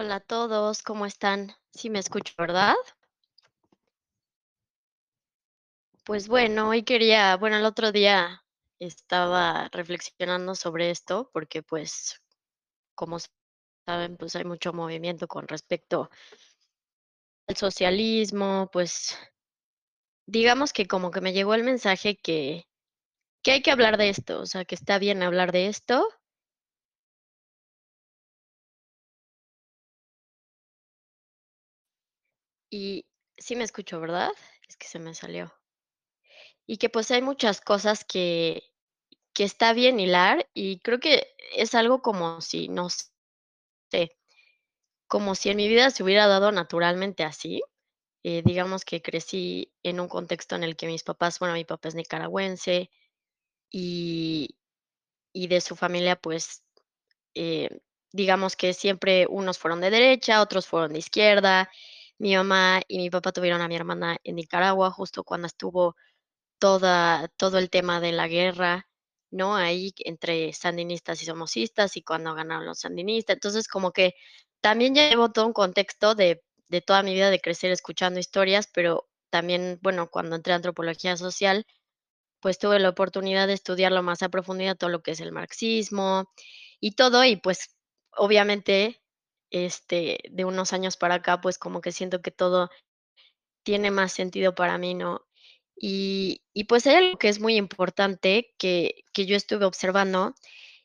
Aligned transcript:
Hola 0.00 0.14
a 0.14 0.20
todos, 0.20 0.84
¿cómo 0.84 1.06
están? 1.06 1.56
Sí 1.72 1.90
me 1.90 1.98
escucho, 1.98 2.32
¿verdad? 2.38 2.76
Pues 6.04 6.28
bueno, 6.28 6.68
hoy 6.68 6.84
quería 6.84 7.36
bueno, 7.36 7.56
el 7.56 7.64
otro 7.64 7.90
día 7.90 8.44
estaba 8.78 9.68
reflexionando 9.72 10.54
sobre 10.54 10.92
esto 10.92 11.30
porque, 11.32 11.64
pues, 11.64 12.22
como 12.94 13.18
saben, 13.86 14.16
pues, 14.16 14.36
hay 14.36 14.44
mucho 14.44 14.72
movimiento 14.72 15.28
con 15.28 15.48
respecto 15.48 16.10
al 17.48 17.56
socialismo, 17.56 18.70
pues 18.72 19.16
digamos 20.26 20.72
que 20.72 20.86
como 20.86 21.10
que 21.10 21.20
me 21.20 21.32
llegó 21.32 21.54
el 21.54 21.64
mensaje 21.64 22.16
que 22.16 22.66
que 23.42 23.52
hay 23.52 23.62
que 23.62 23.70
hablar 23.72 23.96
de 23.98 24.10
esto, 24.10 24.40
o 24.40 24.46
sea, 24.46 24.64
que 24.64 24.74
está 24.76 24.98
bien 24.98 25.22
hablar 25.22 25.52
de 25.52 25.68
esto. 25.68 26.08
Y 32.72 33.06
sí 33.38 33.56
me 33.56 33.64
escucho, 33.64 34.00
¿verdad? 34.00 34.30
Es 34.68 34.76
que 34.76 34.86
se 34.86 34.98
me 34.98 35.14
salió. 35.14 35.52
Y 36.70 36.76
que, 36.76 36.90
pues, 36.90 37.10
hay 37.10 37.22
muchas 37.22 37.60
cosas 37.62 38.04
que 38.04 38.62
que 39.34 39.44
está 39.44 39.72
bien 39.72 40.00
hilar, 40.00 40.48
y 40.54 40.80
creo 40.80 41.00
que 41.00 41.26
es 41.56 41.74
algo 41.74 42.02
como 42.02 42.40
si, 42.42 42.68
no 42.68 42.88
sé, 42.90 44.16
como 45.08 45.34
si 45.36 45.50
en 45.50 45.58
mi 45.58 45.68
vida 45.68 45.90
se 45.90 46.02
hubiera 46.04 46.26
dado 46.28 46.52
naturalmente 46.52 47.24
así, 47.24 47.62
eh, 48.24 48.42
digamos 48.44 48.84
que 48.84 49.02
crecí 49.02 49.72
en 49.84 50.00
un 50.00 50.08
contexto 50.08 50.56
en 50.56 50.64
el 50.64 50.76
que 50.76 50.86
mis 50.88 51.04
papás 51.04 51.38
bueno, 51.40 51.54
mi 51.54 51.64
papá 51.66 51.88
es 51.90 51.96
nicaragüense, 51.96 52.90
y 53.70 54.56
y 55.34 55.48
de 55.48 55.60
su 55.62 55.76
familia, 55.76 56.16
pues, 56.16 56.64
eh, 57.34 57.70
digamos 58.12 58.56
que 58.56 58.74
siempre 58.74 59.26
unos 59.30 59.58
fueron 59.58 59.80
de 59.82 59.90
derecha, 59.90 60.42
otros 60.42 60.66
fueron 60.68 60.92
de 60.94 61.00
izquierda. 61.00 61.70
Mi 62.20 62.34
mamá 62.34 62.82
y 62.88 62.98
mi 62.98 63.10
papá 63.10 63.30
tuvieron 63.32 63.60
a 63.62 63.68
mi 63.68 63.76
hermana 63.76 64.18
en 64.24 64.36
Nicaragua, 64.36 64.90
justo 64.90 65.22
cuando 65.22 65.46
estuvo 65.46 65.94
toda 66.58 67.28
todo 67.36 67.58
el 67.58 67.70
tema 67.70 68.00
de 68.00 68.12
la 68.12 68.28
guerra, 68.28 68.88
¿no? 69.30 69.56
Ahí 69.56 69.94
entre 70.04 70.52
sandinistas 70.54 71.22
y 71.22 71.26
somocistas, 71.26 71.96
y 71.96 72.02
cuando 72.02 72.34
ganaron 72.34 72.66
los 72.66 72.80
sandinistas. 72.80 73.36
Entonces, 73.36 73.68
como 73.68 73.92
que 73.92 74.14
también 74.62 74.94
llevo 74.94 75.30
todo 75.32 75.46
un 75.46 75.52
contexto 75.54 76.14
de 76.16 76.42
de 76.68 76.80
toda 76.82 77.02
mi 77.04 77.14
vida 77.14 77.30
de 77.30 77.40
crecer 77.40 77.70
escuchando 77.72 78.20
historias, 78.20 78.68
pero 78.74 79.08
también, 79.30 79.78
bueno, 79.82 80.08
cuando 80.10 80.36
entré 80.36 80.52
a 80.54 80.56
antropología 80.56 81.16
social, 81.16 81.66
pues, 82.40 82.58
tuve 82.58 82.78
la 82.80 82.90
oportunidad 82.90 83.46
de 83.48 83.54
estudiarlo 83.54 84.02
más 84.02 84.22
a 84.22 84.30
profundidad, 84.30 84.76
todo 84.76 84.90
lo 84.90 85.02
que 85.02 85.12
es 85.12 85.20
el 85.20 85.32
marxismo 85.32 86.26
y 86.80 86.92
todo, 86.96 87.24
y 87.24 87.36
pues, 87.36 87.76
obviamente, 88.16 89.00
este, 89.50 90.18
de 90.30 90.44
unos 90.44 90.72
años 90.72 90.96
para 90.96 91.16
acá, 91.16 91.40
pues, 91.40 91.58
como 91.58 91.80
que 91.80 91.92
siento 91.92 92.22
que 92.22 92.30
todo 92.32 92.70
tiene 93.64 93.90
más 93.92 94.12
sentido 94.12 94.54
para 94.54 94.78
mí, 94.78 94.94
¿no? 94.94 95.22
Y 95.76 96.42
y 96.54 96.64
pues, 96.64 96.86
hay 96.88 96.96
algo 96.96 97.18
que 97.18 97.28
es 97.30 97.40
muy 97.40 97.56
importante 97.56 98.54
que 98.58 99.04
que 99.14 99.26
yo 99.26 99.36
estuve 99.36 99.64
observando, 99.66 100.34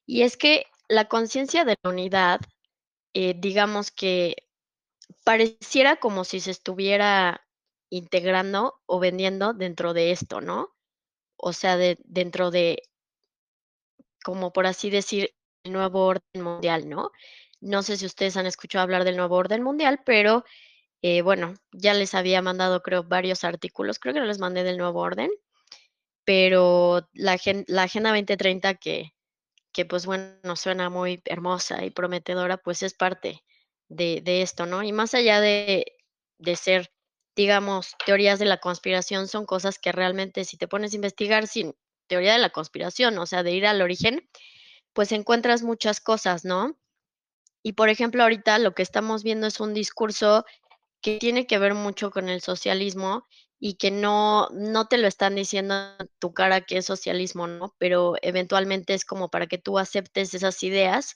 y 0.08 0.23
es 0.23 0.38
que 0.38 0.66
la 0.89 1.08
conciencia 1.09 1.66
de 1.66 1.78
la 1.83 1.92
unidad, 1.92 2.42
eh, 3.16 3.36
digamos 3.38 3.92
que 3.92 4.38
pareciera 5.25 5.98
como 5.98 6.23
si 6.25 6.39
se 6.42 6.52
estuviera 6.52 7.45
integrando 7.92 8.75
o 8.88 9.00
vendiendo 9.00 9.53
dentro 9.53 9.94
de 9.94 10.11
esto, 10.11 10.42
¿no? 10.42 10.70
O 11.38 11.53
sea, 11.53 11.77
de 11.77 11.98
dentro 12.05 12.52
de 12.52 12.83
como 14.23 14.53
por 14.53 14.66
así 14.67 14.89
decir, 14.89 15.33
el 15.64 15.73
nuevo 15.73 16.05
orden 16.05 16.44
mundial, 16.44 16.89
¿no? 16.89 17.11
No 17.64 17.81
sé 17.83 17.95
si 17.97 18.06
ustedes 18.06 18.36
han 18.38 18.45
escuchado 18.45 18.83
hablar 18.83 19.06
del 19.06 19.16
nuevo 19.17 19.38
orden 19.38 19.64
mundial, 19.64 20.02
pero, 20.06 20.44
eh, 21.02 21.22
bueno, 21.23 21.56
ya 21.73 21.94
les 21.95 22.16
había 22.16 22.42
mandado, 22.42 22.81
creo, 22.83 23.03
varios 23.03 23.44
artículos, 23.45 24.00
creo 24.00 24.14
que 24.14 24.22
no 24.22 24.28
les 24.28 24.39
mandé 24.39 24.64
del 24.64 24.78
nuevo 24.78 25.02
orden, 25.02 25.31
pero 26.26 27.08
la 27.14 27.37
la 27.67 27.83
Agenda 27.83 28.11
2030 28.11 28.76
que 28.76 29.14
que, 29.73 29.86
pues, 29.86 30.05
bueno, 30.08 30.55
suena 30.58 30.89
muy 30.89 31.21
hermosa 31.26 31.86
y 31.86 31.92
prometedora, 31.92 32.58
pues, 32.58 32.83
es 32.83 32.93
parte 32.95 33.43
de 33.89 34.21
de 34.23 34.42
esto, 34.43 34.66
¿no? 34.67 34.83
Y 34.83 34.92
más 34.93 35.14
allá 35.16 35.42
de 35.42 35.86
de 36.39 36.55
ser, 36.58 36.92
digamos, 37.37 37.95
teorías 38.05 38.39
de 38.39 38.45
la 38.45 38.58
conspiración, 38.60 39.27
son 39.30 39.45
cosas 39.48 39.80
que 39.80 39.92
realmente, 39.93 40.45
si 40.45 40.58
te 40.58 40.67
pones 40.70 40.93
a 40.93 40.98
investigar 40.98 41.48
sin 41.48 41.76
teoría 42.08 42.33
de 42.33 42.39
la 42.39 42.52
conspiración, 42.52 43.17
o 43.20 43.26
sea, 43.27 43.43
de 43.43 43.52
ir 43.54 43.66
al 43.67 43.82
origen, 43.83 44.30
pues, 44.93 45.11
encuentras 45.14 45.64
muchas 45.64 46.02
cosas, 46.02 46.45
¿no? 46.45 46.77
Y, 47.63 47.73
por 47.73 47.89
ejemplo, 47.89 48.23
ahorita 48.23 48.59
lo 48.59 48.73
que 48.75 48.83
estamos 48.83 49.23
viendo 49.23 49.47
es 49.47 49.59
un 49.61 49.73
discurso 49.73 50.45
que 51.01 51.19
tiene 51.19 51.47
que 51.47 51.59
ver 51.59 51.75
mucho 51.75 52.11
con 52.11 52.29
el 52.29 52.41
socialismo, 52.41 53.25
y 53.59 53.75
que 53.75 53.91
no 53.91 54.49
no 54.53 54.87
te 54.87 54.97
lo 54.97 55.07
están 55.07 55.35
diciendo 55.35 55.75
en 55.99 56.09
tu 56.19 56.33
cara 56.33 56.61
que 56.61 56.77
es 56.77 56.85
socialismo, 56.85 57.47
¿no? 57.47 57.75
Pero 57.79 58.15
eventualmente 58.21 58.93
es 58.93 59.05
como 59.05 59.29
para 59.29 59.47
que 59.47 59.57
tú 59.57 59.79
aceptes 59.79 60.33
esas 60.33 60.61
ideas. 60.63 61.15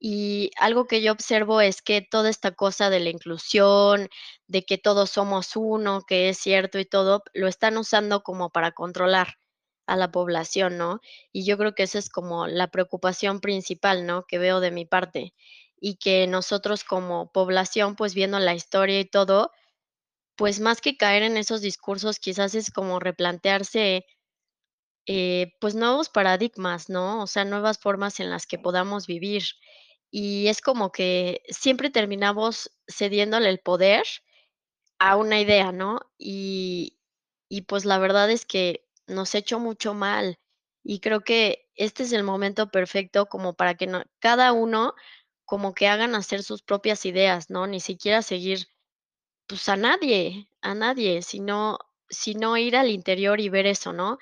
Y 0.00 0.50
algo 0.58 0.86
que 0.88 1.02
yo 1.02 1.12
observo 1.12 1.60
es 1.62 1.82
que 1.82 2.02
toda 2.02 2.30
esta 2.30 2.52
cosa 2.52 2.90
de 2.90 3.00
la 3.00 3.10
inclusión, 3.10 4.08
de 4.48 4.64
que 4.66 4.78
todos 4.78 5.10
somos 5.10 5.56
uno, 5.56 6.02
que 6.08 6.28
es 6.30 6.38
cierto 6.38 6.78
y 6.80 6.86
todo, 6.86 7.22
lo 7.34 7.48
están 7.48 7.78
usando 7.78 8.22
como 8.24 8.50
para 8.50 8.72
controlar 8.72 9.36
a 9.86 9.96
la 9.96 10.10
población, 10.12 10.78
¿no? 10.78 11.00
Y 11.32 11.46
yo 11.46 11.58
creo 11.58 11.74
que 11.74 11.84
esa 11.84 11.98
es 12.00 12.10
como 12.10 12.46
la 12.48 12.68
preocupación 12.68 13.40
principal, 13.40 14.06
¿no? 14.06 14.24
Que 14.26 14.38
veo 14.38 14.60
de 14.60 14.72
mi 14.72 14.86
parte, 14.86 15.34
y 15.88 15.96
que 15.98 16.26
nosotros 16.26 16.82
como 16.84 17.30
población, 17.30 17.94
pues, 17.94 18.12
viendo 18.14 18.40
la 18.40 18.54
historia 18.56 18.98
y 19.00 19.04
todo, 19.04 19.52
pues, 20.36 20.60
más 20.60 20.80
que 20.82 20.96
caer 20.96 21.22
en 21.24 21.36
esos 21.38 21.60
discursos, 21.62 22.20
quizás 22.20 22.54
es 22.56 22.70
como 22.72 23.00
replantearse 23.00 24.06
eh, 25.06 25.52
pues, 25.60 25.74
nuevos 25.74 26.08
paradigmas, 26.08 26.88
¿no? 26.90 27.22
O 27.22 27.26
sea, 27.28 27.44
nuevas 27.44 27.78
formas 27.78 28.18
en 28.20 28.30
las 28.30 28.46
que 28.46 28.58
podamos 28.58 29.06
vivir. 29.06 29.44
Y 30.10 30.48
es 30.48 30.60
como 30.60 30.90
que 30.92 31.42
siempre 31.48 31.90
terminamos 31.90 32.72
cediéndole 32.88 33.48
el 33.50 33.60
poder 33.60 34.04
a 34.98 35.16
una 35.16 35.40
idea, 35.40 35.72
¿no? 35.72 36.00
Y 36.18 36.92
y, 37.48 37.62
pues, 37.62 37.84
la 37.84 37.98
verdad 37.98 38.28
es 38.30 38.44
que 38.44 38.88
nos 39.06 39.34
ha 39.34 39.38
hecho 39.38 39.60
mucho 39.60 39.94
mal, 39.94 40.38
y 40.82 41.00
creo 41.00 41.20
que 41.22 41.68
este 41.76 42.02
es 42.04 42.12
el 42.12 42.24
momento 42.24 42.70
perfecto 42.70 43.26
como 43.26 43.54
para 43.54 43.76
que 43.76 43.86
no 43.86 44.02
cada 44.20 44.52
uno 44.52 44.94
como 45.46 45.74
que 45.74 45.88
haga 45.88 46.08
nacer 46.08 46.42
sus 46.44 46.62
propias 46.62 47.06
ideas, 47.06 47.50
¿no? 47.50 47.66
Ni 47.68 47.80
siquiera 47.80 48.22
seguir, 48.22 48.68
pues, 49.48 49.68
a 49.70 49.76
nadie 49.76 50.48
a 50.62 50.74
nadie, 50.74 51.22
sino 51.22 51.78
sino 52.10 52.56
ir 52.58 52.76
al 52.76 52.90
interior 52.90 53.40
y 53.40 53.48
ver 53.50 53.66
eso, 53.66 53.92
¿no? 53.94 54.18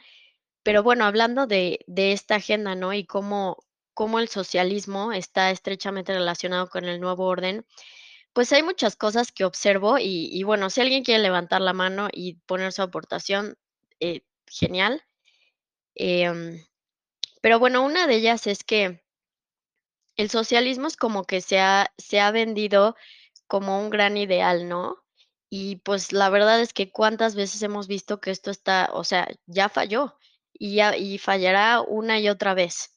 Pero 0.65 0.83
bueno, 0.85 1.05
hablando 1.07 1.47
de 1.49 1.81
de 1.89 2.13
esta 2.13 2.37
agenda, 2.37 2.75
¿no? 2.77 2.95
Y 2.95 3.07
cómo 3.07 3.59
cómo 3.95 4.19
el 4.21 4.29
socialismo 4.29 5.13
está 5.13 5.51
estrechamente 5.53 6.15
relacionado 6.15 6.69
con 6.71 6.85
el 6.87 7.01
nuevo 7.01 7.27
orden, 7.27 7.67
pues, 8.35 8.53
hay 8.53 8.63
muchas 8.65 8.97
cosas 8.97 9.33
que 9.33 9.45
observo, 9.47 9.99
y 9.99 10.29
y 10.33 10.43
bueno, 10.45 10.71
si 10.71 10.81
alguien 10.83 11.05
quiere 11.05 11.23
levantar 11.23 11.61
la 11.63 11.73
mano 11.75 12.09
y 12.13 12.35
poner 12.47 12.73
su 12.73 12.83
aportación, 12.83 13.57
eh, 14.01 14.23
genial. 14.49 15.03
Em, 15.97 16.65
pero 17.43 17.59
bueno, 17.61 17.85
una 17.85 18.07
de 18.09 18.17
ellas 18.17 18.47
es 18.49 18.65
que 18.65 19.04
el 20.17 20.31
socialismo 20.31 20.87
es 20.89 20.97
como 20.97 21.25
que 21.25 21.41
se 21.41 21.61
ha 21.61 21.93
se 21.99 22.21
ha 22.21 22.31
vendido 22.31 22.97
como 23.49 23.81
un 23.81 23.91
gran 23.91 24.17
ideal, 24.17 24.69
¿no? 24.69 24.97
Y, 25.51 25.77
pues, 25.79 26.13
la 26.13 26.31
verdad 26.31 26.61
es 26.61 26.73
que 26.73 26.91
cuántas 26.93 27.37
veces 27.37 27.63
hemos 27.63 27.87
visto 27.89 28.21
que 28.21 28.31
esto 28.33 28.51
está 28.51 28.91
o 28.93 29.05
sea, 29.05 29.29
ya 29.47 29.69
falló, 29.69 30.17
y 30.53 30.77
ya 30.77 30.97
y 30.97 31.19
fallará 31.19 31.81
una 31.83 32.19
y 32.21 32.29
otra 32.29 32.55
vez. 32.55 32.93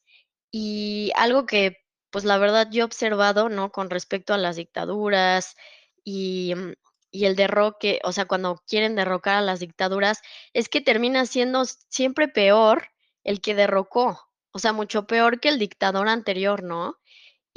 Y 0.51 1.11
algo 1.15 1.45
que, 1.45 1.77
pues, 2.11 2.25
la 2.25 2.37
verdad 2.39 2.67
yo 2.71 2.81
he 2.81 2.85
observado, 2.85 3.49
¿no? 3.49 3.71
Con 3.71 3.89
respecto 3.91 4.33
a 4.33 4.37
las 4.39 4.55
dictaduras, 4.57 5.55
y, 6.03 6.53
mm, 6.55 6.73
y 7.11 7.25
el 7.25 7.35
derroque, 7.35 7.99
o 8.03 8.11
sea, 8.13 8.25
cuando 8.25 8.63
quieren 8.67 8.95
derrocar 8.95 9.35
a 9.37 9.41
las 9.41 9.59
dictaduras, 9.59 10.21
es 10.53 10.69
que 10.69 10.81
termina 10.81 11.25
siendo 11.25 11.65
siempre 11.65 12.27
peor 12.27 12.89
el 13.23 13.41
que 13.41 13.55
derrocó, 13.55 14.19
o 14.51 14.59
sea, 14.59 14.73
mucho 14.73 15.07
peor 15.07 15.39
que 15.39 15.49
el 15.49 15.59
dictador 15.59 16.07
anterior, 16.09 16.63
¿no? 16.63 16.97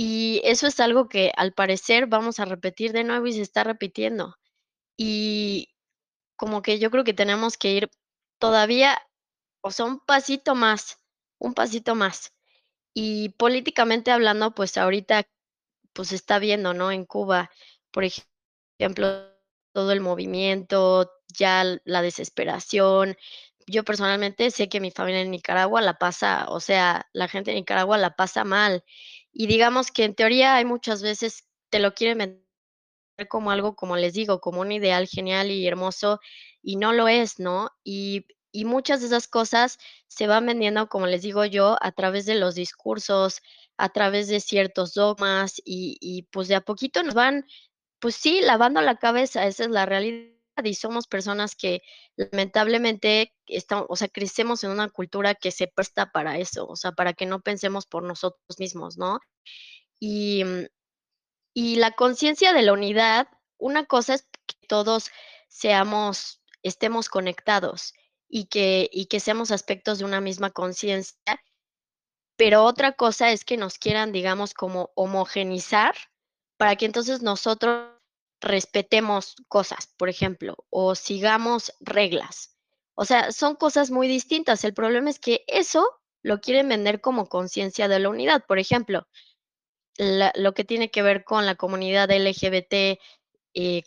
Y 0.03 0.41
eso 0.45 0.67
es 0.67 0.81
algo 0.81 1.11
que, 1.11 1.31
al 1.37 1.53
parecer, 1.53 2.07
vamos 2.07 2.41
a 2.41 2.47
repetir 2.47 2.93
de 2.93 3.05
nuevo 3.05 3.27
y 3.27 3.35
se 3.35 3.43
está 3.43 3.65
repitiendo. 3.65 4.35
Y 4.97 5.75
como 6.37 6.63
que 6.63 6.79
yo 6.79 6.91
creo 6.91 7.05
que 7.05 7.15
tenemos 7.15 7.59
que 7.59 7.73
ir 7.73 7.91
todavía, 8.39 8.99
o 9.63 9.71
sea, 9.73 9.87
un 9.87 10.01
pasito 10.01 10.55
más, 10.55 11.01
un 11.39 11.55
pasito 11.55 11.95
más. 11.97 12.33
Y 12.95 13.31
políticamente 13.31 14.11
hablando, 14.11 14.55
pues, 14.55 14.79
ahorita, 14.79 15.29
pues, 15.93 16.13
está 16.13 16.39
viendo, 16.39 16.75
¿no? 16.75 16.93
En 16.93 17.05
Cuba, 17.07 17.51
por 17.93 18.05
ejemplo, 18.05 19.31
todo 19.73 19.93
el 19.93 20.01
movimiento, 20.01 21.13
ya 21.29 21.65
la 21.85 22.03
desesperación. 22.03 23.17
Yo 23.67 23.85
personalmente 23.85 24.51
sé 24.51 24.69
que 24.69 24.81
mi 24.81 24.91
familia 24.91 25.21
en 25.23 25.31
Nicaragua 25.31 25.81
la 25.83 25.95
pasa 25.99 26.47
o 26.49 26.61
sea, 26.61 27.09
la 27.13 27.29
gente 27.29 27.53
en 27.53 27.57
Nicaragua 27.59 27.99
la 27.99 28.17
pasa 28.17 28.45
mal. 28.45 28.85
Y 29.33 29.47
digamos 29.47 29.91
que 29.93 30.05
en 30.05 30.15
teoría 30.15 30.57
hay 30.57 30.65
muchas 30.65 31.03
veces 31.03 31.45
te 31.71 31.79
lo 31.81 31.95
quieren 31.95 32.19
ven 32.19 32.45
como 33.29 33.51
algo, 33.53 33.77
como 33.77 33.97
les 33.97 34.15
digo, 34.15 34.41
como 34.41 34.61
un 34.63 34.73
ideal 34.73 35.07
genial 35.09 35.51
y 35.51 35.67
hermoso, 35.67 36.21
y 36.63 36.77
no 36.77 36.93
lo 36.93 37.09
es, 37.09 37.39
¿no? 37.41 37.71
Y 37.85 38.27
y 38.53 38.65
muchas 38.67 39.01
de 39.01 39.07
esas 39.09 39.29
cosas 39.29 39.79
se 40.09 40.27
van 40.27 40.47
vendiendo, 40.47 40.89
como 40.89 41.07
les 41.07 41.23
digo 41.23 41.45
yo, 41.45 41.77
a 41.83 41.93
través 41.93 42.27
de 42.27 42.35
los 42.37 42.55
discursos, 42.57 43.41
a 43.79 43.91
través 43.91 44.29
de 44.29 44.41
ciertos 44.41 44.95
dogmas 44.95 45.61
y 45.65 45.99
y, 46.01 46.25
pues, 46.33 46.49
de 46.49 46.57
a 46.57 46.63
poquito 46.63 47.03
nos 47.05 47.15
van, 47.15 47.47
pues 48.01 48.17
sí, 48.17 48.41
lavando 48.43 48.81
la 48.83 48.97
cabeza, 48.99 49.47
esa 49.47 49.65
es 49.65 49.71
la 49.71 49.87
realidad, 49.87 50.33
y 50.67 50.75
somos 50.75 51.07
personas 51.07 51.55
que 51.55 51.83
lamentablemente 52.17 53.35
estamos 53.47 53.87
o 53.89 53.97
sea, 53.97 54.09
crecemos 54.09 54.65
en 54.65 54.71
una 54.71 54.89
cultura 54.89 55.35
que 55.35 55.51
se 55.51 55.67
presta 55.69 56.11
para 56.13 56.39
eso, 56.39 56.67
o 56.67 56.77
sea, 56.77 56.93
para 56.93 57.13
que 57.13 57.27
no 57.27 57.41
pensemos 57.41 57.87
por 57.87 58.03
nosotros 58.03 58.59
mismos, 58.59 58.99
¿no? 58.99 59.21
Y, 60.01 60.45
mm, 60.45 60.67
y 61.55 61.77
la 61.77 61.93
conciencia 61.93 62.53
de 62.53 62.63
la 62.63 62.73
unidad, 62.73 63.29
una 63.59 63.87
cosa 63.87 64.15
es 64.15 64.23
que 64.47 64.67
todos 64.69 65.11
seamos 65.49 66.41
estemos 66.63 67.09
conectados 67.09 67.95
y 68.29 68.47
que 68.47 68.89
y 68.93 69.07
que 69.07 69.21
seamos 69.21 69.51
aspectos 69.51 69.99
de 69.99 70.05
una 70.05 70.21
misma 70.21 70.51
conciencia, 70.51 71.17
pero 72.37 72.65
otra 72.65 72.93
cosa 72.93 73.33
es 73.33 73.45
que 73.45 73.57
nos 73.57 73.79
quieran, 73.79 74.13
digamos, 74.13 74.55
como 74.55 74.91
homogeneizar 74.95 75.95
para 76.57 76.77
que 76.77 76.87
entonces 76.87 77.23
nosotros 77.23 78.00
respetemos 78.41 79.37
cosas, 79.49 79.89
por 79.97 80.09
ejemplo, 80.09 80.57
o 80.71 80.95
sigamos 80.95 81.73
reglas. 81.81 82.57
O 82.95 83.05
sea, 83.05 83.33
son 83.33 83.57
cosas 83.57 83.91
muy 83.91 84.09
distintas. 84.09 84.65
El 84.65 84.75
problema 84.75 85.11
es 85.11 85.19
que 85.19 85.45
eso 85.47 85.89
lo 86.23 86.41
quieren 86.41 86.69
vender 86.69 87.01
como 87.01 87.29
conciencia 87.29 87.89
de 87.89 87.99
la 87.99 88.09
unidad. 88.09 88.45
Por 88.47 88.59
ejemplo, 88.59 89.07
lo 89.99 90.55
que 90.55 90.65
tiene 90.65 90.91
que 90.91 91.03
ver 91.03 91.25
con 91.25 91.47
la 91.47 91.55
comunidad 91.55 92.11
LGBT, 92.11 92.99
eh, 93.55 93.83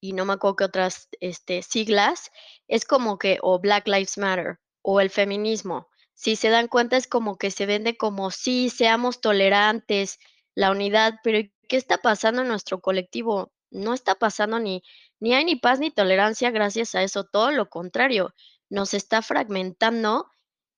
y 0.00 0.12
no 0.12 0.24
me 0.24 0.32
acuerdo 0.32 0.56
qué 0.56 0.64
otras, 0.64 1.08
este, 1.20 1.62
siglas, 1.62 2.30
es 2.66 2.84
como 2.84 3.18
que 3.18 3.38
o 3.42 3.60
Black 3.60 3.86
Lives 3.86 4.18
Matter 4.18 4.58
o 4.82 5.00
el 5.00 5.10
feminismo. 5.10 5.88
Si 6.14 6.36
se 6.36 6.50
dan 6.50 6.68
cuenta, 6.68 6.96
es 6.96 7.06
como 7.06 7.36
que 7.36 7.50
se 7.50 7.66
vende 7.66 7.96
como 7.96 8.30
sí, 8.30 8.70
seamos 8.70 9.20
tolerantes, 9.20 10.18
la 10.54 10.70
unidad, 10.70 11.14
pero 11.22 11.38
¿qué 11.72 11.78
está 11.78 11.96
pasando 11.96 12.42
en 12.42 12.48
nuestro 12.48 12.82
colectivo? 12.82 13.50
No 13.70 13.94
está 13.94 14.14
pasando 14.14 14.58
ni 14.58 14.82
ni 15.20 15.32
hay 15.32 15.46
ni 15.46 15.56
paz 15.56 15.80
ni 15.80 15.90
tolerancia 15.90 16.50
gracias 16.50 16.94
a 16.94 17.02
eso, 17.02 17.24
todo 17.24 17.50
lo 17.50 17.70
contrario, 17.70 18.34
nos 18.68 18.92
está 18.92 19.22
fragmentando 19.22 20.30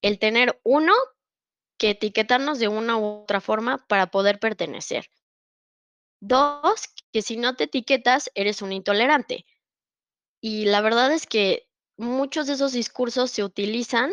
el 0.03 0.21
tener, 0.21 0.61
uno, 0.63 0.93
que 1.79 1.91
etiquetarnos 1.91 2.61
de 2.61 2.69
una 2.69 2.97
u 2.97 3.23
otra 3.23 3.41
forma 3.41 3.85
para 3.89 4.13
poder 4.13 4.39
pertenecer. 4.39 5.11
2, 6.21 6.63
que 7.13 7.23
si 7.23 7.39
no 7.39 7.57
te 7.57 7.65
etiquetas, 7.65 8.31
eres 8.37 8.63
un 8.63 8.73
intolerante. 8.73 9.47
Y 10.41 10.67
la 10.67 10.81
verdad 10.81 11.11
es 11.11 11.27
que 11.27 11.69
muchos 11.97 12.47
de 12.47 12.53
esos 12.53 12.73
discursos 12.73 13.33
se 13.33 13.43
utilizan 13.43 14.13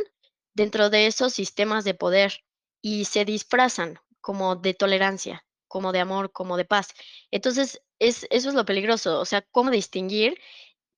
dentro 0.55 0.89
de 0.89 1.05
esos 1.05 1.31
sistemas 1.31 1.83
de 1.83 1.93
poder 1.93 2.43
y 2.81 3.05
se 3.05 3.23
disfrazan 3.23 3.99
como 4.19 4.55
de 4.55 4.73
tolerancia, 4.73 5.45
como 5.71 5.93
de 5.93 6.01
amor, 6.01 6.31
como 6.33 6.57
de 6.57 6.65
paz. 6.65 6.89
Entonces, 7.31 7.81
es 7.99 8.27
eso 8.29 8.49
es 8.49 8.55
lo 8.55 8.65
peligroso, 8.65 9.19
o 9.21 9.25
sea, 9.25 9.41
cómo 9.51 9.71
distinguir, 9.71 10.37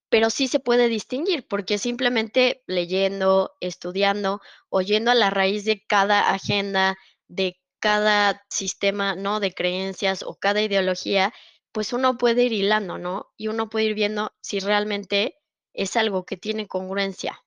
pero 0.10 0.30
sí 0.30 0.48
se 0.48 0.60
puede 0.60 0.88
distinguir, 0.90 1.48
porque 1.48 1.78
simplemente 1.78 2.64
leyendo, 2.68 3.52
estudiando, 3.62 4.42
o 4.70 4.82
yendo 4.82 5.12
a 5.12 5.16
la 5.16 5.30
raíz 5.30 5.66
de 5.66 5.84
cada 5.88 6.32
agenda, 6.34 6.98
de 7.28 7.60
cada 7.80 8.44
sistema, 8.50 9.16
¿no?, 9.16 9.40
de 9.40 9.54
creencias 9.54 10.24
o 10.24 10.36
cada 10.36 10.62
ideología, 10.62 11.34
pues 11.72 11.94
uno 11.94 12.18
puede 12.18 12.44
ir 12.46 12.54
hilando, 12.54 12.98
¿no? 12.98 13.32
Y 13.38 13.48
uno 13.50 13.70
puede 13.70 13.86
ir 13.88 13.96
viendo 13.96 14.32
si 14.42 14.60
realmente 14.60 15.36
es 15.74 15.96
algo 15.98 16.26
que 16.26 16.38
tiene 16.38 16.68
congruencia. 16.68 17.44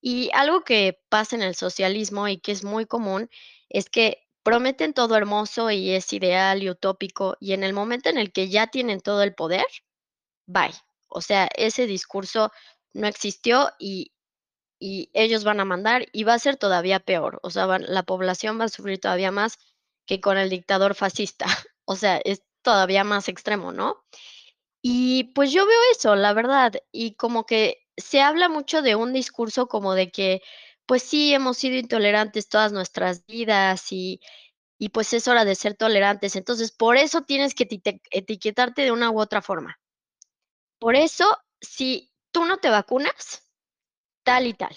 Y 0.00 0.30
algo 0.34 0.62
que 0.62 1.00
pasa 1.08 1.36
en 1.36 1.42
el 1.42 1.54
socialismo 1.54 2.28
y 2.28 2.38
que 2.38 2.52
es 2.52 2.64
muy 2.64 2.86
común, 2.86 3.28
es 3.68 3.90
que 3.90 4.27
prometen 4.42 4.94
todo 4.94 5.16
hermoso 5.16 5.70
y 5.70 5.90
es 5.90 6.12
ideal 6.12 6.62
y 6.62 6.70
utópico, 6.70 7.36
y 7.40 7.52
en 7.52 7.64
el 7.64 7.72
momento 7.72 8.08
en 8.08 8.18
el 8.18 8.32
que 8.32 8.48
ya 8.48 8.68
tienen 8.68 9.00
todo 9.00 9.22
el 9.22 9.34
poder, 9.34 9.66
bye. 10.46 10.74
O 11.08 11.20
sea, 11.22 11.48
ese 11.56 11.86
discurso 11.86 12.52
no 12.92 13.06
existió 13.06 13.70
y 13.78 14.12
y 14.80 15.10
ellos 15.12 15.44
van 15.44 15.60
a 15.60 15.64
mandar 15.64 16.06
y 16.12 16.24
va 16.24 16.34
a 16.34 16.38
ser 16.38 16.56
todavía 16.56 17.00
peor. 17.00 17.40
O 17.42 17.50
sea, 17.50 17.66
la 17.78 18.02
población 18.04 18.60
va 18.60 18.64
a 18.64 18.68
sufrir 18.68 19.00
todavía 19.00 19.30
más 19.32 19.58
que 20.06 20.20
con 20.20 20.38
el 20.38 20.50
dictador 20.50 20.94
fascista. 20.94 21.46
O 21.90 21.96
sea, 21.96 22.20
es 22.22 22.42
todavía 22.60 23.02
más 23.02 23.30
extremo, 23.30 23.72
¿no? 23.72 24.04
Y 24.82 25.32
pues 25.34 25.52
yo 25.52 25.66
veo 25.66 25.80
eso, 25.92 26.16
la 26.16 26.34
verdad, 26.34 26.74
y 26.92 27.14
como 27.14 27.46
que 27.46 27.78
se 27.96 28.20
habla 28.20 28.50
mucho 28.50 28.82
de 28.82 28.94
un 28.94 29.14
discurso 29.14 29.68
como 29.68 29.94
de 29.94 30.10
que, 30.10 30.42
pues 30.88 31.04
sí, 31.04 31.34
hemos 31.34 31.58
sido 31.58 31.76
intolerantes 31.76 32.48
todas 32.48 32.72
nuestras 32.72 33.24
vidas 33.26 33.92
y 33.92 34.20
y 34.78 34.90
pues 34.90 35.12
es 35.12 35.28
hora 35.28 35.44
de 35.44 35.54
ser 35.56 35.74
tolerantes. 35.74 36.36
Entonces, 36.36 36.72
por 36.72 36.96
eso 36.96 37.22
tienes 37.22 37.54
que 37.54 37.68
etiquetarte 38.10 38.82
de 38.82 38.92
una 38.92 39.10
u 39.10 39.20
otra 39.20 39.42
forma. 39.42 39.78
Por 40.78 40.94
eso, 40.94 41.26
si 41.60 42.12
tú 42.30 42.44
no 42.44 42.58
te 42.58 42.70
vacunas 42.70 43.42
tal 44.22 44.46
y 44.46 44.54
tal. 44.54 44.76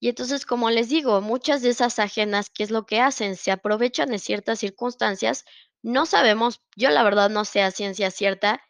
Y 0.00 0.08
entonces, 0.08 0.46
como 0.46 0.70
les 0.70 0.88
digo, 0.88 1.20
muchas 1.20 1.62
de 1.62 1.68
esas 1.70 1.98
agendas, 1.98 2.50
¿qué 2.50 2.64
es 2.64 2.70
lo 2.70 2.86
que 2.86 3.00
hacen? 3.00 3.36
Se 3.36 3.52
aprovechan 3.52 4.08
de 4.10 4.18
ciertas 4.18 4.58
circunstancias. 4.58 5.44
No 5.82 6.06
sabemos, 6.06 6.62
yo 6.74 6.90
la 6.90 7.02
verdad 7.02 7.30
no 7.30 7.44
sé 7.44 7.62
a 7.62 7.70
ciencia 7.70 8.10
cierta 8.10 8.62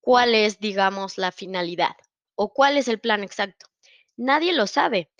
cuál 0.00 0.34
es, 0.34 0.60
digamos, 0.60 1.18
la 1.18 1.32
finalidad 1.32 1.96
o 2.34 2.52
cuál 2.52 2.76
es 2.76 2.88
el 2.88 3.00
plan 3.00 3.24
exacto. 3.24 3.66
Nadie 4.16 4.52
lo 4.52 4.66
sabe, 4.66 5.10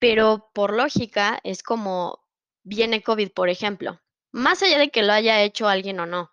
pero 0.00 0.50
por 0.52 0.74
lógica 0.74 1.38
es 1.44 1.62
como 1.62 2.24
viene 2.64 3.02
COVID, 3.02 3.30
por 3.32 3.48
ejemplo. 3.48 4.00
Más 4.32 4.62
allá 4.62 4.78
de 4.78 4.90
que 4.90 5.02
lo 5.02 5.12
haya 5.12 5.42
hecho 5.42 5.68
alguien 5.68 6.00
o 6.00 6.06
no, 6.06 6.32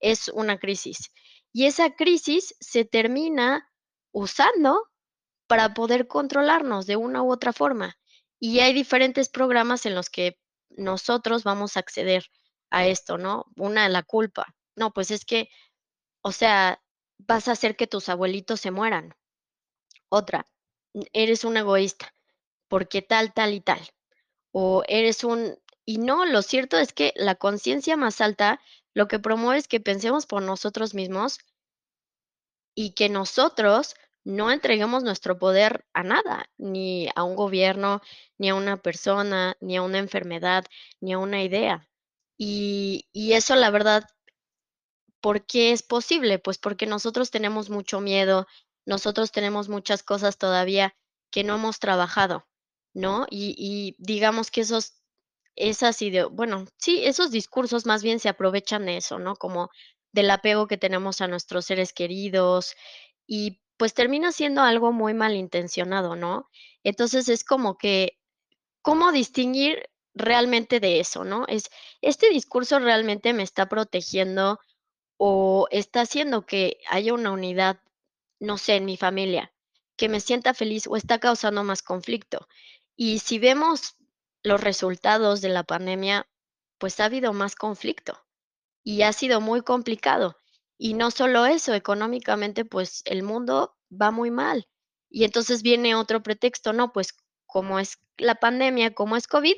es 0.00 0.28
una 0.28 0.58
crisis. 0.58 1.12
Y 1.52 1.66
esa 1.66 1.94
crisis 1.94 2.56
se 2.60 2.84
termina 2.84 3.70
usando 4.12 4.88
para 5.46 5.74
poder 5.74 6.06
controlarnos 6.06 6.86
de 6.86 6.96
una 6.96 7.22
u 7.22 7.32
otra 7.32 7.52
forma. 7.52 7.98
Y 8.38 8.60
hay 8.60 8.72
diferentes 8.72 9.28
programas 9.28 9.84
en 9.86 9.94
los 9.94 10.08
que 10.08 10.38
nosotros 10.70 11.44
vamos 11.44 11.76
a 11.76 11.80
acceder 11.80 12.24
a 12.70 12.86
esto, 12.86 13.18
¿no? 13.18 13.46
Una, 13.56 13.88
la 13.88 14.02
culpa. 14.02 14.54
No, 14.76 14.92
pues 14.92 15.10
es 15.10 15.24
que, 15.24 15.50
o 16.22 16.32
sea, 16.32 16.80
vas 17.18 17.48
a 17.48 17.52
hacer 17.52 17.76
que 17.76 17.86
tus 17.86 18.08
abuelitos 18.08 18.60
se 18.60 18.70
mueran. 18.70 19.14
Otra, 20.08 20.46
eres 21.12 21.44
un 21.44 21.56
egoísta, 21.56 22.14
porque 22.70 23.02
tal, 23.02 23.34
tal 23.34 23.52
y 23.52 23.60
tal. 23.60 23.80
O 24.52 24.82
eres 24.88 25.24
un 25.24 25.58
y 25.84 25.98
no, 25.98 26.24
lo 26.24 26.42
cierto 26.42 26.78
es 26.78 26.92
que 26.92 27.12
la 27.16 27.34
conciencia 27.34 27.96
más 27.96 28.20
alta 28.22 28.60
lo 28.94 29.08
que 29.08 29.18
promueve 29.18 29.58
es 29.58 29.68
que 29.68 29.80
pensemos 29.80 30.26
por 30.26 30.42
nosotros 30.42 30.94
mismos 30.94 31.40
y 32.74 32.92
que 32.92 33.08
nosotros 33.08 33.96
no 34.24 34.50
entreguemos 34.50 35.02
nuestro 35.02 35.38
poder 35.38 35.84
a 35.92 36.02
nada, 36.02 36.48
ni 36.58 37.08
a 37.14 37.24
un 37.24 37.34
gobierno, 37.36 38.00
ni 38.38 38.50
a 38.50 38.54
una 38.54 38.76
persona, 38.76 39.56
ni 39.60 39.76
a 39.76 39.82
una 39.82 39.98
enfermedad, 39.98 40.64
ni 41.00 41.12
a 41.12 41.18
una 41.18 41.42
idea. 41.42 41.88
Y 42.38 43.04
eso, 43.32 43.54
la 43.54 43.70
verdad 43.70 44.04
¿por 45.20 45.44
qué 45.46 45.72
es 45.72 45.82
posible? 45.82 46.38
Pues 46.38 46.58
porque 46.58 46.86
nosotros 46.86 47.30
tenemos 47.30 47.70
mucho 47.70 48.00
miedo, 48.00 48.46
nosotros 48.86 49.32
tenemos 49.32 49.68
muchas 49.68 50.02
cosas 50.02 50.38
todavía 50.38 50.94
que 51.30 51.44
no 51.44 51.56
hemos 51.56 51.78
trabajado, 51.78 52.46
¿no? 52.94 53.26
Y 53.30 53.54
y 53.58 53.96
digamos 53.98 54.50
que 54.50 54.62
esos 54.62 54.94
esas 55.56 56.00
ideo 56.02 56.30
bueno, 56.30 56.66
sí, 56.78 57.02
esos 57.04 57.30
discursos 57.30 57.86
más 57.86 58.02
bien 58.02 58.20
se 58.20 58.28
aprovechan 58.30 58.86
de 58.86 58.96
eso, 58.98 59.18
¿no? 59.18 59.36
Como 59.36 59.70
del 60.12 60.30
apego 60.30 60.66
que 60.66 60.78
tenemos 60.78 61.20
a 61.20 61.28
nuestros 61.28 61.66
seres 61.66 61.92
queridos 61.92 62.74
y, 63.26 63.60
pues, 63.78 63.94
termina 63.94 64.32
siendo 64.32 64.62
algo 64.62 64.92
muy 64.92 65.14
malintencionado, 65.14 66.16
¿no? 66.16 66.48
Entonces, 66.84 67.28
es 67.28 67.44
como 67.44 67.78
que, 67.78 68.18
¿cómo 68.82 69.12
distinguir 69.12 69.88
realmente 70.14 70.80
de 70.80 71.00
eso, 71.00 71.24
no? 71.24 71.46
Es, 71.48 71.70
¿este 72.02 72.30
discurso 72.30 72.78
realmente 72.78 73.32
me 73.32 73.42
está 73.44 73.68
protegiendo 73.68 74.60
o 75.18 75.68
está 75.70 76.02
haciendo 76.02 76.46
que 76.46 76.78
haya 76.90 77.14
una 77.14 77.32
unidad, 77.32 77.80
no 78.40 78.58
sé, 78.58 78.76
en 78.76 78.86
mi 78.86 78.96
familia, 78.98 79.52
que 79.96 80.08
me 80.08 80.20
sienta 80.20 80.54
feliz 80.54 80.86
o 80.88 80.96
está 80.96 81.20
causando 81.20 81.64
más 81.64 81.82
conflicto? 81.82 82.48
Y 83.02 83.20
si 83.20 83.38
vemos 83.38 83.96
los 84.42 84.60
resultados 84.60 85.40
de 85.40 85.48
la 85.48 85.64
pandemia, 85.64 86.28
pues 86.76 87.00
ha 87.00 87.06
habido 87.06 87.32
más 87.32 87.54
conflicto 87.54 88.22
y 88.84 89.00
ha 89.00 89.14
sido 89.14 89.40
muy 89.40 89.62
complicado. 89.62 90.36
Y 90.76 90.92
no 90.92 91.10
solo 91.10 91.46
eso, 91.46 91.72
económicamente, 91.72 92.66
pues 92.66 93.00
el 93.06 93.22
mundo 93.22 93.74
va 93.90 94.10
muy 94.10 94.30
mal. 94.30 94.68
Y 95.08 95.24
entonces 95.24 95.62
viene 95.62 95.94
otro 95.94 96.22
pretexto, 96.22 96.74
no, 96.74 96.92
pues 96.92 97.14
como 97.46 97.78
es 97.78 97.96
la 98.18 98.34
pandemia, 98.34 98.92
como 98.92 99.16
es 99.16 99.26
COVID, 99.26 99.56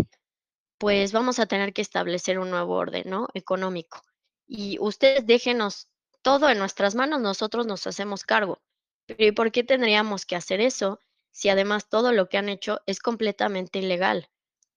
pues 0.78 1.10
vamos 1.10 1.40
a 1.40 1.46
tener 1.46 1.72
que 1.72 1.82
establecer 1.82 2.38
un 2.38 2.48
nuevo 2.48 2.76
orden, 2.76 3.10
¿no? 3.10 3.26
Económico. 3.34 4.02
Y 4.46 4.78
ustedes 4.78 5.26
déjenos 5.26 5.88
todo 6.22 6.48
en 6.48 6.60
nuestras 6.60 6.94
manos, 6.94 7.20
nosotros 7.20 7.66
nos 7.66 7.88
hacemos 7.88 8.22
cargo. 8.22 8.62
Pero, 9.06 9.24
¿y 9.26 9.32
por 9.32 9.50
qué 9.50 9.64
tendríamos 9.64 10.26
que 10.26 10.36
hacer 10.36 10.60
eso 10.60 11.00
si 11.32 11.48
además 11.48 11.88
todo 11.88 12.12
lo 12.12 12.28
que 12.28 12.38
han 12.38 12.48
hecho 12.48 12.80
es 12.86 13.00
completamente 13.00 13.80
ilegal? 13.80 14.28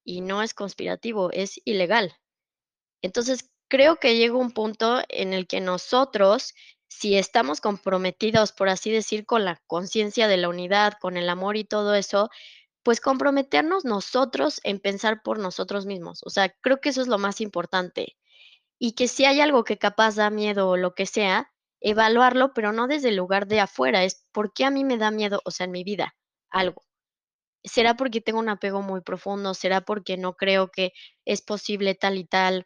Y 0.03 0.21
no 0.21 0.41
es 0.41 0.53
conspirativo, 0.53 1.31
es 1.31 1.61
ilegal. 1.65 2.17
Entonces, 3.01 3.51
creo 3.67 3.97
que 3.97 4.17
llega 4.17 4.35
un 4.35 4.51
punto 4.51 5.01
en 5.09 5.33
el 5.33 5.47
que 5.47 5.61
nosotros, 5.61 6.53
si 6.87 7.17
estamos 7.17 7.61
comprometidos, 7.61 8.51
por 8.51 8.69
así 8.69 8.91
decir, 8.91 9.25
con 9.25 9.45
la 9.45 9.61
conciencia 9.67 10.27
de 10.27 10.37
la 10.37 10.49
unidad, 10.49 10.93
con 10.99 11.17
el 11.17 11.29
amor 11.29 11.57
y 11.57 11.65
todo 11.65 11.95
eso, 11.95 12.29
pues 12.83 13.01
comprometernos 13.01 13.83
nosotros 13.83 14.61
en 14.63 14.79
pensar 14.79 15.23
por 15.23 15.39
nosotros 15.39 15.85
mismos. 15.85 16.21
O 16.23 16.29
sea, 16.29 16.49
creo 16.61 16.79
que 16.81 16.89
eso 16.89 17.01
es 17.01 17.07
lo 17.07 17.17
más 17.17 17.41
importante. 17.41 18.15
Y 18.79 18.93
que 18.93 19.07
si 19.07 19.25
hay 19.25 19.41
algo 19.41 19.63
que 19.63 19.77
capaz 19.77 20.15
da 20.15 20.29
miedo 20.29 20.69
o 20.69 20.77
lo 20.77 20.93
que 20.95 21.05
sea, 21.05 21.51
evaluarlo, 21.81 22.53
pero 22.53 22.73
no 22.73 22.87
desde 22.87 23.09
el 23.09 23.15
lugar 23.15 23.47
de 23.47 23.59
afuera, 23.59 24.03
es 24.03 24.25
por 24.31 24.53
qué 24.53 24.65
a 24.65 24.71
mí 24.71 24.83
me 24.83 24.97
da 24.97 25.11
miedo, 25.11 25.41
o 25.45 25.51
sea, 25.51 25.65
en 25.65 25.71
mi 25.71 25.83
vida, 25.83 26.15
algo. 26.55 26.83
¿Será 27.63 27.95
porque 27.95 28.21
tengo 28.21 28.39
un 28.39 28.49
apego 28.49 28.81
muy 28.81 29.01
profundo? 29.01 29.53
¿Será 29.53 29.81
porque 29.81 30.17
no 30.17 30.35
creo 30.35 30.71
que 30.71 30.93
es 31.25 31.41
posible 31.41 31.95
tal 31.95 32.17
y 32.17 32.25
tal? 32.25 32.65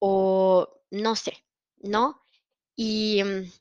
O 0.00 0.68
no 0.90 1.16
sé, 1.16 1.44
¿no? 1.78 2.22
Y, 2.76 3.22
mm, 3.24 3.52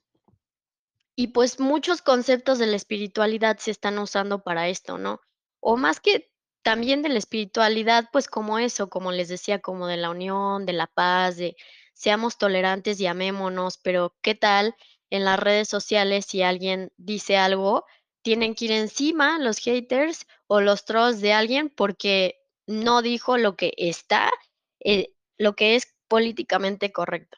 y 1.15 1.27
pues 1.27 1.59
muchos 1.59 2.01
conceptos 2.01 2.59
de 2.59 2.67
la 2.67 2.77
espiritualidad 2.77 3.57
se 3.59 3.71
están 3.71 3.99
usando 3.99 4.41
para 4.41 4.69
esto, 4.69 4.97
¿no? 4.97 5.21
O 5.59 5.75
más 5.77 5.99
que 5.99 6.31
también 6.63 7.01
de 7.01 7.09
la 7.09 7.19
espiritualidad, 7.19 8.05
pues 8.11 8.27
como 8.27 8.57
eso, 8.59 8.89
como 8.89 9.11
les 9.11 9.27
decía, 9.27 9.59
como 9.59 9.87
de 9.87 9.97
la 9.97 10.09
unión, 10.11 10.65
de 10.65 10.73
la 10.73 10.87
paz, 10.87 11.37
de 11.37 11.57
seamos 11.93 12.37
tolerantes 12.37 12.99
y 13.01 13.07
amémonos, 13.07 13.77
pero 13.77 14.15
¿qué 14.21 14.35
tal 14.35 14.75
en 15.09 15.25
las 15.25 15.39
redes 15.39 15.67
sociales 15.67 16.25
si 16.25 16.41
alguien 16.41 16.91
dice 16.97 17.37
algo? 17.37 17.85
Tienen 18.21 18.55
que 18.55 18.65
ir 18.65 18.71
encima 18.71 19.39
los 19.39 19.57
haters 19.57 20.25
o 20.47 20.61
los 20.61 20.85
trolls 20.85 21.21
de 21.21 21.33
alguien 21.33 21.69
porque 21.69 22.41
no 22.67 23.01
dijo 23.01 23.37
lo 23.37 23.55
que 23.55 23.73
está, 23.77 24.31
eh, 24.79 25.13
lo 25.37 25.55
que 25.55 25.75
es 25.75 25.95
políticamente 26.07 26.91
correcto. 26.91 27.37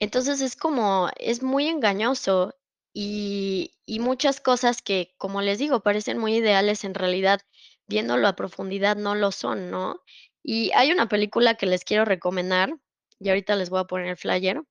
Entonces 0.00 0.40
es 0.40 0.56
como, 0.56 1.08
es 1.18 1.42
muy 1.42 1.66
engañoso 1.68 2.54
y, 2.92 3.74
y 3.86 4.00
muchas 4.00 4.40
cosas 4.40 4.82
que, 4.82 5.14
como 5.18 5.42
les 5.42 5.58
digo, 5.58 5.80
parecen 5.80 6.18
muy 6.18 6.36
ideales, 6.36 6.84
en 6.84 6.94
realidad, 6.94 7.40
viéndolo 7.86 8.28
a 8.28 8.36
profundidad, 8.36 8.96
no 8.96 9.14
lo 9.14 9.32
son, 9.32 9.70
¿no? 9.70 10.02
Y 10.42 10.70
hay 10.74 10.92
una 10.92 11.08
película 11.08 11.54
que 11.56 11.66
les 11.66 11.84
quiero 11.84 12.04
recomendar, 12.04 12.74
y 13.18 13.28
ahorita 13.28 13.56
les 13.56 13.70
voy 13.70 13.80
a 13.80 13.84
poner 13.84 14.08
el 14.08 14.16
flyer, 14.16 14.62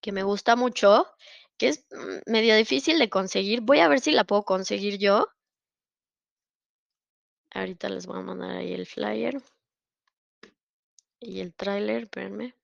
que 0.00 0.12
me 0.12 0.22
gusta 0.22 0.56
mucho, 0.56 1.06
que 1.62 1.68
es 1.68 1.84
mm, 1.92 2.28
medio 2.32 2.56
difícil 2.56 2.98
de 2.98 3.08
conseguir. 3.08 3.60
Voy 3.60 3.78
a 3.78 3.86
ver 3.86 4.00
si 4.00 4.10
la 4.10 4.24
puedo 4.24 4.42
conseguir 4.42 4.98
yo. 4.98 5.28
Ahorita 7.54 7.88
les 7.88 8.04
voy 8.06 8.18
a 8.18 8.22
mandar 8.22 8.50
ahí 8.56 8.72
el 8.72 8.84
flyer 8.84 9.40
y 11.20 11.38
el 11.40 11.54
tráiler, 11.54 12.02
espérenme. 12.02 12.56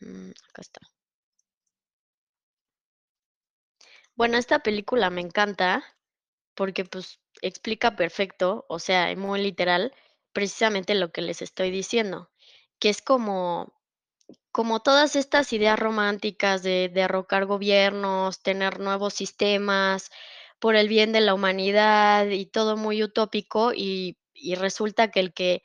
Mm, 0.00 0.30
acá 0.50 0.62
está. 0.62 0.80
Bueno, 4.14 4.36
esta 4.38 4.60
película 4.60 5.10
me 5.10 5.20
encanta 5.20 5.82
porque 6.54 6.84
pues 6.84 7.18
explica 7.42 7.96
perfecto, 7.96 8.66
o 8.68 8.78
sea, 8.78 9.16
muy 9.16 9.42
literal, 9.42 9.92
precisamente 10.32 10.94
lo 10.94 11.10
que 11.10 11.22
les 11.22 11.42
estoy 11.42 11.72
diciendo, 11.72 12.30
que 12.78 12.88
es 12.90 13.02
como, 13.02 13.77
como 14.52 14.80
todas 14.80 15.16
estas 15.16 15.52
ideas 15.52 15.78
románticas 15.78 16.62
de 16.62 16.90
derrocar 16.92 17.46
gobiernos, 17.46 18.42
tener 18.42 18.80
nuevos 18.80 19.14
sistemas 19.14 20.10
por 20.58 20.76
el 20.76 20.88
bien 20.88 21.12
de 21.12 21.20
la 21.20 21.34
humanidad 21.34 22.26
y 22.28 22.46
todo 22.46 22.76
muy 22.76 23.02
utópico 23.02 23.72
y, 23.74 24.18
y 24.34 24.54
resulta 24.56 25.10
que 25.10 25.20
el 25.20 25.32
que 25.34 25.62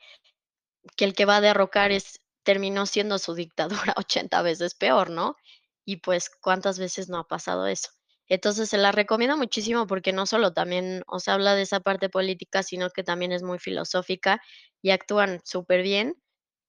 que 0.96 1.04
el 1.04 1.14
que 1.14 1.24
va 1.24 1.36
a 1.36 1.40
derrocar 1.40 1.92
es 1.92 2.20
terminó 2.42 2.86
siendo 2.86 3.18
su 3.18 3.34
dictadura 3.34 3.94
80 3.96 4.42
veces 4.42 4.74
peor, 4.74 5.10
¿no? 5.10 5.36
Y 5.84 5.96
pues, 5.96 6.30
¿cuántas 6.30 6.78
veces 6.78 7.08
no 7.08 7.18
ha 7.18 7.28
pasado 7.28 7.66
eso? 7.66 7.90
Entonces, 8.28 8.70
se 8.70 8.78
la 8.78 8.90
recomiendo 8.92 9.36
muchísimo 9.36 9.86
porque 9.86 10.12
no 10.12 10.24
solo 10.26 10.52
también, 10.52 11.02
o 11.06 11.20
sea, 11.20 11.34
habla 11.34 11.54
de 11.54 11.62
esa 11.62 11.80
parte 11.80 12.08
política, 12.08 12.62
sino 12.62 12.88
que 12.90 13.04
también 13.04 13.32
es 13.32 13.42
muy 13.42 13.58
filosófica 13.58 14.40
y 14.82 14.90
actúan 14.90 15.40
súper 15.44 15.82
bien. 15.82 16.16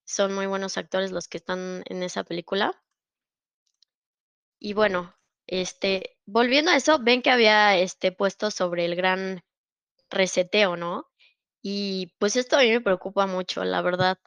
Son 0.06 0.34
muy 0.34 0.46
buenos 0.46 0.78
actores 0.78 1.12
los 1.12 1.28
que 1.28 1.38
están 1.38 1.84
en 1.88 2.04
esa 2.04 2.24
película. 2.24 2.82
Y 4.60 4.74
bueno, 4.74 5.16
este, 5.48 6.18
volviendo 6.26 6.72
a 6.72 6.78
eso, 6.78 7.00
ven 7.00 7.22
que 7.22 7.32
había 7.32 7.78
este 7.78 8.12
puesto 8.12 8.52
sobre 8.52 8.86
el 8.86 8.96
gran 8.96 9.44
reseteo, 10.10 10.78
¿no? 10.78 11.08
Y 11.62 12.14
pues 12.20 12.36
esto 12.36 12.58
a 12.58 12.62
mí 12.62 12.70
me 12.72 12.82
preocupa 12.82 13.28
mucho, 13.28 13.64
la 13.66 13.82
verdad, 13.82 14.20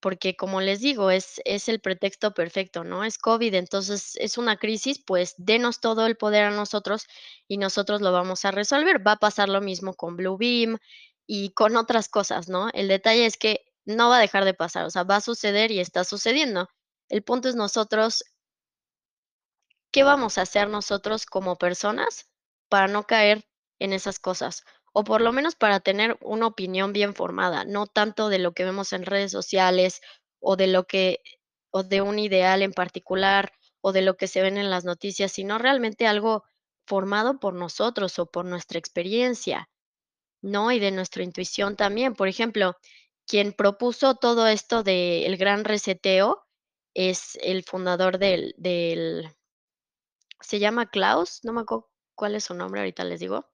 porque 0.00 0.36
como 0.36 0.60
les 0.60 0.80
digo, 0.80 1.10
es, 1.10 1.40
es 1.44 1.68
el 1.68 1.80
pretexto 1.80 2.34
perfecto, 2.34 2.84
¿no? 2.84 3.04
Es 3.04 3.18
COVID, 3.18 3.54
entonces 3.54 4.16
es 4.16 4.38
una 4.38 4.56
crisis, 4.58 5.02
pues 5.04 5.34
denos 5.38 5.80
todo 5.80 6.06
el 6.06 6.16
poder 6.16 6.44
a 6.44 6.50
nosotros 6.50 7.06
y 7.48 7.58
nosotros 7.58 8.00
lo 8.00 8.12
vamos 8.12 8.44
a 8.44 8.50
resolver. 8.52 9.06
Va 9.06 9.12
a 9.12 9.18
pasar 9.18 9.48
lo 9.48 9.60
mismo 9.60 9.94
con 9.94 10.16
Bluebeam 10.16 10.78
y 11.26 11.50
con 11.54 11.76
otras 11.76 12.08
cosas, 12.08 12.48
¿no? 12.48 12.68
El 12.74 12.88
detalle 12.88 13.26
es 13.26 13.36
que 13.36 13.64
no 13.84 14.08
va 14.08 14.18
a 14.18 14.20
dejar 14.20 14.44
de 14.44 14.54
pasar, 14.54 14.84
o 14.86 14.90
sea, 14.90 15.04
va 15.04 15.16
a 15.16 15.20
suceder 15.20 15.70
y 15.70 15.80
está 15.80 16.04
sucediendo. 16.04 16.68
El 17.08 17.22
punto 17.22 17.48
es 17.48 17.54
nosotros, 17.56 18.24
¿qué 19.90 20.02
vamos 20.02 20.38
a 20.38 20.42
hacer 20.42 20.68
nosotros 20.68 21.26
como 21.26 21.56
personas 21.56 22.28
para 22.68 22.88
no 22.88 23.04
caer 23.06 23.46
en 23.78 23.92
esas 23.92 24.18
cosas? 24.18 24.64
o 24.94 25.02
por 25.02 25.20
lo 25.20 25.32
menos 25.32 25.56
para 25.56 25.80
tener 25.80 26.16
una 26.22 26.46
opinión 26.46 26.92
bien 26.92 27.14
formada, 27.14 27.64
no 27.64 27.86
tanto 27.86 28.28
de 28.28 28.38
lo 28.38 28.52
que 28.52 28.64
vemos 28.64 28.92
en 28.92 29.04
redes 29.04 29.32
sociales 29.32 30.00
o 30.40 30.56
de 30.56 30.68
lo 30.68 30.86
que 30.86 31.20
o 31.70 31.82
de 31.82 32.00
un 32.00 32.20
ideal 32.20 32.62
en 32.62 32.72
particular 32.72 33.52
o 33.80 33.92
de 33.92 34.02
lo 34.02 34.16
que 34.16 34.28
se 34.28 34.40
ven 34.40 34.56
en 34.56 34.70
las 34.70 34.84
noticias, 34.84 35.32
sino 35.32 35.58
realmente 35.58 36.06
algo 36.06 36.44
formado 36.86 37.40
por 37.40 37.54
nosotros 37.54 38.20
o 38.20 38.26
por 38.26 38.44
nuestra 38.44 38.78
experiencia, 38.78 39.68
¿no? 40.42 40.70
Y 40.70 40.78
de 40.78 40.92
nuestra 40.92 41.24
intuición 41.24 41.74
también. 41.76 42.14
Por 42.14 42.28
ejemplo, 42.28 42.76
quien 43.26 43.52
propuso 43.52 44.14
todo 44.16 44.46
esto 44.46 44.82
del 44.82 45.36
gran 45.36 45.64
reseteo 45.64 46.46
es 46.94 47.38
el 47.42 47.64
fundador 47.64 48.18
del, 48.18 48.54
del, 48.56 49.34
se 50.40 50.58
llama 50.58 50.90
Klaus, 50.90 51.40
no 51.42 51.52
me 51.52 51.62
acuerdo 51.62 51.90
cuál 52.14 52.34
es 52.34 52.44
su 52.44 52.54
nombre, 52.54 52.80
ahorita 52.80 53.04
les 53.04 53.20
digo. 53.20 53.50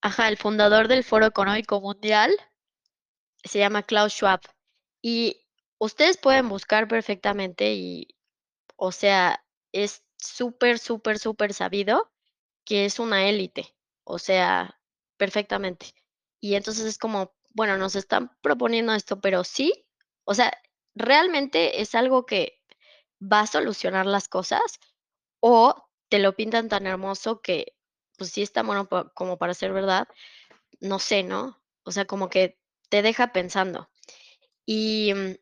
Ajá, 0.00 0.28
el 0.28 0.36
fundador 0.36 0.88
del 0.88 1.04
Foro 1.04 1.26
Económico 1.26 1.80
Mundial 1.80 2.32
se 3.44 3.58
llama 3.58 3.82
Klaus 3.82 4.12
Schwab. 4.12 4.40
Y 5.00 5.44
ustedes 5.78 6.16
pueden 6.16 6.48
buscar 6.48 6.88
perfectamente 6.88 7.74
y, 7.74 8.08
o 8.76 8.92
sea, 8.92 9.44
es 9.72 10.04
súper, 10.18 10.78
súper, 10.78 11.18
súper 11.18 11.54
sabido 11.54 12.10
que 12.64 12.84
es 12.84 12.98
una 12.98 13.28
élite, 13.28 13.74
o 14.04 14.18
sea, 14.18 14.80
perfectamente. 15.16 15.94
Y 16.42 16.56
entonces 16.56 16.84
es 16.86 16.98
como, 16.98 17.32
bueno, 17.50 17.78
nos 17.78 17.96
están 17.96 18.30
proponiendo 18.42 18.92
esto, 18.94 19.20
pero 19.22 19.44
sí, 19.44 19.86
o 20.24 20.34
sea, 20.34 20.52
realmente 20.96 21.80
es 21.80 21.94
algo 21.94 22.26
que 22.26 22.60
va 23.22 23.40
a 23.42 23.46
solucionar 23.46 24.06
las 24.06 24.28
cosas 24.28 24.60
o 25.40 25.74
te 26.10 26.18
lo 26.18 26.34
pintan 26.34 26.68
tan 26.68 26.86
hermoso 26.86 27.40
que 27.42 27.74
pues 28.18 28.30
sí 28.32 28.42
está 28.42 28.62
bueno 28.64 28.88
como 29.14 29.38
para 29.38 29.54
ser 29.54 29.72
verdad, 29.72 30.08
no 30.80 30.98
sé, 30.98 31.22
¿no? 31.22 31.62
O 31.84 31.92
sea, 31.92 32.06
como 32.06 32.28
que 32.28 32.58
te 32.90 33.02
deja 33.02 33.32
pensando. 33.32 33.88
Y, 34.66 35.14
mm, 35.14 35.36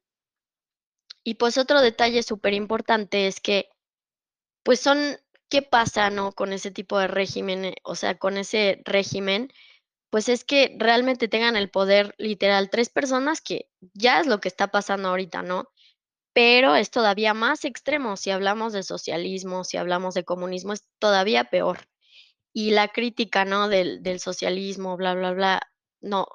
y 1.25 1.35
pues 1.35 1.59
otro 1.59 1.81
detalle 1.81 2.23
súper 2.23 2.55
importante 2.55 3.27
es 3.27 3.41
que, 3.41 3.69
pues 4.63 4.81
son, 4.81 4.99
¿qué 5.49 5.63
pasa, 5.63 6.11
no? 6.11 6.33
Con 6.33 6.53
ese 6.53 6.71
tipo 6.71 6.99
de 6.99 7.09
régimen, 7.09 7.65
eh, 7.67 7.75
o 7.85 7.95
sea, 7.95 8.19
con 8.19 8.37
ese 8.39 8.83
régimen, 8.85 9.53
pues 10.11 10.29
es 10.29 10.45
que 10.45 10.77
realmente 10.79 11.29
tengan 11.29 11.57
el 11.57 11.71
poder 11.71 12.15
literal 12.19 12.71
tres 12.71 12.91
personas 12.91 13.41
que 13.41 13.71
ya 13.95 14.21
es 14.21 14.27
lo 14.27 14.41
que 14.41 14.49
está 14.49 14.69
pasando 14.69 15.09
ahorita, 15.09 15.43
¿no? 15.43 15.69
Pero 16.35 16.77
es 16.77 16.91
todavía 16.91 17.35
más 17.35 17.65
extremo 17.65 18.17
si 18.17 18.31
hablamos 18.31 18.73
de 18.73 18.83
socialismo, 18.83 19.65
si 19.65 19.77
hablamos 19.77 20.15
de 20.15 20.25
comunismo, 20.25 20.73
es 20.73 20.85
todavía 20.99 21.45
peor. 21.45 21.89
Y 22.53 22.73
la 22.73 22.89
crítica, 22.89 23.45
¿no? 23.45 23.69
Del 23.69 24.21
socialismo, 24.21 24.97
bla, 24.97 25.15
bla, 25.15 25.33
bla, 25.33 25.63
no, 26.01 26.27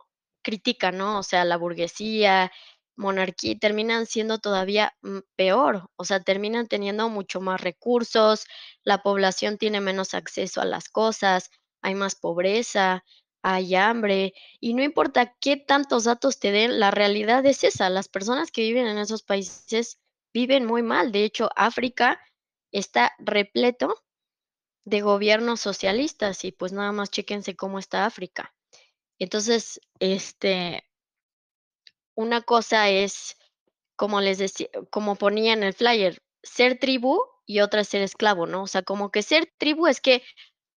critica, 0.44 0.92
¿no? 0.92 1.20
O 1.20 1.24
sea, 1.24 1.46
la 1.46 1.58
burguesía, 1.58 2.52
monarquía, 2.96 3.58
terminan 3.60 4.06
siendo 4.06 4.40
todavía, 4.40 4.96
mm, 5.02 5.20
peor, 5.36 5.90
o 5.98 6.06
sea, 6.06 6.22
terminan 6.22 6.68
teniendo 6.68 7.10
mucho 7.10 7.42
más 7.42 7.62
recursos, 7.62 8.46
la 8.84 9.02
población 9.04 9.58
tiene 9.58 9.82
menos 9.82 10.14
acceso 10.14 10.62
a 10.62 10.66
las 10.66 10.90
cosas, 10.90 11.50
hay 11.82 11.96
más 11.96 12.16
pobreza, 12.16 13.04
hay 13.48 13.76
hambre, 13.76 14.34
y 14.60 14.74
no 14.74 14.82
importa 14.82 15.36
qué 15.40 15.56
tantos 15.56 16.06
datos 16.06 16.40
te 16.40 16.52
den, 16.52 16.80
la 16.80 16.90
realidad 16.90 17.46
es 17.46 17.64
esa, 17.64 17.92
las 17.92 18.08
personas 18.08 18.50
que 18.50 18.64
viven 18.64 18.88
en 18.88 18.98
esos 18.98 19.22
países 19.22 20.00
viven 20.34 20.66
muy 20.66 20.82
mal. 20.82 21.12
De 21.12 21.24
hecho, 21.24 21.52
África 21.56 22.20
está 22.72 23.14
repleto 23.20 24.04
de 24.84 25.02
gobiernos 25.02 25.62
socialistas 25.62 26.44
y 26.44 26.54
pues 26.54 26.74
nada 26.74 26.92
más 26.92 27.12
chéquense 27.12 27.56
cómo 27.56 27.78
está 27.78 28.08
África. 28.08 28.52
Entonces, 29.20 29.80
este, 30.00 30.84
una 32.16 32.42
cosa 32.42 32.90
es, 32.90 33.38
como 33.96 34.22
les 34.22 34.40
decía, 34.40 34.70
como 34.90 35.18
ponía 35.18 35.54
en 35.54 35.62
el 35.62 35.76
flyer, 35.76 36.18
ser 36.42 36.80
tribu 36.80 37.22
y 37.46 37.60
otra 37.60 37.82
es 37.82 37.90
ser 37.90 38.02
esclavo, 38.02 38.48
¿no? 38.48 38.64
O 38.64 38.68
sea, 38.68 38.82
como 38.82 39.12
que 39.12 39.22
ser 39.22 39.54
tribu 39.60 39.86
es 39.86 40.02
que 40.02 40.24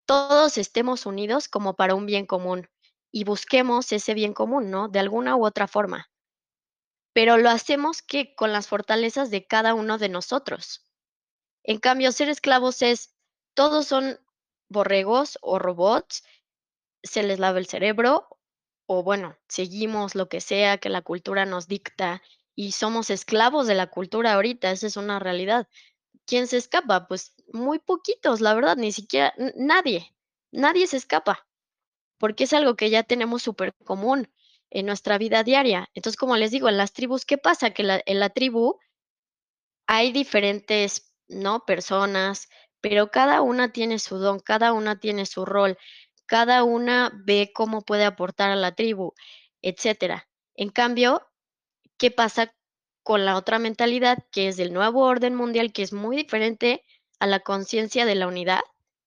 todos 0.06 0.58
estemos 0.58 1.06
unidos 1.06 1.48
como 1.48 1.76
para 1.76 1.96
un 1.96 2.06
bien 2.06 2.26
común 2.26 2.70
y 3.12 3.24
busquemos 3.24 3.92
ese 3.92 4.14
bien 4.14 4.34
común, 4.34 4.72
¿no? 4.72 4.88
De 4.88 5.00
alguna 5.00 5.36
u 5.36 5.46
otra 5.46 5.68
forma. 5.68 6.10
Pero 7.14 7.38
lo 7.38 7.50
hacemos 7.50 8.02
que 8.02 8.36
con 8.36 8.52
las 8.52 8.68
fortalezas 8.68 9.32
de 9.32 9.46
cada 9.46 9.74
uno 9.74 9.98
de 9.98 10.10
nosotros. 10.10 10.86
En 11.64 11.80
cambio, 11.80 12.12
ser 12.12 12.30
esclavos 12.30 12.82
es, 12.82 13.16
todos 13.54 13.88
son 13.88 14.20
borregos 14.70 15.40
o 15.42 15.60
robots, 15.60 16.24
se 17.04 17.24
les 17.24 17.40
lava 17.40 17.60
el 17.60 17.68
cerebro 17.68 18.28
o 18.88 19.04
bueno, 19.04 19.38
seguimos 19.48 20.16
lo 20.16 20.30
que 20.30 20.42
sea 20.42 20.78
que 20.78 20.90
la 20.90 21.02
cultura 21.02 21.46
nos 21.46 21.68
dicta 21.68 22.22
y 22.56 22.74
somos 22.74 23.10
esclavos 23.10 23.68
de 23.68 23.76
la 23.76 23.88
cultura 23.88 24.34
ahorita, 24.34 24.72
esa 24.72 24.88
es 24.88 24.98
una 24.98 25.20
realidad. 25.20 25.68
¿Quién 26.26 26.48
se 26.48 26.58
escapa? 26.58 27.08
Pues 27.08 27.34
muy 27.54 27.80
poquitos, 27.80 28.42
la 28.42 28.54
verdad, 28.54 28.78
ni 28.78 28.92
siquiera 28.92 29.34
nadie, 29.56 30.16
nadie 30.52 30.88
se 30.88 30.98
escapa, 30.98 31.48
porque 32.18 32.46
es 32.46 32.54
algo 32.54 32.76
que 32.76 32.90
ya 32.90 33.04
tenemos 33.04 33.44
súper 33.44 33.74
común 33.86 34.32
en 34.72 34.86
nuestra 34.88 35.18
vida 35.18 35.44
diaria. 35.44 35.90
Entonces, 35.94 36.18
como 36.18 36.38
les 36.38 36.52
digo, 36.52 36.70
en 36.70 36.78
las 36.78 36.94
tribus, 36.94 37.26
¿qué 37.26 37.38
pasa? 37.38 37.72
Que 37.72 38.02
en 38.06 38.20
la 38.20 38.30
tribu 38.30 38.80
hay 39.88 40.12
diferentes, 40.12 41.14
¿no? 41.28 41.66
Personas, 41.66 42.50
pero 42.82 43.12
cada 43.12 43.42
una 43.42 43.72
tiene 43.72 44.00
su 44.00 44.18
don, 44.18 44.40
cada 44.40 44.74
una 44.74 45.00
tiene 45.00 45.26
su 45.26 45.46
rol, 45.46 45.78
cada 46.26 46.64
una 46.64 47.12
ve 47.26 47.52
cómo 47.54 47.82
puede 47.84 48.06
aportar 48.06 48.52
a 48.52 48.56
la 48.56 48.74
tribu, 48.74 49.14
etcétera. 49.62 50.28
En 50.56 50.70
cambio, 50.70 51.22
¿qué 51.98 52.12
pasa 52.12 52.54
con 53.06 53.26
la 53.26 53.38
otra 53.38 53.60
mentalidad 53.60 54.20
que 54.34 54.50
es 54.50 54.58
del 54.58 54.74
nuevo 54.74 55.04
orden 55.06 55.36
mundial, 55.36 55.74
que 55.74 55.84
es 55.84 55.94
muy 55.94 56.18
diferente 56.18 56.84
a 57.22 57.28
la 57.28 57.40
conciencia 57.42 58.06
de 58.06 58.16
la 58.16 58.28
unidad? 58.28 58.62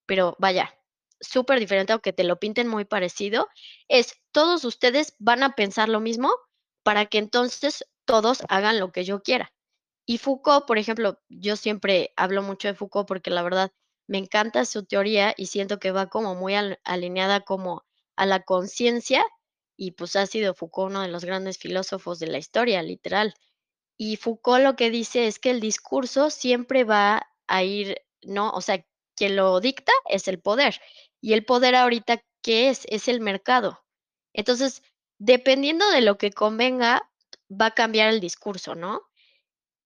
Pero 0.07 0.37
vaya, 0.41 0.75
súper 1.21 1.61
diferente, 1.61 1.93
aunque 1.93 2.15
te 2.15 2.25
lo 2.25 2.41
pinten 2.41 2.69
muy 2.69 2.87
parecido, 2.87 3.49
es 3.89 4.15
todos 4.33 4.65
ustedes 4.65 5.15
van 5.19 5.43
a 5.43 5.55
pensar 5.57 5.91
lo 5.91 6.01
mismo 6.01 6.31
para 6.85 7.07
que 7.07 7.19
entonces 7.19 7.85
todos 8.07 8.43
hagan 8.49 8.81
lo 8.81 8.93
que 8.93 9.05
yo 9.05 9.23
quiera. 9.23 9.53
Y 10.07 10.19
Foucault, 10.19 10.67
por 10.67 10.79
ejemplo, 10.79 11.21
yo 11.29 11.57
siempre 11.57 12.13
hablo 12.17 12.43
mucho 12.43 12.69
de 12.69 12.75
Foucault 12.75 13.07
porque 13.09 13.31
la 13.31 13.43
verdad 13.43 13.73
me 14.09 14.19
encanta 14.19 14.65
su 14.65 14.85
teoría 14.87 15.35
y 15.37 15.47
siento 15.47 15.79
que 15.79 15.93
va 15.93 16.09
como 16.09 16.35
muy 16.35 16.55
al- 16.55 16.81
alineada 16.85 17.43
como 17.43 17.85
a 18.17 18.27
la 18.27 18.43
conciencia 18.43 19.25
y 19.77 19.93
pues 19.93 20.17
ha 20.17 20.27
sido 20.27 20.55
Foucault 20.55 20.91
uno 20.91 21.03
de 21.03 21.09
los 21.09 21.25
grandes 21.25 21.59
filósofos 21.59 22.19
de 22.19 22.27
la 22.29 22.39
historia, 22.39 22.83
literal. 22.83 23.35
Y 23.99 24.17
Foucault 24.17 24.63
lo 24.63 24.77
que 24.77 24.91
dice 24.91 25.27
es 25.27 25.39
que 25.39 25.51
el 25.51 25.61
discurso 25.61 26.31
siempre 26.31 26.85
va 26.85 27.29
a 27.49 27.65
ir, 27.65 28.01
¿no? 28.23 28.51
O 28.51 28.61
sea, 28.61 28.87
quien 29.17 29.35
lo 29.37 29.61
dicta 29.61 29.93
es 30.09 30.29
el 30.29 30.41
poder. 30.41 30.81
Y 31.21 31.33
el 31.33 31.45
poder 31.45 31.75
ahorita, 31.75 32.23
¿qué 32.43 32.69
es? 32.71 32.87
Es 32.89 33.09
el 33.09 33.21
mercado. 33.21 33.85
Entonces, 34.33 34.83
dependiendo 35.19 35.91
de 35.91 36.01
lo 36.01 36.17
que 36.17 36.31
convenga, 36.31 37.11
va 37.51 37.67
a 37.67 37.75
cambiar 37.75 38.09
el 38.11 38.21
discurso, 38.21 38.77
¿no? 38.77 39.03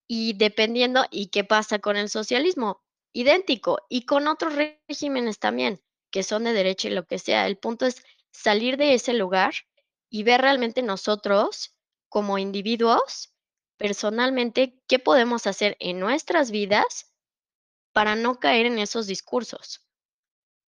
Y 0.07 0.33
dependiendo, 0.33 1.05
¿y 1.09 1.27
qué 1.27 1.43
pasa 1.43 1.79
con 1.79 1.97
el 1.97 2.09
socialismo? 2.09 2.83
Idéntico, 3.13 3.79
y 3.89 4.05
con 4.05 4.27
otros 4.27 4.53
regímenes 4.55 5.39
también, 5.39 5.81
que 6.11 6.21
son 6.21 6.43
de 6.43 6.53
derecha 6.53 6.87
y 6.87 6.91
lo 6.91 7.07
que 7.07 7.17
sea. 7.17 7.47
El 7.47 7.57
punto 7.57 7.87
es 7.87 8.03
salir 8.31 8.77
de 8.77 8.93
ese 8.93 9.13
lugar 9.13 9.53
y 10.11 10.21
ver 10.21 10.41
realmente 10.41 10.83
nosotros, 10.83 11.75
como 12.09 12.37
individuos, 12.37 13.32
personalmente, 13.83 14.81
qué 14.87 14.97
podemos 14.97 15.45
hacer 15.45 15.75
en 15.81 15.99
nuestras 15.99 16.51
vidas 16.51 17.13
para 17.91 18.15
no 18.15 18.39
caer 18.39 18.65
en 18.65 18.79
esos 18.79 19.07
discursos. 19.07 19.85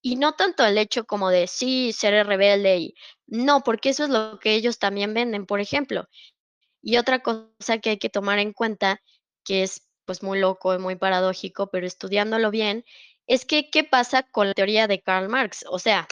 Y 0.02 0.18
no 0.18 0.34
tanto 0.34 0.66
el 0.66 0.78
hecho 0.78 1.06
como 1.06 1.30
de 1.30 1.48
sí, 1.48 1.94
seré 1.94 2.26
rebelde 2.26 2.78
y 2.78 2.96
no, 3.26 3.62
porque 3.62 3.92
eso 3.92 4.04
es 4.04 4.10
lo 4.10 4.38
que 4.40 4.54
ellos 4.56 4.80
también 4.80 5.14
venden, 5.14 5.46
por 5.46 5.62
ejemplo. 5.62 6.10
Y 6.82 6.98
otra 6.98 7.24
cosa 7.24 7.78
que 7.82 7.92
hay 7.92 8.00
que 8.00 8.10
tomar 8.10 8.40
en 8.40 8.52
cuenta, 8.52 9.02
que 9.46 9.64
es 9.64 9.88
pues 10.04 10.22
muy 10.22 10.38
loco 10.38 10.76
y 10.76 10.80
muy 10.80 10.98
paradójico, 10.98 11.72
pero 11.72 11.88
estudiándolo 11.88 12.52
bien, 12.52 12.84
es 13.28 13.46
que 13.46 13.70
qué 13.70 13.86
pasa 13.86 14.24
con 14.24 14.50
la 14.50 14.54
teoría 14.54 14.88
de 14.88 15.02
Karl 15.02 15.30
Marx. 15.30 15.64
O 15.70 15.80
sea, 15.80 16.06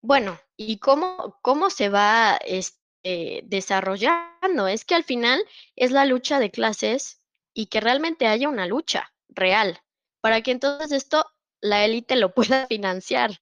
bueno, 0.00 0.40
¿y 0.56 0.78
cómo, 0.78 1.38
cómo 1.42 1.68
se 1.68 1.90
va 1.90 2.38
este, 2.42 2.79
desarrollando? 3.02 4.68
Es 4.68 4.84
que 4.84 4.94
al 4.94 5.04
final 5.04 5.42
es 5.76 5.90
la 5.90 6.04
lucha 6.04 6.38
de 6.38 6.50
clases 6.50 7.20
y 7.54 7.66
que 7.66 7.80
realmente 7.80 8.26
haya 8.26 8.48
una 8.48 8.66
lucha 8.66 9.12
real, 9.28 9.80
para 10.20 10.42
que 10.42 10.50
entonces 10.50 10.92
esto 10.92 11.24
la 11.60 11.84
élite 11.84 12.16
lo 12.16 12.34
pueda 12.34 12.66
financiar. 12.66 13.40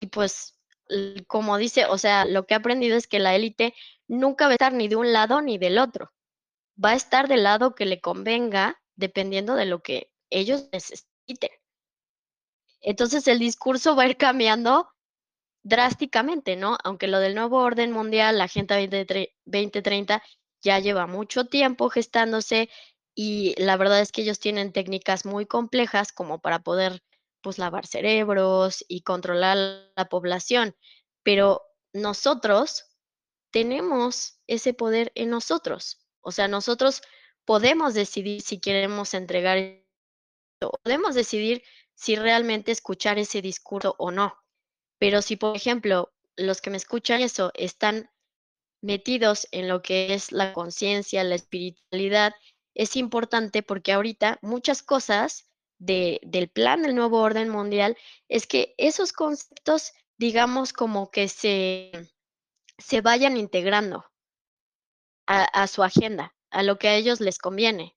Y 0.00 0.06
pues, 0.08 0.58
como 1.26 1.56
dice, 1.58 1.86
o 1.86 1.98
sea, 1.98 2.24
lo 2.24 2.46
que 2.46 2.54
he 2.54 2.56
aprendido 2.56 2.96
es 2.96 3.06
que 3.06 3.18
la 3.18 3.34
élite 3.34 3.74
nunca 4.08 4.46
va 4.46 4.52
a 4.52 4.54
estar 4.54 4.72
ni 4.72 4.88
de 4.88 4.96
un 4.96 5.12
lado 5.12 5.40
ni 5.40 5.58
del 5.58 5.78
otro. 5.78 6.12
Va 6.82 6.90
a 6.90 6.96
estar 6.96 7.28
del 7.28 7.42
lado 7.44 7.74
que 7.74 7.86
le 7.86 8.00
convenga, 8.00 8.82
dependiendo 8.96 9.54
de 9.54 9.66
lo 9.66 9.82
que 9.82 10.10
ellos 10.30 10.68
necesiten. 10.72 11.50
Entonces, 12.80 13.26
el 13.26 13.38
discurso 13.38 13.96
va 13.96 14.04
a 14.04 14.08
ir 14.08 14.16
cambiando 14.16 14.88
drásticamente, 15.66 16.54
¿no? 16.54 16.78
Aunque 16.84 17.08
lo 17.08 17.18
del 17.18 17.34
nuevo 17.34 17.58
orden 17.58 17.90
mundial, 17.90 18.38
la 18.38 18.44
Agenda 18.44 18.78
20tre 18.78 19.34
2030, 19.44 20.22
ya 20.62 20.78
lleva 20.78 21.06
mucho 21.08 21.46
tiempo 21.46 21.90
gestándose 21.90 22.70
y 23.16 23.54
la 23.60 23.76
verdad 23.76 24.00
es 24.00 24.12
que 24.12 24.22
ellos 24.22 24.38
tienen 24.38 24.72
técnicas 24.72 25.24
muy 25.26 25.44
complejas 25.46 26.12
como 26.12 26.40
para 26.40 26.60
poder, 26.60 27.02
pues, 27.42 27.58
lavar 27.58 27.86
cerebros 27.86 28.84
y 28.86 29.02
controlar 29.02 29.56
la 29.96 30.08
población, 30.08 30.76
pero 31.24 31.62
nosotros 31.92 32.84
tenemos 33.50 34.38
ese 34.46 34.72
poder 34.72 35.10
en 35.16 35.30
nosotros. 35.30 36.06
O 36.20 36.30
sea, 36.30 36.46
nosotros 36.46 37.02
podemos 37.44 37.94
decidir 37.94 38.40
si 38.42 38.60
queremos 38.60 39.14
entregar 39.14 39.58
podemos 40.60 41.14
decidir 41.14 41.62
si 41.94 42.16
realmente 42.16 42.72
escuchar 42.72 43.18
ese 43.18 43.42
discurso 43.42 43.94
o 43.98 44.10
no. 44.10 44.45
Pero 44.98 45.22
si, 45.22 45.36
por 45.36 45.56
ejemplo, 45.56 46.12
los 46.36 46.60
que 46.60 46.70
me 46.70 46.76
escuchan 46.76 47.20
eso 47.20 47.50
están 47.54 48.10
metidos 48.82 49.48
en 49.52 49.68
lo 49.68 49.82
que 49.82 50.14
es 50.14 50.32
la 50.32 50.52
conciencia, 50.52 51.24
la 51.24 51.34
espiritualidad, 51.34 52.34
es 52.74 52.96
importante 52.96 53.62
porque 53.62 53.92
ahorita 53.92 54.38
muchas 54.42 54.82
cosas 54.82 55.50
de, 55.78 56.20
del 56.22 56.48
plan 56.48 56.82
del 56.82 56.94
nuevo 56.94 57.20
orden 57.20 57.48
mundial 57.48 57.96
es 58.28 58.46
que 58.46 58.74
esos 58.78 59.12
conceptos, 59.12 59.92
digamos, 60.18 60.72
como 60.72 61.10
que 61.10 61.28
se, 61.28 61.90
se 62.78 63.00
vayan 63.00 63.36
integrando 63.36 64.04
a, 65.26 65.44
a 65.44 65.66
su 65.66 65.82
agenda, 65.82 66.34
a 66.50 66.62
lo 66.62 66.78
que 66.78 66.88
a 66.88 66.96
ellos 66.96 67.20
les 67.20 67.38
conviene, 67.38 67.96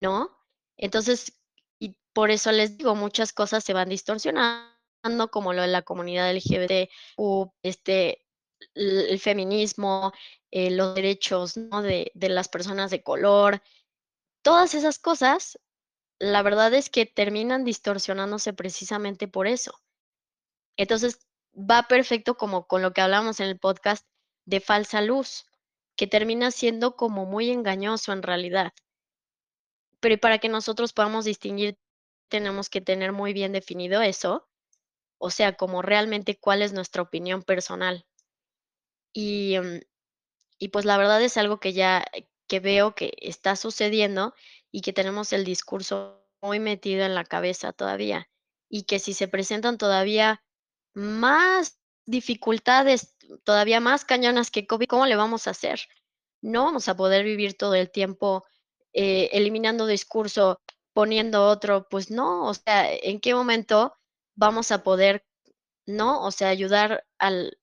¿no? 0.00 0.30
Entonces, 0.76 1.40
y 1.78 1.96
por 2.12 2.30
eso 2.30 2.52
les 2.52 2.78
digo, 2.78 2.94
muchas 2.94 3.32
cosas 3.32 3.64
se 3.64 3.72
van 3.72 3.88
distorsionando, 3.88 4.75
como 5.30 5.52
lo 5.52 5.62
de 5.62 5.68
la 5.68 5.82
comunidad 5.82 6.30
LGBT, 6.34 6.90
este, 7.62 8.24
el 8.74 9.18
feminismo, 9.18 10.12
eh, 10.50 10.70
los 10.70 10.94
derechos, 10.94 11.54
de, 11.54 12.10
de 12.14 12.28
las 12.28 12.48
personas 12.48 12.90
de 12.90 13.02
color, 13.02 13.62
todas 14.42 14.74
esas 14.74 14.98
cosas, 14.98 15.58
la 16.18 16.42
verdad 16.42 16.72
es 16.74 16.88
que 16.90 17.06
terminan 17.06 17.64
distorsionándose 17.64 18.52
precisamente 18.52 19.28
por 19.28 19.46
eso. 19.46 19.80
Entonces, 20.76 21.26
va 21.54 21.88
perfecto 21.88 22.36
como 22.36 22.66
con 22.66 22.82
lo 22.82 22.92
que 22.92 23.00
hablamos 23.00 23.40
en 23.40 23.48
el 23.48 23.58
podcast 23.58 24.06
de 24.44 24.60
falsa 24.60 25.00
luz, 25.00 25.46
que 25.96 26.06
termina 26.06 26.50
siendo 26.50 26.96
como 26.96 27.24
muy 27.26 27.50
engañoso 27.50 28.12
en 28.12 28.22
realidad. 28.22 28.72
Pero 30.00 30.18
para 30.18 30.38
que 30.38 30.48
nosotros 30.48 30.92
podamos 30.92 31.24
distinguir, 31.24 31.78
tenemos 32.28 32.68
que 32.68 32.80
tener 32.80 33.12
muy 33.12 33.32
bien 33.32 33.52
definido 33.52 34.02
eso, 34.02 34.46
o 35.18 35.30
sea, 35.30 35.56
como 35.56 35.82
realmente 35.82 36.38
cuál 36.38 36.62
es 36.62 36.72
nuestra 36.72 37.02
opinión 37.02 37.42
personal. 37.42 38.06
Y, 39.12 39.58
mm, 39.58 39.80
y 40.58 40.68
pues 40.68 40.84
la 40.84 40.98
verdad 40.98 41.22
es 41.22 41.36
algo 41.36 41.60
que 41.60 41.72
ya 41.72 42.04
eh, 42.12 42.28
que 42.48 42.60
veo 42.60 42.94
que 42.94 43.12
está 43.20 43.56
sucediendo 43.56 44.34
y 44.70 44.82
que 44.82 44.92
tenemos 44.92 45.32
el 45.32 45.44
discurso 45.44 46.24
muy 46.42 46.60
metido 46.60 47.04
en 47.04 47.14
la 47.14 47.24
cabeza 47.24 47.72
todavía. 47.72 48.28
Y 48.68 48.84
que 48.84 48.98
si 48.98 49.14
se 49.14 49.28
presentan 49.28 49.78
todavía 49.78 50.42
más 50.94 51.78
dificultades 52.06 53.16
todavía 53.44 53.80
más 53.80 54.04
cañonas 54.04 54.50
que 54.50 54.66
COVID, 54.66 54.86
¿cómo 54.86 55.06
le 55.06 55.16
vamos 55.16 55.46
a 55.46 55.50
hacer? 55.50 55.80
No 56.42 56.64
vamos 56.64 56.88
a 56.88 56.96
poder 56.96 57.24
vivir 57.24 57.56
todo 57.56 57.74
el 57.74 57.90
tiempo, 57.90 58.44
eh, 58.92 59.30
eliminando 59.32 59.86
discurso, 59.86 60.60
poniendo 60.92 61.46
otro, 61.46 61.88
pues 61.88 62.10
no, 62.10 62.46
o 62.46 62.54
sea, 62.54 62.92
¿en 62.92 63.20
qué 63.20 63.34
momento 63.34 63.94
vamos 64.36 64.72
a 64.72 64.82
poder, 64.82 65.26
no? 65.86 66.22
O 66.24 66.30
sea, 66.30 66.48
ayudar 66.48 67.04
al 67.18 67.58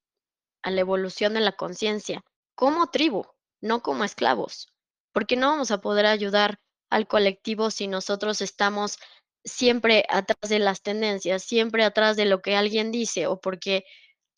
a 0.64 0.72
la 0.72 0.82
evolución 0.82 1.34
de 1.34 1.42
la 1.42 1.52
conciencia, 1.52 2.24
como 2.56 2.88
tribu, 2.90 3.26
no 3.62 3.82
como 3.84 4.04
esclavos, 4.04 4.74
porque 5.12 5.36
no 5.36 5.50
vamos 5.50 5.72
a 5.72 5.82
poder 5.82 6.06
ayudar 6.06 6.60
al 6.90 7.08
colectivo 7.08 7.70
si 7.70 7.88
nosotros 7.88 8.42
estamos 8.42 8.98
siempre 9.44 10.06
atrás 10.10 10.50
de 10.50 10.60
las 10.60 10.82
tendencias, 10.82 11.44
siempre 11.44 11.84
atrás 11.84 12.16
de 12.16 12.26
lo 12.26 12.42
que 12.42 12.56
alguien 12.56 12.92
dice 12.92 13.28
o 13.28 13.40
porque 13.42 13.84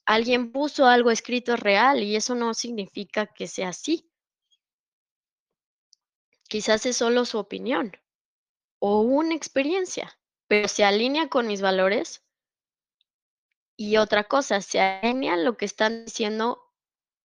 alguien 0.06 0.52
puso 0.52 0.88
algo 0.88 1.12
escrito 1.12 1.56
real 1.56 2.02
y 2.02 2.16
eso 2.16 2.34
no 2.34 2.54
significa 2.54 3.28
que 3.28 3.48
sea 3.48 3.70
así. 3.70 4.10
Quizás 6.48 6.86
es 6.86 6.98
solo 6.98 7.26
su 7.26 7.38
opinión 7.38 7.92
o 8.80 9.02
una 9.02 9.36
experiencia, 9.36 10.18
pero 10.48 10.68
se 10.68 10.84
alinea 10.84 11.28
con 11.28 11.48
mis 11.48 11.62
valores. 11.62 12.25
Y 13.78 13.98
otra 13.98 14.26
cosa, 14.26 14.62
se 14.62 14.80
alinea 14.80 15.38
lo 15.38 15.58
que 15.58 15.66
están 15.66 16.06
diciendo 16.06 16.62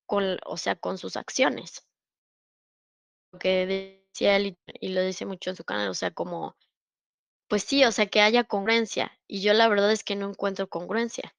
con, 0.07 0.39
o 0.45 0.57
sea, 0.57 0.77
con 0.77 0.99
sus 0.99 1.17
acciones. 1.17 1.87
Lo 3.33 3.39
que 3.39 4.03
decía 4.13 4.37
él 4.37 4.47
y, 4.47 4.59
y 4.81 4.89
lo 4.89 5.03
dice 5.03 5.27
mucho 5.27 5.51
en 5.51 5.57
su 5.57 5.65
canal, 5.65 5.89
o 5.89 5.95
sea, 5.95 6.11
como, 6.11 6.57
pues 7.49 7.63
sí, 7.63 7.85
o 7.85 7.93
sea, 7.93 8.07
que 8.07 8.21
haya 8.21 8.45
congruencia. 8.45 9.19
Y 9.27 9.43
yo 9.43 9.53
la 9.55 9.69
verdad 9.69 9.93
es 9.93 10.03
que 10.03 10.17
no 10.17 10.29
encuentro 10.29 10.69
congruencia. 10.69 11.37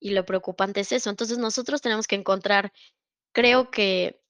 Y 0.00 0.10
lo 0.10 0.24
preocupante 0.24 0.80
es 0.80 0.92
eso. 0.92 1.10
Entonces 1.10 1.38
nosotros 1.38 1.82
tenemos 1.82 2.06
que 2.06 2.16
encontrar, 2.16 2.72
creo 3.32 3.70
que, 3.70 4.22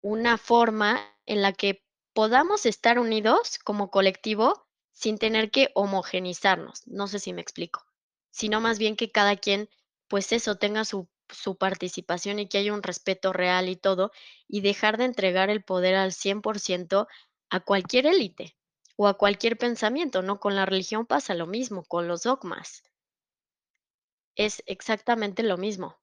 una 0.00 0.38
forma 0.38 1.00
en 1.26 1.42
la 1.42 1.52
que 1.52 1.84
podamos 2.14 2.66
estar 2.66 2.98
unidos 2.98 3.58
como 3.58 3.90
colectivo 3.90 4.66
sin 4.92 5.18
tener 5.18 5.50
que 5.50 5.70
homogenizarnos. 5.74 6.86
No 6.86 7.06
sé 7.08 7.18
si 7.18 7.32
me 7.32 7.42
explico, 7.42 7.84
sino 8.30 8.60
más 8.60 8.78
bien 8.78 8.96
que 8.96 9.10
cada 9.10 9.36
quien, 9.36 9.68
pues 10.08 10.32
eso, 10.32 10.56
tenga 10.56 10.84
su, 10.84 11.08
su 11.28 11.56
participación 11.56 12.38
y 12.38 12.48
que 12.48 12.58
haya 12.58 12.72
un 12.74 12.82
respeto 12.82 13.32
real 13.32 13.68
y 13.68 13.76
todo, 13.76 14.12
y 14.48 14.60
dejar 14.62 14.96
de 14.98 15.04
entregar 15.04 15.50
el 15.50 15.62
poder 15.64 15.94
al 15.96 16.12
100% 16.12 17.06
a 17.50 17.60
cualquier 17.60 18.06
élite 18.06 18.56
o 18.96 19.06
a 19.08 19.14
cualquier 19.14 19.56
pensamiento, 19.58 20.22
¿no? 20.22 20.40
Con 20.40 20.54
la 20.56 20.66
religión 20.66 21.06
pasa 21.06 21.34
lo 21.34 21.46
mismo, 21.46 21.84
con 21.84 22.08
los 22.08 22.22
dogmas. 22.22 22.82
Es 24.36 24.62
exactamente 24.64 25.42
lo 25.42 25.58
mismo. 25.58 25.98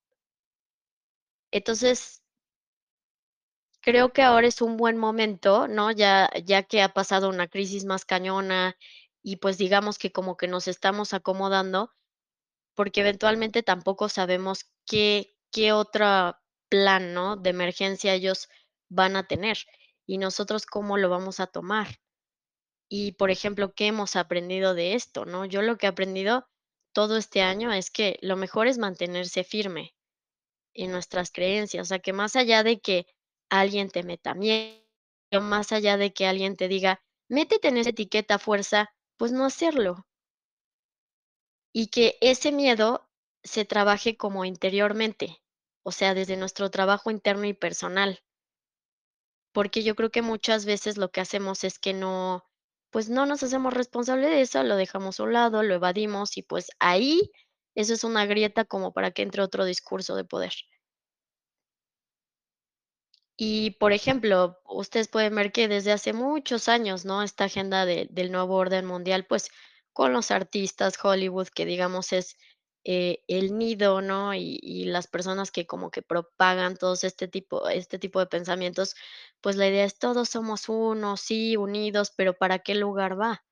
Entonces, 1.52 2.22
creo 3.82 4.12
que 4.14 4.22
ahora 4.22 4.48
es 4.48 4.62
un 4.62 4.76
buen 4.78 4.98
momento, 4.98 5.68
¿no? 5.70 5.92
Ya, 5.92 6.30
ya 6.44 6.64
que 6.64 6.82
ha 6.82 6.90
pasado 6.94 7.30
una 7.30 7.48
crisis 7.48 7.86
más 7.86 8.04
cañona 8.06 8.76
y 9.24 9.38
pues 9.38 9.58
digamos 9.58 9.98
que 9.98 10.12
como 10.12 10.36
que 10.38 10.48
nos 10.48 10.68
estamos 10.68 11.14
acomodando, 11.14 11.92
porque 12.76 13.02
eventualmente 13.02 13.64
tampoco 13.64 14.10
sabemos 14.10 14.66
qué, 14.86 15.36
qué 15.52 15.74
otro 15.74 16.36
plan, 16.70 17.14
¿no? 17.14 17.38
De 17.38 17.52
emergencia 17.52 18.14
ellos 18.14 18.50
van 18.90 19.16
a 19.16 19.28
tener 19.28 19.58
y 20.06 20.18
nosotros 20.18 20.66
cómo 20.66 20.98
lo 20.98 21.10
vamos 21.10 21.40
a 21.40 21.48
tomar. 21.48 22.00
Y, 22.90 23.14
por 23.14 23.32
ejemplo, 23.32 23.74
¿qué 23.74 23.88
hemos 23.88 24.16
aprendido 24.16 24.74
de 24.76 24.94
esto, 24.94 25.26
no? 25.26 25.46
Yo 25.46 25.62
lo 25.62 25.78
que 25.78 25.88
he 25.88 25.90
aprendido 25.90 26.48
todo 26.94 27.18
este 27.18 27.42
año 27.42 27.74
es 27.74 27.90
que 27.92 28.18
lo 28.22 28.36
mejor 28.38 28.68
es 28.68 28.78
mantenerse 28.78 29.44
firme 29.44 29.96
en 30.74 30.92
nuestras 30.92 31.32
creencias, 31.32 31.88
o 31.88 31.90
sea, 31.90 32.00
que 32.00 32.14
más 32.14 32.36
allá 32.36 32.64
de 32.64 32.80
que 32.80 33.08
alguien 33.50 33.90
te 33.90 34.04
meta 34.04 34.34
miedo, 34.34 34.82
más 35.42 35.72
allá 35.72 35.98
de 35.98 36.14
que 36.14 36.28
alguien 36.28 36.56
te 36.56 36.68
diga, 36.68 37.02
métete 37.30 37.70
en 37.70 37.78
esa 37.78 37.90
etiqueta 37.90 38.40
fuerza, 38.40 38.90
pues 39.18 39.32
no 39.32 39.46
hacerlo. 39.46 40.06
Y 41.78 41.88
que 41.88 42.18
ese 42.22 42.54
miedo 42.54 43.06
se 43.44 43.66
trabaje 43.66 44.16
como 44.16 44.46
interiormente, 44.46 45.42
o 45.84 45.92
sea, 45.92 46.14
desde 46.14 46.38
nuestro 46.38 46.72
trabajo 46.72 47.12
interno 47.12 47.44
y 47.48 47.54
personal. 47.54 48.24
Porque 49.52 49.84
yo 49.84 49.94
creo 49.94 50.10
que 50.10 50.22
muchas 50.22 50.64
veces 50.64 50.96
lo 50.96 51.12
que 51.12 51.20
hacemos 51.20 51.66
es 51.66 51.78
que 51.78 51.92
no, 51.92 52.46
pues 52.92 53.10
no 53.10 53.26
nos 53.26 53.44
hacemos 53.44 53.74
responsable 53.74 54.30
de 54.30 54.40
eso, 54.40 54.64
lo 54.64 54.78
dejamos 54.78 55.20
a 55.20 55.24
un 55.24 55.34
lado, 55.34 55.64
lo 55.64 55.74
evadimos 55.74 56.38
y 56.38 56.44
pues 56.44 56.68
ahí 56.80 57.30
eso 57.76 57.94
es 57.94 58.06
una 58.06 58.26
grieta 58.26 58.64
como 58.64 58.94
para 58.94 59.12
que 59.12 59.24
entre 59.24 59.42
otro 59.42 59.66
discurso 59.66 60.16
de 60.16 60.24
poder. 60.24 60.54
Y, 63.38 63.72
por 63.72 63.92
ejemplo, 63.92 64.62
ustedes 64.64 65.10
pueden 65.10 65.36
ver 65.36 65.52
que 65.52 65.68
desde 65.68 65.92
hace 65.92 66.14
muchos 66.14 66.70
años, 66.70 67.04
¿no? 67.04 67.22
Esta 67.22 67.46
agenda 67.46 67.86
de 67.86 68.08
del 68.10 68.32
nuevo 68.32 68.56
orden 68.56 68.86
mundial, 68.86 69.26
pues, 69.26 69.50
con 69.96 70.14
los 70.14 70.32
artistas, 70.32 71.00
Hollywood, 71.04 71.48
que 71.50 71.66
digamos 71.66 72.14
es, 72.14 72.38
eh, 72.86 73.24
el 73.30 73.58
nido, 73.58 74.02
¿no? 74.02 74.34
Y 74.36 74.86
las 74.86 75.08
personas 75.08 75.52
que 75.52 75.66
como 75.68 75.92
que 75.92 76.04
propagan 76.04 76.78
todos 76.78 77.04
este 77.06 77.28
tipo 77.30 77.70
este 77.70 78.00
tipo 78.00 78.20
de 78.20 78.28
pensamientos, 78.28 78.96
pues, 79.42 79.56
la 79.58 79.68
idea 79.70 79.86
es 79.86 79.98
todos 80.00 80.30
somos 80.30 80.70
uno, 80.70 81.18
sí, 81.18 81.58
unidos, 81.58 82.12
pero 82.18 82.34
¿para 82.36 82.60
qué 82.60 82.76
lugar 82.76 83.20
va? 83.20 83.44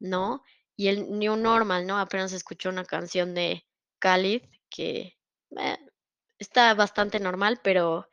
¿No? 0.00 0.42
Y 0.76 0.88
el 0.88 1.18
New 1.18 1.36
Normal, 1.36 1.86
¿no? 1.86 1.98
Apenas 1.98 2.32
escuché 2.32 2.68
una 2.70 2.84
canción 2.84 3.34
de 3.34 3.66
Khalid 4.00 4.42
que, 4.70 5.18
eh, 5.58 5.78
está 6.38 6.74
bastante 6.74 7.20
normal, 7.20 7.60
pero 7.64 8.08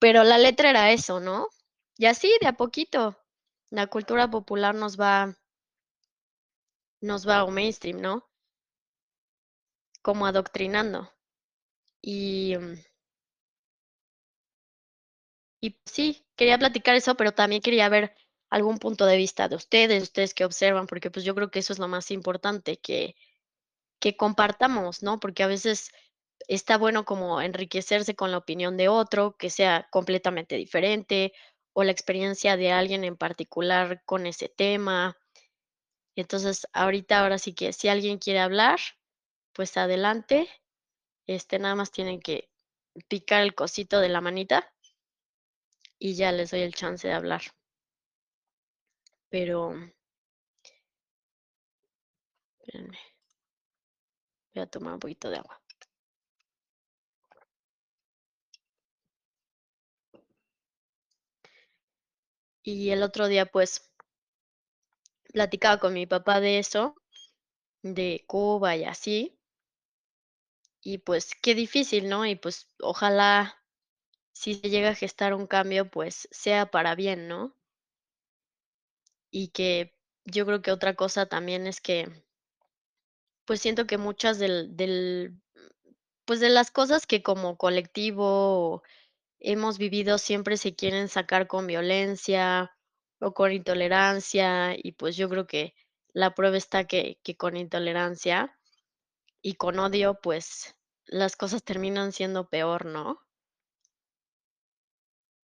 pero 0.00 0.24
la 0.24 0.38
letra 0.38 0.70
era 0.70 0.92
eso, 0.92 1.20
¿no? 1.20 1.48
Y 1.96 2.06
así 2.06 2.30
de 2.40 2.48
a 2.48 2.54
poquito, 2.54 3.18
la 3.70 3.86
cultura 3.88 4.30
popular 4.30 4.74
nos 4.74 4.98
va 5.00 5.36
nos 7.00 7.26
va 7.28 7.44
o 7.44 7.50
mainstream, 7.50 8.00
¿no? 8.00 8.24
Como 10.04 10.26
adoctrinando. 10.26 11.10
Y, 12.02 12.56
mm 12.58 12.74
y 15.62 15.76
sí, 15.86 16.24
quería 16.36 16.58
platicar 16.58 16.94
eso, 16.96 17.16
pero 17.16 17.32
también 17.32 17.62
quería 17.62 17.88
ver 17.88 18.14
algún 18.50 18.78
punto 18.78 19.06
de 19.06 19.16
vista 19.16 19.48
de 19.48 19.56
ustedes, 19.56 20.02
ustedes 20.04 20.32
qué 20.34 20.44
observan, 20.44 20.86
porque, 20.86 21.10
pues, 21.10 21.24
yo 21.24 21.34
creo 21.34 21.50
que 21.50 21.58
eso 21.60 21.72
es 21.72 21.78
lo 21.78 21.88
más 21.88 22.10
importante, 22.10 22.78
que 22.78 23.14
que 24.00 24.16
compartamos, 24.16 25.02
¿no? 25.02 25.20
Porque 25.20 25.42
a 25.44 25.48
veces 25.48 25.90
está 26.48 26.78
bueno 26.78 27.04
como 27.06 27.40
enriquecerse 27.42 28.16
con 28.16 28.32
la 28.32 28.38
opinión 28.38 28.76
de 28.78 28.88
otro, 28.88 29.36
que 29.38 29.50
sea 29.50 29.88
completamente 29.92 30.56
diferente, 30.56 31.32
o 31.74 31.84
la 31.84 31.92
experiencia 31.92 32.56
de 32.56 32.72
alguien 32.72 33.04
en 33.04 33.16
particular 33.16 34.02
con 34.06 34.26
ese 34.26 34.48
tema. 34.50 35.16
Entonces, 36.18 36.66
ahorita, 36.72 37.20
ahora 37.20 37.38
sí 37.38 37.54
que 37.54 37.72
si 37.72 37.86
alguien 37.86 38.18
quiere 38.18 38.40
hablar, 38.40 38.80
pues 39.52 39.76
adelante. 39.76 40.48
Este, 41.28 41.60
nada 41.60 41.76
más 41.76 41.92
tienen 41.92 42.20
que 42.20 42.50
picar 43.06 43.42
el 43.42 43.54
cosito 43.54 44.00
de 44.00 44.08
la 44.08 44.20
manita 44.20 44.72
y 45.96 46.14
ya 46.16 46.32
les 46.32 46.50
doy 46.50 46.62
el 46.62 46.74
chance 46.74 47.06
de 47.06 47.14
hablar. 47.14 47.42
Pero 49.30 49.74
espérenme. 52.60 52.98
Voy 54.54 54.62
a 54.62 54.66
tomar 54.66 54.94
un 54.94 55.00
poquito 55.00 55.30
de 55.30 55.36
agua. 55.38 55.60
Y 62.62 62.90
el 62.90 63.02
otro 63.02 63.28
día, 63.28 63.46
pues 63.46 63.87
platicaba 65.32 65.78
con 65.78 65.94
mi 65.94 66.06
papá 66.06 66.40
de 66.40 66.58
eso, 66.58 66.94
de 67.82 68.24
Cuba 68.26 68.76
y 68.76 68.84
así. 68.84 69.38
Y 70.82 70.98
pues 70.98 71.34
qué 71.42 71.54
difícil, 71.54 72.08
¿no? 72.08 72.26
Y 72.26 72.36
pues 72.36 72.68
ojalá 72.80 73.62
si 74.32 74.54
se 74.54 74.70
llega 74.70 74.90
a 74.90 74.94
gestar 74.94 75.34
un 75.34 75.46
cambio, 75.46 75.90
pues 75.90 76.28
sea 76.30 76.70
para 76.70 76.94
bien, 76.94 77.28
¿no? 77.28 77.56
Y 79.30 79.48
que 79.48 79.94
yo 80.24 80.46
creo 80.46 80.62
que 80.62 80.72
otra 80.72 80.94
cosa 80.94 81.26
también 81.26 81.66
es 81.66 81.80
que 81.80 82.24
pues 83.44 83.60
siento 83.60 83.86
que 83.86 83.98
muchas 83.98 84.38
del 84.38 84.76
del 84.76 85.40
pues 86.24 86.40
de 86.40 86.50
las 86.50 86.70
cosas 86.70 87.06
que 87.06 87.22
como 87.22 87.56
colectivo 87.56 88.82
hemos 89.40 89.78
vivido 89.78 90.18
siempre 90.18 90.56
se 90.56 90.74
quieren 90.76 91.08
sacar 91.08 91.46
con 91.46 91.66
violencia 91.66 92.77
o 93.20 93.34
con 93.34 93.52
intolerancia, 93.52 94.74
y 94.76 94.92
pues 94.92 95.16
yo 95.16 95.28
creo 95.28 95.46
que 95.46 95.74
la 96.12 96.34
prueba 96.34 96.56
está 96.56 96.84
que 96.84 97.18
que 97.22 97.36
con 97.36 97.56
intolerancia 97.56 98.56
y 99.42 99.54
con 99.54 99.78
odio, 99.78 100.20
pues 100.22 100.76
las 101.06 101.36
cosas 101.36 101.64
terminan 101.64 102.12
siendo 102.12 102.48
peor, 102.48 102.84
¿no? 102.86 103.20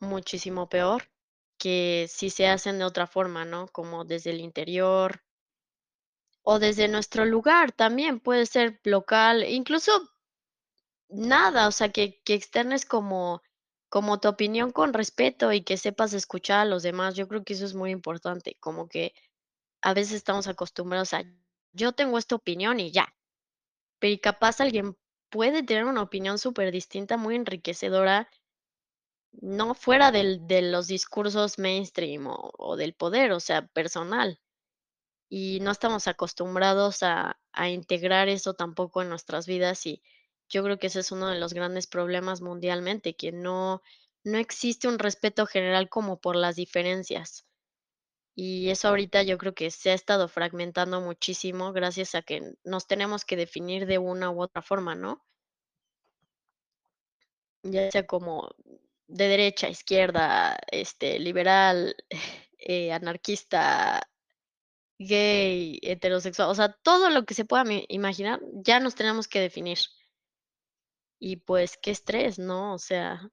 Muchísimo 0.00 0.68
peor 0.68 1.04
que 1.58 2.06
si 2.10 2.30
se 2.30 2.46
hacen 2.48 2.78
de 2.78 2.84
otra 2.84 3.06
forma, 3.06 3.44
¿no? 3.44 3.68
Como 3.68 4.04
desde 4.04 4.30
el 4.30 4.40
interior 4.40 5.22
o 6.42 6.58
desde 6.58 6.88
nuestro 6.88 7.24
lugar 7.24 7.72
también, 7.72 8.20
puede 8.20 8.46
ser 8.46 8.80
local, 8.84 9.44
incluso 9.44 9.90
nada, 11.08 11.68
o 11.68 11.72
sea, 11.72 11.90
que 11.90 12.20
que 12.24 12.34
externes 12.34 12.84
como 12.84 13.42
como 13.94 14.18
tu 14.18 14.26
opinión 14.26 14.72
con 14.72 14.92
respeto 14.92 15.52
y 15.52 15.62
que 15.62 15.76
sepas 15.76 16.14
escuchar 16.14 16.59
a 16.59 16.64
los 16.64 16.83
demás. 16.83 17.14
Yo 17.14 17.28
creo 17.28 17.44
que 17.44 17.52
eso 17.52 17.64
es 17.64 17.74
muy 17.74 17.92
importante, 17.92 18.57
como 18.59 18.88
que 18.88 19.14
a 19.83 19.94
veces 19.94 20.14
estamos 20.14 20.48
acostumbrados 20.48 21.14
a, 21.14 21.22
yo 21.72 21.92
tengo 21.92 22.18
esta 22.18 22.35
opinión 22.35 22.80
y 22.80 22.90
ya, 22.90 23.14
pero 24.00 24.20
capaz 24.20 24.61
alguien 24.61 24.96
puede 25.30 25.62
tener 25.62 25.85
una 25.85 26.02
opinión 26.02 26.38
superdistinta, 26.40 27.16
muy 27.16 27.37
enriquecedora 27.37 28.28
no 29.33 29.74
fuera 29.74 30.11
del 30.11 30.44
de 30.48 30.62
los 30.62 30.88
discursos 30.88 31.61
mainstream 31.61 32.26
o 32.26 32.50
o 32.59 32.76
del 32.76 32.94
poder, 32.94 33.30
o 33.30 33.38
sea, 33.38 33.68
personal. 33.68 34.40
Y 35.28 35.61
no 35.61 35.70
estamos 35.70 36.09
acostumbrados 36.09 37.04
a 37.04 37.38
a 37.52 37.68
integrar 37.70 38.28
eso 38.28 38.54
tampoco 38.54 39.02
en 39.02 39.09
nuestras 39.11 39.46
vidas, 39.46 39.87
y 39.87 40.02
yo 40.48 40.62
creo 40.62 40.78
que 40.78 40.88
ese 40.88 41.00
es 41.00 41.12
uno 41.12 41.28
de 41.28 41.38
los 41.38 41.54
grandes 41.54 41.87
problemas 41.87 42.40
mundialmente, 42.40 43.16
que 43.16 43.33
no 43.33 43.83
no 44.24 44.38
existe 44.38 44.88
un 44.88 44.98
respeto 44.98 45.46
general 45.46 45.88
como 45.88 46.18
por 46.18 46.35
las 46.35 46.57
diferencias. 46.57 47.46
Y 48.35 48.70
eso 48.70 48.88
ahorita 48.88 49.22
yo 49.22 49.38
creo 49.38 49.54
que 49.54 49.70
se 49.70 49.90
ha 49.90 49.94
estado 49.94 50.28
fragmentando 50.28 51.00
muchísimo 51.00 51.72
gracias 51.72 52.14
a 52.14 52.22
que 52.22 52.54
nos 52.64 52.87
tenemos 52.87 53.24
que 53.24 53.37
definir 53.37 53.87
de 53.87 53.98
una 53.98 54.30
u 54.30 54.42
otra 54.42 54.62
forma, 54.62 54.94
¿no? 54.96 55.24
Ya 57.62 57.90
sea 57.90 58.07
como 58.07 58.50
de 59.07 59.28
derecha, 59.28 59.68
izquierda, 59.68 60.59
este, 60.72 61.18
liberal, 61.18 61.94
eh, 62.59 62.92
anarquista, 62.92 64.09
gay, 64.98 65.78
heterosexual, 65.83 66.48
o 66.50 66.54
sea, 66.54 66.72
todo 66.83 67.11
lo 67.11 67.24
que 67.24 67.35
se 67.35 67.44
pueda 67.44 67.64
imaginar, 67.88 68.40
ya 68.54 68.80
nos 68.80 68.94
tenemos 68.94 69.28
que 69.28 69.40
definir. 69.40 69.78
Y 71.26 71.37
pues 71.37 71.78
qué 71.78 71.90
estrés, 71.90 72.38
¿no? 72.38 72.74
O 72.74 72.78
sea, 72.78 73.30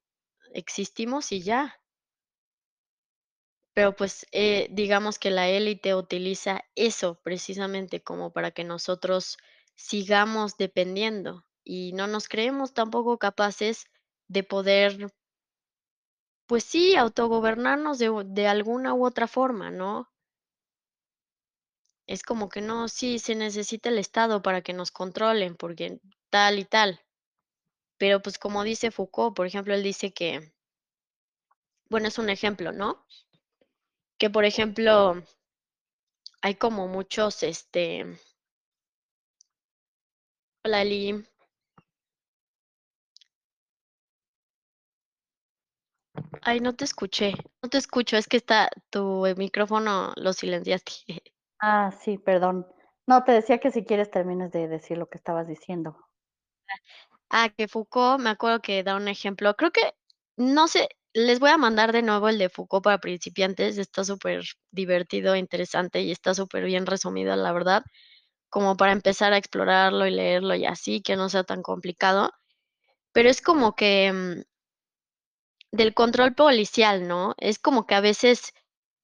existimos 0.54 1.34
y 1.34 1.41
ya. 1.41 1.75
Pero 3.73 3.93
pues, 3.97 4.25
eh, 4.32 4.69
digamos 4.71 5.19
que 5.19 5.30
la 5.30 5.49
élite 5.49 5.93
utiliza 5.93 6.62
eso 6.75 7.19
precisamente 7.21 8.01
como 8.01 8.32
para 8.32 8.51
que 8.51 8.63
nosotros 8.63 9.38
sigamos 9.75 10.56
dependiendo 10.56 11.45
y 11.65 11.91
no 11.91 12.08
nos 12.08 12.30
creemos 12.30 12.73
tampoco 12.73 13.17
capaces 13.17 13.88
de 14.30 14.43
poder 14.43 15.12
pues 16.45 16.63
sí, 16.63 16.95
autogobernarnos 16.95 17.97
de 17.97 18.12
de 18.27 18.47
alguna 18.47 18.93
u 18.93 19.08
otra 19.08 19.27
forma, 19.27 19.71
¿no? 19.71 20.08
Es 22.06 22.21
como 22.21 22.47
que 22.49 22.62
no, 22.62 22.88
sí, 22.89 23.17
se 23.17 23.34
necesita 23.34 23.89
el 23.89 23.97
Estado 23.97 24.43
para 24.43 24.62
que 24.62 24.71
nos 24.71 24.91
controlen, 24.91 25.56
porque 25.56 25.99
tal 26.30 26.60
y 26.60 26.65
tal. 26.65 27.01
Pero, 28.02 28.20
pues, 28.20 28.40
como 28.40 28.64
dice 28.64 28.90
Foucault, 28.90 29.36
por 29.36 29.46
ejemplo, 29.46 29.76
él 29.76 29.84
dice 29.84 30.12
que 30.12 30.52
bueno, 31.92 32.08
es 32.08 32.18
un 32.18 32.30
ejemplo, 32.30 32.72
¿no? 32.72 33.06
Que, 34.18 34.30
por 34.30 34.46
ejemplo 34.46 35.22
hay 36.44 36.56
como 36.56 36.88
muchos, 36.88 37.44
este 37.44 38.18
Hola, 40.64 40.82
Eli. 40.84 41.26
Ay, 46.44 46.60
no 46.60 46.74
te 46.76 46.86
escuché, 46.86 47.34
no 47.62 47.70
te 47.70 47.78
escucho, 47.78 48.18
es 48.18 48.28
que 48.28 48.38
está 48.38 48.70
tu 48.90 49.24
micrófono 49.38 50.14
lo 50.16 50.34
silenciaste. 50.34 50.92
Ah, 51.64 51.92
sí, 51.92 52.18
perdón. 52.18 52.66
No, 53.06 53.24
te 53.24 53.34
decía 53.34 53.60
que 53.60 53.70
si 53.70 53.86
quieres 53.86 54.10
termines 54.10 54.52
de 54.52 54.68
decir 54.68 54.98
lo 54.98 55.10
que 55.10 55.20
estabas 55.20 55.48
diciendo. 55.48 55.96
Ah, 57.34 57.48
que 57.56 57.67
Foucault, 57.70 58.20
me 58.22 58.30
acuerdo 58.30 58.62
que 58.62 58.84
da 58.84 58.96
un 58.98 59.08
ejemplo, 59.08 59.56
creo 59.56 59.72
que, 59.72 59.94
no 60.36 60.67
sé, 60.67 60.89
les 61.13 61.39
voy 61.39 61.50
a 61.52 61.58
mandar 61.58 61.94
de 61.94 62.02
nuevo 62.02 62.28
el 62.28 62.38
de 62.38 62.50
Foucault 62.50 62.84
para 62.84 62.98
principiantes, 63.00 63.78
está 63.78 64.04
superdivertido, 64.04 65.38
interesante 65.38 66.02
y 66.02 66.12
está 66.12 66.34
superbién 66.34 66.86
resumido, 66.86 67.34
la 67.38 67.54
verdad, 67.54 67.84
como 68.50 68.78
para 68.78 68.94
empezar 68.94 69.34
a 69.34 69.38
explorarlo 69.38 70.08
y 70.08 70.12
leerlo 70.12 70.56
y 70.56 70.65
así, 70.65 71.02
que 71.02 71.15
no 71.17 71.30
sea 71.30 71.44
tan 71.46 71.63
complicado. 71.63 72.32
Pero 73.13 73.30
es 73.30 73.41
como 73.41 73.76
que, 73.76 74.13
mm 74.13 74.44
del 75.74 75.94
control 75.94 76.34
policial, 76.36 77.08
¿no? 77.08 77.34
Es 77.38 77.58
como 77.58 77.86
que 77.88 77.96
a 77.96 78.02
veces, 78.02 78.52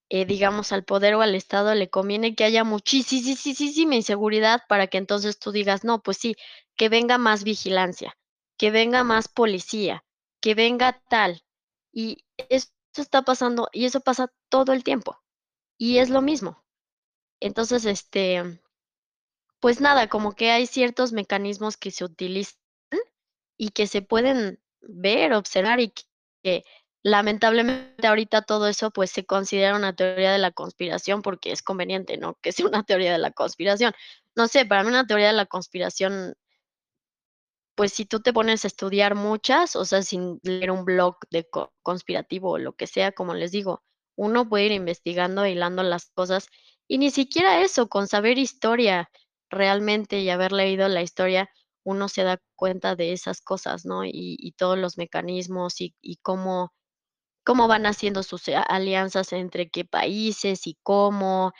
eh, 0.10 0.26
digamos, 0.26 0.72
al 0.74 0.84
poder 0.86 1.16
o 1.16 1.22
al 1.22 1.36
Estado 1.36 1.76
le 1.76 1.90
conviene 1.90 2.36
que 2.36 2.44
haya 2.46 2.64
muchisisisisísima 2.66 3.96
inseguridad 3.96 4.62
para 4.70 4.88
que 4.88 4.98
entonces 5.00 5.40
tú 5.40 5.52
digas: 5.52 5.84
"No, 5.86 6.02
pues 6.04 6.18
sí, 6.18 6.36
que 6.78 6.90
venga 6.90 7.18
más 7.18 7.44
vigilancia, 7.44 8.18
que 8.58 8.72
venga 8.72 9.04
más 9.04 9.28
policía, 9.28 10.06
que 10.42 10.56
venga 10.56 11.02
tal". 11.10 11.44
Y 11.92 12.26
eso 12.50 12.70
está 12.96 13.24
pasando, 13.24 13.70
y 13.74 13.86
eso 13.86 14.02
pasa 14.02 14.32
todo 14.50 14.74
el 14.74 14.84
tiempo, 14.84 15.20
y 15.78 15.98
es 16.00 16.10
lo 16.10 16.22
mismo. 16.22 16.64
Entonces, 17.42 17.86
este, 17.86 18.62
pues 19.60 19.82
nada, 19.82 20.08
como 20.08 20.34
que 20.34 20.52
hay 20.52 20.68
ciertos 20.68 21.14
mecanismos 21.14 21.78
que 21.78 21.92
se 21.92 22.06
utilizan 22.06 22.58
y 23.58 23.70
que 23.70 23.88
se 23.88 24.02
pueden 24.02 24.60
ver, 24.82 25.34
observar 25.34 25.80
y 25.80 25.94
que 26.44 26.64
lamentablemente 27.04 28.08
ahorita 28.08 28.42
todo 28.44 28.68
eso, 28.68 28.92
pues, 28.92 29.12
se 29.12 29.26
considera 29.26 29.76
una 29.76 29.96
teoría 29.96 30.32
de 30.32 30.40
la 30.40 30.52
conspiración 30.52 31.22
porque 31.22 31.52
es 31.52 31.62
conveniente, 31.64 32.18
¿no? 32.18 32.38
Que 32.42 32.52
sea 32.52 32.68
una 32.68 32.84
teoría 32.84 33.14
de 33.14 33.20
la 33.20 33.32
conspiración. 33.32 33.94
No 34.36 34.48
sé, 34.48 34.66
para 34.66 34.84
mí 34.84 34.90
una 34.90 35.08
teoría 35.08 35.28
de 35.28 35.34
la 35.34 35.46
conspiración 35.46 36.36
pues, 37.78 37.94
si 37.94 38.06
tú 38.06 38.22
te 38.22 38.34
pones 38.34 38.66
a 38.66 38.70
estudiar 38.70 39.16
muchas, 39.16 39.78
o 39.78 39.86
sea, 39.86 40.04
sin 40.04 40.40
leer 40.44 40.72
un 40.72 40.86
blog 40.86 41.18
de 41.32 41.50
co 41.50 41.74
conspirativo 41.84 42.52
o 42.54 42.60
lo 42.60 42.74
que 42.76 42.88
sea, 42.88 43.14
como 43.14 43.36
les 43.36 43.52
digo, 43.54 43.84
uno 44.18 44.50
puede 44.50 44.66
ir 44.68 44.74
investigando, 44.74 45.48
hilando 45.48 45.84
las 45.84 46.08
cosas, 46.12 46.50
y 46.90 47.00
ni 47.00 47.12
siquiera 47.12 47.62
eso, 47.64 47.90
con 47.90 48.08
saber 48.10 48.40
historia 48.40 49.10
realmente 49.52 50.20
y 50.22 50.30
haber 50.32 50.54
leído 50.54 50.90
la 50.90 51.04
historia, 51.04 51.50
uno 51.86 52.10
se 52.10 52.24
da 52.26 52.40
cuenta 52.58 52.96
de 52.98 53.14
esas 53.14 53.42
cosas, 53.42 53.86
¿no? 53.86 54.06
Y 54.06 54.38
y 54.40 54.54
todos 54.54 54.78
los 54.80 54.98
mecanismos 55.00 55.82
y 55.82 55.96
y 56.02 56.18
cómo 56.24 56.74
cómo 57.46 57.68
van 57.70 57.86
haciendo 57.88 58.24
sus 58.24 58.44
alianzas 58.50 59.34
entre 59.34 59.70
qué 59.72 59.86
países 59.86 60.68
y 60.68 60.78
cómo, 60.84 61.54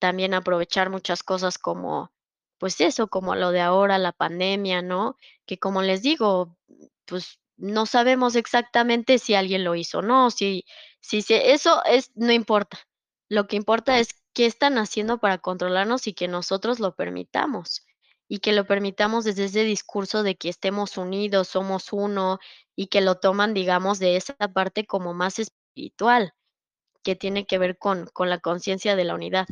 también 0.00 0.34
aprovechar 0.34 0.90
muchas 0.90 1.22
cosas 1.24 1.58
como, 1.58 2.12
pues 2.60 2.80
eso, 2.82 3.08
como 3.08 3.36
lo 3.36 3.52
de 3.52 3.62
ahora, 3.62 3.98
la 3.98 4.12
pandemia, 4.12 4.82
¿no? 4.82 5.16
Que 5.46 5.58
como 5.58 5.82
les 5.82 6.02
digo, 6.02 6.58
pues, 7.06 7.40
no 7.58 7.86
sabemos 7.86 8.36
exactamente 8.36 9.18
si 9.20 9.34
alguien 9.36 9.64
lo 9.64 9.76
hizo 9.76 10.00
o 10.00 10.02
no, 10.02 10.30
si 10.32 10.66
si 11.02 11.22
se 11.22 11.52
eso 11.54 11.84
es 11.86 12.12
no 12.16 12.32
importa. 12.32 12.78
Lo 13.30 13.48
que 13.48 13.56
importa 13.56 13.98
es 14.00 14.10
qué 14.34 14.46
están 14.46 14.78
haciendo 14.78 15.18
para 15.20 15.38
controlarnos 15.38 16.06
y 16.08 16.14
que 16.14 16.28
nosotros 16.28 16.80
lo 16.80 16.96
permitamos, 16.96 17.86
y 18.28 18.40
que 18.40 18.52
lo 18.54 18.66
permitamos 18.66 19.24
desde 19.26 19.46
ese 19.46 19.64
discurso 19.64 20.22
de 20.24 20.36
que 20.36 20.50
estemos 20.50 20.98
unidos, 20.98 21.48
somos 21.48 21.92
uno, 21.92 22.38
y 22.76 22.88
que 22.88 23.00
lo 23.02 23.16
toman, 23.16 23.54
digamos, 23.54 23.98
de 24.00 24.16
esa 24.16 24.34
parte 24.54 24.86
como 24.86 25.14
más 25.14 25.38
espiritual, 25.40 26.34
que 27.04 27.16
tiene 27.16 27.46
que 27.46 27.58
ver 27.58 27.78
con 27.78 28.06
con 28.14 28.30
la 28.30 28.40
conciencia 28.40 28.96
de 28.96 29.04
la 29.06 29.14
unidad. 29.16 29.48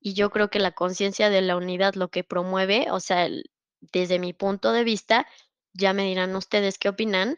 Y 0.00 0.14
yo 0.14 0.30
creo 0.30 0.48
que 0.48 0.60
la 0.60 0.72
conciencia 0.72 1.30
de 1.30 1.42
la 1.42 1.56
unidad 1.56 1.94
lo 1.94 2.08
que 2.08 2.24
promueve, 2.24 2.90
o 2.90 3.00
sea, 3.00 3.26
el 3.26 3.50
desde 3.80 4.18
mi 4.18 4.32
punto 4.32 4.72
de 4.72 4.84
vista, 4.84 5.26
ya 5.72 5.92
me 5.92 6.04
dirán 6.04 6.34
ustedes 6.36 6.78
qué 6.78 6.88
opinan, 6.88 7.36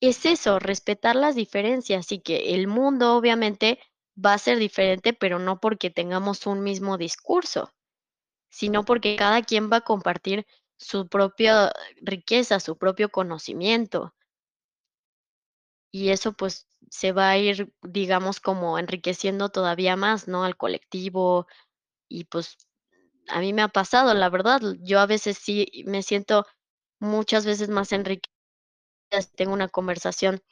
es 0.00 0.24
eso, 0.24 0.58
respetar 0.58 1.16
las 1.16 1.34
diferencias 1.34 2.12
y 2.12 2.20
que 2.20 2.54
el 2.54 2.68
mundo 2.68 3.16
obviamente 3.16 3.78
va 4.24 4.34
a 4.34 4.38
ser 4.38 4.58
diferente, 4.58 5.12
pero 5.12 5.38
no 5.38 5.60
porque 5.60 5.90
tengamos 5.90 6.46
un 6.46 6.62
mismo 6.62 6.96
discurso, 6.98 7.72
sino 8.50 8.84
porque 8.84 9.16
cada 9.16 9.42
quien 9.42 9.70
va 9.70 9.78
a 9.78 9.80
compartir 9.82 10.46
su 10.78 11.08
propia 11.08 11.72
riqueza, 12.00 12.60
su 12.60 12.78
propio 12.78 13.10
conocimiento. 13.10 14.14
Y 15.92 16.10
eso, 16.10 16.32
pues, 16.32 16.69
se 16.90 17.12
va 17.12 17.30
a 17.30 17.38
ir, 17.38 17.72
digamos, 17.82 18.40
como 18.40 18.78
enriqueciendo 18.78 19.48
todavía 19.50 19.96
más, 19.96 20.28
¿no? 20.28 20.44
Al 20.44 20.56
colectivo 20.56 21.46
y, 22.08 22.24
pues, 22.24 22.56
a 23.28 23.40
mí 23.40 23.52
me 23.54 23.62
ha 23.62 23.68
pasado, 23.68 24.14
la 24.14 24.30
verdad, 24.30 24.60
yo 24.80 25.00
a 25.00 25.06
veces 25.06 25.38
sí 25.38 25.68
me 25.86 26.02
siento 26.02 26.46
muchas 27.00 27.46
veces 27.46 27.68
más 27.70 27.92
enriquecida 27.92 28.30
si 29.22 29.28
tengo 29.36 29.54
una 29.54 29.68
conversación 29.68 30.42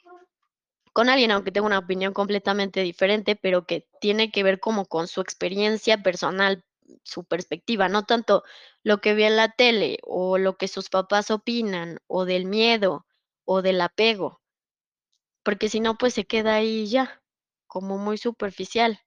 con 0.93 1.09
alguien, 1.09 1.31
aunque 1.31 1.51
tenga 1.51 1.67
una 1.67 1.79
opinión 1.79 2.13
completamente 2.13 2.81
diferente, 2.81 3.35
pero 3.35 3.65
que 3.65 3.87
tiene 4.01 4.31
que 4.31 4.43
ver 4.43 4.59
como 4.59 4.85
con 4.85 5.07
su 5.07 5.21
experiencia 5.21 6.01
personal, 6.03 6.63
su 7.03 7.23
perspectiva, 7.23 7.89
no 7.89 8.03
tanto 8.05 8.43
lo 8.83 8.99
que 8.99 9.13
ve 9.13 9.27
en 9.27 9.35
la 9.37 9.49
tele, 9.49 9.99
o 10.03 10.37
lo 10.37 10.57
que 10.57 10.67
sus 10.67 10.89
papás 10.89 11.31
opinan, 11.31 11.99
o 12.07 12.25
del 12.25 12.45
miedo, 12.45 13.05
o 13.45 13.61
del 13.61 13.81
apego. 13.81 14.38
Porque 15.49 15.67
si 15.67 15.79
no, 15.79 15.97
pues, 15.97 16.13
se 16.13 16.25
queda 16.25 16.53
ahí 16.53 16.85
ya, 16.87 17.23
como 17.65 17.97
muy 17.97 18.19
superficial. 18.19 18.99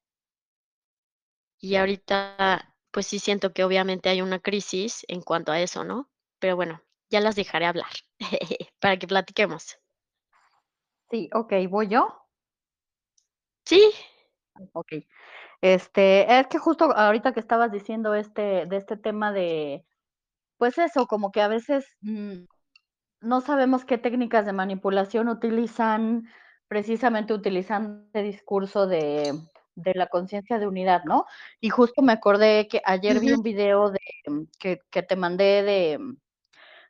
Y 1.61 1.76
ahorita, 1.76 2.74
pues, 2.90 3.07
sí 3.07 3.18
siento 3.18 3.52
que 3.55 3.64
obviamente 3.64 4.09
hay 4.11 4.20
una 4.20 4.38
crisis 4.38 5.05
en 5.09 5.22
cuanto 5.22 5.50
a 5.52 5.61
eso, 5.61 5.83
¿no? 5.85 6.11
Pero 6.38 6.57
bueno, 6.57 6.83
ya 7.11 7.20
las 7.20 7.37
dejaré 7.37 7.64
hablar, 7.66 7.90
para 8.81 8.98
que 8.98 9.07
platiquemos. 9.07 9.78
Sí, 11.11 11.31
okey, 11.33 11.68
¿voy 11.68 11.87
yo? 11.87 12.09
Sí. 13.66 13.92
Okey. 14.72 15.07
Este, 15.62 16.38
es 16.40 16.48
que 16.48 16.59
justo 16.59 16.87
ahorita 16.96 17.33
que 17.33 17.40
estabas 17.40 17.72
diciendo 17.72 18.14
este 18.14 18.66
de 18.66 18.76
este 18.78 18.96
tema 18.96 19.33
de, 19.33 19.85
pues 20.59 20.78
eso, 20.78 21.07
como 21.09 21.33
que 21.33 21.42
a 21.42 21.48
veces, 21.48 21.87
mm, 22.02 22.44
no 23.23 23.41
sabemos 23.41 23.85
qué 23.85 23.99
técnicas 23.99 24.47
de 24.47 24.53
manipulación 24.53 25.29
utilizan, 25.29 26.29
precisamente 26.69 27.33
utilizando 27.35 28.05
este 28.07 28.23
discurso 28.23 28.87
de 28.87 29.33
de 29.75 29.95
la 29.95 30.07
conciencia 30.07 30.59
de 30.59 30.67
unidad, 30.67 31.05
¿no? 31.05 31.27
Y 31.61 31.71
justo 31.71 32.03
me 32.03 32.13
acordé 32.13 32.69
que 32.69 32.83
ayer 32.85 33.21
vi 33.21 33.33
un 33.33 33.43
video 33.43 33.91
de 33.91 34.01
que 34.59 34.81
que 34.91 35.03
te 35.03 35.17
mandé 35.17 35.63
de 35.63 35.99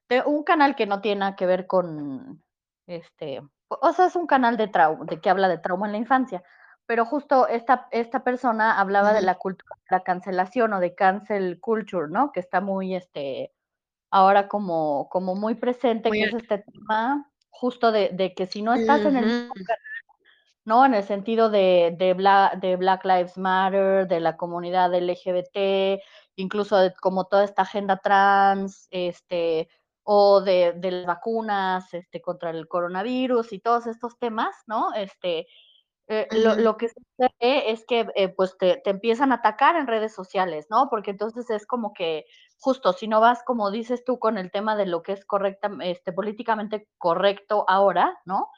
de 0.09 0.23
un 0.27 0.43
canal 0.45 0.75
que 0.77 0.87
no 0.87 1.01
tiene 1.01 1.21
nada 1.21 1.37
que 1.37 1.47
ver 1.47 1.67
con, 1.67 2.43
este, 2.87 3.41
o 3.69 3.93
sea, 3.93 4.07
es 4.07 4.17
un 4.17 4.27
canal 4.27 4.57
de 4.57 4.69
trau 4.69 5.05
de 5.07 5.21
que 5.21 5.31
habla 5.31 5.49
de 5.49 5.59
trauma 5.59 5.87
en 5.87 5.93
la 5.93 5.99
infancia, 5.99 6.43
pero 6.87 7.07
justo 7.07 7.49
esta 7.49 7.89
esta 7.93 8.25
persona 8.25 8.79
hablaba 8.81 9.13
de 9.15 9.23
la 9.23 9.37
cultura 9.37 9.77
de 9.77 9.97
la 9.97 10.03
cancelación 10.03 10.73
o 10.75 10.81
de 10.81 10.95
cancel 10.95 11.61
culture, 11.61 12.09
¿no? 12.11 12.33
Que 12.33 12.41
está 12.41 12.61
muy, 12.61 12.95
este, 12.97 13.53
ahora 14.13 14.49
como 14.49 15.09
como 15.11 15.35
muy 15.37 15.57
presente, 15.57 16.11
Muy 16.11 16.21
que 16.21 16.25
es 16.27 16.35
este 16.35 16.61
tema 16.61 17.31
justo 17.51 17.93
de 17.93 18.11
de 18.11 18.35
que 18.35 18.47
si 18.49 18.63
no 18.63 18.75
estás 18.75 19.07
en 19.07 19.17
el 19.17 19.27
mismo 19.27 19.55
canal, 19.67 19.81
¿no? 20.67 20.87
En 20.87 20.95
el 20.95 21.05
sentido 21.05 21.51
de 21.51 21.95
de 21.99 22.15
Bla 22.15 22.59
de 22.61 22.77
Black 22.77 23.05
Lives 23.07 23.39
Matter, 23.39 24.09
de 24.09 24.21
la 24.21 24.37
comunidad 24.39 24.95
LGBT, 24.95 26.03
incluso 26.37 26.79
de 26.79 26.95
como 27.01 27.27
toda 27.27 27.45
esta 27.45 27.63
agenda 27.63 27.99
trans, 27.99 28.89
este, 28.91 29.69
o 30.05 30.43
de 30.43 30.75
de 30.77 30.91
las 30.93 31.07
vacunas, 31.07 31.95
este, 31.95 32.23
contra 32.23 32.51
el 32.51 32.69
coronavirus 32.69 33.53
y 33.55 33.61
todos 33.61 33.87
estos 33.89 34.19
temas, 34.19 34.55
¿no? 34.69 34.95
Este, 34.95 35.47
eh, 36.09 36.29
lo 36.33 36.57
lo 36.57 36.77
que 36.79 36.89
sucede 36.91 37.73
es 37.73 37.85
que, 37.87 38.09
eh, 38.17 38.29
pues, 38.31 38.57
te 38.59 38.79
te 38.85 38.91
empiezan 38.91 39.33
a 39.33 39.37
atacar 39.37 39.77
en 39.77 39.87
redes 39.89 40.15
sociales, 40.15 40.67
¿no? 40.71 40.89
Porque 40.91 41.13
entonces 41.13 41.51
es 41.51 41.67
como 41.67 41.93
que, 41.95 42.27
justo, 42.63 42.93
si 42.93 43.09
no 43.09 43.21
vas, 43.21 43.43
como 43.43 43.73
dices 43.73 44.05
tú, 44.05 44.21
con 44.21 44.39
el 44.39 44.53
tema 44.53 44.77
de 44.77 44.87
lo 44.87 45.03
que 45.03 45.13
es 45.13 45.25
correcta 45.25 45.69
este, 45.81 46.13
políticamente 46.13 46.89
correcto 46.97 47.65
ahora, 47.67 48.21
¿no? 48.25 48.51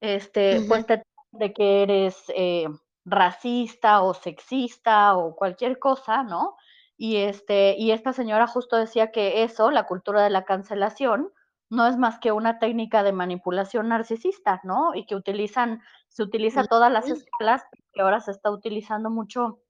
Este, 0.00 0.58
Ujú. 0.58 0.68
pues, 0.68 0.86
te 0.86 1.02
de 1.32 1.54
que 1.54 1.82
eres, 1.82 2.24
eh, 2.36 2.68
racista 3.06 4.02
o 4.02 4.12
sexista 4.12 5.16
o 5.16 5.34
cualquier 5.34 5.78
cosa, 5.78 6.22
¿no? 6.22 6.56
Y, 6.98 7.16
este, 7.16 7.74
y 7.78 7.92
esta 7.92 8.12
señora 8.12 8.46
justo 8.46 8.76
decía 8.76 9.10
que 9.10 9.42
eso, 9.42 9.70
la 9.70 9.86
cultura 9.86 10.22
de 10.22 10.28
la 10.28 10.44
cancelación, 10.44 11.32
no 11.70 11.86
es 11.86 11.96
más 11.96 12.18
que 12.18 12.32
una 12.32 12.58
técnica 12.58 13.02
de 13.02 13.12
manipulación 13.12 13.88
narcisista, 13.88 14.60
¿no? 14.62 14.94
Y 14.94 15.06
que 15.06 15.16
utilizan 15.16 15.80
se 16.08 16.22
utiliza 16.22 16.64
todas 16.64 16.92
las 16.92 17.08
escalas, 17.08 17.64
que 17.94 18.02
ahora 18.02 18.20
se 18.20 18.30
está 18.30 18.50
utilizando 18.50 19.08
mucho 19.08 19.62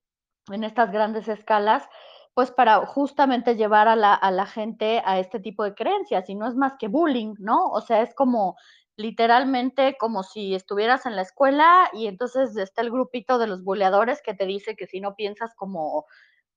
en 0.51 0.64
estas 0.64 0.90
grandes 0.90 1.29
escalas, 1.29 1.88
pues, 2.35 2.51
para 2.53 2.87
justamente 2.87 3.57
llevar 3.57 3.88
a 3.88 3.97
la 3.97 4.14
a 4.14 4.31
la 4.31 4.47
gente 4.47 5.03
a 5.05 5.18
este 5.18 5.40
tipo 5.40 5.64
de 5.64 5.75
creencias, 5.75 6.29
y 6.31 6.35
no 6.35 6.47
es 6.49 6.55
más 6.57 6.75
que 6.79 6.88
bullying, 6.88 7.35
¿no? 7.38 7.66
O 7.71 7.81
sea, 7.83 8.03
es 8.03 8.14
como, 8.14 8.57
literalmente, 8.97 9.97
como 9.99 10.23
si 10.23 10.55
estuvieras 10.55 11.07
en 11.07 11.16
la 11.16 11.23
escuela 11.23 11.88
y 11.92 12.07
entonces 12.09 12.57
está 12.57 12.83
el 12.83 12.90
grupito 12.90 13.38
de 13.38 13.47
los 13.49 13.64
buleadores 13.64 14.23
que 14.23 14.35
te 14.35 14.47
dice 14.47 14.77
que 14.77 14.87
si 14.87 15.01
no 15.01 15.14
piensas 15.16 15.55
como 15.57 16.07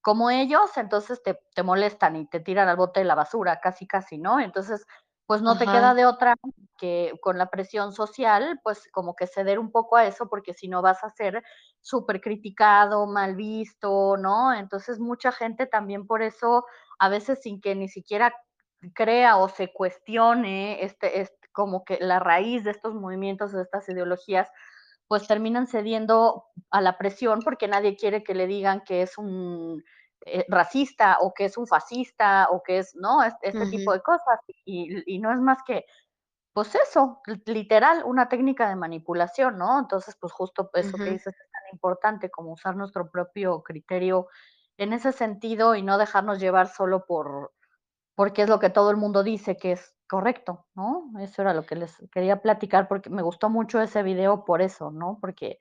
como 0.02 0.30
ellos, 0.32 0.78
entonces 0.78 1.24
te 1.24 1.40
te 1.56 1.64
molestan 1.64 2.16
y 2.18 2.28
te 2.28 2.40
tiran 2.42 2.70
al 2.70 2.78
bote 2.78 3.02
de 3.02 3.06
la 3.08 3.16
basura, 3.16 3.60
casi, 3.62 3.88
casi, 3.88 4.18
¿no? 4.20 4.40
Entonces, 4.40 4.86
pues, 5.28 5.42
no 5.42 5.58
te 5.58 5.66
queda 5.66 5.94
de 5.94 6.06
otra 6.06 6.36
que 6.78 7.14
con 7.22 7.38
la 7.38 7.50
presión 7.50 7.94
social, 7.94 8.60
pues, 8.64 8.88
como 8.92 9.16
que 9.16 9.28
ceder 9.28 9.60
un 9.60 9.72
poco 9.72 9.96
a 9.96 10.06
eso, 10.06 10.30
porque 10.30 10.54
si 10.54 10.68
no 10.68 10.82
vas 10.82 11.04
a 11.04 11.10
ser 11.10 11.44
supercriticado, 11.82 13.08
mal 13.08 13.36
visto, 13.36 14.18
¿no? 14.18 14.54
Entonces, 14.54 15.00
mucha 15.00 15.32
gente 15.32 15.66
también 15.68 16.06
por 16.08 16.22
eso, 16.22 16.66
a 17.00 17.10
veces 17.10 17.42
sin 17.42 17.62
que 17.62 17.76
ni 17.76 17.88
siquiera 17.90 18.34
crea 18.94 19.38
o 19.38 19.50
se 19.50 19.74
cuestione, 19.74 20.84
este 20.84 21.22
este, 21.22 21.48
como 21.54 21.86
que 21.86 21.98
la 22.02 22.20
raíz 22.20 22.64
de 22.64 22.72
estos 22.72 22.94
movimientos, 22.94 23.52
de 23.52 23.62
estas 23.64 23.88
ideologías, 23.90 24.50
pues, 25.08 25.28
terminan 25.28 25.68
cediendo 25.68 26.46
a 26.72 26.82
la 26.82 26.98
presión, 26.98 27.40
porque 27.44 27.68
nadie 27.68 27.96
quiere 27.96 28.24
que 28.24 28.36
le 28.36 28.48
digan 28.48 28.82
que 28.86 29.02
es 29.04 29.18
un, 29.18 29.84
eh, 30.26 30.46
racista 30.50 31.18
o 31.22 31.34
que 31.34 31.46
es 31.46 31.58
un 31.58 31.68
fascista 31.68 32.48
o 32.52 32.64
que 32.64 32.80
es, 32.80 32.96
¿no? 32.96 33.24
Este 33.24 33.50
este 33.50 33.68
tipo 33.68 33.94
de 33.94 34.02
cosas, 34.02 34.40
y 34.66 35.04
y 35.16 35.20
no 35.20 35.32
es 35.34 35.40
más 35.40 35.60
que, 35.66 35.86
pues 36.54 36.76
eso, 36.76 37.22
li 37.28 37.42
literal, 37.48 38.04
una 38.06 38.30
técnica 38.30 38.70
de 38.70 38.76
manipulación, 38.78 39.58
¿no? 39.60 39.80
Entonces, 39.80 40.18
pues, 40.22 40.34
justo 40.34 40.70
eso 40.76 41.00
que 41.00 41.12
dices 41.12 41.36
es 41.40 41.52
tan 41.52 41.64
importante 41.74 42.30
como 42.32 42.54
usar 42.54 42.76
nuestro 42.78 43.12
propio 43.12 43.64
criterio 43.64 44.28
en 44.78 44.94
ese 44.94 45.12
sentido 45.14 45.76
y 45.76 45.84
no 45.84 45.98
dejarnos 46.00 46.40
llevar 46.42 46.68
solo 46.70 47.06
por 47.08 47.54
porque 48.16 48.44
es 48.44 48.50
lo 48.50 48.60
que 48.60 48.70
todo 48.72 48.92
el 48.92 48.98
mundo 48.98 49.24
dice 49.24 49.58
que 49.58 49.74
es 49.74 49.96
correcto, 50.10 50.68
¿no? 50.76 51.12
Eso 51.22 51.42
era 51.44 51.54
lo 51.56 51.66
que 51.68 51.76
les 51.78 51.98
quería 52.14 52.42
platicar, 52.42 52.88
porque 52.90 53.10
me 53.12 53.24
gustó 53.24 53.50
mucho 53.50 53.82
ese 53.82 54.04
video 54.04 54.46
por 54.46 54.62
eso, 54.64 54.92
¿no? 54.92 55.20
Porque 55.22 55.60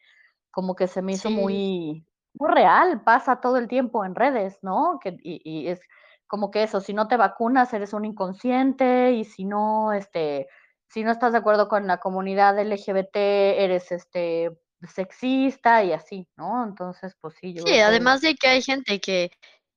como 0.53 0.77
que 0.77 0.89
se 0.89 1.03
me 1.03 1.15
hizo 1.15 1.31
Sí. 1.31 1.33
muy 1.33 2.07
muy 2.35 2.51
real, 2.51 3.03
pasa 3.03 3.41
todo 3.41 3.57
el 3.59 3.69
tiempo 3.69 4.05
en 4.05 4.15
redes, 4.15 4.59
¿no? 4.63 4.99
Que 5.03 5.17
y 5.23 5.41
y 5.45 5.69
es 5.69 5.81
como 6.27 6.51
que 6.51 6.63
eso, 6.65 6.81
si 6.81 6.95
no 6.95 7.07
te 7.09 7.17
vacunas, 7.17 7.73
eres 7.75 7.93
un 7.93 8.05
inconsciente, 8.05 9.13
y 9.13 9.25
si 9.25 9.45
no, 9.45 9.93
este, 9.93 10.49
si 10.89 11.05
no 11.05 11.11
estás 11.13 11.33
de 11.33 11.39
acuerdo 11.39 11.69
con 11.69 11.87
la 11.87 11.99
comunidad 11.99 12.59
LGBT, 12.59 13.17
eres, 13.17 13.93
este, 13.93 14.51
sexista 14.89 15.83
y 15.85 15.93
así, 15.93 16.29
¿no? 16.37 16.65
Entonces, 16.65 17.17
pues 17.21 17.35
sí, 17.41 17.55
yo 17.55 17.63
Sí, 17.65 17.79
además 17.79 18.21
de 18.21 18.35
que 18.35 18.49
hay 18.49 18.63
gente 18.63 19.01
que 19.01 19.31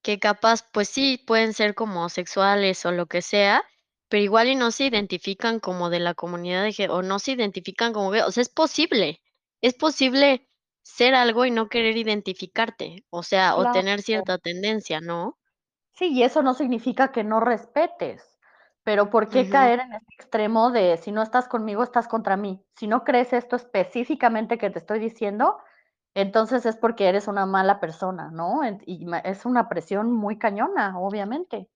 que 0.04 0.20
capaz, 0.20 0.64
pues 0.72 0.88
sí, 0.90 1.22
pueden 1.28 1.54
ser 1.54 1.76
como 1.76 2.00
homosexuales 2.00 2.86
o 2.86 2.92
lo 2.92 3.08
que 3.08 3.22
sea, 3.22 3.62
pero 4.10 4.24
igual 4.24 4.48
y 4.48 4.56
no 4.56 4.72
se 4.72 4.86
identifican 4.86 5.60
como 5.60 5.90
de 5.90 6.00
la 6.00 6.14
comunidad 6.14 6.64
de 6.64 6.90
o 6.90 7.02
no 7.02 7.20
se 7.20 7.34
identifican 7.34 7.92
como 7.94 8.10
o 8.10 8.32
sea, 8.32 8.42
es 8.42 8.50
posible, 8.50 9.22
es 9.62 9.74
posible 9.74 10.48
ser 10.88 11.16
algo 11.16 11.46
y 11.46 11.52
no 11.52 11.68
querer 11.70 11.98
identificarte, 11.98 13.04
o 13.10 13.22
sea, 13.22 13.56
o 13.56 13.72
tener 13.72 14.02
cierta 14.02 14.38
tendencia, 14.38 15.02
¿no? 15.02 15.38
Sí, 15.94 16.14
y 16.14 16.24
eso 16.24 16.42
no 16.44 16.54
significa 16.54 17.12
que 17.12 17.24
no 17.24 17.40
respetes, 17.40 18.40
pero, 18.84 19.10
¿por 19.10 19.30
qué 19.30 19.50
caer 19.50 19.80
en 19.82 19.94
ese 19.94 20.06
extremo 20.14 20.72
de 20.72 20.98
si 20.98 21.12
no 21.12 21.22
estás 21.22 21.48
conmigo, 21.48 21.84
estás 21.84 22.08
contra 22.08 22.38
mí? 22.38 22.64
Si 22.76 22.88
no 22.88 23.04
crees 23.04 23.34
esto 23.34 23.56
específicamente 23.56 24.58
que 24.58 24.70
te 24.70 24.80
estoy 24.80 25.00
diciendo, 25.00 25.58
entonces 26.14 26.66
es 26.66 26.78
porque 26.78 27.10
eres 27.10 27.28
una 27.28 27.46
mala 27.46 27.80
persona, 27.80 28.30
¿no? 28.32 28.62
Y 28.86 29.06
es 29.24 29.46
una 29.46 29.68
presión 29.68 30.12
muy 30.14 30.38
cañona, 30.40 30.98
obviamente. 31.00 31.68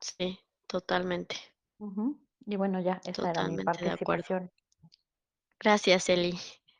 Sí, 0.00 0.38
totalmente. 0.66 1.36
Y 2.46 2.56
bueno, 2.56 2.80
ya, 2.80 3.00
esa 3.04 3.30
era 3.30 3.42
mi 3.42 3.58
Totalmente 3.58 3.84
de 3.84 3.90
acuerdo. 3.90 4.24
participación. 4.24 4.50
Gracias, 5.60 6.08
Eli, 6.08 6.38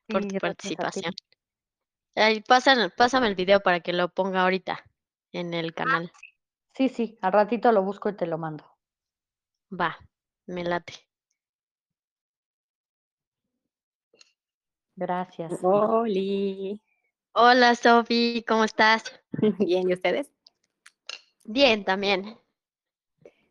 por 0.09 0.23
Sí, 0.23 0.29
tu 0.29 0.39
participación. 0.39 1.15
Ay, 2.17 2.41
pasan 2.41 2.93
pásame 2.97 3.27
el 3.29 3.35
video 3.35 3.61
para 3.61 3.81
que 3.81 3.93
lo 3.93 4.09
ponga 4.09 4.43
ahorita 4.43 4.85
en 5.33 5.53
el 5.55 5.71
Ah, 5.71 5.75
canal. 5.75 6.13
sí. 6.15 6.25
Sí, 6.77 6.89
sí, 6.89 7.19
al 7.23 7.33
ratito 7.33 7.71
lo 7.71 7.83
busco 7.83 8.09
y 8.09 8.17
te 8.17 8.27
lo 8.27 8.37
mando. 8.37 8.65
Va, 9.71 9.97
me 10.47 10.65
late. 10.65 10.95
Gracias. 14.97 15.61
Oli. 15.63 16.81
Hola, 17.33 17.75
Sofi, 17.77 18.45
¿cómo 18.47 18.65
estás? 18.65 19.05
Bien, 19.59 19.89
¿y 19.89 19.95
ustedes? 19.95 20.31
Bien, 21.45 21.85
también. 21.85 22.39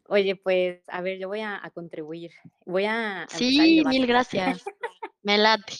Oye, 0.07 0.36
pues, 0.36 0.82
a 0.89 1.01
ver, 1.01 1.18
yo 1.18 1.28
voy 1.30 1.39
a 1.41 1.64
a 1.64 1.70
contribuir. 1.72 2.32
Voy 2.66 2.86
a 2.86 3.26
Sí, 3.30 3.84
mil 3.86 4.05
gracias. 4.05 4.64
Me 5.24 5.38
late. 5.38 5.74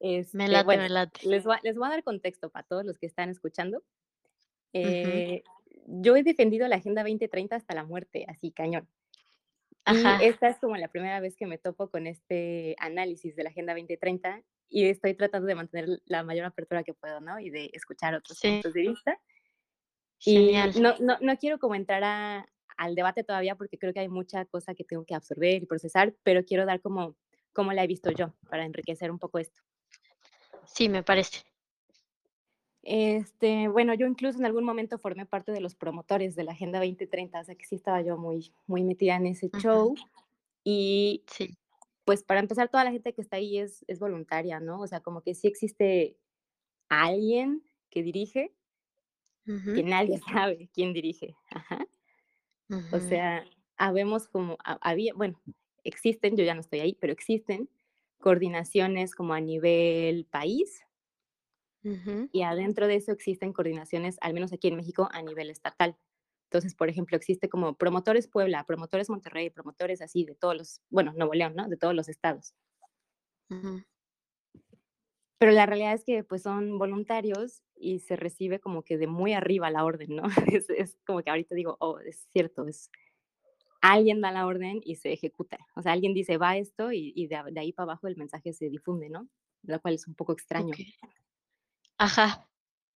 Me 0.00 0.18
Este, 0.18 0.48
late, 0.48 0.64
bueno, 0.64 0.82
me 0.84 0.88
late. 0.88 1.26
les 1.28 1.44
voy 1.44 1.56
a 1.56 1.60
les 1.62 1.76
voy 1.76 1.86
a 1.86 1.90
dar 1.90 2.02
contexto 2.02 2.50
para 2.50 2.66
todos 2.66 2.84
los 2.84 2.98
que 2.98 3.06
están 3.06 3.28
escuchando. 3.28 3.82
Eh, 4.72 5.42
yo 5.86 6.16
he 6.16 6.22
defendido 6.22 6.68
la 6.68 6.76
Agenda 6.76 7.02
2030 7.02 7.56
hasta 7.56 7.74
la 7.74 7.84
muerte, 7.84 8.24
así 8.28 8.52
cañón. 8.52 8.88
Y 9.86 10.02
Ajá. 10.06 10.22
esta 10.22 10.48
es 10.48 10.58
como 10.58 10.76
la 10.76 10.88
primera 10.88 11.20
vez 11.20 11.36
que 11.36 11.46
me 11.46 11.58
topo 11.58 11.90
con 11.90 12.06
este 12.06 12.76
análisis 12.78 13.36
de 13.36 13.44
la 13.44 13.50
Agenda 13.50 13.74
2030, 13.74 14.42
y 14.68 14.84
estoy 14.86 15.14
tratando 15.14 15.46
de 15.48 15.54
mantener 15.56 15.88
la 16.06 16.22
mayor 16.22 16.46
apertura 16.46 16.84
que 16.84 16.94
puedo, 16.94 17.20
¿no? 17.20 17.40
Y 17.40 17.50
de 17.50 17.70
escuchar 17.72 18.14
otros 18.14 18.38
Sí. 18.38 18.48
puntos 18.48 18.72
de 18.74 18.82
vista. 18.82 19.20
Y 20.24 20.34
Genial. 20.54 20.72
no 20.82 20.94
no 21.00 21.18
no 21.20 21.36
quiero 21.38 21.58
como 21.58 21.74
entrar 21.74 22.02
a 22.04 22.46
al 22.76 22.94
debate 22.94 23.24
todavía, 23.24 23.56
porque 23.56 23.78
creo 23.78 23.92
que 23.92 24.00
hay 24.00 24.08
mucha 24.08 24.46
cosa 24.46 24.74
que 24.74 24.84
tengo 24.84 25.04
que 25.04 25.14
absorber 25.14 25.62
y 25.62 25.66
procesar, 25.66 26.14
pero 26.22 26.44
quiero 26.44 26.64
dar 26.66 26.80
como 26.80 27.16
cómo 27.52 27.72
la 27.72 27.84
he 27.84 27.86
visto 27.86 28.10
yo, 28.12 28.34
para 28.48 28.64
enriquecer 28.64 29.10
un 29.10 29.18
poco 29.18 29.38
esto. 29.38 29.60
Sí, 30.74 30.88
me 30.88 31.02
parece. 31.02 31.44
Este, 32.82 33.68
bueno, 33.68 33.92
yo 33.94 34.06
incluso 34.06 34.38
en 34.38 34.46
algún 34.46 34.64
momento 34.64 34.98
formé 34.98 35.26
parte 35.26 35.52
de 35.52 35.60
los 35.60 35.74
promotores 35.74 36.34
de 36.34 36.44
la 36.44 36.52
Agenda 36.52 36.78
2030, 36.78 37.40
o 37.40 37.44
sea 37.44 37.54
que 37.54 37.66
sí 37.66 37.74
estaba 37.74 38.00
yo 38.00 38.16
muy, 38.16 38.52
muy 38.66 38.84
metida 38.84 39.16
en 39.16 39.26
ese 39.26 39.50
show. 39.50 39.94
Y 40.64 41.24
Sí. 41.28 41.56
pues 42.04 42.22
para 42.24 42.40
empezar, 42.40 42.70
toda 42.70 42.84
la 42.84 42.92
gente 42.92 43.12
que 43.12 43.20
está 43.20 43.36
ahí 43.36 43.58
es, 43.58 43.84
es 43.86 43.98
voluntaria, 44.00 44.60
¿no? 44.60 44.80
O 44.80 44.86
sea, 44.86 45.00
como 45.00 45.22
que 45.22 45.34
sí 45.34 45.46
existe 45.46 46.16
alguien 46.88 47.62
que 47.90 48.02
dirige, 48.02 48.54
que 49.44 49.82
nadie 49.82 50.18
sabe 50.48 50.70
quién 50.72 50.92
dirige. 50.92 51.36
Ajá. 51.50 51.86
O 52.92 53.00
sea, 53.00 53.44
habemos 53.76 54.28
como, 54.28 54.56
ha- 54.64 54.78
había, 54.82 55.12
bueno, 55.14 55.40
existen, 55.84 56.36
yo 56.36 56.44
ya 56.44 56.54
no 56.54 56.60
estoy 56.60 56.80
ahí, 56.80 56.94
pero 57.00 57.12
existen 57.12 57.68
coordinaciones 58.20 59.14
como 59.14 59.34
a 59.34 59.40
nivel 59.40 60.26
país 60.26 60.84
ujú. 61.84 62.28
y 62.32 62.42
adentro 62.42 62.86
de 62.86 62.96
eso 62.96 63.12
existen 63.12 63.52
coordinaciones, 63.52 64.18
al 64.20 64.34
menos 64.34 64.52
aquí 64.52 64.68
en 64.68 64.76
México, 64.76 65.08
a 65.12 65.22
nivel 65.22 65.50
estatal. 65.50 65.96
Entonces, 66.44 66.74
por 66.74 66.88
ejemplo, 66.88 67.16
existe 67.16 67.48
como 67.48 67.74
promotores 67.74 68.26
Puebla, 68.28 68.64
promotores 68.64 69.08
Monterrey, 69.08 69.50
promotores 69.50 70.02
así 70.02 70.24
de 70.24 70.34
todos 70.34 70.56
los, 70.56 70.80
bueno, 70.90 71.12
Nuevo 71.14 71.34
León, 71.34 71.54
¿no? 71.54 71.68
De 71.68 71.76
todos 71.76 71.94
los 71.94 72.08
estados. 72.08 72.54
Pero 75.38 75.52
la 75.52 75.66
realidad 75.66 75.94
es 75.94 76.04
que 76.04 76.22
pues 76.22 76.42
son 76.42 76.78
voluntarios 76.78 77.62
y 77.74 78.00
se 78.00 78.16
recibe 78.16 78.60
como 78.60 78.82
que 78.82 78.98
de 78.98 79.06
muy 79.06 79.32
arriba 79.32 79.70
la 79.70 79.84
orden, 79.84 80.16
¿no? 80.16 80.22
Es, 80.54 80.68
es 80.70 80.98
como 81.06 81.22
que 81.22 81.30
ahorita 81.30 81.54
digo, 81.54 81.76
oh, 81.80 81.98
es 81.98 82.28
cierto, 82.32 82.66
es 82.66 82.90
alguien 83.80 84.20
da 84.20 84.32
la 84.32 84.46
orden 84.46 84.80
y 84.84 84.96
se 84.96 85.12
ejecuta. 85.12 85.58
O 85.76 85.82
sea, 85.82 85.92
alguien 85.92 86.14
dice, 86.14 86.38
va 86.38 86.56
esto 86.56 86.92
y, 86.92 87.12
y 87.16 87.26
de, 87.28 87.42
de 87.52 87.60
ahí 87.60 87.72
para 87.72 87.84
abajo 87.92 88.08
el 88.08 88.16
mensaje 88.16 88.52
se 88.52 88.68
difunde, 88.70 89.08
¿no? 89.10 89.28
Lo 89.62 89.80
cual 89.80 89.94
es 89.94 90.06
un 90.08 90.14
poco 90.14 90.32
extraño. 90.32 90.76
Okey. 90.76 90.94
Ajá. 91.98 92.48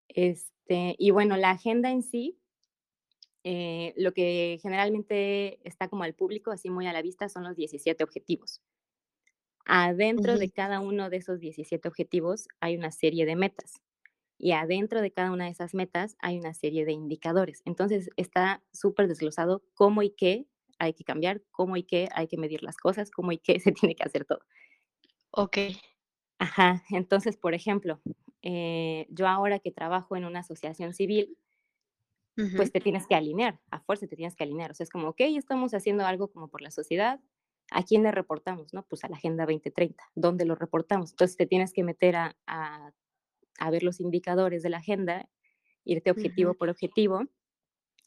Este, 0.10 0.96
y 1.00 1.12
bueno, 1.12 1.38
la 1.38 1.52
agenda 1.52 1.92
en 1.92 2.04
sí, 2.04 2.40
eh, 3.44 3.94
lo 3.98 4.14
que 4.14 4.60
generalmente 4.62 5.60
está 5.68 5.88
como 5.90 6.04
al 6.04 6.14
público, 6.16 6.52
así 6.52 6.70
muy 6.70 6.88
a 6.88 6.94
la 6.94 7.02
vista, 7.02 7.30
son 7.30 7.44
los 7.44 7.56
17 7.56 8.04
objetivos. 8.04 8.62
Adentro 9.66 10.38
Ujú. 10.38 10.38
de 10.38 10.52
cada 10.52 10.80
uno 10.82 11.10
de 11.10 11.18
esos 11.18 11.40
17 11.40 11.88
objetivos 11.88 12.48
hay 12.60 12.76
una 12.78 12.92
serie 12.92 13.26
de 13.26 13.36
metas 13.36 13.82
y 14.38 14.54
adentro 14.54 15.02
de 15.02 15.12
cada 15.14 15.32
una 15.32 15.46
de 15.46 15.52
esas 15.52 15.74
metas 15.76 16.18
hay 16.20 16.40
una 16.40 16.54
serie 16.54 16.86
de 16.86 16.94
indicadores. 16.94 17.62
Entonces 17.66 18.10
está 18.18 18.64
súper 18.74 19.08
desglosado 19.10 19.64
cómo 19.76 20.04
y 20.04 20.12
qué 20.12 20.48
hay 20.82 20.94
que 20.94 21.04
cambiar, 21.06 21.44
cómo 21.52 21.78
y 21.78 21.84
qué 21.84 22.10
hay 22.16 22.28
que 22.28 22.38
medir 22.38 22.64
las 22.64 22.78
cosas, 22.78 23.12
cómo 23.12 23.32
y 23.32 23.38
qué 23.40 23.60
se 23.62 23.72
tiene 23.72 23.96
que 23.96 24.04
hacer 24.04 24.26
todo. 24.26 24.42
Okey. 25.32 25.82
Ajá, 26.40 26.84
entonces, 26.90 27.38
por 27.38 27.54
ejemplo, 27.54 28.02
eh, 28.42 29.06
yo 29.10 29.28
ahora 29.28 29.60
que 29.60 29.72
trabajo 29.72 30.16
en 30.16 30.26
una 30.26 30.40
asociación 30.40 30.94
civil, 30.94 31.38
pues 32.56 32.72
te 32.72 32.82
tienes 32.82 33.08
que 33.08 33.16
alinear, 33.16 33.60
a 33.72 33.80
fuerza 33.80 34.08
te 34.08 34.16
tienes 34.16 34.36
que 34.36 34.44
alinear. 34.44 34.72
O 34.72 34.74
sea, 34.74 34.84
es 34.84 34.90
como, 34.90 35.10
ok, 35.10 35.22
estamos 35.22 35.74
haciendo 35.74 36.06
algo 36.06 36.32
como 36.32 36.50
por 36.50 36.62
la 36.62 36.72
sociedad, 36.72 37.22
¿a 37.72 37.84
quién 37.84 38.04
le 38.04 38.12
reportamos? 38.12 38.74
No, 38.74 38.86
pues 38.88 39.04
a 39.04 39.10
la 39.10 39.16
Agenda 39.16 39.46
2030, 39.46 40.04
¿dónde 40.16 40.46
lo 40.46 40.56
reportamos? 40.56 41.12
Entonces 41.12 41.38
te 41.38 41.46
tienes 41.48 41.74
que 41.74 41.84
meter 41.84 42.16
a, 42.18 42.38
a, 42.48 42.92
a 43.60 43.72
ver 43.72 43.84
los 43.84 44.00
indicadores 44.02 44.64
de 44.64 44.70
la 44.72 44.78
agenda, 44.80 45.30
irte 45.86 46.12
objetivo 46.12 46.56
por 46.56 46.70
objetivo 46.70 47.24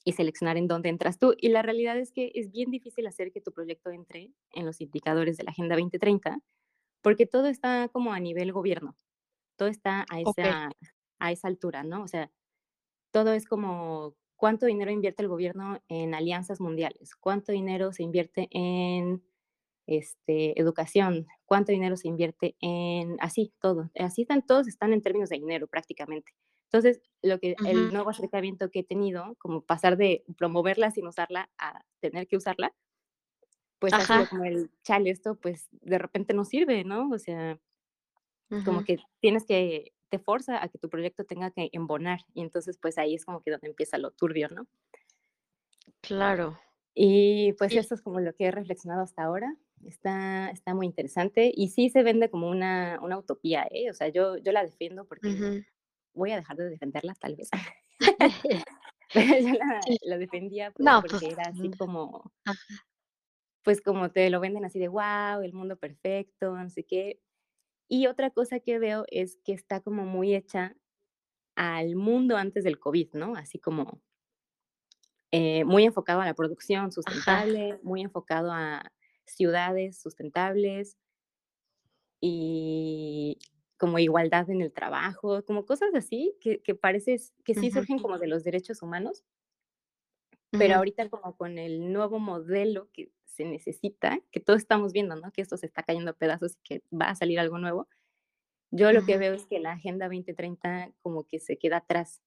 y 0.05 0.13
seleccionar 0.13 0.57
en 0.57 0.69
dónde 0.69 0.91
entras 0.91 1.19
tú. 1.19 1.35
Y 1.39 1.49
la 1.49 1.63
realidad 1.63 1.99
es 1.99 2.13
que 2.13 2.31
es 2.35 2.51
bien 2.51 2.71
difícil 2.71 3.07
hacer 3.07 3.33
que 3.33 3.41
tu 3.41 3.53
proyecto 3.53 3.91
entre 3.91 4.31
en 4.53 4.67
los 4.67 4.81
indicadores 4.81 5.37
de 5.37 5.45
la 5.45 5.51
Agenda 5.51 5.77
2030, 5.77 6.41
porque 7.03 7.27
todo 7.27 7.47
está 7.47 7.89
como 7.89 8.13
a 8.13 8.21
nivel 8.21 8.53
gobierno, 8.53 8.97
todo 9.57 9.69
está 9.69 10.05
a 10.11 10.21
esa, 10.21 10.71
a 11.19 11.33
esa 11.33 11.49
altura, 11.49 11.85
¿no? 11.85 12.03
O 12.03 12.09
sea, 12.09 12.31
todo 13.11 13.33
es 13.33 13.47
como 13.47 14.15
cuánto 14.37 14.67
dinero 14.67 14.91
invierte 14.91 15.23
el 15.23 15.29
gobierno 15.29 15.83
en 15.89 16.15
alianzas 16.15 16.61
mundiales, 16.61 17.15
cuánto 17.17 17.53
dinero 17.53 17.93
se 17.93 18.03
invierte 18.03 18.49
en 18.51 19.23
este, 19.87 20.59
educación, 20.61 21.27
cuánto 21.47 21.73
dinero 21.73 21.97
se 21.97 22.09
invierte 22.09 22.57
en, 22.61 23.17
así, 23.21 23.53
todo. 23.61 23.91
Así 23.99 24.23
están, 24.23 24.45
todos 24.45 24.69
están 24.69 24.93
en 24.93 25.03
términos 25.03 25.31
de 25.31 25.37
dinero 25.37 25.67
prácticamente. 25.67 26.33
Entonces, 26.75 27.01
lo 27.22 27.39
que 27.39 27.55
el 27.62 27.93
nuevo 27.93 28.11
acercamiento 28.11 28.68
que 28.68 28.81
he 28.81 28.85
tenido, 28.85 29.37
como 29.39 29.61
pasar 29.64 29.97
de 29.97 30.25
promoverla 30.37 30.91
sin 30.91 31.07
usarla 31.07 31.49
a 31.57 31.85
tener 32.01 32.27
que 32.27 32.37
usarla, 32.37 32.75
pues 33.79 33.93
ha 33.93 34.05
sido 34.07 34.27
como 34.27 34.45
el 34.45 34.72
chale, 34.83 35.11
esto 35.11 35.37
pues 35.37 35.68
de 35.70 35.99
repente 35.99 36.35
no 36.35 36.45
sirve, 36.45 36.83
¿no? 36.83 37.11
O 37.11 37.18
sea, 37.20 37.61
como 38.64 38.83
que 38.83 38.99
tienes 39.20 39.47
que, 39.47 39.93
te 40.09 40.18
forza 40.18 40.64
a 40.64 40.68
que 40.68 40.79
tu 40.79 40.89
proyecto 40.89 41.22
tenga 41.25 41.53
que 41.53 41.70
embonar 41.72 42.20
y 42.35 42.43
entonces 42.43 42.77
pues 42.77 42.99
ahí 42.99 43.14
es 43.14 43.25
como 43.25 43.41
que 43.41 43.53
donde 43.53 43.68
empieza 43.68 43.99
lo 43.99 44.11
turbio, 44.11 44.49
¿no? 44.49 44.66
Claro. 46.01 46.59
Y 46.93 47.53
pues 47.55 47.72
Sí. 47.72 47.79
eso 47.79 47.95
es 47.95 48.03
como 48.03 48.18
lo 48.18 48.35
que 48.35 48.47
he 48.47 48.51
reflexionado 48.51 49.03
hasta 49.03 49.22
ahora. 49.22 49.57
Está, 49.85 50.51
está 50.51 50.75
muy 50.75 50.87
interesante 50.87 51.53
y 51.55 51.68
sí 51.68 51.91
se 51.91 52.03
vende 52.03 52.31
como 52.31 52.49
una, 52.49 52.99
una 53.01 53.18
utopía, 53.18 53.66
¿eh? 53.70 53.91
O 53.91 53.95
sea, 53.95 54.09
yo, 54.09 54.39
yo 54.39 54.51
la 54.51 54.64
defiendo 54.64 55.07
porque 55.07 55.29
Ujú. 55.29 55.64
Voy 56.15 56.33
a 56.33 56.37
dejar 56.37 56.57
de 56.57 56.71
defenderla 56.71 57.15
tal 57.15 57.37
vez, 57.37 57.51
pero 59.15 59.39
yo 59.39 59.59
la, 60.03 60.19
defendía 60.19 60.71
pues 60.71 60.85
No, 60.85 61.01
pues, 61.01 61.12
porque 61.12 61.31
era 61.31 61.45
así 61.49 61.69
mm, 61.69 61.73
como, 61.73 62.33
pues 63.62 63.81
como 63.81 64.11
te 64.11 64.31
lo 64.31 64.41
venden 64.41 64.65
así 64.65 64.79
de, 64.79 64.89
wow, 64.89 65.43
el 65.43 65.53
mundo 65.53 65.77
perfecto, 65.77 66.57
no 66.57 66.71
sé 66.71 66.85
qué. 66.85 67.21
Y 67.89 68.07
otra 68.07 68.31
cosa 68.31 68.61
que 68.61 68.79
veo 68.79 69.05
es 69.09 69.39
que 69.45 69.53
está 69.53 69.81
como 69.81 70.05
muy 70.05 70.35
hecha 70.35 70.75
al 71.55 71.97
mundo 71.97 72.37
antes 72.37 72.65
del 72.65 72.79
COVID, 72.79 73.12
¿no? 73.12 73.37
Así 73.37 73.59
como 73.59 74.01
eh, 75.31 75.65
muy 75.65 75.85
enfocado 75.85 76.21
a 76.21 76.25
la 76.25 76.35
producción 76.35 76.83
Ajá. 76.85 76.91
sustentable, 76.93 77.79
muy 77.83 78.03
enfocado 78.03 78.53
a 78.53 78.91
ciudades 79.27 80.01
sustentables 80.01 80.97
y 82.21 83.39
como 83.85 83.99
igualdad 83.99 84.49
en 84.49 84.62
el 84.62 84.72
trabajo, 84.72 85.45
como 85.45 85.66
cosas 85.66 85.91
así 85.95 86.35
que, 86.41 86.62
que 86.62 86.74
parece 86.74 87.16
que 87.45 87.55
sí 87.55 87.70
Ujú. 87.70 87.85
surgen 87.85 87.99
como 88.01 88.18
de 88.18 88.28
los 88.28 88.43
derechos 88.43 88.80
humanos, 88.82 89.26
pero 90.57 90.76
Ujú. 90.76 90.76
ahorita 90.76 91.09
como 91.11 91.37
con 91.37 91.59
el 91.59 91.93
nuevo 91.93 92.18
modelo 92.18 92.91
que 92.93 93.11
se 93.24 93.45
necesita, 93.45 94.20
que 94.30 94.41
todos 94.41 94.61
estamos 94.61 94.93
viendo, 94.93 95.16
¿no? 95.16 95.32
Que 95.32 95.43
esto 95.43 95.57
se 95.57 95.66
está 95.66 95.82
cayendo 95.82 96.12
a 96.12 96.14
pedazos 96.14 96.57
y 96.57 96.61
que 96.62 96.82
va 96.93 97.07
a 97.11 97.14
salir 97.16 97.41
algo 97.41 97.59
nuevo. 97.59 97.89
Yo 98.72 98.93
lo 98.93 99.05
que 99.05 99.18
Ujú. 99.18 99.18
veo 99.18 99.35
es 99.35 99.47
que 99.47 99.61
la 99.61 99.72
Agenda 99.72 100.07
2030 100.09 100.93
como 101.03 101.26
que 101.26 101.41
se 101.41 101.59
queda 101.59 101.78
atrás, 101.78 102.22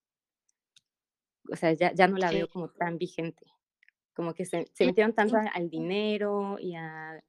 o 1.52 1.56
sea, 1.56 1.74
ya, 1.74 1.94
ya 1.94 2.08
no 2.08 2.18
la 2.18 2.32
Sí. 2.32 2.32
veo 2.32 2.50
como 2.50 2.70
tan 2.70 2.98
vigente. 2.98 3.46
Como 4.16 4.34
que 4.34 4.46
se 4.46 4.68
se 4.74 4.86
metieron 4.86 5.14
tanto 5.16 5.38
al 5.54 5.70
dinero 5.70 6.58
y 6.60 6.76
a, 6.76 7.24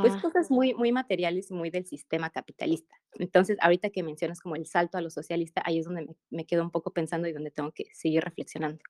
pues, 0.00 0.16
Ajá. 0.16 0.18
cosas 0.18 0.50
muy 0.50 0.74
muy 0.74 0.92
materiales 0.92 1.50
y 1.50 1.54
muy 1.54 1.70
del 1.70 1.86
sistema 1.86 2.30
capitalista. 2.30 2.96
Entonces, 3.14 3.58
ahorita 3.60 3.90
que 3.90 4.02
mencionas 4.02 4.40
como 4.40 4.56
el 4.56 4.66
salto 4.66 4.98
a 4.98 5.00
lo 5.00 5.10
socialista, 5.10 5.62
ahí 5.64 5.78
es 5.78 5.86
donde 5.86 6.02
me 6.06 6.16
me 6.30 6.46
quedo 6.46 6.62
un 6.62 6.70
poco 6.70 6.92
pensando 6.92 7.28
y 7.28 7.32
donde 7.32 7.50
tengo 7.50 7.72
que 7.72 7.86
seguir 7.92 8.22
reflexionando. 8.24 8.82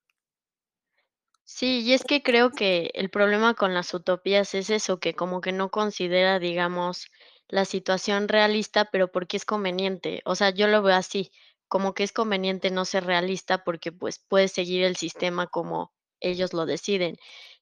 Sí, 1.47 1.81
y 1.81 1.93
es 1.93 2.05
que 2.05 2.23
creo 2.23 2.51
que 2.51 2.91
el 2.95 3.11
problema 3.11 3.55
con 3.55 3.75
las 3.75 3.93
utopías 3.95 4.55
es 4.55 4.71
eso, 4.71 4.99
que 4.99 5.15
como 5.15 5.41
que 5.41 5.53
no 5.53 5.71
considera, 5.71 6.39
digamos, 6.39 7.07
la 7.49 7.65
situación 7.67 8.29
realista, 8.29 8.87
pero 8.91 9.13
porque 9.13 9.37
es 9.37 9.45
conveniente. 9.45 10.23
O 10.25 10.35
sea, 10.37 10.51
yo 10.51 10.67
lo 10.69 10.83
veo 10.83 10.97
así, 10.97 11.31
como 11.69 11.93
que 11.95 12.03
es 12.05 12.13
conveniente 12.13 12.71
no 12.71 12.85
ser 12.87 13.05
realista 13.05 13.63
porque 13.65 13.93
pues 13.93 14.19
puedes 14.19 14.53
seguir 14.53 14.85
el 14.85 14.97
sistema 14.97 15.47
como 15.47 15.93
ellos 16.21 16.55
lo 16.55 16.65
deciden. 16.67 17.17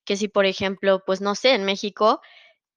Que 0.04 0.16
si, 0.16 0.28
por 0.28 0.46
ejemplo, 0.46 1.02
pues 1.04 1.20
no 1.20 1.34
sé, 1.34 1.54
en 1.54 1.64
México 1.64 2.20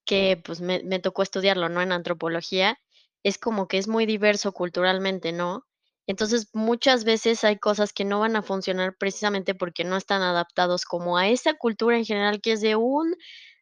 que, 0.06 0.38
pues, 0.44 0.62
me 0.62 1.00
tocó 1.00 1.24
estudiarlo, 1.24 1.70
¿no?, 1.70 1.82
en 1.82 1.92
antropología, 1.92 2.80
es 3.24 3.38
como 3.40 3.68
que 3.68 3.78
es 3.80 3.88
muy 3.88 4.06
diverso 4.06 4.54
culturalmente, 4.54 5.32
¿no? 5.34 5.66
Entonces, 6.08 6.50
muchas 6.54 7.04
veces 7.06 7.44
hay 7.44 7.58
cosas 7.60 7.94
que 7.94 8.06
no 8.06 8.20
van 8.22 8.36
a 8.36 8.44
funcionar 8.44 8.96
precisamente 8.98 9.56
porque 9.56 9.84
no 9.86 9.98
están 9.98 10.22
adaptados 10.22 10.86
como 10.86 11.18
a 11.18 11.30
esa 11.30 11.56
cultura 11.56 11.98
en 11.98 12.06
general 12.06 12.42
que 12.42 12.54
es 12.54 12.62
de 12.62 12.76
un 12.76 13.16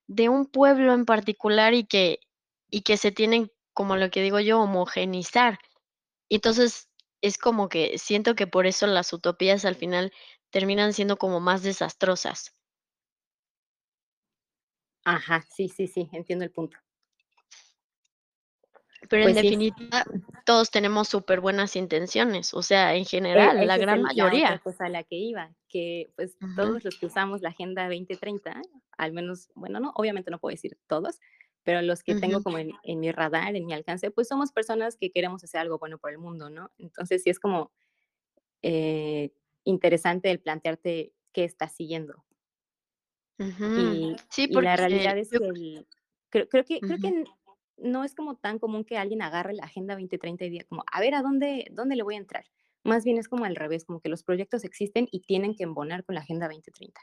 de 0.08 0.30
un 0.30 0.48
pueblo 0.48 0.94
en 0.94 1.06
particular 1.06 1.74
y 1.74 1.86
que 1.88 2.20
y 2.70 2.82
que 2.84 2.98
se 2.98 3.12
tienen, 3.14 3.52
como 3.74 3.96
lo 3.98 4.12
que 4.12 4.22
digo 4.24 4.39
yo, 4.41 4.62
homogenizar. 4.62 5.60
Entonces, 6.30 6.89
es 7.22 7.38
como 7.39 7.70
que 7.70 7.98
siento 8.00 8.36
que 8.36 8.48
por 8.48 8.68
eso 8.68 8.88
las 8.88 9.14
utopías 9.14 9.66
al 9.66 9.76
final 9.76 10.14
terminan 10.52 10.94
siendo 10.94 11.18
como 11.18 11.39
más 11.41 11.64
desastrosas. 11.64 12.54
Ajá, 15.06 15.45
sí, 15.49 15.68
sí, 15.70 15.88
sí, 15.88 16.10
entiendo 16.14 16.45
el 16.45 16.51
punto. 16.51 16.78
Pero 19.10 19.24
en 19.24 19.30
Pues 19.30 19.38
sí, 19.39 19.49
definitiva, 19.51 20.06
todos 20.45 20.72
tenemos 20.72 21.08
superbuenas 21.10 21.76
intenciones, 21.76 22.54
o 22.54 22.62
sea, 22.62 22.95
en 22.95 23.06
e 23.32 23.39
general, 23.39 23.66
la 23.66 23.78
es 23.78 23.78
gran 23.78 23.99
el 23.99 24.04
la 24.04 24.08
mayoría. 24.08 24.60
cosa 24.62 24.86
a 24.86 24.89
la 24.89 25.04
que 25.04 25.16
iba, 25.16 25.56
que, 25.68 26.12
pues, 26.16 26.38
todos 26.56 26.84
los 26.84 26.97
que 26.97 27.08
usamos 27.08 27.41
la 27.41 27.49
Agenda 27.49 27.84
2030, 27.89 28.62
al 28.97 29.12
menos, 29.12 29.49
bueno, 29.56 29.80
no, 29.80 29.91
obviamente 29.95 30.30
no 30.32 30.39
puedo 30.39 30.54
decir 30.54 30.78
todos, 30.88 31.20
pero 31.64 31.82
los 31.82 32.04
que 32.04 32.14
tengo 32.16 32.41
como 32.43 32.58
en 32.60 32.72
en 32.84 32.99
mi 32.99 33.12
radar, 33.12 33.56
en 33.56 33.66
mi 33.66 33.74
alcance, 33.74 34.12
pues, 34.12 34.28
somos 34.28 34.51
personas 34.51 34.97
que 34.97 35.12
queremos 35.12 35.43
hacer 35.43 35.62
algo 35.62 35.80
bueno 35.80 35.97
por 35.97 36.12
el 36.12 36.20
mundo, 36.20 36.49
¿no? 36.49 36.72
Entonces, 36.78 37.24
sí 37.24 37.30
es 37.32 37.39
como 37.39 37.72
eh, 38.64 39.34
interesante 39.66 40.32
el 40.32 40.41
plantearte 40.41 41.14
qué 41.34 41.43
estás 41.45 41.74
siguiendo. 41.76 42.26
Y, 43.39 44.15
Sí, 44.29 44.47
y 44.49 44.61
la 44.61 44.75
realidad 44.75 45.17
es 45.17 45.31
yo 45.31 45.39
que 45.39 45.45
el, 45.45 45.88
creo, 46.29 46.47
creo 46.47 46.65
que 46.65 46.79
creo 46.79 46.97
que 46.99 47.23
no 47.77 48.03
es 48.03 48.15
como 48.15 48.36
tan 48.36 48.59
común 48.59 48.86
que 48.86 48.97
alguien 48.97 49.21
agarre 49.21 49.53
la 49.53 49.63
Agenda 49.63 49.95
2030 49.95 50.45
y 50.45 50.49
diga 50.49 50.65
como, 50.65 50.84
a 50.91 50.99
ver, 50.99 51.15
¿a 51.15 51.21
dónde, 51.21 51.67
dónde 51.71 51.95
le 51.95 52.03
voy 52.03 52.15
a 52.15 52.19
entrar? 52.19 52.45
Más 52.84 53.03
bien 53.03 53.17
es 53.17 53.27
como 53.27 53.45
al 53.45 53.55
revés, 53.55 53.86
como 53.86 53.99
que 53.99 54.09
los 54.09 54.23
proyectos 54.23 54.63
existen 54.63 55.07
y 55.11 55.21
tienen 55.21 55.55
que 55.55 55.63
embonar 55.63 56.03
con 56.03 56.15
la 56.15 56.21
Agenda 56.21 56.47
2030. 56.47 57.01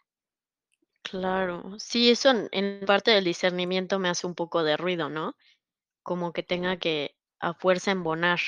Claro. 1.03 1.79
Sí, 1.79 2.11
eso 2.11 2.31
en 2.31 2.49
en 2.53 2.87
parte 2.87 3.11
del 3.11 3.25
discernimiento 3.25 3.99
me 3.99 4.09
hace 4.09 4.27
un 4.27 4.35
poco 4.35 4.63
de 4.63 4.77
ruido, 4.77 5.09
¿no? 5.09 5.35
Como 6.03 6.33
que 6.33 6.43
tenga 6.43 6.77
que 6.77 7.17
a 7.41 7.55
fuerza 7.55 7.91
embonar, 7.91 8.39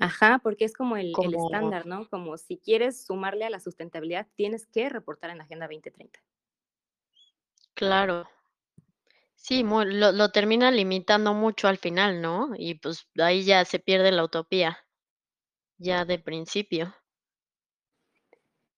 Ajá, 0.00 0.40
porque 0.42 0.64
es 0.64 0.72
como 0.72 0.96
el, 0.96 1.12
estándar, 1.34 1.86
¿no? 1.86 2.08
Como 2.08 2.36
si 2.38 2.58
quieres 2.58 3.04
sumarle 3.04 3.44
a 3.44 3.50
la 3.50 3.60
sustentabilidad, 3.60 4.26
tienes 4.36 4.66
que 4.66 4.88
reportar 4.88 5.30
en 5.30 5.38
la 5.38 5.44
Agenda 5.44 5.66
2030. 5.66 6.18
Claro. 7.74 8.26
Sí, 9.34 9.62
lo 9.62 9.84
lo 10.12 10.30
termina 10.30 10.70
limitando 10.70 11.34
mucho 11.34 11.68
al 11.68 11.76
final, 11.76 12.22
¿no? 12.22 12.52
Y, 12.56 12.76
pues, 12.76 13.10
ahí 13.18 13.44
ya 13.44 13.62
se 13.66 13.78
pierde 13.78 14.10
la 14.10 14.24
utopía, 14.24 14.86
ya 15.78 16.04
de 16.04 16.18
principio. 16.18 16.94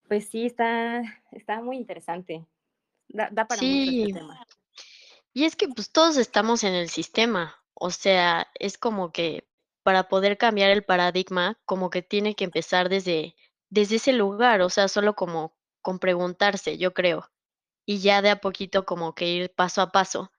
Pues 0.08 0.28
sí, 0.30 0.46
está, 0.46 1.02
está 1.32 1.60
muy 1.62 1.76
interesante. 1.76 2.46
Da, 3.08 3.30
da 3.32 3.46
para 3.48 3.64
mucho 3.64 3.90
este 3.90 4.08
Sí, 4.08 4.10
tema. 4.10 4.42
y 5.32 5.44
es 5.44 5.56
que, 5.56 5.68
pues, 5.68 5.90
todos 5.90 6.16
estamos 6.16 6.64
en 6.64 6.74
el 6.74 6.88
sistema, 6.88 7.56
o 7.74 7.90
sea, 7.90 8.48
es 8.58 8.78
como 8.78 9.12
que 9.12 9.48
para 9.82 10.08
poder 10.08 10.38
cambiar 10.38 10.70
el 10.70 10.84
paradigma, 10.84 11.60
como 11.66 11.90
que 11.90 12.02
tiene 12.02 12.34
que 12.34 12.44
empezar 12.44 12.88
desde 12.88 13.36
desde 13.70 13.96
ese 13.96 14.12
lugar, 14.12 14.60
o 14.62 14.70
sea, 14.70 14.86
solo 14.88 15.14
como 15.16 15.56
con 15.82 15.98
preguntarse, 15.98 16.78
yo 16.78 16.94
creo, 16.94 17.28
y 17.86 17.98
ya 18.00 18.22
de 18.22 18.30
a 18.30 18.40
poquito 18.40 18.84
como 18.86 19.14
que 19.14 19.28
ir 19.28 19.52
paso 19.54 19.82
a 19.82 19.90
paso. 19.92 20.32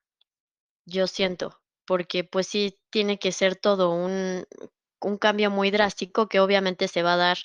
Yo 0.86 1.06
siento, 1.08 1.60
porque, 1.86 2.24
pues 2.24 2.46
sí, 2.48 2.78
tiene 2.90 3.18
que 3.18 3.32
ser 3.32 3.56
todo 3.56 3.92
un 3.92 4.46
un 5.02 5.18
cambio 5.18 5.50
muy 5.50 5.70
drástico 5.70 6.28
que 6.28 6.40
obviamente 6.40 6.88
se 6.88 7.02
va 7.04 7.14
a 7.14 7.16
dar, 7.18 7.38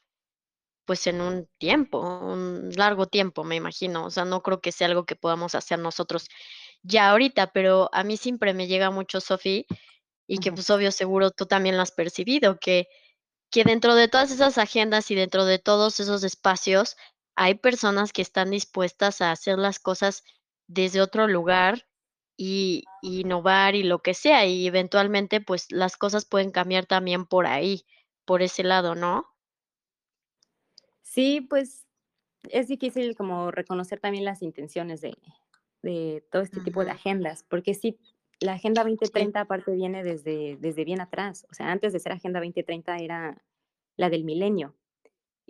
pues, 0.86 1.08
en 1.08 1.22
un 1.22 1.48
tiempo, 1.60 2.00
un 2.02 2.72
largo 2.76 3.08
tiempo, 3.08 3.44
me 3.44 3.56
imagino. 3.56 4.06
O 4.06 4.10
sea, 4.12 4.26
no 4.26 4.42
creo 4.44 4.62
que 4.62 4.72
sea 4.72 4.88
algo 4.88 5.06
que 5.06 5.16
podamos 5.16 5.56
hacer 5.56 5.80
nosotros 5.80 6.28
ya 6.84 7.10
ahorita, 7.12 7.54
pero 7.54 7.90
a 7.94 8.04
mí 8.04 8.18
siempre 8.18 8.54
me 8.54 8.68
llega 8.68 8.92
mucho, 8.92 9.22
Sophie, 9.22 9.66
y 10.28 10.40
que, 10.40 10.52
pues, 10.54 10.70
obvio, 10.72 10.92
seguro 10.94 11.32
tú 11.32 11.46
también 11.48 11.78
lo 11.78 11.84
has 11.84 11.92
percibido, 11.94 12.60
que 12.60 12.88
que 13.52 13.64
dentro 13.66 13.96
de 13.96 14.08
todas 14.10 14.32
esas 14.32 14.58
agendas 14.58 15.12
y 15.12 15.16
dentro 15.16 15.46
de 15.46 15.60
todos 15.60 16.00
esos 16.02 16.24
espacios, 16.24 16.98
hay 17.36 17.56
personas 17.56 18.14
que 18.14 18.22
están 18.22 18.52
dispuestas 18.52 19.22
a 19.22 19.32
hacer 19.32 19.58
las 19.58 19.80
cosas 19.80 20.24
desde 20.68 21.02
otro 21.02 21.28
lugar 21.28 21.88
y 22.38 22.84
y 23.02 23.22
innovar 23.22 23.76
y 23.76 23.84
lo 23.84 24.00
que 24.00 24.14
sea, 24.14 24.46
y 24.46 24.68
eventualmente, 24.68 25.42
pues, 25.42 25.72
las 25.72 25.98
cosas 25.98 26.26
pueden 26.26 26.52
cambiar 26.52 26.86
también 26.86 27.26
por 27.26 27.48
ahí, 27.48 27.84
por 28.26 28.44
ese 28.44 28.64
lado, 28.64 28.96
¿no? 28.96 29.26
Sí, 31.02 31.42
pues 31.42 31.86
es 32.50 32.68
difícil 32.68 33.16
como 33.16 33.52
reconocer 33.52 34.00
también 34.00 34.24
las 34.24 34.42
intenciones 34.42 35.02
de, 35.02 35.18
de 35.82 36.24
todo 36.32 36.44
este 36.44 36.62
tipo 36.62 36.86
de 36.86 36.92
agendas, 36.92 37.44
porque 37.50 37.74
sí, 37.74 38.00
la 38.40 38.54
Agenda 38.54 38.84
sí, 38.84 38.90
2030 38.92 39.42
aparte 39.42 39.72
viene 39.74 40.04
desde, 40.04 40.58
desde 40.60 40.86
bien 40.86 41.02
atrás, 41.02 41.46
o 41.52 41.54
sea, 41.54 41.72
antes 41.72 41.92
de 41.92 42.00
ser 42.00 42.14
Agenda 42.14 42.40
2030 42.40 42.98
era 42.98 43.44
la 43.98 44.10
del 44.10 44.24
milenio 44.24 44.76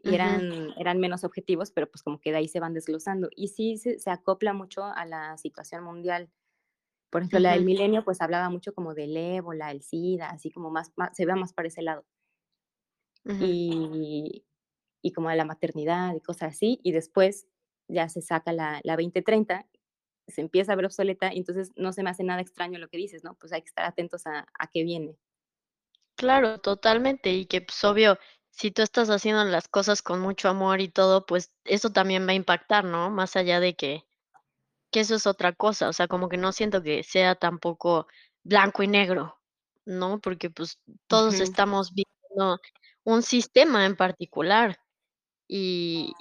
y 0.04 0.16
eran, 0.16 0.74
eran 0.78 0.99
menos 0.99 1.24
objetivos, 1.24 1.72
pero 1.72 1.89
pues 1.89 2.04
como 2.04 2.20
que 2.20 2.32
de 2.32 2.38
ahí 2.38 2.47
se 2.47 2.60
van 2.60 2.74
desglosando 2.74 3.30
y 3.36 3.49
sí 3.49 3.78
se, 3.78 3.99
se 3.99 4.10
acopla 4.12 4.54
mucho 4.54 4.84
a 4.86 5.06
la 5.06 5.38
situación 5.38 5.84
mundial. 5.84 6.32
Por 7.12 7.22
ejemplo, 7.22 7.39
la 7.39 7.54
del 7.54 7.66
milenio 7.66 8.04
pues 8.06 8.22
hablaba 8.22 8.49
mucho 8.49 8.74
como 8.76 8.95
del 8.95 9.18
ébola, 9.18 9.72
el 9.72 9.84
SIDA, 9.84 10.30
así 10.32 10.52
como 10.52 10.72
más, 10.72 10.93
más 10.97 11.16
se 11.18 11.26
ve 11.26 11.36
más 11.36 11.54
para 11.54 11.70
ese 11.70 11.82
lado. 11.84 12.06
ujú. 13.26 13.56
Y, 13.56 14.45
y 15.04 15.14
como 15.14 15.30
de 15.30 15.36
la 15.38 15.45
maternidad 15.45 16.16
y 16.16 16.22
cosas 16.22 16.56
así, 16.56 16.80
y 16.84 16.91
después 16.93 17.47
ya 17.89 18.10
se 18.10 18.22
saca 18.22 18.54
la, 18.54 18.82
la 18.84 18.93
2030, 18.95 19.68
se 20.28 20.41
empieza 20.41 20.74
a 20.74 20.76
ver 20.78 20.86
obsoleta, 20.86 21.34
y 21.34 21.39
entonces 21.39 21.72
no 21.76 21.93
se 21.93 22.04
me 22.04 22.12
hace 22.12 22.24
nada 22.24 22.41
extraño 22.41 22.80
lo 22.80 22.89
que 22.89 22.97
dices, 22.97 23.24
¿no? 23.24 23.36
Pues 23.36 23.54
hay 23.54 23.62
que 23.64 23.70
estar 23.70 23.86
atentos 23.86 24.28
a, 24.28 24.47
a 24.60 24.68
qué 24.68 24.84
viene. 24.84 25.18
Claro, 26.16 26.60
totalmente, 26.60 27.32
y 27.34 27.45
que, 27.47 27.62
pues, 27.62 27.84
obvio, 27.84 28.18
si 28.52 28.72
tú 28.72 28.82
estás 28.84 29.10
haciendo 29.10 29.43
las 29.45 29.68
cosas 29.70 30.02
con 30.02 30.22
mucho 30.22 30.49
amor 30.49 30.82
y 30.82 30.89
todo, 30.89 31.26
pues, 31.26 31.52
eso 31.66 31.91
también 31.91 32.28
va 32.28 32.32
a 32.32 32.36
impactar, 32.36 32.86
¿no? 32.86 33.10
Más 33.12 33.36
allá 33.36 33.60
de 33.60 33.76
que 33.76 34.06
Que 34.91 35.02
eso 35.02 35.16
es 35.16 35.28
otra 35.28 35.54
cosa, 35.54 35.89
o 35.89 35.93
sea, 35.93 36.08
como 36.08 36.30
que 36.30 36.38
no 36.38 36.52
siento 36.52 36.84
que 36.84 37.04
sea 37.04 37.36
tampoco 37.36 38.08
blanco 38.43 38.84
y 38.84 38.88
negro, 38.88 39.39
¿no? 39.86 40.20
Porque, 40.22 40.49
pues, 40.49 40.80
todos 41.08 41.39
estamos 41.41 41.93
viendo 41.93 42.60
un 43.06 43.24
sistema 43.24 43.86
en 43.86 43.95
particular 43.97 44.80
y 45.47 46.14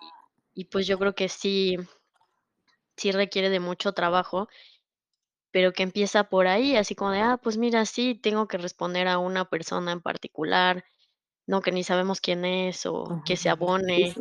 y, 0.55 0.67
pues, 0.67 0.87
yo 0.89 0.99
creo 0.99 1.15
que 1.15 1.29
sí 1.31 1.77
sí 2.97 3.13
requiere 3.13 3.51
de 3.51 3.61
mucho 3.61 3.93
trabajo, 3.93 4.49
pero 5.53 5.73
que 5.73 5.83
empieza 5.83 6.25
por 6.25 6.47
ahí, 6.47 6.77
así 6.77 6.95
como 6.95 7.11
de, 7.11 7.21
ah, 7.21 7.39
pues 7.43 7.57
mira, 7.57 7.85
sí, 7.87 8.15
tengo 8.15 8.47
que 8.49 8.59
responder 8.59 9.09
a 9.09 9.19
una 9.19 9.45
persona 9.49 9.93
en 9.93 10.01
particular, 10.01 10.85
no, 11.51 11.63
que 11.63 11.73
ni 11.73 11.83
sabemos 11.83 12.21
quién 12.21 12.45
es 12.45 12.87
o 12.87 13.23
que 13.27 13.37
se 13.37 13.43
Sí, 13.43 13.49
abone. 13.49 14.15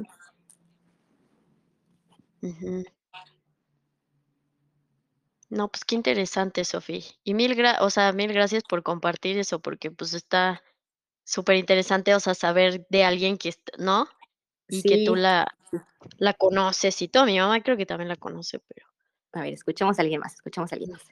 No, 5.49 5.67
pues 5.67 5.86
qué 5.86 5.93
interesante, 5.93 6.65
Sofi. 6.65 7.05
Y 7.23 7.36
mil 7.36 7.53
gra 7.53 7.77
o 7.82 7.91
sea, 7.91 8.13
mil 8.13 8.34
gracias 8.34 8.63
por 8.63 8.82
compartir 8.82 9.38
eso, 9.38 9.59
porque, 9.59 9.91
pues, 9.91 10.13
está 10.15 10.63
Súper 11.23 11.57
interesante, 11.57 12.15
o 12.15 12.19
sea, 12.19 12.34
saber 12.34 12.88
de 12.89 13.03
alguien 13.03 13.38
que 13.38 13.53
¿no? 13.77 14.07
Y 14.67 14.82
que 14.82 15.05
tú 15.05 15.15
la 15.15 15.45
la 16.17 16.34
conoces 16.34 16.99
y 17.03 17.07
todo. 17.07 17.27
Mi 17.27 17.38
mamá 17.38 17.61
creo 17.61 17.77
que 17.77 17.86
también 17.86 18.07
la 18.07 18.15
conoce, 18.15 18.57
pero 18.57 18.88
A 19.34 19.41
ver, 19.41 19.53
escuchemos 19.53 19.99
a 19.99 20.01
alguien 20.01 20.21
más, 20.21 20.34
escuchemos 20.34 20.71
a 20.71 20.75
alguien 20.75 20.93
más. 20.93 21.03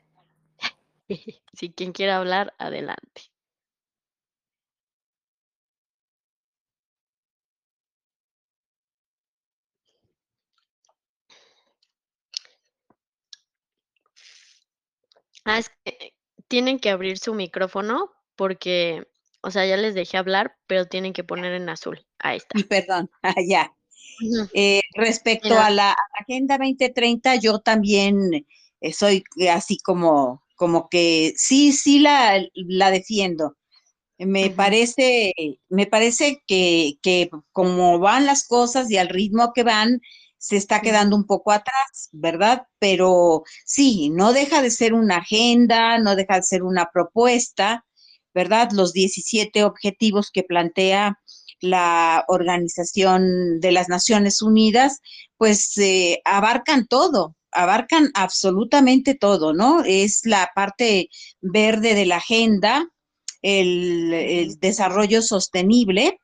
Si 1.53 1.71
quien 1.71 1.91
quiera 1.91 2.17
hablar, 2.17 2.55
adelante. 2.57 3.31
Ah, 15.47 15.59
es 15.59 15.69
que 15.69 15.75
eh, 15.91 16.13
tienen 16.49 16.77
que 16.77 16.89
abrir 16.89 17.17
su 17.17 17.33
micrófono 17.33 18.11
porque, 18.35 19.07
o 19.41 19.49
sea, 19.49 19.65
ya 19.65 19.77
les 19.77 19.95
dejé 19.95 20.17
hablar, 20.17 20.57
pero 20.67 20.87
tienen 20.87 21.13
que 21.13 21.23
poner 21.23 21.53
en 21.53 21.69
azul. 21.69 22.05
Ahí 22.19 22.37
está. 22.37 22.49
Perdón, 22.69 23.09
ah, 23.23 23.33
ya. 23.47 23.73
Eh, 24.53 24.81
respecto 24.95 25.49
Mira 25.49 25.67
a 25.67 25.69
la, 25.69 25.95
Agenda 26.19 26.57
2030, 26.57 27.35
yo 27.37 27.59
también 27.59 28.45
eh, 28.81 28.93
soy 28.93 29.23
así 29.49 29.77
como, 29.77 30.43
como 30.55 30.89
que 30.89 31.33
sí, 31.37 31.71
sí 31.71 31.99
la, 31.99 32.43
la 32.53 32.91
defiendo. 32.91 33.55
Me 34.17 34.49
parece, 34.49 35.31
me 35.69 35.85
parece 35.85 36.41
que, 36.47 36.95
que 37.03 37.29
como 37.51 37.99
van 37.99 38.25
las 38.25 38.47
cosas 38.47 38.89
y 38.89 38.97
al 38.97 39.09
ritmo 39.09 39.53
que 39.53 39.61
van, 39.61 40.01
se 40.37 40.57
está 40.57 40.81
quedando 40.81 41.15
un 41.15 41.25
poco 41.25 41.51
atrás, 41.51 42.09
¿verdad? 42.11 42.63
Pero 42.79 43.43
sí, 43.65 44.09
no 44.09 44.33
deja 44.33 44.61
de 44.61 44.71
ser 44.71 44.93
una 44.93 45.17
agenda, 45.17 45.97
no 45.99 46.15
deja 46.15 46.35
de 46.35 46.43
ser 46.43 46.63
una 46.63 46.89
propuesta, 46.91 47.85
¿verdad? 48.33 48.71
Los 48.71 48.93
17 48.93 49.63
objetivos 49.63 50.29
que 50.31 50.43
plantea 50.43 51.19
la 51.59 52.23
Organización 52.27 53.59
de 53.59 53.71
las 53.71 53.89
Naciones 53.89 54.41
Unidas, 54.41 54.99
pues 55.37 55.77
eh, 55.77 56.21
abarcan 56.23 56.87
todo, 56.87 57.35
abarcan 57.51 58.11
absolutamente 58.13 59.15
todo, 59.15 59.53
¿no? 59.53 59.83
Es 59.83 60.21
la 60.23 60.51
parte 60.53 61.09
verde 61.41 61.95
de 61.95 62.05
la 62.05 62.17
agenda, 62.17 62.87
el, 63.41 64.13
el 64.13 64.59
desarrollo 64.59 65.21
sostenible, 65.21 66.19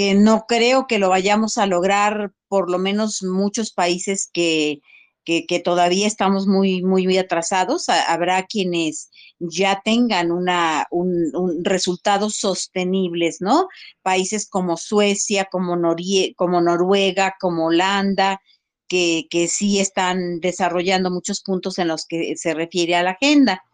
que 0.00 0.14
no 0.14 0.46
creo 0.48 0.86
que 0.86 0.98
lo 0.98 1.10
vayamos 1.10 1.58
a 1.58 1.66
lograr, 1.66 2.32
por 2.48 2.70
lo 2.70 2.78
menos 2.78 3.22
muchos 3.22 3.70
países 3.70 4.30
que, 4.32 4.80
que, 5.26 5.44
todavía 5.62 6.06
estamos 6.06 6.46
muy, 6.46 6.82
muy, 6.82 7.04
muy 7.04 7.18
atrasados. 7.18 7.90
Ha- 7.90 8.10
habrá 8.10 8.44
quienes 8.46 9.10
ya 9.38 9.82
tengan 9.84 10.32
una, 10.32 10.86
un, 10.90 11.30
un 11.36 11.62
resultados 11.66 12.36
sostenibles, 12.36 13.42
¿no? 13.42 13.68
Países 14.00 14.48
como 14.48 14.78
Suecia, 14.78 15.44
como, 15.52 15.76
Norie 15.76 16.34
como 16.34 16.62
Noruega, 16.62 17.34
como 17.38 17.66
Holanda, 17.66 18.40
que, 18.88 19.26
que 19.30 19.48
sí 19.48 19.80
están 19.80 20.40
desarrollando 20.40 21.10
muchos 21.10 21.42
puntos 21.42 21.78
en 21.78 21.88
los 21.88 22.06
que 22.06 22.36
se 22.36 22.54
refiere 22.54 22.94
a 22.94 23.02
la 23.02 23.10
agenda. 23.10 23.64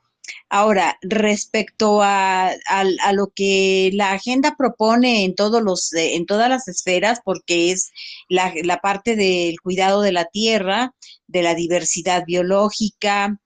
Ahora, 0.49 0.99
respecto 1.03 2.03
a, 2.03 2.51
a, 2.69 3.13
lo 3.13 3.29
que 3.35 3.91
la 3.95 4.13
agenda 4.13 4.55
propone 4.57 5.25
en 5.25 5.35
todos 5.35 5.63
los, 5.63 5.93
eh, 5.95 6.17
en 6.17 6.27
todas 6.27 6.49
las 6.49 6.69
esferas, 6.69 7.21
porque 7.25 7.73
es 7.73 7.91
la, 8.29 8.53
la 8.63 8.79
parte 8.79 9.17
del 9.17 9.61
cuidado 9.61 10.03
de 10.03 10.13
la 10.13 10.27
tierra, 10.27 10.95
de 11.27 11.43
la 11.43 11.55
diversidad 11.55 12.25
biológica, 12.27 13.39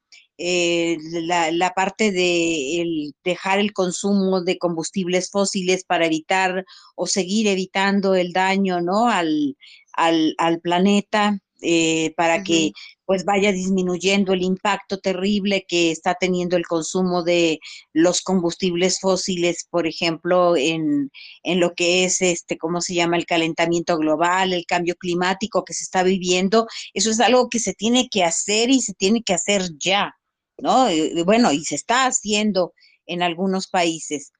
eh, 0.42 0.96
la, 1.12 1.50
la, 1.50 1.74
parte 1.74 2.12
de 2.12 2.80
el 2.80 3.14
dejar 3.24 3.58
el 3.58 3.74
consumo 3.74 4.40
de 4.42 4.56
combustibles 4.56 5.30
fósiles 5.30 5.84
para 5.84 6.06
evitar 6.06 6.64
o 6.94 7.06
seguir 7.06 7.46
evitando 7.46 8.14
el 8.14 8.32
daño 8.32 8.80
¿no? 8.80 9.08
al, 9.10 9.58
al, 9.92 10.34
al 10.38 10.60
planeta, 10.60 11.40
eh, 11.62 12.12
para 12.16 12.36
uh 12.36 12.38
-huh. 12.38 12.44
que 12.44 12.72
pues 13.10 13.24
vaya 13.24 13.50
disminuyendo 13.50 14.32
el 14.32 14.42
impacto 14.42 14.98
terrible 15.00 15.64
que 15.66 15.90
está 15.90 16.14
teniendo 16.14 16.56
el 16.56 16.64
consumo 16.64 17.24
de 17.24 17.58
los 17.92 18.22
combustibles 18.22 19.00
fósiles, 19.00 19.66
por 19.68 19.88
ejemplo, 19.88 20.56
en, 20.56 21.10
en 21.42 21.58
lo 21.58 21.74
que 21.74 22.04
es 22.04 22.22
este, 22.22 22.56
¿cómo 22.56 22.80
se 22.80 22.94
llama? 22.94 23.16
El 23.16 23.26
calentamiento 23.26 23.98
global, 23.98 24.52
el 24.52 24.64
cambio 24.64 24.94
climático 24.94 25.64
que 25.64 25.74
se 25.74 25.82
está 25.82 26.04
viviendo. 26.04 26.68
Eso 26.94 27.10
es 27.10 27.18
algo 27.18 27.48
que 27.48 27.58
se 27.58 27.74
tiene 27.74 28.08
que 28.08 28.22
hacer 28.22 28.70
y 28.70 28.80
se 28.80 28.94
tiene 28.94 29.24
que 29.24 29.34
hacer 29.34 29.62
ya, 29.76 30.14
¿no? 30.58 30.88
Y, 30.88 31.20
bueno, 31.24 31.50
y 31.50 31.64
se 31.64 31.74
está 31.74 32.06
haciendo 32.06 32.74
en 33.06 33.24
algunos 33.24 33.66
países 33.66 34.30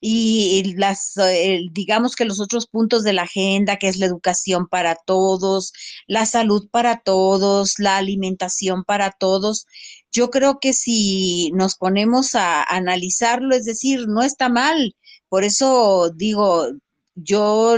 y 0.00 0.74
las, 0.76 1.16
eh, 1.18 1.60
digamos 1.72 2.16
que 2.16 2.24
los 2.24 2.40
otros 2.40 2.66
puntos 2.66 3.04
de 3.04 3.12
la 3.12 3.22
agenda, 3.22 3.76
que 3.76 3.88
es 3.88 3.98
la 3.98 4.06
educación 4.06 4.66
para 4.68 4.96
todos, 4.96 5.72
la 6.06 6.26
salud 6.26 6.68
para 6.70 7.00
todos, 7.00 7.78
la 7.78 7.98
alimentación 7.98 8.84
para 8.84 9.10
todos, 9.12 9.66
yo 10.12 10.30
creo 10.30 10.58
que 10.60 10.72
si 10.72 11.50
nos 11.54 11.76
ponemos 11.76 12.34
a 12.34 12.62
analizarlo, 12.64 13.54
es 13.54 13.64
decir, 13.64 14.08
no 14.08 14.22
está 14.22 14.48
mal. 14.48 14.96
Por 15.28 15.44
eso 15.44 16.10
digo, 16.16 16.66
yo 17.14 17.76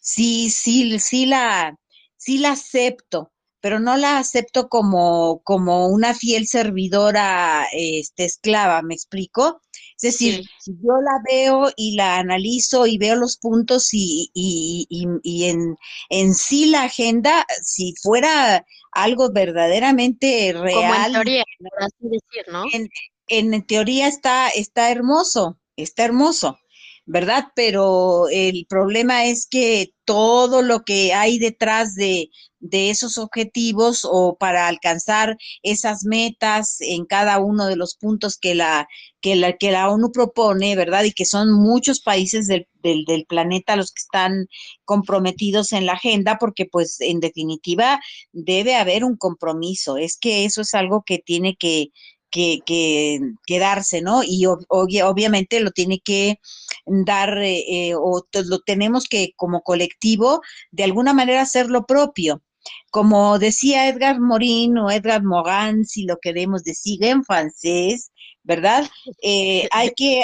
sí, 0.00 0.50
sí, 0.50 0.98
sí 1.00 1.26
la, 1.26 1.76
sí 2.16 2.38
la 2.38 2.52
acepto, 2.52 3.32
pero 3.60 3.80
no 3.80 3.96
la 3.96 4.18
acepto 4.18 4.68
como, 4.68 5.40
como 5.44 5.88
una 5.88 6.14
fiel 6.14 6.46
servidora 6.46 7.66
este, 7.72 8.24
esclava, 8.24 8.82
¿me 8.82 8.94
explico? 8.94 9.60
Es 10.00 10.12
decir, 10.12 10.44
sí. 10.60 10.72
yo 10.80 10.92
la 11.02 11.20
veo 11.28 11.72
y 11.76 11.96
la 11.96 12.18
analizo 12.18 12.86
y 12.86 12.98
veo 12.98 13.16
los 13.16 13.36
puntos 13.36 13.92
y, 13.92 14.30
y, 14.32 14.86
y, 14.88 15.06
y 15.24 15.44
en, 15.46 15.76
en, 16.08 16.34
sí 16.34 16.66
la 16.66 16.84
agenda, 16.84 17.44
si 17.62 17.94
fuera 18.00 18.64
algo 18.92 19.32
verdaderamente 19.32 20.52
real. 20.54 20.74
Como 20.74 20.94
en 20.94 21.12
teoría, 21.12 21.44
por 21.58 21.82
así 21.82 21.94
decir, 22.02 22.52
¿no? 22.52 22.64
En, 22.72 22.88
en 23.26 23.66
teoría 23.66 24.06
está, 24.06 24.48
está 24.50 24.92
hermoso, 24.92 25.58
está 25.76 26.04
hermoso. 26.04 26.60
¿Verdad? 27.08 27.46
Pero 27.54 28.28
el 28.30 28.66
problema 28.68 29.24
es 29.24 29.46
que 29.46 29.94
todo 30.04 30.60
lo 30.60 30.82
que 30.84 31.14
hay 31.14 31.38
detrás 31.38 31.94
de, 31.94 32.28
de, 32.60 32.90
esos 32.90 33.16
objetivos 33.16 34.02
o 34.04 34.36
para 34.38 34.68
alcanzar 34.68 35.38
esas 35.62 36.04
metas 36.04 36.76
en 36.80 37.06
cada 37.06 37.38
uno 37.38 37.66
de 37.66 37.76
los 37.76 37.96
puntos 37.96 38.36
que 38.36 38.54
la, 38.54 38.88
que 39.22 39.36
la, 39.36 39.56
que 39.56 39.70
la 39.70 39.88
ONU 39.90 40.12
propone, 40.12 40.76
¿verdad? 40.76 41.04
Y 41.04 41.12
que 41.12 41.24
son 41.24 41.50
muchos 41.50 42.00
países 42.00 42.46
del, 42.46 42.68
del, 42.82 43.04
del 43.06 43.24
planeta 43.24 43.76
los 43.76 43.92
que 43.92 44.02
están 44.02 44.46
comprometidos 44.84 45.72
en 45.72 45.86
la 45.86 45.94
agenda, 45.94 46.36
porque 46.38 46.66
pues 46.70 47.00
en 47.00 47.20
definitiva 47.20 48.00
debe 48.32 48.74
haber 48.74 49.02
un 49.02 49.16
compromiso. 49.16 49.96
Es 49.96 50.18
que 50.18 50.44
eso 50.44 50.60
es 50.60 50.74
algo 50.74 51.04
que 51.06 51.18
tiene 51.18 51.56
que, 51.56 51.88
que, 52.30 52.60
que, 52.64 53.20
quedarse, 53.46 54.02
¿no? 54.02 54.22
Y 54.24 54.46
ob 54.46 54.64
obviamente 54.70 55.60
lo 55.60 55.70
tiene 55.70 56.00
que 56.00 56.40
dar 56.86 57.38
eh, 57.42 57.94
o 57.94 58.24
lo 58.46 58.58
tenemos 58.60 59.08
que 59.08 59.32
como 59.36 59.62
colectivo 59.62 60.40
de 60.70 60.84
alguna 60.84 61.12
manera 61.12 61.42
hacer 61.42 61.70
lo 61.70 61.86
propio. 61.86 62.42
Como 62.90 63.38
decía 63.38 63.88
Edgar 63.88 64.20
Morin 64.20 64.78
o 64.78 64.90
Edgar 64.90 65.22
Morin, 65.22 65.84
si 65.84 66.04
lo 66.04 66.18
queremos 66.18 66.64
decir 66.64 67.02
en 67.04 67.24
francés, 67.24 68.10
¿verdad? 68.42 68.88
Eh, 69.22 69.68
hay 69.70 69.92
que 69.96 70.22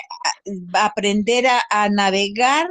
aprender 0.74 1.46
a, 1.46 1.62
a 1.70 1.88
navegar 1.88 2.68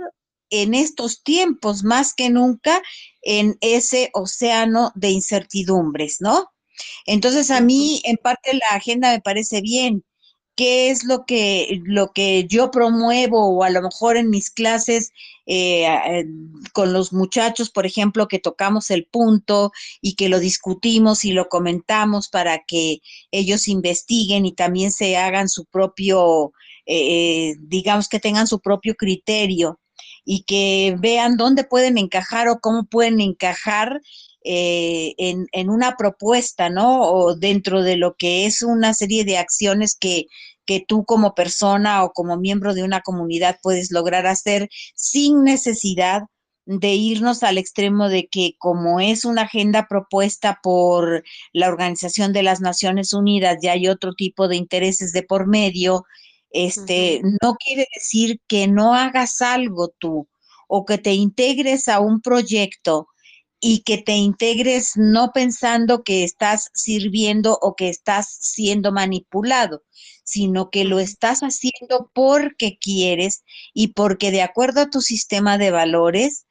en 0.50 0.76
estos 0.76 1.24
tiempos 1.24 1.84
más 1.84 2.14
que 2.14 2.30
nunca 2.30 2.82
en 3.24 3.58
ese 3.62 4.12
océano 4.14 4.92
de 4.94 5.10
incertidumbres, 5.10 6.18
¿no? 6.20 6.53
Entonces, 7.06 7.52
a 7.52 7.62
mí, 7.62 8.02
en 8.06 8.18
parte, 8.18 8.54
la 8.54 8.76
agenda 8.76 9.12
me 9.12 9.22
parece 9.22 9.62
bien. 9.62 10.04
¿Qué 10.56 10.92
es 10.92 11.04
lo 11.04 11.26
que, 11.26 11.82
lo 11.86 12.12
que 12.14 12.46
yo 12.48 12.70
promuevo 12.70 13.50
o 13.50 13.64
a 13.64 13.72
lo 13.72 13.82
mejor 13.82 14.18
en 14.18 14.30
mis 14.30 14.52
clases 14.52 15.12
eh, 15.46 15.86
eh, 15.86 16.26
con 16.74 16.94
los 16.94 17.12
muchachos, 17.12 17.70
por 17.70 17.86
ejemplo, 17.86 18.28
que 18.28 18.40
tocamos 18.40 18.92
el 18.92 19.06
punto 19.06 19.72
y 20.02 20.16
que 20.16 20.30
lo 20.30 20.40
discutimos 20.40 21.26
y 21.26 21.34
lo 21.34 21.50
comentamos 21.50 22.30
para 22.30 22.64
que 22.66 23.00
ellos 23.32 23.68
investiguen 23.68 24.46
y 24.46 24.54
también 24.54 24.92
se 24.92 25.18
hagan 25.18 25.50
su 25.50 25.66
propio, 25.66 26.54
eh, 26.86 27.56
digamos 27.60 28.08
que 28.08 28.20
tengan 28.20 28.48
su 28.48 28.60
propio 28.62 28.96
criterio 28.96 29.80
y 30.26 30.44
que 30.44 30.96
vean 31.00 31.36
dónde 31.36 31.64
pueden 31.66 31.98
encajar 31.98 32.48
o 32.48 32.60
cómo 32.60 32.86
pueden 32.86 33.20
encajar 33.20 34.02
eh, 34.44 35.14
en, 35.18 35.48
en, 35.52 35.70
una 35.70 35.96
propuesta, 35.96 36.70
¿no? 36.70 37.02
O 37.04 37.36
dentro 37.36 37.82
de 37.82 37.98
lo 37.98 38.16
que 38.16 38.46
es 38.46 38.62
una 38.62 38.94
serie 38.94 39.24
de 39.26 39.38
acciones 39.38 39.96
que, 39.96 40.26
que 40.66 40.84
tú 40.86 41.06
como 41.06 41.34
persona 41.36 42.04
o 42.04 42.12
como 42.12 42.38
miembro 42.38 42.74
de 42.74 42.84
una 42.84 43.02
comunidad 43.02 43.58
puedes 43.62 43.91
lograr 43.91 44.28
hacer 44.28 44.70
sin 44.96 45.44
necesidad 45.44 46.24
de 46.66 46.94
irnos 46.94 47.44
al 47.44 47.58
extremo 47.58 48.10
de 48.10 48.28
que 48.28 48.56
como 48.58 49.00
es 49.00 49.26
una 49.26 49.44
agenda 49.44 49.88
propuesta 49.89 50.60
por 50.64 51.24
la 51.52 51.68
Organización 51.68 52.32
de 52.34 52.44
las 52.44 52.62
Naciones 52.62 53.14
Unidas, 53.14 53.58
ya 53.62 53.74
hay 53.74 53.88
otro 53.88 54.14
tipo 54.14 54.48
de 54.48 54.56
intereses 54.56 55.12
de 55.12 55.24
por 55.24 55.48
medio, 55.48 56.06
este, 56.52 57.22
uh 57.24 57.28
-huh. 57.28 57.38
no 57.41 57.56
quiere 57.56 57.88
decir 57.94 58.39
que 58.48 58.68
no 58.68 58.94
hagas 58.94 59.41
algo 59.41 59.89
tú 60.00 60.28
o 60.68 60.86
que 60.86 60.98
te 60.98 61.14
integres 61.14 61.88
a 61.89 62.00
un 62.00 62.22
proyecto 62.22 63.08
y 63.66 63.84
que 63.84 63.97
te 63.97 64.11
integres 64.18 64.97
no 64.97 65.32
pensando 65.32 66.03
que 66.03 66.26
estás 66.26 66.70
sirviendo 66.74 67.57
o 67.61 67.78
que 67.78 67.88
estás 67.88 68.28
siendo 68.41 68.91
manipulado, 68.91 69.84
sino 70.26 70.70
que 70.70 70.84
lo 70.84 70.99
estás 70.99 71.39
haciendo 71.39 72.11
porque 72.14 72.78
quieres 72.78 73.45
y 73.74 73.93
porque 73.93 74.32
de 74.32 74.41
acuerdo 74.41 74.82
a 74.82 74.89
tu 74.89 74.99
sistema 74.99 75.57
de 75.57 75.72
valores, 75.72 76.45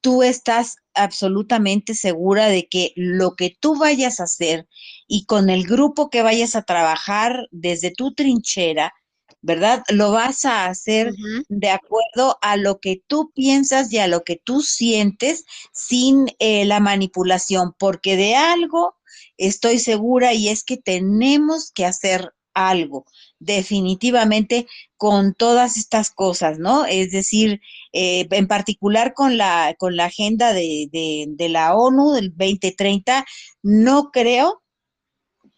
tú 0.00 0.22
estás 0.22 0.76
absolutamente 0.94 1.94
segura 1.94 2.46
de 2.46 2.68
que 2.68 2.92
lo 2.94 3.34
que 3.34 3.56
tú 3.58 3.76
vayas 3.76 4.20
a 4.20 4.24
hacer 4.24 4.68
y 5.08 5.26
con 5.26 5.50
el 5.50 5.66
grupo 5.66 6.10
que 6.10 6.22
vayas 6.22 6.54
a 6.54 6.62
trabajar 6.62 7.48
desde 7.50 7.90
tu 7.90 8.14
trinchera, 8.14 8.94
¿verdad? 9.42 9.82
Lo 9.88 10.12
vas 10.12 10.44
a 10.44 10.66
hacer 10.66 11.08
uh 11.08 11.10
-huh. 11.10 11.44
de 11.48 11.70
acuerdo 11.70 12.38
a 12.40 12.56
lo 12.56 12.78
que 12.80 13.02
tú 13.06 13.30
piensas 13.34 13.92
y 13.92 13.98
a 13.98 14.06
lo 14.06 14.22
que 14.24 14.36
tú 14.42 14.62
sientes 14.62 15.44
sin 15.72 16.28
eh, 16.38 16.64
la 16.64 16.80
manipulación, 16.80 17.74
porque 17.78 18.16
de 18.16 18.36
algo 18.36 18.96
estoy 19.36 19.78
segura 19.78 20.32
y 20.34 20.48
es 20.48 20.64
que 20.64 20.76
tenemos 20.76 21.72
que 21.72 21.84
hacer 21.86 22.32
algo, 22.54 23.06
definitivamente 23.38 24.66
con 24.96 25.34
todas 25.34 25.76
estas 25.76 26.10
cosas, 26.10 26.58
¿no? 26.58 26.84
Es 26.84 27.10
decir, 27.10 27.60
eh, 27.92 28.26
en 28.30 28.46
particular 28.46 29.14
con 29.14 29.36
la, 29.38 29.74
con 29.78 29.96
la 29.96 30.06
agenda 30.06 30.52
de, 30.52 30.88
de, 30.92 31.26
de 31.28 31.48
la 31.48 31.74
ONU 31.74 32.12
del 32.12 32.30
2030, 32.36 33.24
no 33.62 34.10
creo 34.12 34.62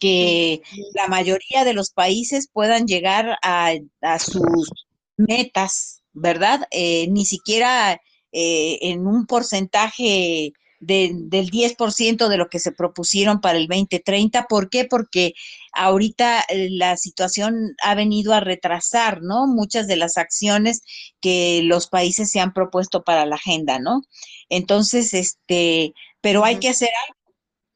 que 0.05 0.61
la 0.93 1.09
mayoría 1.09 1.65
de 1.65 1.73
los 1.73 1.91
países 1.91 2.51
puedan 2.53 2.87
llegar 2.87 3.39
a, 3.43 3.73
a 4.03 4.19
sus 4.19 4.71
metas, 5.17 6.03
¿verdad? 6.13 6.67
Eh, 6.71 7.09
ni 7.09 7.25
siquiera 7.25 7.99
eh, 8.31 8.79
en 8.83 9.07
un 9.07 9.25
porcentaje 9.25 10.53
de, 10.79 11.13
del 11.15 11.51
10% 11.51 12.29
de 12.29 12.37
lo 12.37 12.51
que 12.51 12.59
se 12.59 12.73
propusieron 12.73 13.41
para 13.41 13.57
el 13.57 13.67
2030. 13.67 14.45
¿Por 14.47 14.69
qué? 14.69 14.85
Porque 14.85 15.33
ahorita 15.73 16.45
eh, 16.51 16.69
la 16.71 16.99
situación 16.99 17.75
ha 17.83 17.95
venido 17.95 18.35
a 18.35 18.41
retrasar, 18.41 19.23
¿no? 19.23 19.47
Muchas 19.47 19.87
de 19.87 19.97
las 19.97 20.19
acciones 20.19 20.83
que 21.23 21.63
los 21.65 21.87
países 21.87 22.31
se 22.31 22.41
han 22.41 22.53
propuesto 22.53 23.05
para 23.05 23.25
la 23.25 23.37
agenda, 23.37 23.79
¿no? 23.79 24.03
Entonces, 24.51 25.15
este, 25.15 25.95
pero 26.21 26.45
hay 26.45 26.57
que 26.57 26.69
hacer 26.69 26.91
algo 27.09 27.24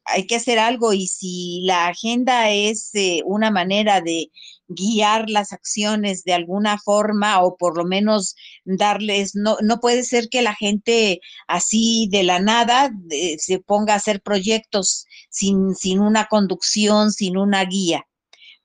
hay 0.09 0.27
que 0.27 0.37
hacer 0.37 0.59
algo 0.59 0.93
y 0.93 1.07
si 1.07 1.63
la 1.65 1.89
agenda 1.89 2.51
es 2.51 2.91
eh, 2.95 3.23
una 3.25 3.51
manera 3.51 4.01
de 4.01 4.31
guiar 4.69 5.31
las 5.31 5.53
acciones 5.53 6.25
de 6.25 6.35
alguna 6.35 6.79
forma 6.79 7.43
o 7.43 7.57
por 7.57 7.77
lo 7.77 7.85
menos 7.85 8.35
darles, 8.65 9.35
no, 9.35 9.57
no 9.63 9.81
puede 9.81 10.05
ser 10.05 10.29
que 10.29 10.43
la 10.43 10.55
gente 10.55 11.21
así 11.47 12.09
de 12.11 12.23
la 12.23 12.39
nada 12.39 12.91
eh, 13.11 13.37
se 13.39 13.61
ponga 13.61 13.95
a 13.95 13.97
hacer 13.97 14.21
proyectos 14.23 15.07
sin, 15.31 15.75
sin 15.75 16.01
una 16.01 16.27
conducción, 16.27 17.13
sin 17.13 17.37
una 17.39 17.65
guía. 17.65 18.05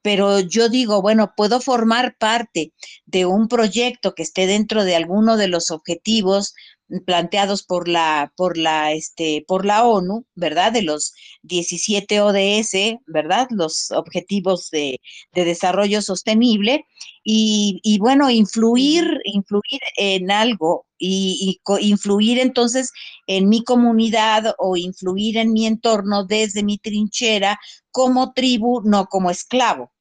Pero 0.02 0.41
yo 0.41 0.68
digo, 0.68 1.02
bueno, 1.02 1.34
puedo 1.36 1.62
formar 1.62 2.18
parte 2.18 2.74
de 3.06 3.26
un 3.26 3.48
proyecto 3.48 4.14
que 4.14 4.24
esté 4.24 4.48
dentro 4.48 4.84
de 4.84 4.98
alguno 4.98 5.38
de 5.38 5.48
los 5.48 5.72
objetivos 5.72 6.54
planteados 7.02 7.64
por 7.64 7.88
la, 7.88 8.34
por 8.36 8.58
la, 8.58 8.91
este, 8.91 9.44
por 9.48 9.66
la 9.66 9.86
ONU, 9.86 10.26
¿verdad? 10.36 10.72
De 10.72 10.82
los 10.82 11.14
17 11.44 12.22
ODS, 12.22 13.00
¿verdad? 13.08 13.48
Los 13.52 13.91
objetivos 13.91 14.70
de, 14.70 15.00
desarrollo 15.34 16.02
sostenible 16.02 16.86
y, 17.24 17.80
y, 17.84 18.00
bueno, 18.00 18.30
influir, 18.30 19.20
influir 19.26 19.82
en 19.98 20.32
algo 20.32 20.86
y, 20.98 21.60
y, 21.80 21.88
influir 21.88 22.39
entonces 22.39 22.91
en 23.28 23.50
mi 23.50 23.64
comunidad 23.64 24.56
o 24.58 24.78
influir 24.78 25.38
en 25.38 25.54
mi 25.54 25.66
entorno 25.66 26.26
desde 26.26 26.64
mi 26.64 26.78
trinchera 26.78 27.60
como 27.91 28.34
tribu, 28.34 28.82
no 28.84 29.06
como 29.06 29.30
esclavo. 29.30 29.91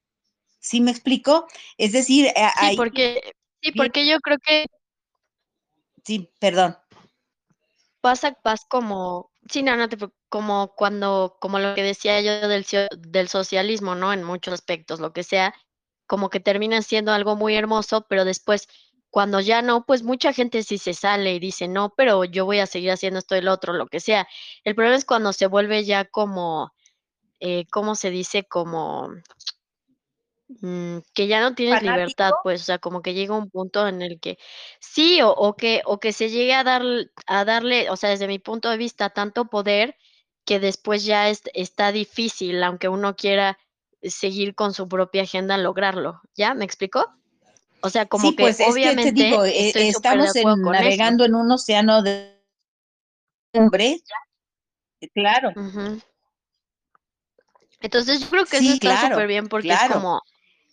¿Sí 0.61 0.81
me 0.81 0.91
explico? 0.91 1.47
Es 1.77 1.93
decir, 1.93 2.29
sí, 2.61 2.77
porque, 2.77 3.21
sí, 3.61 3.73
porque 3.73 4.07
yo 4.09 4.21
creo 4.21 4.39
que 4.39 4.67
Sí, 6.05 6.31
perdón. 6.41 6.77
Pasa, 8.03 8.33
pasa 8.43 8.67
como, 8.69 9.31
sí, 9.49 9.63
no, 9.63 9.77
no 9.77 9.89
te, 9.89 9.97
como 10.29 10.75
cuando, 10.75 11.39
como 11.41 11.59
lo 11.59 11.75
que 11.75 11.83
decía 11.83 12.21
yo 12.21 12.49
del, 12.49 12.67
del 12.99 13.29
socialismo, 13.29 13.95
¿no? 13.95 14.13
En 14.13 14.25
muchos 14.25 14.53
aspectos, 14.53 15.01
lo 15.01 15.13
que 15.13 15.23
sea, 15.23 15.55
como 16.07 16.29
que 16.29 16.41
termina 16.41 16.83
siendo 16.83 17.13
algo 17.13 17.37
muy 17.37 17.55
hermoso, 17.55 18.05
pero 18.09 18.25
después, 18.25 18.69
cuando 19.09 19.41
ya 19.41 19.63
no, 19.63 19.87
pues 19.87 20.03
mucha 20.03 20.33
gente 20.33 20.63
sí 20.65 20.79
se 20.79 20.95
sale 20.95 21.35
y 21.35 21.39
dice, 21.39 21.69
no, 21.69 21.95
pero 21.97 22.25
yo 22.25 22.45
voy 22.45 22.59
a 22.59 22.67
seguir 22.67 22.91
haciendo 22.91 23.21
esto 23.21 23.37
y 23.37 23.41
lo 23.41 23.53
otro, 23.53 23.73
lo 23.73 23.87
que 23.87 24.01
sea. 24.01 24.27
El 24.65 24.75
problema 24.75 24.97
es 24.97 25.05
cuando 25.05 25.33
se 25.33 25.47
vuelve 25.47 25.85
ya 25.85 26.05
como, 26.05 26.73
eh, 27.41 27.67
¿cómo 27.71 27.95
se 27.95 28.11
dice? 28.11 28.45
Como 28.45 29.11
Mm, 30.61 30.99
que 31.15 31.27
ya 31.27 31.41
no 31.41 31.55
tienes 31.55 31.83
libertad, 31.83 32.33
pues, 32.43 32.63
o 32.63 32.65
sea, 32.65 32.79
como 32.79 33.03
que 33.03 33.15
llega 33.15 33.37
un 33.37 33.49
punto 33.49 33.87
en 33.87 34.03
el 34.03 34.21
que 34.21 34.39
sí, 34.81 35.23
o, 35.23 35.31
o 35.31 35.57
que, 35.57 35.83
o 35.85 35.99
que 36.01 36.13
se 36.13 36.31
llegue 36.31 36.55
a 36.55 36.65
dar, 36.65 36.83
a 37.27 37.45
darle, 37.45 37.91
o 37.91 37.97
sea, 37.97 38.11
desde 38.11 38.27
mi 38.27 38.39
punto 38.39 38.69
de 38.69 38.77
vista, 38.77 39.11
tanto 39.11 39.47
poder 39.47 39.97
que 40.45 40.61
después 40.61 41.05
ya 41.05 41.29
es, 41.29 41.43
está 41.55 41.93
difícil, 41.93 42.63
aunque 42.63 42.89
uno 42.89 43.17
quiera 43.17 43.59
seguir 44.03 44.55
con 44.55 44.75
su 44.75 44.89
propia 44.89 45.23
agenda, 45.23 45.57
lograrlo. 45.57 46.21
¿Ya? 46.35 46.55
¿Me 46.55 46.65
explicó? 46.65 47.07
O 47.81 47.91
sea, 47.91 48.07
como 48.07 48.29
sí, 48.29 48.37
pues 48.39 48.59
que 48.59 48.65
obviamente 48.65 49.09
es 49.09 49.15
que 49.15 49.21
te 49.21 49.25
digo, 49.27 49.45
eh, 49.45 49.73
estamos 49.75 50.35
navegando 50.59 51.25
en 51.25 51.35
un 51.35 51.51
océano 51.51 52.03
de 52.03 52.41
hombres, 53.55 54.03
claro. 55.15 55.53
Entonces 57.81 58.21
yo 58.21 58.29
creo 58.31 58.45
que 58.47 58.59
eso 58.59 58.73
está 58.73 59.09
súper 59.09 59.27
bien 59.27 59.49
porque 59.49 59.73
es 59.73 59.81
como 59.91 60.23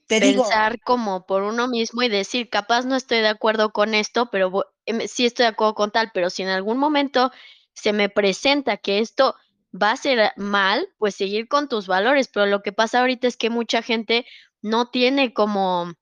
pensar 0.09 0.81
como 0.81 1.25
por 1.25 1.43
uno 1.43 1.67
mismo 1.67 2.01
y 2.01 2.09
decir, 2.09 2.49
capaz 2.49 2.85
no 2.85 2.95
estoy 2.95 3.19
de 3.19 3.27
acuerdo 3.27 3.71
con 3.71 3.93
esto, 3.93 4.29
pero 4.31 4.65
em, 4.85 5.07
sí 5.07 5.25
estoy 5.25 5.43
de 5.43 5.49
acuerdo 5.49 5.75
con 5.75 5.91
tal, 5.91 6.11
pero 6.13 6.29
si 6.29 6.43
en 6.43 6.49
algún 6.49 6.77
momento 6.77 7.31
se 7.73 7.93
me 7.93 8.09
presenta 8.09 8.77
que 8.77 8.99
esto 8.99 9.35
va 9.71 9.91
a 9.91 9.97
ser 9.97 10.33
mal, 10.35 10.87
pues 10.97 11.15
seguir 11.15 11.47
con 11.47 11.69
tus 11.69 11.87
valores, 11.87 12.27
pero 12.27 12.47
lo 12.47 12.61
que 12.61 12.71
pasa 12.71 12.99
ahorita 12.99 13.27
es 13.27 13.37
que 13.37 13.49
mucha 13.49 13.81
gente 13.81 14.25
no 14.61 14.89
tiene 14.89 15.33
como 15.33 15.93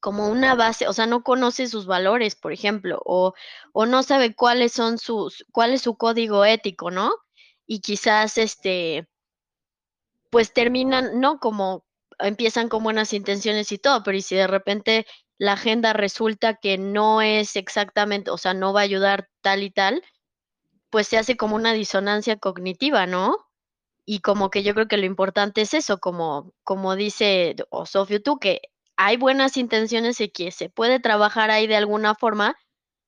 como 0.00 0.28
una 0.28 0.54
base, 0.54 0.86
o 0.86 0.92
sea, 0.92 1.06
no 1.06 1.22
conoce 1.22 1.66
sus 1.66 1.86
valores, 1.86 2.36
por 2.36 2.52
ejemplo, 2.52 3.00
o, 3.06 3.32
o 3.72 3.86
no 3.86 4.02
sabe 4.02 4.34
cuáles 4.34 4.72
son 4.72 4.98
sus, 4.98 5.46
cuál 5.50 5.72
es 5.72 5.80
su 5.80 5.96
código 5.96 6.44
ético, 6.44 6.90
¿no? 6.90 7.10
Y 7.66 7.80
quizás 7.80 8.36
este, 8.36 9.08
pues 10.28 10.52
terminan, 10.52 11.20
no 11.20 11.40
como 11.40 11.86
empiezan 12.18 12.68
con 12.68 12.82
buenas 12.84 13.12
intenciones 13.12 13.72
y 13.72 13.78
todo, 13.78 14.02
pero 14.02 14.16
y 14.16 14.22
si 14.22 14.34
de 14.36 14.46
repente 14.46 15.06
la 15.38 15.52
agenda 15.52 15.92
resulta 15.92 16.54
que 16.54 16.78
no 16.78 17.22
es 17.22 17.56
exactamente, 17.56 18.30
o 18.30 18.38
sea, 18.38 18.54
no 18.54 18.72
va 18.72 18.80
a 18.80 18.84
ayudar 18.84 19.28
tal 19.40 19.62
y 19.62 19.70
tal, 19.70 20.02
pues 20.90 21.08
se 21.08 21.18
hace 21.18 21.36
como 21.36 21.56
una 21.56 21.72
disonancia 21.72 22.36
cognitiva, 22.36 23.06
¿no? 23.06 23.36
Y 24.06 24.20
como 24.20 24.50
que 24.50 24.62
yo 24.62 24.74
creo 24.74 24.86
que 24.86 24.96
lo 24.96 25.06
importante 25.06 25.62
es 25.62 25.74
eso, 25.74 25.98
como, 25.98 26.52
como 26.62 26.94
dice 26.94 27.56
o 27.70 27.86
Sofio 27.86 28.22
tú, 28.22 28.38
que 28.38 28.62
hay 28.96 29.16
buenas 29.16 29.56
intenciones 29.56 30.20
y 30.20 30.28
que 30.28 30.52
se 30.52 30.68
puede 30.68 31.00
trabajar 31.00 31.50
ahí 31.50 31.66
de 31.66 31.76
alguna 31.76 32.14
forma, 32.14 32.56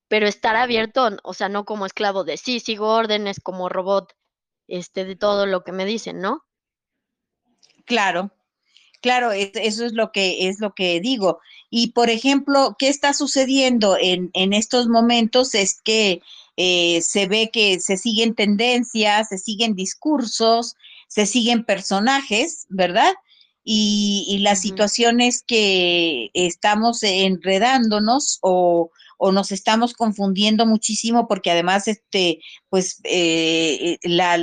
pero 0.08 0.26
estar 0.26 0.56
abierto, 0.56 1.08
o 1.22 1.34
sea, 1.34 1.48
no 1.48 1.64
como 1.64 1.86
esclavo 1.86 2.24
de 2.24 2.36
sí, 2.36 2.60
sigo 2.60 2.88
órdenes 2.88 3.40
como 3.40 3.68
robot, 3.68 4.14
este, 4.68 5.04
de 5.04 5.16
todo 5.16 5.46
lo 5.46 5.62
que 5.62 5.72
me 5.72 5.84
dicen, 5.84 6.20
¿no? 6.20 6.44
Claro, 7.84 8.32
Claro, 9.06 9.30
eso 9.30 9.86
es 9.86 9.92
lo 9.92 10.10
que 10.10 10.48
es 10.48 10.58
lo 10.58 10.74
que 10.74 10.98
digo. 10.98 11.38
Y 11.70 11.92
por 11.92 12.10
ejemplo, 12.10 12.74
¿qué 12.76 12.88
está 12.88 13.14
sucediendo 13.14 13.96
en, 13.96 14.30
en 14.34 14.52
estos 14.52 14.88
momentos? 14.88 15.54
Es 15.54 15.80
que 15.80 16.22
eh, 16.56 17.00
se 17.02 17.28
ve 17.28 17.50
que 17.52 17.78
se 17.78 17.98
siguen 17.98 18.34
tendencias, 18.34 19.28
se 19.28 19.38
siguen 19.38 19.76
discursos, 19.76 20.74
se 21.06 21.24
siguen 21.24 21.62
personajes, 21.62 22.66
¿verdad? 22.68 23.14
Y, 23.62 24.26
y 24.26 24.38
las 24.38 24.60
situaciones 24.60 25.44
que 25.46 26.32
estamos 26.34 27.04
enredándonos 27.04 28.40
o, 28.42 28.90
o 29.16 29.32
nos 29.32 29.52
estamos 29.52 29.94
confundiendo 29.94 30.66
muchísimo 30.66 31.26
porque 31.28 31.50
además, 31.50 31.88
este, 31.88 32.40
pues, 32.68 33.00
eh, 33.04 33.98
la, 34.02 34.38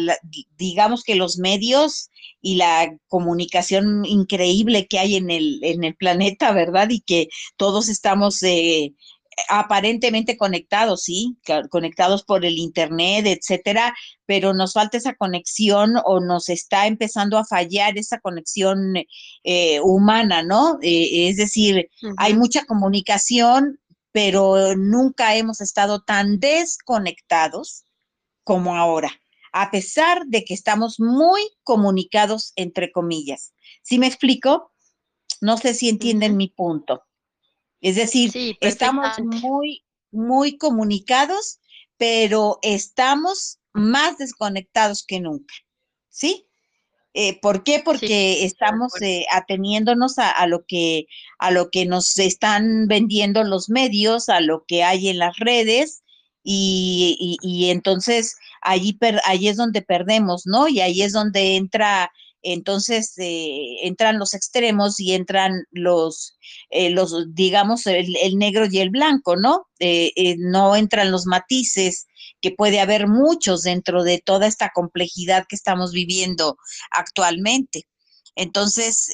digamos 0.58 1.04
que 1.04 1.16
los 1.16 1.38
medios 1.38 2.10
y 2.42 2.56
la 2.56 2.96
comunicación 3.08 4.06
increíble 4.06 4.88
que 4.88 5.00
hay 5.00 5.16
en 5.16 5.32
el, 5.32 5.60
en 5.64 5.84
el 5.84 5.96
planeta, 5.96 6.52
¿verdad? 6.52 6.90
Y 6.90 7.02
que 7.02 7.30
todos 7.58 7.88
estamos 7.88 8.44
eh, 8.44 8.94
aparentemente 9.50 10.38
conectados, 10.38 11.04
sí, 11.04 11.38
conectados 11.70 12.24
por 12.24 12.46
el 12.46 12.58
internet, 12.58 13.26
etcétera, 13.26 13.96
pero 14.26 14.54
nos 14.54 14.74
falta 14.74 14.98
esa 14.98 15.16
conexión 15.16 15.96
o 16.06 16.20
nos 16.20 16.50
está 16.50 16.88
empezando 16.88 17.38
a 17.38 17.46
fallar 17.46 17.98
esa 17.98 18.20
conexión 18.20 18.96
eh, 19.44 19.80
humana, 19.82 20.44
¿no? 20.44 20.78
Eh, 20.82 21.30
es 21.30 21.38
decir, 21.38 21.90
hay 22.18 22.34
mucha 22.34 22.66
comunicación, 22.66 23.80
pero 24.14 24.76
nunca 24.78 25.36
hemos 25.36 25.60
estado 25.60 26.02
tan 26.02 26.40
desconectados 26.40 27.84
como 28.46 28.78
ahora 28.78 29.12
a 29.54 29.70
pesar 29.70 30.26
de 30.26 30.44
que 30.44 30.56
estamos 30.56 31.00
muy 31.00 31.42
comunicados, 31.64 32.54
entre 32.56 32.92
comillas. 32.92 33.54
¿Sí 33.84 34.00
me 34.00 34.08
explico? 34.08 34.74
No 35.42 35.58
sé 35.58 35.76
si 35.76 35.90
entienden 35.90 36.36
mi 36.36 36.50
punto. 36.50 37.04
Es 37.80 37.96
decir, 37.96 38.58
estamos 38.62 39.20
muy, 39.20 39.86
muy 40.12 40.58
comunicados, 40.58 41.60
pero 41.98 42.58
estamos 42.64 43.60
más 43.74 44.18
desconectados 44.18 45.06
que 45.06 45.20
nunca. 45.20 45.54
¿Sí? 46.10 46.48
Eh, 47.14 47.40
¿Por 47.40 47.64
qué? 47.64 47.82
Porque 47.84 48.44
estamos 48.44 49.00
eh, 49.02 49.26
ateniéndonos 49.32 50.18
a, 50.18 50.48
lo 50.48 50.66
que, 50.66 51.06
a 51.38 51.52
lo 51.52 51.70
que 51.70 51.86
nos 51.86 52.18
están 52.18 52.88
vendiendo 52.88 53.44
los 53.44 53.70
medios, 53.70 54.30
a 54.30 54.42
lo 54.42 54.66
que 54.68 54.84
hay 54.84 55.10
en 55.10 55.20
las 55.20 55.38
redes, 55.38 56.04
y, 56.44 57.38
y, 57.42 57.70
entonces 57.70 58.36
allí, 58.62 58.98
allí 59.26 59.48
es 59.48 59.58
donde 59.58 59.82
perdemos, 59.82 60.44
¿no? 60.46 60.68
Y 60.68 60.82
ahí 60.82 61.02
es 61.02 61.14
donde 61.14 61.56
entra, 61.56 62.12
entonces 62.42 63.14
eh, 63.18 63.78
entran 63.84 64.20
los 64.20 64.34
extremos 64.34 65.00
y 65.00 65.14
entran 65.14 65.64
los, 65.72 66.38
eh, 66.70 66.90
los 66.90 67.34
digamos, 67.34 67.88
el, 67.88 68.38
negro 68.38 68.66
y 68.70 68.80
el 68.80 68.90
blanco, 68.90 69.38
¿no? 69.38 69.68
Eh, 69.80 70.36
no 70.38 70.76
entran 70.76 71.12
los 71.12 71.26
matices, 71.26 72.08
que 72.44 72.52
puede 72.52 72.82
haber 72.82 73.08
muchos 73.08 73.64
dentro 73.64 74.04
de 74.04 74.20
toda 74.20 74.48
esta 74.48 74.70
complejidad 74.76 75.46
que 75.48 75.56
estamos 75.56 75.94
viviendo 75.94 76.58
actualmente. 76.92 77.88
Entonces, 78.36 79.10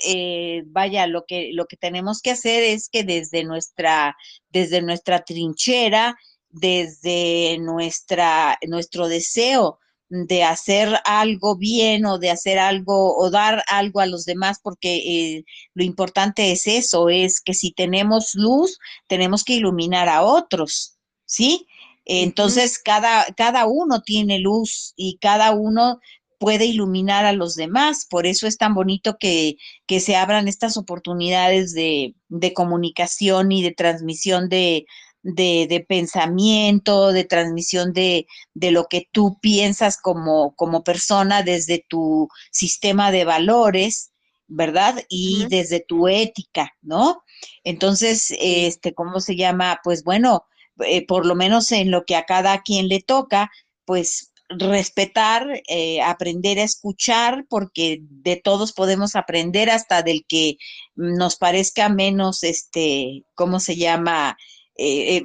vaya, 0.68 1.06
lo 1.06 1.26
que, 1.26 1.52
lo 1.54 1.66
que 1.68 1.78
tenemos 1.78 2.22
que 2.22 2.32
hacer 2.32 2.64
es 2.64 2.90
que 2.90 3.04
desde 3.04 3.44
nuestra, 3.44 4.18
desde 4.50 4.82
nuestra 4.82 5.24
trinchera, 5.24 6.18
desde 6.50 7.60
nuestra, 7.60 8.58
nuestro 8.68 9.08
deseo 9.08 9.80
de 10.10 10.44
hacer 10.44 11.00
algo 11.06 11.56
bien 11.56 12.08
o 12.08 12.18
de 12.18 12.32
hacer 12.32 12.58
algo 12.58 13.16
o 13.16 13.30
dar 13.30 13.64
algo 13.68 14.00
a 14.00 14.08
los 14.08 14.26
demás, 14.26 14.60
porque 14.62 14.96
eh, 14.98 15.46
lo 15.76 15.84
importante 15.84 16.52
es 16.52 16.66
eso, 16.66 17.10
es 17.10 17.42
que 17.42 17.54
si 17.54 17.72
tenemos 17.74 18.34
luz, 18.34 18.80
tenemos 19.08 19.44
que 19.44 19.54
iluminar 19.54 20.10
a 20.10 20.24
otros, 20.24 20.98
¿sí? 21.26 21.68
Entonces, 22.12 22.80
cada, 22.80 23.24
cada 23.38 23.68
uno 23.68 24.02
tiene 24.02 24.40
luz 24.40 24.94
y 24.96 25.20
cada 25.22 25.52
uno 25.52 26.00
puede 26.40 26.66
iluminar 26.66 27.26
a 27.26 27.34
los 27.34 27.54
demás. 27.54 28.08
Por 28.10 28.26
eso 28.26 28.48
es 28.48 28.58
tan 28.58 28.74
bonito 28.74 29.18
que, 29.20 29.58
que 29.86 30.00
se 30.00 30.16
abran 30.16 30.48
estas 30.48 30.76
oportunidades 30.76 31.72
de, 31.76 32.16
de 32.28 32.54
comunicación 32.54 33.52
y 33.52 33.62
de 33.62 33.74
transmisión 33.76 34.50
de, 34.50 34.88
de, 35.22 35.86
pensamiento, 35.88 37.12
de 37.12 37.26
transmisión 37.26 37.94
de, 37.94 38.26
de, 38.56 38.72
lo 38.72 38.86
que 38.86 39.08
tú 39.12 39.38
piensas 39.40 39.98
como, 40.02 40.56
como 40.56 40.84
persona 40.84 41.44
desde 41.44 41.86
tu 41.88 42.28
sistema 42.52 43.12
de 43.12 43.26
valores 43.26 44.10
¿verdad? 44.52 44.96
Y 45.10 45.46
desde 45.48 45.80
tu 45.80 46.08
ética, 46.08 46.74
¿no? 46.82 47.22
Entonces, 47.64 48.34
este, 48.40 48.96
¿cómo 48.96 49.20
se 49.20 49.36
llama? 49.36 49.80
Pues 49.84 50.04
bueno, 50.04 50.48
eh, 50.86 51.06
por 51.06 51.26
lo 51.26 51.36
menos 51.36 51.72
en 51.72 51.92
lo 51.92 52.06
que 52.06 52.16
a 52.16 52.26
cada 52.26 52.62
quien 52.62 52.88
le 52.88 53.02
toca, 53.02 53.52
pues 53.86 54.32
respetar, 54.50 55.62
eh, 55.68 56.02
aprender 56.02 56.60
a 56.60 56.64
escuchar, 56.64 57.46
porque 57.50 58.00
de 58.02 58.36
todos 58.36 58.74
podemos 58.74 59.16
aprender, 59.16 59.70
hasta 59.70 60.02
del 60.02 60.26
que 60.28 60.58
nos 60.96 61.36
parezca 61.36 61.88
menos, 61.88 62.44
este, 62.44 63.24
¿cómo 63.36 63.60
se 63.60 63.76
llama? 63.76 64.38
Eh, 64.82 65.24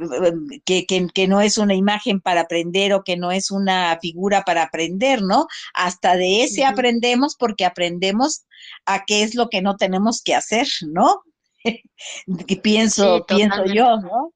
que, 0.64 0.84
que, 0.84 1.06
que, 1.14 1.28
no 1.28 1.40
es 1.40 1.58
una 1.58 1.74
imagen 1.74 2.20
para 2.20 2.40
aprender 2.40 2.92
o 2.92 3.04
que 3.04 3.16
no 3.16 3.30
es 3.30 3.52
una 3.52 3.96
figura 4.02 4.42
para 4.42 4.64
aprender, 4.64 5.22
¿no? 5.22 5.46
Hasta 5.74 6.16
de 6.16 6.42
ese 6.42 6.62
uh 6.62 6.64
-huh. 6.64 6.72
aprendemos 6.72 7.36
porque 7.38 7.64
aprendemos 7.64 8.46
a 8.84 9.04
qué 9.04 9.22
es 9.22 9.36
lo 9.36 9.48
que 9.48 9.62
no 9.62 9.76
tenemos 9.76 10.22
que 10.22 10.34
hacer, 10.34 10.66
¿no? 10.88 11.22
pienso, 12.62 13.18
sí, 13.18 13.34
pienso 13.36 13.64
yo, 13.66 13.96
¿no? 14.00 14.32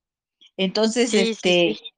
Entonces, 0.58 1.10
sí, 1.10 1.18
este, 1.18 1.50
sí, 1.72 1.80
sí. 1.80 1.90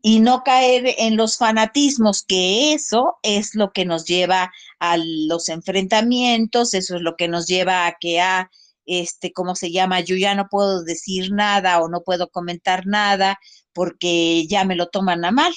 y 0.00 0.20
no 0.20 0.42
caer 0.44 0.94
en 0.96 1.16
los 1.16 1.36
fanatismos, 1.36 2.22
que 2.22 2.72
eso 2.72 3.16
es 3.22 3.54
lo 3.54 3.72
que 3.72 3.84
nos 3.84 4.06
lleva 4.06 4.52
a 4.78 4.96
los 4.96 5.50
enfrentamientos, 5.50 6.72
eso 6.72 6.96
es 6.96 7.02
lo 7.02 7.16
que 7.16 7.28
nos 7.28 7.46
lleva 7.46 7.86
a 7.86 7.96
que 8.00 8.20
a 8.20 8.50
este, 8.86 9.32
¿cómo 9.32 9.56
se 9.56 9.72
llama? 9.72 10.00
Yo 10.00 10.16
ya 10.16 10.34
no 10.34 10.48
puedo 10.48 10.84
decir 10.84 11.32
nada 11.32 11.82
o 11.82 11.88
no 11.88 12.02
puedo 12.02 12.30
comentar 12.30 12.86
nada 12.86 13.38
porque 13.72 14.46
ya 14.46 14.64
me 14.64 14.76
lo 14.76 14.88
toman 14.88 15.24
a 15.24 15.32
mal, 15.32 15.52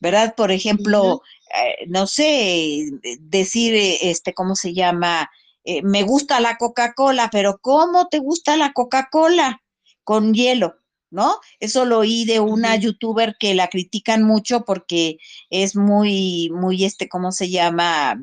¿verdad? 0.00 0.34
Por 0.36 0.50
ejemplo, 0.50 1.22
eh, 1.54 1.86
no 1.86 2.08
sé, 2.08 2.90
decir, 3.20 3.74
este, 4.02 4.34
¿cómo 4.34 4.56
se 4.56 4.74
llama? 4.74 5.30
Eh, 5.64 5.82
me 5.82 6.02
gusta 6.02 6.40
la 6.40 6.58
Coca-Cola, 6.58 7.28
pero 7.30 7.58
¿cómo 7.62 8.08
te 8.08 8.18
gusta 8.18 8.56
la 8.56 8.72
Coca-Cola? 8.72 9.62
Con 10.02 10.34
hielo, 10.34 10.76
¿no? 11.10 11.38
Eso 11.60 11.84
lo 11.84 11.98
oí 11.98 12.24
de 12.24 12.40
una 12.40 12.74
uh 12.74 12.76
-huh. 12.76 12.80
youtuber 12.80 13.36
que 13.38 13.54
la 13.54 13.68
critican 13.68 14.22
mucho 14.22 14.64
porque 14.64 15.18
es 15.50 15.76
muy, 15.76 16.50
muy, 16.52 16.84
este, 16.84 17.08
¿cómo 17.08 17.32
se 17.32 17.50
llama? 17.50 18.22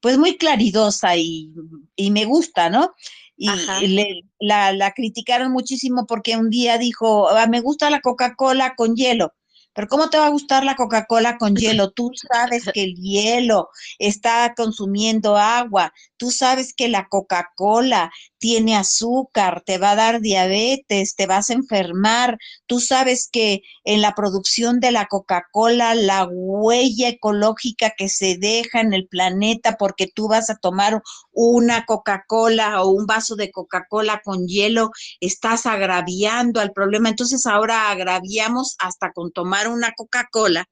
Pues 0.00 0.18
muy 0.18 0.36
claridosa 0.36 1.16
y, 1.16 1.52
y 1.96 2.10
me 2.10 2.24
gusta, 2.24 2.70
¿no? 2.70 2.94
y 3.36 3.86
le, 3.88 4.22
la, 4.38 4.72
la, 4.72 4.92
criticaron 4.92 5.50
muchísimo 5.50 6.06
porque 6.06 6.36
un 6.36 6.50
día 6.50 6.78
dijo, 6.78 7.28
ah, 7.30 7.46
me 7.48 7.60
gusta 7.60 7.90
la 7.90 8.00
Coca-Cola 8.00 8.74
con 8.76 8.94
hielo. 8.94 9.32
Pero 9.74 9.88
¿cómo 9.88 10.10
te 10.10 10.18
va 10.18 10.26
a 10.26 10.30
gustar 10.30 10.64
la 10.64 10.76
Coca-Cola 10.76 11.38
con 11.38 11.56
hielo? 11.56 11.90
Tú 11.90 12.10
sabes 12.14 12.64
que 12.74 12.84
el 12.84 12.94
hielo 12.94 13.70
está 13.98 14.52
consumiendo 14.54 15.36
agua. 15.36 15.92
Tú 16.22 16.30
sabes 16.30 16.72
que 16.72 16.86
la 16.86 17.08
Coca-Cola 17.08 18.12
tiene 18.38 18.76
azúcar, 18.76 19.64
te 19.66 19.78
va 19.78 19.90
a 19.90 19.96
dar 19.96 20.20
diabetes, 20.20 21.16
te 21.16 21.26
vas 21.26 21.50
a 21.50 21.54
enfermar. 21.54 22.38
Tú 22.66 22.78
sabes 22.78 23.28
que 23.28 23.62
en 23.82 24.00
la 24.00 24.14
producción 24.14 24.78
de 24.78 24.92
la 24.92 25.06
Coca-Cola, 25.06 25.96
la 25.96 26.28
huella 26.30 27.08
ecológica 27.08 27.94
que 27.98 28.08
se 28.08 28.36
deja 28.38 28.80
en 28.80 28.92
el 28.92 29.08
planeta 29.08 29.76
porque 29.76 30.06
tú 30.06 30.28
vas 30.28 30.48
a 30.48 30.58
tomar 30.58 31.02
una 31.32 31.86
Coca-Cola 31.86 32.82
o 32.82 32.90
un 32.90 33.06
vaso 33.06 33.34
de 33.34 33.50
Coca-Cola 33.50 34.22
con 34.24 34.46
hielo, 34.46 34.92
estás 35.18 35.66
agraviando 35.66 36.60
al 36.60 36.70
problema. 36.70 37.08
Entonces 37.08 37.46
ahora 37.46 37.90
agraviamos 37.90 38.76
hasta 38.78 39.10
con 39.10 39.32
tomar 39.32 39.66
una 39.66 39.90
Coca-Cola 39.96 40.68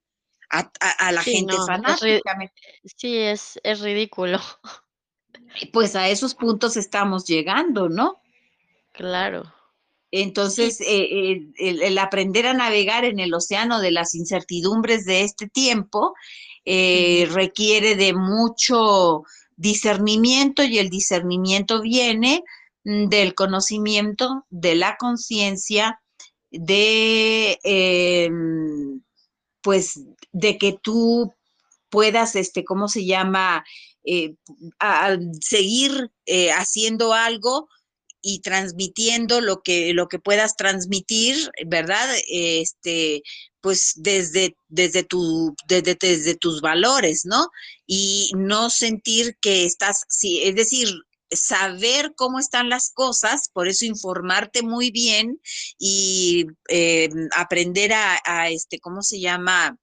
a, 0.49 0.71
a, 0.79 1.09
a, 1.09 1.11
la 1.11 1.25
sí, 1.25 1.33
gente 1.33 1.57
no, 1.57 1.67
fanática. 1.67 2.39
Es 2.85 2.93
sí, 2.97 3.19
es, 3.19 3.59
es 3.65 3.81
ridículo. 3.81 4.39
Pues 5.73 5.97
a 5.97 6.09
esos 6.09 6.35
puntos 6.35 6.77
estamos 6.77 7.27
llegando, 7.27 7.89
¿no? 7.89 8.21
Claro. 8.93 9.53
Entonces, 10.11 10.79
sí. 10.79 10.85
eh, 10.87 11.33
eh, 11.33 11.47
el, 11.59 11.83
el, 11.83 11.99
aprender 11.99 12.47
a 12.47 12.55
navegar 12.55 13.05
en 13.05 13.21
el 13.21 13.33
océano 13.33 13.81
de 13.81 13.93
las 13.93 14.15
incertidumbres 14.15 15.05
de 15.05 15.23
este 15.23 15.49
tiempo 15.49 16.15
eh, 16.65 17.29
requiere 17.33 17.97
de 17.97 18.13
mucho 18.13 19.23
discernimiento 19.57 20.63
y 20.63 20.79
el 20.79 20.91
discernimiento 20.91 21.81
viene 21.81 22.43
del 22.85 23.35
conocimiento, 23.35 24.47
de 24.51 24.75
la 24.75 24.97
conciencia, 24.97 26.01
de, 26.51 27.59
eh, 27.63 28.31
pues, 29.63 30.01
de 30.33 30.59
que 30.59 30.79
tú 30.83 31.33
puedas, 31.89 32.37
este, 32.37 32.65
¿cómo 32.65 32.89
se 32.89 33.05
llama? 33.05 33.65
Eh, 34.05 34.35
a, 34.79 35.17
seguir 35.41 36.11
eh, 36.25 36.51
haciendo 36.53 37.13
algo 37.13 37.69
y 38.23 38.41
transmitiendo 38.41 39.41
lo 39.41 39.63
que, 39.63 39.93
lo 39.93 40.09
que 40.09 40.19
puedas 40.19 40.57
transmitir, 40.57 41.51
¿verdad? 41.67 42.09
Este, 42.29 43.23
pues 43.61 43.93
desde, 43.97 44.57
desde, 44.69 45.03
tu, 45.05 45.55
desde, 45.67 45.97
desde 46.01 46.35
tus 46.35 46.61
valores, 46.61 47.25
¿no? 47.25 47.49
Y 47.87 48.33
no 48.37 48.71
sentir 48.71 49.37
que 49.41 49.65
estás, 49.65 50.05
sí, 50.09 50.43
es 50.43 50.55
decir, 50.55 50.89
saber 51.31 52.13
cómo 52.17 52.39
están 52.39 52.69
las 52.69 52.91
cosas, 52.91 53.51
por 53.53 53.69
eso 53.69 53.85
informarte 53.85 54.63
muy 54.63 54.91
bien 54.91 55.41
y 55.79 56.47
eh, 56.69 57.09
aprender 57.37 57.93
a, 57.93 58.19
a, 58.25 58.51
este, 58.51 58.81
¿cómo 58.81 59.03
se 59.03 59.21
llama? 59.21 59.79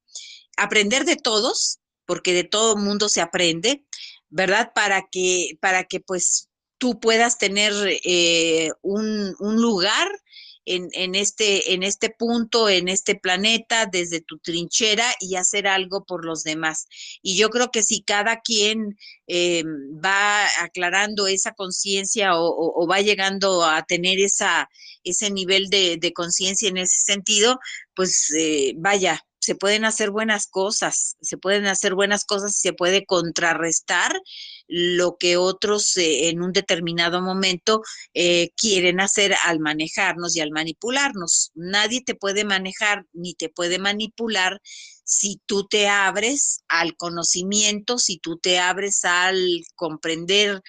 Aprender 0.57 1.05
de 1.05 1.15
todos, 1.15 1.79
porque 2.05 2.33
de 2.33 2.43
todo 2.43 2.75
mundo 2.77 3.09
se 3.09 3.21
aprende, 3.21 3.83
¿verdad? 4.29 4.71
Para 4.73 5.07
que, 5.11 5.57
para 5.61 5.83
que 5.83 5.99
pues 5.99 6.49
tú 6.77 6.99
puedas 6.99 7.37
tener 7.37 7.73
eh, 8.03 8.71
un, 8.81 9.35
un, 9.39 9.61
lugar 9.61 10.07
en, 10.75 11.15
este, 11.15 11.73
en 11.73 11.83
este 11.83 12.09
punto, 12.09 12.69
en 12.69 12.89
este 12.89 13.15
planeta, 13.15 13.85
desde 13.85 14.21
tu 14.21 14.37
trinchera 14.39 15.05
y 15.19 15.35
hacer 15.35 15.67
algo 15.67 16.03
por 16.05 16.25
los 16.25 16.43
demás. 16.43 16.87
Y 17.21 17.37
yo 17.37 17.49
creo 17.49 17.71
que 17.71 17.83
si 17.83 18.01
cada 18.01 18.41
quien 18.41 18.97
eh, 19.27 19.63
va 20.03 20.45
aclarando 20.61 21.27
esa 21.27 21.53
conciencia 21.53 22.31
o, 22.35 22.87
va 22.87 23.01
llegando 23.01 23.63
a 23.63 23.83
tener 23.83 24.19
esa, 24.19 24.69
ese 25.03 25.31
nivel 25.31 25.69
de, 25.69 25.97
de 25.97 26.13
conciencia 26.13 26.69
en 26.69 26.77
ese 26.77 27.01
sentido, 27.01 27.59
pues 27.95 28.31
eh, 28.37 28.73
vaya, 28.77 29.25
se 29.39 29.55
pueden 29.55 29.85
hacer 29.85 30.11
buenas 30.11 30.47
cosas, 30.47 31.15
se 31.21 31.37
pueden 31.37 31.67
hacer 31.67 31.95
buenas 31.95 32.25
cosas 32.25 32.57
y 32.57 32.59
se 32.59 32.73
puede 32.73 33.05
contrarrestar 33.05 34.11
lo 34.67 35.17
que 35.17 35.37
otros 35.37 35.95
eh, 35.97 36.29
en 36.29 36.41
un 36.41 36.51
determinado 36.51 37.21
momento 37.21 37.81
eh, 38.13 38.49
quieren 38.55 38.99
hacer 38.99 39.35
al 39.45 39.59
manejarnos 39.59 40.35
y 40.35 40.41
al 40.41 40.51
manipularnos. 40.51 41.51
Nadie 41.55 42.03
te 42.03 42.15
puede 42.15 42.43
manejar 42.45 43.05
ni 43.13 43.33
te 43.33 43.49
puede 43.49 43.79
manipular 43.79 44.61
si 45.03 45.41
tú 45.45 45.67
te 45.67 45.87
abres 45.87 46.63
al 46.67 46.97
conocimiento, 46.97 47.97
si 47.97 48.19
tú 48.19 48.37
te 48.37 48.59
abres 48.59 49.05
al 49.05 49.63
comprender 49.75 50.61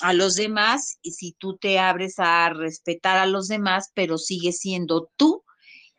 a 0.00 0.12
los 0.12 0.36
demás 0.36 0.98
y 1.02 1.12
si 1.12 1.32
tú 1.32 1.56
te 1.58 1.78
abres 1.78 2.14
a 2.18 2.48
respetar 2.50 3.18
a 3.18 3.26
los 3.26 3.48
demás, 3.48 3.90
pero 3.94 4.18
sigues 4.18 4.58
siendo 4.58 5.10
tú 5.16 5.44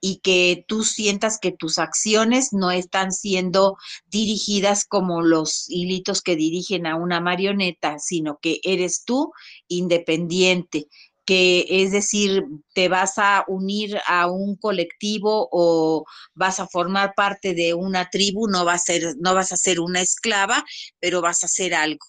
y 0.05 0.17
que 0.17 0.65
tú 0.67 0.83
sientas 0.83 1.39
que 1.39 1.53
tus 1.53 1.79
acciones 1.79 2.51
no 2.51 2.71
están 2.71 3.13
siendo 3.13 3.77
dirigidas 4.07 4.83
como 4.83 5.21
los 5.21 5.69
hilitos 5.69 6.21
que 6.21 6.35
dirigen 6.35 6.85
a 6.87 6.97
una 6.97 7.21
marioneta, 7.21 7.99
sino 7.99 8.37
que 8.41 8.59
eres 8.63 9.05
tú 9.05 9.31
independiente, 9.69 10.89
que 11.23 11.65
es 11.69 11.93
decir, 11.93 12.43
te 12.73 12.89
vas 12.89 13.13
a 13.17 13.45
unir 13.47 13.97
a 14.05 14.27
un 14.27 14.57
colectivo 14.57 15.47
o 15.53 16.03
vas 16.33 16.59
a 16.59 16.67
formar 16.67 17.13
parte 17.15 17.53
de 17.53 17.73
una 17.73 18.09
tribu, 18.09 18.49
no 18.49 18.65
vas 18.65 18.81
a 18.81 18.93
ser, 18.93 19.15
no 19.21 19.33
vas 19.33 19.53
a 19.53 19.57
ser 19.57 19.79
una 19.79 20.01
esclava, 20.01 20.65
pero 20.99 21.21
vas 21.21 21.43
a 21.43 21.45
hacer 21.45 21.73
algo, 21.73 22.05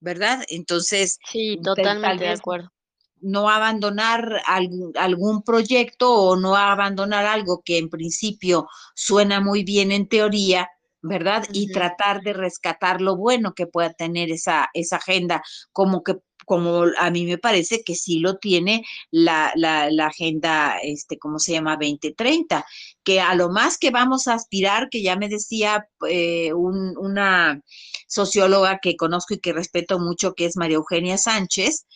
¿verdad? 0.00 0.42
Entonces, 0.48 1.20
sí, 1.30 1.60
totalmente 1.62 2.24
de 2.24 2.30
acuerdo 2.30 2.70
no 3.20 3.48
abandonar 3.48 4.42
algún, 4.46 4.92
algún, 4.96 5.42
proyecto 5.42 6.12
o 6.12 6.36
no 6.36 6.56
abandonar 6.56 7.26
algo 7.26 7.62
que 7.64 7.78
en 7.78 7.88
principio 7.88 8.68
suena 8.94 9.40
muy 9.40 9.64
bien 9.64 9.92
en 9.92 10.08
teoría, 10.08 10.70
¿verdad? 11.02 11.44
Uh 11.48 11.52
-huh. 11.52 11.56
Y 11.56 11.72
tratar 11.72 12.22
de 12.22 12.32
rescatar 12.32 13.00
lo 13.00 13.16
bueno 13.16 13.54
que 13.54 13.66
pueda 13.66 13.92
tener 13.92 14.30
esa, 14.30 14.68
esa 14.74 14.96
agenda, 14.96 15.42
como 15.72 16.02
que 16.02 16.16
como 16.46 16.84
a 16.98 17.10
mí 17.10 17.26
me 17.26 17.38
parece 17.38 17.82
que 17.84 17.94
sí 17.94 18.20
lo 18.20 18.38
tiene 18.38 18.84
la, 19.10 19.52
la, 19.56 19.90
la, 19.90 20.06
agenda, 20.06 20.78
este, 20.82 21.18
¿cómo 21.18 21.38
se 21.40 21.52
llama? 21.52 21.72
2030, 21.72 22.64
que 23.02 23.20
a 23.20 23.34
lo 23.34 23.50
más 23.50 23.76
que 23.78 23.90
vamos 23.90 24.28
a 24.28 24.34
aspirar, 24.34 24.88
que 24.88 25.02
ya 25.02 25.16
me 25.16 25.28
decía 25.28 25.88
eh, 26.08 26.52
un, 26.54 26.96
una 26.98 27.60
socióloga 28.06 28.78
que 28.80 28.96
conozco 28.96 29.34
y 29.34 29.40
que 29.40 29.52
respeto 29.52 29.98
mucho, 29.98 30.34
que 30.34 30.46
es 30.46 30.56
María 30.56 30.76
Eugenia 30.76 31.18
Sánchez, 31.18 31.86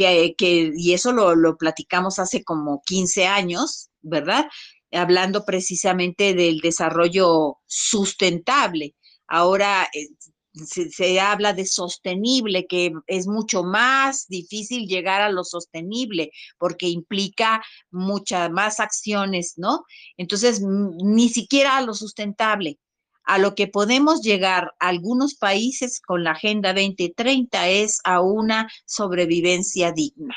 que, 0.00 0.34
que, 0.34 0.72
y 0.74 0.94
eso 0.94 1.12
lo, 1.12 1.34
lo, 1.34 1.58
platicamos 1.58 2.18
hace 2.18 2.42
como 2.42 2.82
15 2.86 3.26
años, 3.26 3.90
¿verdad? 4.00 4.46
Hablando 4.90 5.44
precisamente 5.44 6.32
del 6.32 6.60
desarrollo 6.60 7.58
sustentable. 7.66 8.94
Ahora, 9.28 9.88
eh, 9.92 10.08
se, 10.54 10.88
se, 10.88 11.20
habla 11.20 11.52
de 11.52 11.66
sostenible, 11.66 12.66
que 12.66 12.92
es 13.06 13.26
mucho 13.26 13.62
más 13.62 14.26
difícil 14.28 14.86
llegar 14.86 15.20
a 15.20 15.30
lo 15.30 15.44
sostenible 15.44 16.30
porque 16.58 16.88
implica 16.88 17.62
muchas 17.90 18.50
más 18.50 18.80
acciones, 18.80 19.54
¿no? 19.58 19.84
Entonces, 20.16 20.62
ni 20.62 21.28
siquiera 21.28 21.76
a 21.76 21.82
lo 21.82 21.92
sustentable. 21.92 22.78
A 23.24 23.38
lo 23.38 23.54
que 23.54 23.66
podemos 23.66 24.22
llegar 24.22 24.74
algunos 24.78 25.34
países 25.34 26.00
con 26.00 26.24
la 26.24 26.32
Agenda 26.32 26.72
2030 26.72 27.68
es 27.68 28.00
a 28.04 28.20
una 28.20 28.70
sobrevivencia 28.86 29.92
digna 29.92 30.36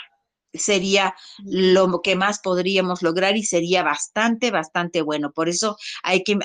sería 0.54 1.16
lo 1.44 2.02
que 2.02 2.16
más 2.16 2.40
podríamos 2.40 3.02
lograr 3.02 3.36
y 3.38 3.44
sería 3.44 3.84
bastante, 3.84 4.52
bastante 4.52 5.02
bueno. 5.02 5.32
Por 5.32 5.50
eso 5.50 5.78
hay 6.04 6.24
que 6.24 6.38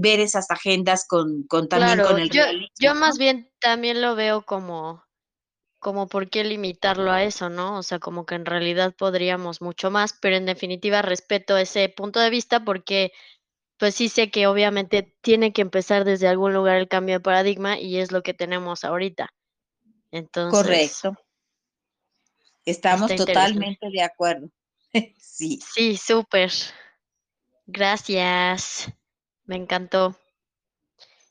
ver 0.00 0.20
esas 0.20 0.50
agendas 0.50 1.06
con, 1.06 1.44
con 1.44 1.68
también 1.68 2.02
con 2.04 2.18
el 2.18 2.30
yo, 2.30 2.42
Yo 2.78 2.94
más 2.94 3.18
bien 3.18 3.50
también 3.60 4.02
lo 4.02 4.14
veo 4.16 4.42
como, 4.42 5.04
como 5.78 6.08
por 6.08 6.28
qué 6.28 6.44
limitarlo 6.44 7.12
a 7.12 7.22
eso, 7.22 7.48
¿no? 7.48 7.78
O 7.78 7.82
sea, 7.82 7.98
como 7.98 8.26
que 8.26 8.34
en 8.34 8.46
realidad 8.46 8.94
podríamos 8.96 9.60
mucho 9.60 9.90
más, 9.90 10.14
pero 10.20 10.36
en 10.36 10.46
definitiva 10.46 11.02
respeto 11.02 11.56
ese 11.56 11.88
punto 11.88 12.20
de 12.20 12.30
vista 12.30 12.64
porque 12.64 13.12
pues 13.84 13.96
sí 13.96 14.08
sé 14.08 14.30
que 14.30 14.46
obviamente 14.46 15.14
tiene 15.20 15.52
que 15.52 15.60
empezar 15.60 16.06
desde 16.06 16.26
algún 16.26 16.54
lugar 16.54 16.78
el 16.78 16.88
cambio 16.88 17.16
de 17.16 17.20
paradigma 17.20 17.78
y 17.78 17.98
es 17.98 18.12
lo 18.12 18.22
que 18.22 18.32
tenemos 18.32 18.82
ahorita. 18.82 19.28
Entonces, 20.10 20.58
Correcto. 20.58 21.22
Estamos 22.64 23.14
totalmente 23.14 23.90
de 23.90 24.00
acuerdo. 24.00 24.48
sí. 25.18 25.60
Sí, 25.74 25.98
súper. 25.98 26.50
Gracias. 27.66 28.90
Me 29.44 29.56
encantó. 29.56 30.18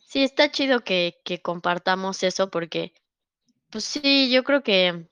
Sí, 0.05 0.23
está 0.23 0.51
chido 0.51 0.81
que, 0.81 1.15
que 1.25 1.41
compartamos 1.41 2.21
eso 2.21 2.51
porque, 2.51 2.93
pues 3.71 3.83
sí, 3.83 4.29
yo 4.31 4.43
creo 4.43 4.61
que, 4.61 5.09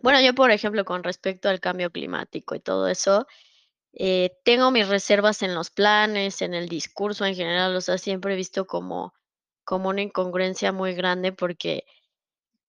bueno, 0.00 0.22
yo 0.22 0.34
por 0.34 0.50
ejemplo, 0.52 0.86
con 0.86 1.04
respecto 1.04 1.50
al 1.50 1.60
cambio 1.60 1.90
climático 1.90 2.54
y 2.54 2.60
todo 2.60 2.88
eso, 2.88 3.26
eh, 3.92 4.30
tengo 4.44 4.70
mis 4.70 4.88
reservas 4.88 5.42
en 5.42 5.54
los 5.54 5.70
planes, 5.70 6.42
en 6.42 6.54
el 6.54 6.68
discurso 6.68 7.24
en 7.26 7.34
general, 7.34 7.74
o 7.76 7.80
sea, 7.80 7.98
siempre 7.98 8.36
visto 8.36 8.66
como, 8.66 9.14
como 9.64 9.88
una 9.88 10.02
incongruencia 10.02 10.72
muy 10.72 10.94
grande 10.94 11.32
porque 11.32 11.84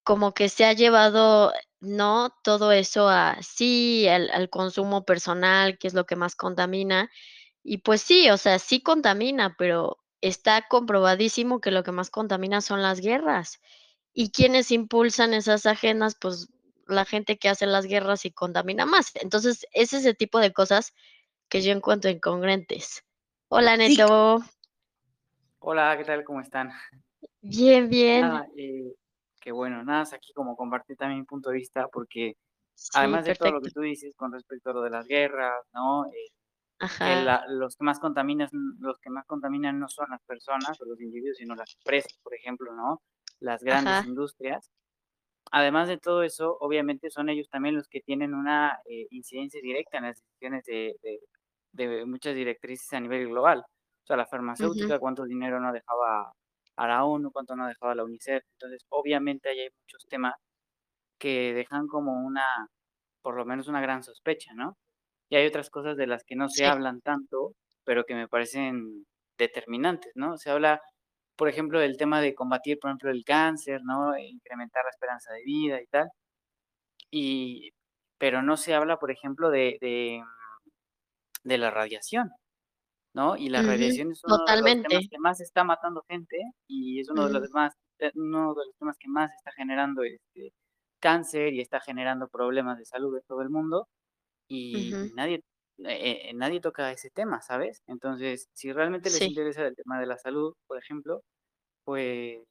como 0.04 0.34
que 0.34 0.50
se 0.50 0.66
ha 0.66 0.74
llevado, 0.74 1.54
¿no? 1.80 2.32
Todo 2.44 2.72
eso 2.72 3.10
a 3.10 3.38
sí, 3.42 4.08
al, 4.08 4.30
al, 4.32 4.50
consumo 4.50 5.06
personal, 5.06 5.78
que 5.78 5.88
es 5.88 5.94
lo 5.94 6.06
que 6.06 6.16
más 6.16 6.36
contamina. 6.36 7.12
Y 7.64 7.80
pues 7.80 8.02
sí, 8.02 8.30
o 8.32 8.38
sea, 8.38 8.60
sí 8.60 8.82
contamina, 8.82 9.56
pero 9.58 10.00
está 10.22 10.68
comprobadísimo 10.68 11.62
que 11.62 11.72
lo 11.72 11.84
que 11.84 11.92
más 11.92 12.10
contamina 12.10 12.62
son 12.62 12.82
las 12.82 13.00
guerras. 13.02 13.62
¿Y 14.14 14.32
quienes 14.32 14.72
impulsan 14.72 15.34
esas 15.34 15.66
agendas? 15.66 16.16
Pues 16.20 16.50
la 16.94 17.06
gente 17.06 17.38
que 17.38 17.50
hace 17.50 17.66
las 17.66 17.86
guerras 17.86 18.26
y 18.26 18.32
contamina 18.32 18.86
más. 18.86 19.12
Entonces, 19.16 19.66
es 19.74 19.94
ese 19.94 20.14
tipo 20.14 20.40
de 20.40 20.54
cosas 20.54 20.94
que 21.50 21.62
yo 21.62 21.72
encuentro 21.72 22.10
incongruentes. 22.10 23.04
Hola, 23.50 23.78
Neto. 23.78 24.40
Sí. 24.40 24.50
Hola, 25.60 25.96
¿qué 25.98 26.06
tal? 26.06 26.24
¿Cómo 26.24 26.42
están? 26.42 26.72
Bien, 27.42 27.90
bien. 27.90 28.22
Nada, 28.22 28.48
eh, 28.58 28.94
que 29.40 29.52
bueno, 29.52 29.84
nada, 29.84 30.04
es 30.04 30.14
aquí 30.14 30.34
como 30.34 30.56
compartir 30.56 30.96
también 30.98 31.20
mi 31.20 31.26
punto 31.26 31.50
de 31.50 31.58
vista, 31.58 31.88
porque 31.88 32.38
sí, 32.74 32.90
además 32.94 33.26
de 33.26 33.36
todo 33.36 33.52
lo 33.52 33.62
que 33.62 33.72
tú 33.72 33.82
dices 33.82 34.16
con 34.16 34.32
respecto 34.32 34.70
a 34.70 34.74
lo 34.74 34.82
de 34.82 34.90
las 34.90 35.08
guerras, 35.08 35.66
¿no? 35.74 36.06
Eh, 36.08 36.32
que 36.98 37.16
la, 37.16 37.44
los 37.48 37.76
que 37.76 37.84
más 37.84 38.00
contaminan, 38.00 38.50
los 38.80 39.00
que 39.00 39.10
más 39.10 39.26
contaminan 39.26 39.80
no 39.80 39.88
son 39.88 40.10
las 40.10 40.22
personas 40.24 40.80
o 40.82 40.86
los 40.86 41.00
individuos, 41.00 41.38
sino 41.38 41.56
las 41.56 41.76
empresas, 41.76 42.18
por 42.24 42.34
ejemplo, 42.34 42.74
¿no? 42.74 43.02
Las 43.40 43.64
grandes 43.64 43.98
Ajá. 43.98 44.08
industrias. 44.08 44.72
Además 45.52 45.88
de 45.90 45.98
todo 45.98 46.24
eso, 46.24 46.58
obviamente 46.60 47.10
son 47.10 47.30
ellos 47.30 47.50
también 47.50 47.76
los 47.76 47.88
que 47.88 48.02
tienen 48.02 48.34
una 48.34 48.80
eh, 48.86 49.08
incidencia 49.12 49.60
directa 49.62 49.98
en 49.98 50.06
las 50.06 50.18
decisiones 50.18 50.66
de, 50.66 50.96
de, 51.04 51.20
de, 51.74 52.06
muchas 52.06 52.36
directrices 52.36 52.92
a 52.94 53.00
nivel 53.02 53.28
global. 53.28 53.60
O 53.60 54.06
sea, 54.08 54.18
la 54.18 54.26
farmacéutica, 54.26 54.96
uh 54.96 54.98
-huh. 54.98 55.00
cuánto 55.00 55.26
dinero 55.26 55.60
no 55.60 55.74
dejaba 55.74 56.34
a 56.78 56.88
la 56.88 57.06
ONU, 57.06 57.32
cuánto 57.32 57.56
no 57.56 57.68
dejaba 57.68 57.96
la 57.96 58.04
UNICEF. 58.06 58.44
Entonces, 58.54 58.86
obviamente 58.90 59.50
ahí 59.50 59.60
hay 59.60 59.70
muchos 59.82 60.06
temas 60.08 60.36
que 61.20 61.54
dejan 61.54 61.88
como 61.88 62.26
una, 62.26 62.44
por 63.22 63.36
lo 63.38 63.46
menos 63.46 63.68
una 63.68 63.82
gran 63.82 64.04
sospecha, 64.04 64.54
¿no? 64.56 64.78
Y 65.30 65.36
hay 65.38 65.48
otras 65.48 65.70
cosas 65.70 65.98
de 65.98 66.08
las 66.08 66.24
que 66.26 66.36
no 66.36 66.50
se 66.50 66.60
sí. 66.60 66.66
hablan 66.66 67.02
tanto, 67.02 67.54
pero 67.86 68.06
que 68.06 68.16
me 68.16 68.28
parecen 68.28 69.06
determinantes, 69.38 70.12
¿no? 70.16 70.38
Se 70.38 70.50
habla, 70.52 70.82
por 71.42 71.50
ejemplo, 71.50 71.80
del 71.80 71.98
tema 71.98 72.22
de 72.22 72.36
combatir, 72.36 72.78
por 72.80 72.92
ejemplo, 72.92 73.10
el 73.10 73.24
cáncer, 73.26 73.82
¿no? 73.84 74.14
E 74.14 74.28
incrementar 74.28 74.84
la 74.84 74.92
esperanza 74.92 75.34
de 75.34 75.44
vida 75.44 75.82
y 75.82 75.88
tal. 75.88 76.08
Y, 77.10 77.72
pero 78.20 78.44
no 78.44 78.58
se 78.58 78.76
habla, 78.76 78.98
por 78.98 79.10
ejemplo, 79.10 79.50
de, 79.50 79.80
de, 79.82 80.24
de 81.44 81.58
la 81.58 81.72
radiación. 81.72 82.30
¿no? 83.16 83.38
Y 83.38 83.50
la 83.50 83.62
uh 83.62 83.64
-huh. 83.64 83.68
radiación 83.70 84.12
es 84.12 84.24
uno 84.24 84.38
Totalmente. 84.38 84.88
de 84.88 84.96
los 84.98 85.10
temas 85.10 85.10
que 85.10 85.18
más 85.20 85.42
está 85.42 85.64
matando 85.64 86.04
gente 86.08 86.38
y 86.68 87.00
es 87.00 87.10
uno 87.10 87.24
uh 87.24 87.26
-huh. 87.26 87.34
de 87.34 87.40
los 87.40 87.52
más 87.54 87.74
uno 88.14 88.54
de 88.54 88.66
los 88.68 88.76
temas 88.78 88.98
que 89.00 89.08
más 89.08 89.32
está 89.34 89.52
generando 89.52 90.04
este 90.04 90.54
cáncer 91.00 91.54
y 91.54 91.62
está 91.62 91.80
generando 91.80 92.28
problemas 92.28 92.78
de 92.78 92.86
salud 92.86 93.18
en 93.18 93.24
todo 93.28 93.42
el 93.42 93.50
mundo 93.50 93.88
y 94.48 94.94
uh 94.94 94.98
-huh. 94.98 95.16
nadie 95.16 95.42
eh, 95.80 96.30
eh, 96.30 96.34
nadie 96.36 96.62
toca 96.62 96.92
ese 96.92 97.10
tema, 97.12 97.42
¿sabes? 97.42 97.82
Entonces, 97.88 98.48
si 98.54 98.72
realmente 98.74 99.10
les 99.10 99.20
sí. 99.20 99.26
interesa 99.26 99.66
el 99.66 99.76
tema 99.76 100.00
de 100.00 100.08
la 100.08 100.18
salud, 100.18 100.54
por 100.68 100.78
ejemplo, 100.78 101.22
pues 101.86 102.44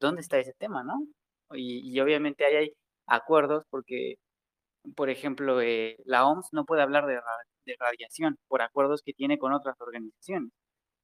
¿dónde 0.00 0.22
está 0.22 0.38
ese 0.38 0.54
tema, 0.58 0.84
no? 0.84 1.06
Y, 1.52 1.92
y 1.92 2.00
obviamente 2.00 2.44
ahí 2.44 2.56
hay 2.56 2.72
acuerdos 3.06 3.64
porque 3.70 4.16
por 4.94 5.10
ejemplo, 5.10 5.60
eh, 5.60 5.96
la 6.04 6.26
OMS 6.26 6.48
no 6.52 6.64
puede 6.64 6.82
hablar 6.82 7.06
de, 7.06 7.14
de, 7.64 7.76
radiación 7.78 8.36
por 8.48 8.62
acuerdos 8.62 9.02
que 9.04 9.12
tiene 9.12 9.38
con 9.38 9.52
otras 9.52 9.76
organizaciones. 9.80 10.52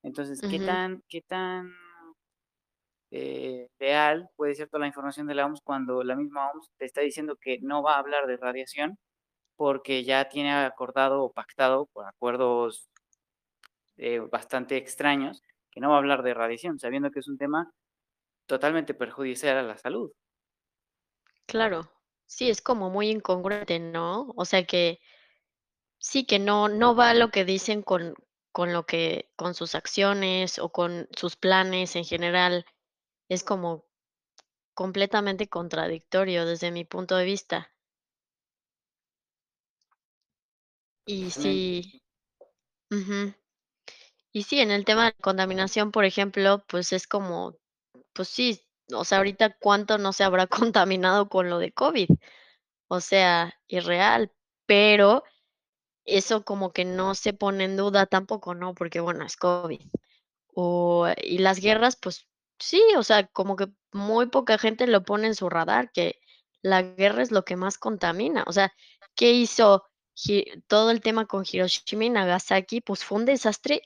Entonces, 0.03 0.43
uh 0.43 0.47
-huh. 0.47 0.51
¿qué 0.51 0.67
tan, 0.67 1.03
qué 1.09 1.21
tan 1.23 1.73
eh, 3.11 3.69
real 3.79 4.29
puede 4.37 4.55
ser 4.55 4.69
toda 4.69 4.81
la 4.81 4.87
información 4.89 5.27
de 5.27 5.35
la 5.35 5.47
OMS 5.47 5.61
cuando 5.65 6.03
la 6.05 6.17
misma 6.17 6.51
OMS 6.51 6.69
te 6.79 6.87
está 6.87 7.01
diciendo 7.03 7.37
que 7.41 7.59
no 7.63 7.83
va 7.83 7.97
a 7.97 7.99
hablar 7.99 8.27
de 8.27 8.37
radiación 8.37 8.99
porque 9.63 10.03
ya 10.03 10.29
tiene 10.29 10.53
acordado 10.53 11.23
o 11.23 11.33
pactado 11.33 11.87
por 11.87 12.07
acuerdos 12.07 12.89
eh, 13.97 14.19
bastante 14.19 14.77
extraños 14.77 15.43
que 15.71 15.81
no 15.81 15.91
va 15.91 15.95
a 15.95 15.99
hablar 15.99 16.23
de 16.23 16.35
radiación, 16.35 16.79
sabiendo 16.79 17.13
que 17.13 17.21
es 17.21 17.29
un 17.29 17.39
tema 17.39 17.73
totalmente 18.47 18.93
perjudicial 18.93 19.57
a 19.59 19.63
la 19.63 19.79
salud? 19.79 20.11
Claro, 21.47 21.89
Sí, 22.33 22.49
es 22.49 22.63
como 22.63 22.89
muy 22.89 23.11
incongruente, 23.11 23.79
¿no? 23.79 24.33
O 24.37 24.47
sea 24.47 24.65
que 24.65 25.01
sí, 25.99 26.25
que 26.25 26.39
no, 26.39 26.69
no 26.69 26.97
va 26.97 27.13
lo 27.13 27.31
que 27.31 27.45
dicen 27.45 27.83
con, 27.83 28.15
con 28.53 28.73
lo 28.73 28.87
que, 28.87 29.31
con 29.37 29.55
sus 29.55 29.75
acciones 29.75 30.59
o 30.59 30.71
con 30.73 31.09
sus 31.15 31.37
planes 31.37 31.95
en 31.95 32.05
general. 32.07 32.65
Es 33.29 33.45
como 33.45 33.85
completamente 34.75 35.49
contradictorio 35.49 36.47
desde 36.47 36.71
mi 36.71 36.87
punto 36.87 37.17
de 37.17 37.27
vista. 37.27 37.72
Y 41.07 41.31
sí, 41.31 42.03
y 44.33 44.45
sí, 44.45 44.61
en 44.61 44.71
el 44.71 44.85
tema 44.85 45.07
de 45.07 45.15
contaminación, 45.15 45.93
por 45.93 46.05
ejemplo, 46.05 46.65
pues 46.67 46.93
es 46.93 47.07
como, 47.07 47.55
pues 48.15 48.29
sí, 48.29 48.61
o 48.95 49.05
sea, 49.05 49.19
ahorita 49.19 49.57
cuánto 49.59 49.99
no 49.99 50.13
se 50.13 50.25
habrá 50.25 50.47
contaminado 50.73 51.29
con 51.29 51.51
lo 51.51 51.59
de 51.59 51.73
COVID. 51.73 52.11
O 52.89 53.01
sea, 53.01 53.55
irreal, 53.69 54.33
pero 54.67 55.25
eso 56.05 56.45
como 56.45 56.73
que 56.73 56.85
no 56.85 57.15
se 57.15 57.33
pone 57.35 57.65
en 57.65 57.77
duda 57.77 58.07
tampoco, 58.07 58.55
¿no? 58.55 58.75
Porque 58.75 59.01
bueno, 59.01 59.25
es 59.27 59.37
COVID. 59.37 59.83
O, 60.55 61.09
y 61.23 61.39
las 61.39 61.61
guerras, 61.61 61.97
pues 61.97 62.27
sí, 62.59 62.83
o 62.97 63.03
sea, 63.03 63.27
como 63.29 63.57
que 63.57 63.69
muy 63.93 64.27
poca 64.29 64.59
gente 64.59 64.87
lo 64.87 65.05
pone 65.05 65.29
en 65.29 65.35
su 65.35 65.49
radar, 65.51 65.91
que 65.93 66.21
la 66.63 66.83
guerra 66.83 67.23
es 67.23 67.33
lo 67.33 67.45
que 67.45 67.57
más 67.57 67.79
contamina. 67.79 68.45
O 68.47 68.53
sea, 68.53 68.73
¿qué 69.17 69.33
hizo 69.33 69.85
todo 70.67 70.91
el 70.91 71.01
tema 71.01 71.27
con 71.27 71.45
Hiroshima 71.51 72.05
y 72.05 72.11
Nagasaki? 72.11 72.81
Pues 72.81 73.05
fue 73.05 73.19
un 73.19 73.25
desastre 73.25 73.83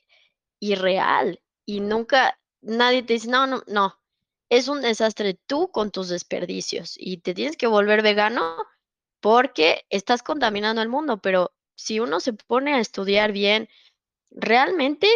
irreal 0.61 1.41
y 1.65 1.81
nunca 1.81 2.39
nadie 2.63 3.03
te 3.03 3.15
dice, 3.15 3.29
no, 3.29 3.47
no, 3.47 3.63
no, 3.67 3.99
es 4.49 4.69
un 4.69 4.81
desastre 4.81 5.39
tú 5.47 5.71
con 5.71 5.91
tus 5.91 6.09
desperdicios 6.09 6.95
y 6.97 7.19
te 7.19 7.35
tienes 7.35 7.57
que 7.57 7.67
volver 7.67 8.03
vegano 8.03 8.57
porque 9.21 9.85
estás 9.91 10.23
contaminando 10.23 10.83
el 10.83 10.89
mundo, 10.89 11.19
pero 11.19 11.53
si 11.75 12.01
uno 12.01 12.21
se 12.21 12.33
pone 12.33 12.75
a 12.75 12.81
estudiar 12.81 13.33
bien, 13.33 13.69
realmente 14.31 15.09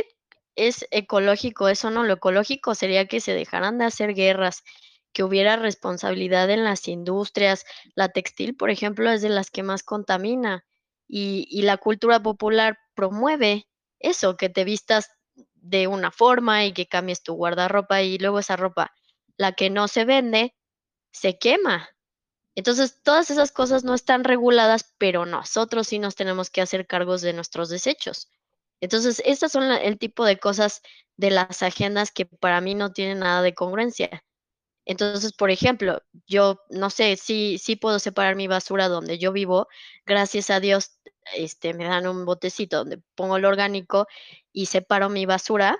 es 0.56 0.86
ecológico 0.90 1.68
eso, 1.68 1.90
¿no? 1.90 2.02
Lo 2.04 2.14
ecológico 2.14 2.74
sería 2.74 3.06
que 3.06 3.20
se 3.20 3.34
dejaran 3.34 3.78
de 3.78 3.84
hacer 3.86 4.14
guerras, 4.14 4.62
que 5.12 5.24
hubiera 5.24 5.56
responsabilidad 5.56 6.50
en 6.50 6.64
las 6.64 6.86
industrias. 6.88 7.64
La 7.94 8.10
textil, 8.10 8.56
por 8.56 8.70
ejemplo, 8.70 9.10
es 9.10 9.22
de 9.22 9.28
las 9.28 9.50
que 9.50 9.62
más 9.62 9.82
contamina 9.82 10.64
y, 11.10 11.46
y 11.50 11.62
la 11.62 11.76
cultura 11.76 12.22
popular 12.22 12.78
promueve 12.94 13.66
eso, 13.98 14.36
que 14.36 14.48
te 14.48 14.64
vistas 14.64 15.10
de 15.54 15.86
una 15.86 16.10
forma 16.10 16.64
y 16.64 16.72
que 16.72 16.86
cambies 16.86 17.22
tu 17.22 17.34
guardarropa 17.34 18.02
y 18.02 18.18
luego 18.18 18.38
esa 18.38 18.56
ropa 18.56 18.92
la 19.36 19.52
que 19.52 19.70
no 19.70 19.88
se 19.88 20.04
vende, 20.04 20.54
se 21.12 21.38
quema. 21.38 21.88
Entonces, 22.54 23.02
todas 23.02 23.30
esas 23.30 23.52
cosas 23.52 23.84
no 23.84 23.94
están 23.94 24.22
reguladas, 24.22 24.94
pero 24.98 25.24
nosotros 25.24 25.88
sí 25.88 25.98
nos 25.98 26.14
tenemos 26.14 26.50
que 26.50 26.60
hacer 26.60 26.86
cargos 26.86 27.22
de 27.22 27.32
nuestros 27.32 27.70
desechos. 27.70 28.30
Entonces, 28.82 29.22
estas 29.24 29.52
son 29.52 29.64
el 29.64 29.98
tipo 29.98 30.26
de 30.26 30.38
cosas 30.38 30.82
de 31.16 31.30
las 31.30 31.62
agendas 31.62 32.10
que 32.12 32.26
para 32.26 32.60
mí 32.60 32.74
no 32.74 32.92
tienen 32.92 33.20
nada 33.20 33.40
de 33.40 33.54
congruencia. 33.54 34.22
Entonces, 34.90 35.32
por 35.32 35.52
ejemplo, 35.52 36.02
yo 36.26 36.64
no 36.68 36.90
sé, 36.90 37.14
sí, 37.16 37.58
sí 37.58 37.76
puedo 37.76 38.00
separar 38.00 38.34
mi 38.34 38.48
basura 38.48 38.88
donde 38.88 39.18
yo 39.18 39.30
vivo. 39.30 39.68
Gracias 40.04 40.50
a 40.50 40.58
Dios, 40.58 40.98
este, 41.36 41.74
me 41.74 41.84
dan 41.84 42.08
un 42.08 42.24
botecito 42.24 42.78
donde 42.78 43.00
pongo 43.14 43.36
el 43.36 43.44
orgánico 43.44 44.08
y 44.52 44.66
separo 44.66 45.08
mi 45.08 45.26
basura. 45.26 45.78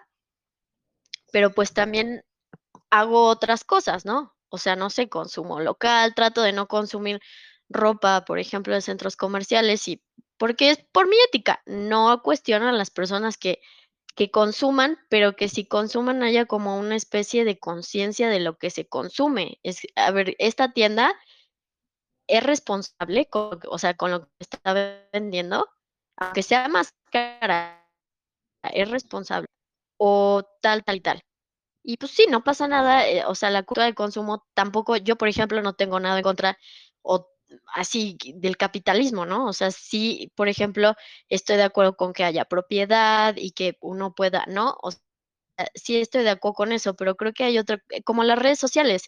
Pero 1.33 1.51
pues 1.53 1.73
también 1.73 2.23
hago 2.91 3.27
otras 3.27 3.65
cosas, 3.65 4.05
¿no? 4.05 4.37
O 4.49 4.59
sea, 4.59 4.77
no 4.77 4.91
sé, 4.91 5.09
consumo 5.09 5.59
local, 5.59 6.15
trato 6.15 6.43
de 6.43 6.53
no 6.53 6.69
consumir 6.69 7.21
ropa, 7.69 8.25
por 8.25 8.39
ejemplo, 8.39 8.75
de 8.75 8.81
centros 8.81 9.17
comerciales 9.17 9.89
y 9.89 10.05
porque 10.37 10.71
es 10.71 10.79
por 10.93 11.09
mi 11.09 11.17
ética, 11.27 11.63
no 11.67 12.23
cuestiono 12.23 12.69
a 12.69 12.73
las 12.73 12.91
personas 12.91 13.37
que, 13.39 13.61
que 14.15 14.31
consuman, 14.31 14.99
pero 15.09 15.37
que 15.37 15.49
si 15.49 15.67
consuman 15.67 16.23
haya 16.23 16.47
como 16.47 16.79
una 16.79 16.97
especie 16.97 17.45
de 17.45 17.59
conciencia 17.59 18.29
de 18.29 18.41
lo 18.41 18.59
que 18.59 18.71
se 18.71 18.87
consume. 18.89 19.59
Es, 19.63 19.81
a 19.97 20.11
ver, 20.11 20.37
esta 20.39 20.73
tienda 20.73 21.15
es 22.27 22.43
responsable, 22.43 23.27
con, 23.27 23.61
o 23.69 23.79
sea, 23.79 23.95
con 23.95 24.11
lo 24.11 24.27
que 24.27 24.31
está 24.41 25.07
vendiendo, 25.13 25.69
aunque 26.17 26.43
sea 26.43 26.69
más 26.69 26.95
cara, 27.11 27.89
es 28.63 28.91
responsable, 28.91 29.49
o 29.99 30.43
tal, 30.63 30.85
tal 30.85 30.97
y 30.97 31.01
tal. 31.01 31.23
Y 31.83 31.97
pues 31.97 32.13
sí, 32.13 32.27
no 32.29 32.45
pasa 32.45 32.69
nada, 32.69 33.09
eh, 33.09 33.25
o 33.27 33.35
sea, 33.35 33.51
la 33.51 33.63
cultura 33.63 33.87
de 33.87 33.95
consumo 33.95 34.47
tampoco, 34.55 34.97
yo 34.97 35.17
por 35.17 35.29
ejemplo 35.29 35.63
no 35.63 35.75
tengo 35.75 35.99
nada 36.01 36.19
en 36.19 36.23
contra 36.23 36.59
o 37.03 37.30
así 37.75 38.17
del 38.37 38.57
capitalismo, 38.57 39.27
¿no? 39.27 39.47
O 39.49 39.53
sea, 39.53 39.71
sí, 39.71 40.33
por 40.37 40.49
ejemplo, 40.49 40.95
estoy 41.29 41.57
de 41.57 41.65
acuerdo 41.65 41.97
con 41.97 42.13
que 42.13 42.25
haya 42.25 42.45
propiedad 42.45 43.35
y 43.37 43.53
que 43.53 43.77
uno 43.81 44.15
pueda, 44.15 44.45
¿no? 44.49 44.77
O 44.83 44.91
sea, 44.93 45.01
sí 45.75 45.99
estoy 46.01 46.25
de 46.25 46.31
acuerdo 46.31 46.55
con 46.55 46.73
eso, 46.73 46.95
pero 46.97 47.17
creo 47.17 47.33
que 47.35 47.45
hay 47.45 47.59
otra, 47.59 47.83
eh, 47.91 48.03
como 48.05 48.25
las 48.25 48.39
redes 48.41 48.59
sociales, 48.61 49.05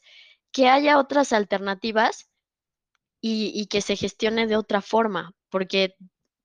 que 0.53 0.69
haya 0.69 0.99
otras 0.99 1.33
alternativas 1.35 2.31
y, 3.21 3.53
y 3.55 3.67
que 3.67 3.81
se 3.83 3.97
gestione 3.97 4.47
de 4.47 4.57
otra 4.57 4.83
forma, 4.83 5.35
porque, 5.51 5.97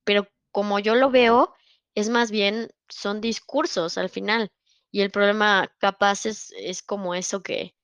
pero 0.05 0.27
como 0.51 0.79
yo 0.79 0.95
lo 0.95 1.11
veo, 1.11 1.53
es 1.95 2.09
más 2.09 2.31
bien, 2.31 2.69
son 2.89 3.21
discursos 3.21 3.97
al 3.97 4.09
final. 4.09 4.51
Y 4.91 5.01
el 5.01 5.11
problema 5.11 5.71
capaz 5.79 6.25
es, 6.27 6.53
es 6.57 6.83
como 6.83 7.15
eso 7.15 7.43
que, 7.43 7.75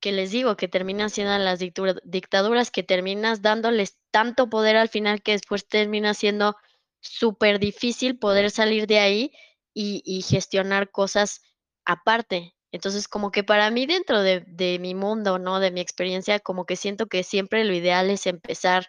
que 0.00 0.12
les 0.12 0.30
digo, 0.30 0.56
que 0.56 0.68
terminan 0.68 1.10
siendo 1.10 1.36
las 1.38 1.58
dictaduras, 1.58 2.70
que 2.70 2.82
terminas 2.82 3.42
dándoles 3.42 3.98
tanto 4.10 4.48
poder 4.50 4.76
al 4.76 4.88
final 4.88 5.22
que 5.22 5.32
después 5.32 5.66
termina 5.68 6.14
siendo 6.14 6.56
súper 7.00 7.58
difícil 7.58 8.18
poder 8.18 8.50
salir 8.50 8.86
de 8.86 8.98
ahí 8.98 9.32
y, 9.74 10.02
y, 10.04 10.22
gestionar 10.22 10.90
cosas 10.90 11.42
aparte. 11.84 12.54
Entonces, 12.72 13.08
como 13.08 13.30
que 13.30 13.44
para 13.44 13.70
mí 13.70 13.86
dentro 13.86 14.22
de, 14.22 14.40
de, 14.46 14.78
mi 14.78 14.94
mundo, 14.94 15.38
¿no? 15.38 15.60
De 15.60 15.70
mi 15.70 15.80
experiencia, 15.80 16.40
como 16.40 16.66
que 16.66 16.76
siento 16.76 17.06
que 17.06 17.22
siempre 17.22 17.64
lo 17.64 17.74
ideal 17.74 18.10
es 18.10 18.26
empezar 18.26 18.88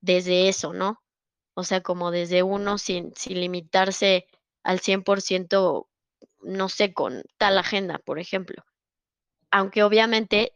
desde 0.00 0.48
eso, 0.48 0.72
¿no? 0.72 1.02
O 1.54 1.64
sea, 1.64 1.82
como 1.82 2.10
desde 2.10 2.42
uno 2.42 2.78
sin, 2.78 3.12
sin 3.16 3.40
limitarse 3.40 4.26
al 4.62 4.80
100% 4.80 5.88
no 6.42 6.68
sé, 6.68 6.92
con 6.92 7.22
tal 7.38 7.58
agenda, 7.58 7.98
por 7.98 8.18
ejemplo. 8.18 8.64
Aunque 9.50 9.82
obviamente 9.82 10.52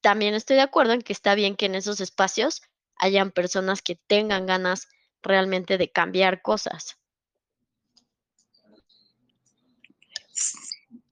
también 0.00 0.34
estoy 0.34 0.56
de 0.56 0.62
acuerdo 0.62 0.92
en 0.92 1.02
que 1.02 1.12
está 1.12 1.34
bien 1.34 1.56
que 1.56 1.66
en 1.66 1.74
esos 1.74 2.00
espacios 2.00 2.62
hayan 2.96 3.30
personas 3.30 3.82
que 3.82 3.96
tengan 4.06 4.46
ganas 4.46 4.88
realmente 5.22 5.78
de 5.78 5.90
cambiar 5.90 6.42
cosas. 6.42 6.98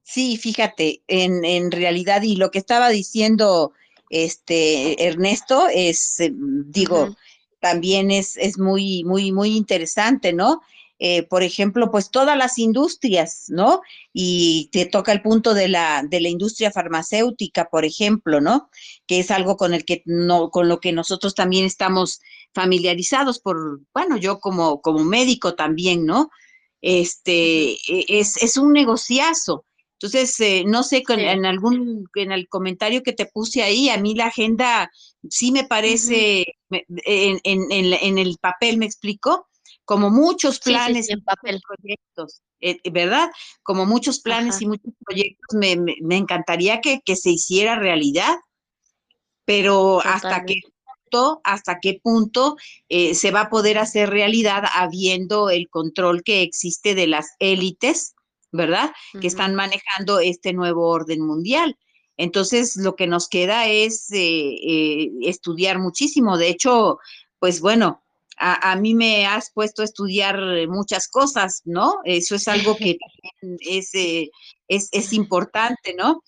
Sí, 0.03 0.37
fíjate, 0.37 1.03
en, 1.09 1.45
en 1.45 1.71
realidad, 1.71 2.23
y 2.23 2.37
lo 2.37 2.51
que 2.51 2.59
estaba 2.59 2.91
diciendo 2.91 3.73
este 4.11 5.07
Ernesto 5.07 5.69
es, 5.73 6.17
digo, 6.19 7.05
uh 7.05 7.07
-huh. 7.07 7.17
también 7.61 8.11
es, 8.11 8.37
es 8.37 8.59
muy, 8.59 9.05
muy, 9.05 9.33
muy 9.33 9.57
interesante, 9.57 10.35
¿no? 10.35 10.61
Eh, 11.05 11.25
por 11.25 11.43
ejemplo, 11.43 11.91
pues 11.91 12.13
todas 12.13 12.39
las 12.39 12.61
industrias, 12.61 13.47
¿no? 13.49 13.83
Y 14.13 14.69
te 14.71 14.87
toca 14.87 15.11
el 15.11 15.21
punto 15.21 15.53
de 15.53 15.67
la, 15.67 16.05
de 16.09 16.21
la 16.21 16.29
industria 16.29 16.71
farmacéutica, 16.71 17.69
por 17.71 17.85
ejemplo, 17.85 18.41
¿no? 18.41 18.71
Que 19.09 19.19
es 19.19 19.33
algo 19.33 19.57
con 19.57 19.75
el 19.75 19.85
que 19.85 20.05
no, 20.07 20.51
con 20.51 20.69
lo 20.69 20.79
que 20.79 20.93
nosotros 20.93 21.35
también 21.35 21.65
estamos 21.65 22.21
familiarizados 22.55 23.41
por, 23.41 23.81
bueno, 23.93 24.17
yo 24.17 24.39
como, 24.39 24.81
como 24.81 25.03
médico 25.03 25.57
también, 25.57 26.07
¿no? 26.07 26.31
Este, 26.81 27.73
e, 27.73 28.05
es, 28.07 28.41
es 28.41 28.57
un 28.57 28.73
negociazo. 28.73 29.65
Entonces, 29.95 30.39
eh, 30.39 30.63
no 30.65 30.85
sé, 30.85 31.03
con, 31.03 31.19
en 31.19 31.47
algún, 31.47 32.09
en 32.15 32.31
el 32.31 32.47
comentario 32.49 33.03
que 33.03 33.13
te 33.13 33.27
puse 33.27 33.65
ahí, 33.65 33.89
a 33.89 33.99
mí 33.99 34.15
la 34.15 34.27
agenda 34.27 34.89
sí 35.29 35.51
me 35.51 35.65
parece, 35.65 36.45
uh 36.71 36.77
-huh. 36.77 36.85
en, 37.05 37.41
en, 37.43 37.73
en, 37.73 37.93
en, 37.93 38.19
el 38.19 38.37
papel, 38.41 38.79
¿me 38.79 38.87
explico? 38.87 39.49
Como 39.85 40.11
muchos 40.11 40.61
planes 40.61 41.07
sí, 41.07 41.13
sí, 41.13 41.13
en 41.13 41.25
papel. 41.25 41.61
proyectos, 41.67 42.43
eh, 42.61 42.79
¿verdad? 42.91 43.31
Como 43.63 43.87
muchos 43.87 44.21
planes 44.21 44.57
Ajá. 44.57 44.65
y 44.65 44.67
muchos 44.69 44.95
proyectos, 45.05 45.57
me, 45.59 45.77
me, 45.77 45.97
me 46.03 46.17
encantaría 46.17 46.81
que, 46.81 47.01
que, 47.05 47.17
se 47.17 47.31
hiciera 47.31 47.77
realidad, 47.77 48.37
pero 49.45 49.99
Totalmente. 49.99 50.27
hasta 50.27 50.45
qué 50.45 50.61
punto, 50.85 51.41
hasta 51.45 51.81
qué 51.81 52.01
punto 52.03 52.57
eh, 52.89 53.15
se 53.15 53.31
va 53.31 53.43
a 53.43 53.51
poder 53.51 53.79
hacer 53.79 54.11
realidad 54.11 54.65
habiendo 54.75 55.51
el 55.51 55.69
control 55.69 56.23
que 56.23 56.43
existe 56.43 56.95
de 56.95 57.09
las 57.09 57.35
élites, 57.39 58.15
¿verdad? 58.53 58.93
Uh 59.15 59.19
-huh. 59.19 59.21
Que 59.21 59.27
están 59.27 59.55
manejando 59.55 60.21
este 60.21 60.53
nuevo 60.53 60.89
orden 60.89 61.21
mundial. 61.27 61.77
Entonces, 62.17 62.77
lo 62.77 62.95
que 62.95 63.07
nos 63.07 63.29
queda 63.29 63.67
es 63.67 64.11
eh, 64.13 64.55
eh 64.63 65.11
estudiar 65.23 65.79
muchísimo. 65.79 66.39
De 66.39 66.49
hecho, 66.49 66.99
pues 67.39 67.61
bueno, 67.61 68.03
a, 68.43 68.73
a, 68.73 68.77
mí 68.77 68.95
me 68.95 69.25
has 69.25 69.53
puesto 69.53 69.83
a 69.83 69.85
estudiar 69.85 70.37
muchas 70.69 71.07
cosas, 71.07 71.63
¿no? 71.65 71.99
Eso 72.05 72.35
es 72.35 72.49
algo 72.49 72.77
que 72.77 72.99
es, 73.61 73.95
eh, 73.95 74.31
es, 74.67 74.89
es, 74.91 75.13
importante, 75.13 75.95
¿no? 75.97 76.25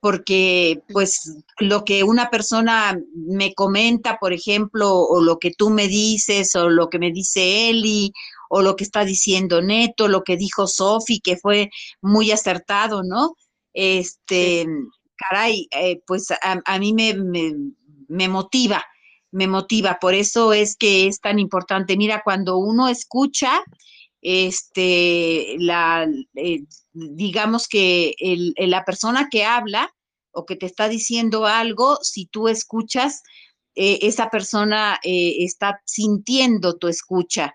Porque, 0.00 0.80
pues, 0.92 1.36
lo 1.58 1.84
que 1.84 2.04
una 2.04 2.30
persona 2.30 2.98
me 3.14 3.52
comenta, 3.52 4.18
por 4.18 4.32
ejemplo, 4.32 4.96
o 4.96 5.20
lo 5.22 5.38
que 5.38 5.50
tú 5.50 5.68
me 5.68 5.88
dices, 5.88 6.56
o 6.56 6.70
lo 6.70 6.88
que 6.88 6.98
me 6.98 7.12
dice 7.12 7.68
Eli, 7.68 8.12
o 8.48 8.62
lo 8.62 8.74
que 8.74 8.84
está 8.84 9.04
diciendo 9.04 9.60
Neto, 9.60 10.08
lo 10.08 10.24
que 10.24 10.38
dijo 10.38 10.66
Sofi, 10.66 11.20
que 11.20 11.36
fue 11.36 11.68
muy 12.00 12.30
acertado, 12.30 13.02
¿no? 13.02 13.34
Este, 13.74 14.66
caray, 15.16 15.68
eh, 15.72 16.00
pues 16.06 16.30
a, 16.30 16.62
a 16.64 16.78
mí 16.78 16.94
me, 16.94 17.12
me, 17.14 17.52
me 18.08 18.28
motiva 18.28 18.82
me 19.30 19.46
motiva, 19.46 19.98
por 20.00 20.14
eso 20.14 20.52
es 20.52 20.76
que 20.76 21.06
es 21.06 21.20
tan 21.20 21.38
importante. 21.38 21.96
Mira, 21.96 22.22
cuando 22.24 22.56
uno 22.58 22.88
escucha, 22.88 23.62
este, 24.20 25.56
la, 25.58 26.08
eh, 26.34 26.64
digamos 26.92 27.68
que 27.68 28.14
el, 28.18 28.54
la 28.56 28.84
persona 28.84 29.28
que 29.30 29.44
habla 29.44 29.90
o 30.32 30.44
que 30.46 30.56
te 30.56 30.66
está 30.66 30.88
diciendo 30.88 31.46
algo, 31.46 31.98
si 32.02 32.26
tú 32.26 32.48
escuchas, 32.48 33.22
eh, 33.74 34.00
esa 34.02 34.28
persona 34.30 34.98
eh, 35.04 35.36
está 35.44 35.80
sintiendo 35.84 36.76
tu 36.78 36.88
escucha, 36.88 37.54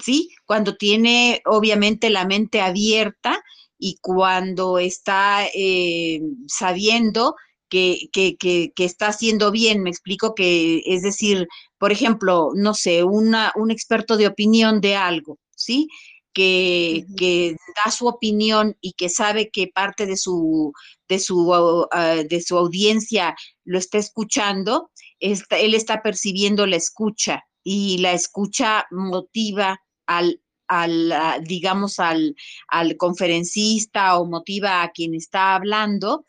¿sí? 0.00 0.30
Cuando 0.44 0.76
tiene 0.76 1.42
obviamente 1.44 2.10
la 2.10 2.24
mente 2.24 2.60
abierta 2.60 3.42
y 3.78 3.98
cuando 4.00 4.78
está 4.78 5.46
eh, 5.54 6.20
sabiendo 6.46 7.34
que, 7.68 8.08
que, 8.12 8.36
que, 8.36 8.72
que, 8.74 8.84
está 8.84 9.08
haciendo 9.08 9.50
bien, 9.50 9.82
me 9.82 9.90
explico 9.90 10.34
que, 10.34 10.82
es 10.86 11.02
decir, 11.02 11.48
por 11.78 11.92
ejemplo, 11.92 12.50
no 12.54 12.74
sé, 12.74 13.04
una, 13.04 13.52
un 13.56 13.70
experto 13.70 14.16
de 14.16 14.26
opinión 14.26 14.80
de 14.80 14.96
algo, 14.96 15.38
¿sí? 15.54 15.88
Que, 16.32 17.04
uh 17.06 17.10
-huh. 17.10 17.16
que, 17.16 17.56
da 17.84 17.90
su 17.90 18.06
opinión 18.06 18.76
y 18.80 18.92
que 18.92 19.08
sabe 19.08 19.50
que 19.50 19.68
parte 19.68 20.06
de 20.06 20.16
su, 20.16 20.72
de 21.08 21.18
su, 21.18 21.50
uh, 21.50 21.88
de 22.28 22.40
su 22.42 22.58
audiencia 22.58 23.34
lo 23.64 23.78
está 23.78 23.98
escuchando, 23.98 24.90
está, 25.18 25.58
él 25.58 25.74
está 25.74 26.02
percibiendo 26.02 26.66
la 26.66 26.76
escucha 26.76 27.44
y 27.64 27.98
la 27.98 28.12
escucha 28.12 28.86
motiva 28.90 29.80
al, 30.06 30.40
al 30.68 31.12
digamos, 31.44 31.98
al, 31.98 32.36
al 32.68 32.96
conferencista 32.96 34.18
o 34.18 34.26
motiva 34.26 34.82
a 34.82 34.90
quien 34.90 35.14
está 35.14 35.54
hablando 35.54 36.24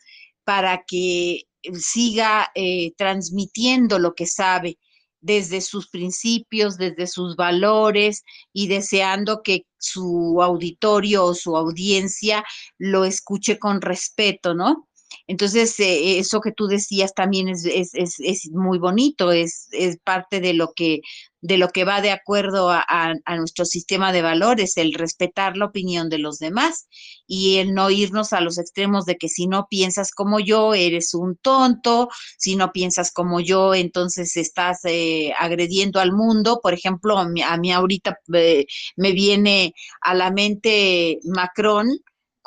para 0.48 0.82
que 0.86 1.42
siga 1.78 2.50
eh, 2.54 2.92
transmitiendo 2.96 3.98
lo 3.98 4.14
que 4.14 4.26
sabe 4.26 4.78
desde 5.20 5.60
sus 5.60 5.90
principios, 5.90 6.78
desde 6.78 7.06
sus 7.06 7.36
valores 7.36 8.24
y 8.54 8.66
deseando 8.68 9.42
que 9.42 9.66
su 9.76 10.40
auditorio 10.42 11.26
o 11.26 11.34
su 11.34 11.54
audiencia 11.54 12.46
lo 12.78 13.04
escuche 13.04 13.58
con 13.58 13.82
respeto, 13.82 14.54
¿no? 14.54 14.87
Entonces, 15.26 15.78
eh, 15.80 16.18
eso 16.18 16.40
que 16.40 16.52
tú 16.52 16.66
decías 16.66 17.14
también 17.14 17.48
es, 17.48 17.64
es, 17.64 17.90
es, 17.94 18.16
es 18.20 18.50
muy 18.52 18.78
bonito, 18.78 19.32
es, 19.32 19.68
parte 20.04 20.40
de 20.40 20.54
lo 20.54 20.72
que 20.74 21.00
de 21.40 21.56
lo 21.56 21.68
que 21.68 21.84
va 21.84 22.00
de 22.00 22.10
acuerdo 22.10 22.68
a, 22.68 22.84
a, 22.88 23.14
a, 23.24 23.36
nuestro 23.36 23.64
sistema 23.64 24.12
de 24.12 24.22
valores, 24.22 24.76
el 24.76 24.92
respetar 24.94 25.56
la 25.56 25.66
opinión 25.66 26.08
de 26.08 26.18
los 26.18 26.38
demás 26.38 26.88
y 27.28 27.58
el 27.58 27.74
no 27.74 27.90
irnos 27.90 28.32
a 28.32 28.40
los 28.40 28.58
extremos 28.58 29.04
de 29.04 29.16
que 29.16 29.28
si 29.28 29.46
no 29.46 29.68
piensas 29.70 30.10
como 30.10 30.40
yo, 30.40 30.74
eres 30.74 31.14
un 31.14 31.36
tonto, 31.36 32.08
si 32.38 32.56
no 32.56 32.72
piensas 32.72 33.12
como 33.12 33.38
yo, 33.40 33.74
entonces 33.74 34.36
estás 34.36 34.80
eh, 34.84 35.32
agrediendo 35.38 36.00
al 36.00 36.12
mundo. 36.12 36.58
Por 36.60 36.74
ejemplo, 36.74 37.18
a 37.18 37.28
mí, 37.28 37.42
a 37.42 37.56
mí 37.56 37.72
ahorita 37.72 38.18
eh, 38.34 38.66
me 38.96 39.12
viene 39.12 39.74
a 40.00 40.14
la 40.14 40.32
mente 40.32 41.20
Macron, 41.24 41.88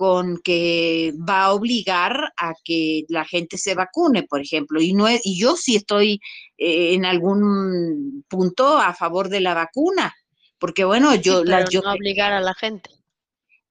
con 0.01 0.39
que 0.39 1.13
va 1.29 1.43
a 1.43 1.53
obligar 1.53 2.33
a 2.35 2.53
que 2.65 3.05
la 3.07 3.23
gente 3.23 3.59
se 3.59 3.75
vacune, 3.75 4.23
por 4.23 4.41
ejemplo, 4.41 4.81
y 4.81 4.93
no 4.93 5.07
es, 5.07 5.21
y 5.23 5.39
yo 5.39 5.55
sí 5.55 5.75
estoy 5.75 6.19
eh, 6.57 6.95
en 6.95 7.05
algún 7.05 8.25
punto 8.27 8.79
a 8.79 8.95
favor 8.95 9.29
de 9.29 9.41
la 9.41 9.53
vacuna, 9.53 10.11
porque 10.57 10.85
bueno, 10.85 11.13
yo 11.13 11.43
sí, 11.43 11.51
yo 11.69 11.81
no 11.83 11.93
obligar 11.93 12.33
a 12.33 12.41
la 12.41 12.55
gente. 12.55 12.89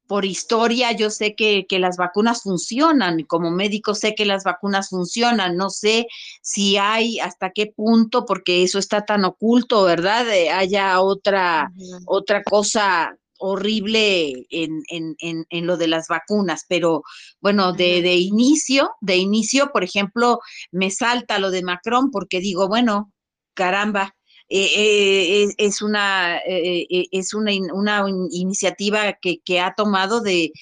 Por 0.06 0.24
historia, 0.24 0.92
yo 0.92 1.10
sé 1.10 1.34
que, 1.34 1.66
que 1.68 1.80
las 1.80 1.96
vacunas 1.96 2.42
funcionan, 2.42 3.24
como 3.24 3.50
médico 3.50 3.96
sé 3.96 4.14
que 4.14 4.24
las 4.24 4.44
vacunas 4.44 4.90
funcionan, 4.90 5.56
no 5.56 5.68
sé 5.68 6.06
si 6.42 6.76
hay 6.76 7.18
hasta 7.18 7.50
qué 7.50 7.72
punto, 7.74 8.24
porque 8.24 8.62
eso 8.62 8.78
está 8.78 9.04
tan 9.04 9.24
oculto, 9.24 9.82
¿verdad? 9.82 10.32
Eh, 10.32 10.50
haya 10.50 11.00
otra, 11.00 11.72
uh 11.74 11.80
-huh. 11.80 12.02
otra 12.06 12.44
cosa 12.44 13.16
horrible 13.40 14.46
en, 14.50 14.82
en, 14.88 15.16
en, 15.18 15.46
en, 15.50 15.66
lo 15.66 15.76
de 15.76 15.88
las 15.88 16.08
vacunas, 16.08 16.64
pero 16.68 17.02
bueno, 17.40 17.72
de, 17.72 18.02
de, 18.02 18.16
inicio, 18.16 18.92
de 19.00 19.16
inicio, 19.16 19.70
por 19.72 19.82
ejemplo, 19.82 20.38
me 20.70 20.90
salta 20.90 21.38
lo 21.38 21.50
de 21.50 21.62
Macron 21.62 22.10
porque 22.10 22.40
digo, 22.40 22.68
bueno, 22.68 23.12
caramba, 23.54 24.14
eh, 24.48 25.44
eh, 25.44 25.54
es 25.58 25.80
una, 25.80 26.38
eh, 26.38 26.86
es 27.12 27.34
una, 27.34 27.52
una 27.72 28.04
iniciativa 28.30 29.12
que, 29.20 29.38
que, 29.44 29.60
ha 29.60 29.74
tomado 29.74 30.20
de 30.20 30.52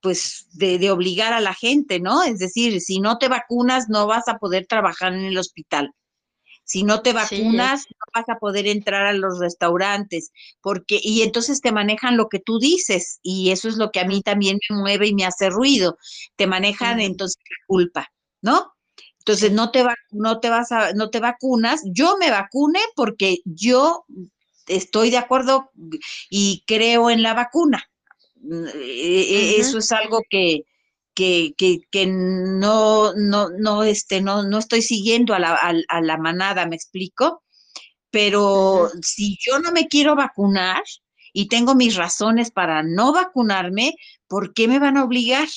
pues 0.00 0.46
de, 0.52 0.78
de, 0.78 0.90
obligar 0.90 1.32
a 1.32 1.40
la 1.40 1.54
gente, 1.54 2.00
¿no? 2.00 2.22
Es 2.22 2.38
decir, 2.38 2.80
si 2.80 3.00
no 3.00 3.18
te 3.18 3.28
vacunas, 3.28 3.88
no 3.88 4.06
vas 4.06 4.28
a 4.28 4.38
poder 4.38 4.66
trabajar 4.66 5.14
en 5.14 5.24
el 5.24 5.38
hospital. 5.38 5.92
Si 6.64 6.82
no 6.82 7.02
te 7.02 7.12
vacunas, 7.12 7.82
sí. 7.82 7.88
no 7.90 8.20
vas 8.20 8.28
a 8.28 8.38
poder 8.38 8.66
entrar 8.66 9.06
a 9.06 9.12
los 9.12 9.38
restaurantes, 9.38 10.32
porque, 10.62 10.98
y 11.02 11.22
entonces 11.22 11.60
te 11.60 11.72
manejan 11.72 12.16
lo 12.16 12.28
que 12.28 12.40
tú 12.40 12.58
dices, 12.58 13.20
y 13.22 13.50
eso 13.50 13.68
es 13.68 13.76
lo 13.76 13.90
que 13.90 14.00
a 14.00 14.06
mí 14.06 14.22
también 14.22 14.58
me 14.68 14.76
mueve 14.76 15.08
y 15.08 15.14
me 15.14 15.26
hace 15.26 15.50
ruido. 15.50 15.98
Te 16.36 16.46
manejan 16.46 16.98
sí. 16.98 17.04
entonces 17.04 17.42
la 17.42 17.66
culpa, 17.66 18.08
¿no? 18.40 18.74
Entonces 19.18 19.52
no 19.52 19.70
te 19.70 19.82
va, 19.82 19.94
no 20.10 20.38
te 20.40 20.50
vas 20.50 20.70
a, 20.70 20.92
no 20.92 21.08
te 21.08 21.18
vacunas. 21.18 21.80
Yo 21.86 22.16
me 22.18 22.30
vacune 22.30 22.80
porque 22.94 23.38
yo 23.46 24.04
estoy 24.66 25.10
de 25.10 25.16
acuerdo 25.16 25.70
y 26.28 26.62
creo 26.66 27.08
en 27.08 27.22
la 27.22 27.32
vacuna. 27.32 27.82
Uh 28.42 28.66
-huh. 28.66 29.60
Eso 29.60 29.78
es 29.78 29.90
algo 29.92 30.20
que, 30.28 30.64
que, 31.14 31.54
que, 31.56 31.80
que 31.90 32.06
no, 32.06 33.14
no, 33.14 33.50
no, 33.50 33.82
este, 33.84 34.20
no, 34.20 34.42
no 34.42 34.58
estoy 34.58 34.82
siguiendo 34.82 35.34
a 35.34 35.38
la, 35.38 35.54
a, 35.54 35.72
a 35.88 36.00
la 36.00 36.18
manada, 36.18 36.66
¿me 36.66 36.76
explico? 36.76 37.42
Pero 38.10 38.42
uh 38.42 38.88
-huh. 38.88 39.02
si 39.02 39.38
yo 39.40 39.58
no 39.58 39.72
me 39.72 39.86
quiero 39.86 40.14
vacunar 40.14 40.82
y 41.32 41.48
tengo 41.48 41.74
mis 41.74 41.96
razones 41.96 42.50
para 42.50 42.82
no 42.82 43.12
vacunarme, 43.12 43.94
¿por 44.28 44.52
qué 44.54 44.68
me 44.68 44.78
van 44.78 44.96
a 44.96 45.04
obligar? 45.04 45.48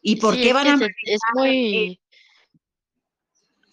¿Y 0.00 0.16
por 0.16 0.34
sí, 0.34 0.42
qué 0.42 0.52
van 0.52 0.82
a 0.82 0.86
es, 1.04 1.20
muy... 1.34 2.00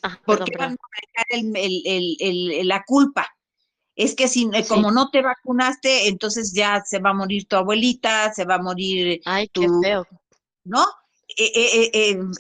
Ah, 0.03 0.19
¿Por 0.25 0.39
perdón, 0.39 0.47
qué 0.51 0.57
van 0.57 0.71
a 0.73 0.85
manejar 0.93 1.55
el, 1.55 1.83
el, 1.85 2.51
el, 2.51 2.67
la 2.67 2.83
culpa? 2.83 3.27
Es 3.95 4.13
que 4.13 4.27
si, 4.27 4.49
sí. 4.53 4.67
como 4.67 4.91
no 4.91 5.09
te 5.09 5.21
vacunaste, 5.21 6.07
entonces 6.07 6.53
ya 6.53 6.83
se 6.85 6.99
va 6.99 7.11
a 7.11 7.13
morir 7.13 7.47
tu 7.47 7.55
abuelita, 7.55 8.33
se 8.33 8.45
va 8.45 8.55
a 8.55 8.61
morir 8.61 9.21
Ay, 9.25 9.47
tu, 9.47 9.61
qué 9.61 9.67
feo. 9.81 10.07
¿No? 10.65 10.85
Eh, 11.37 11.51
eh, 11.55 11.91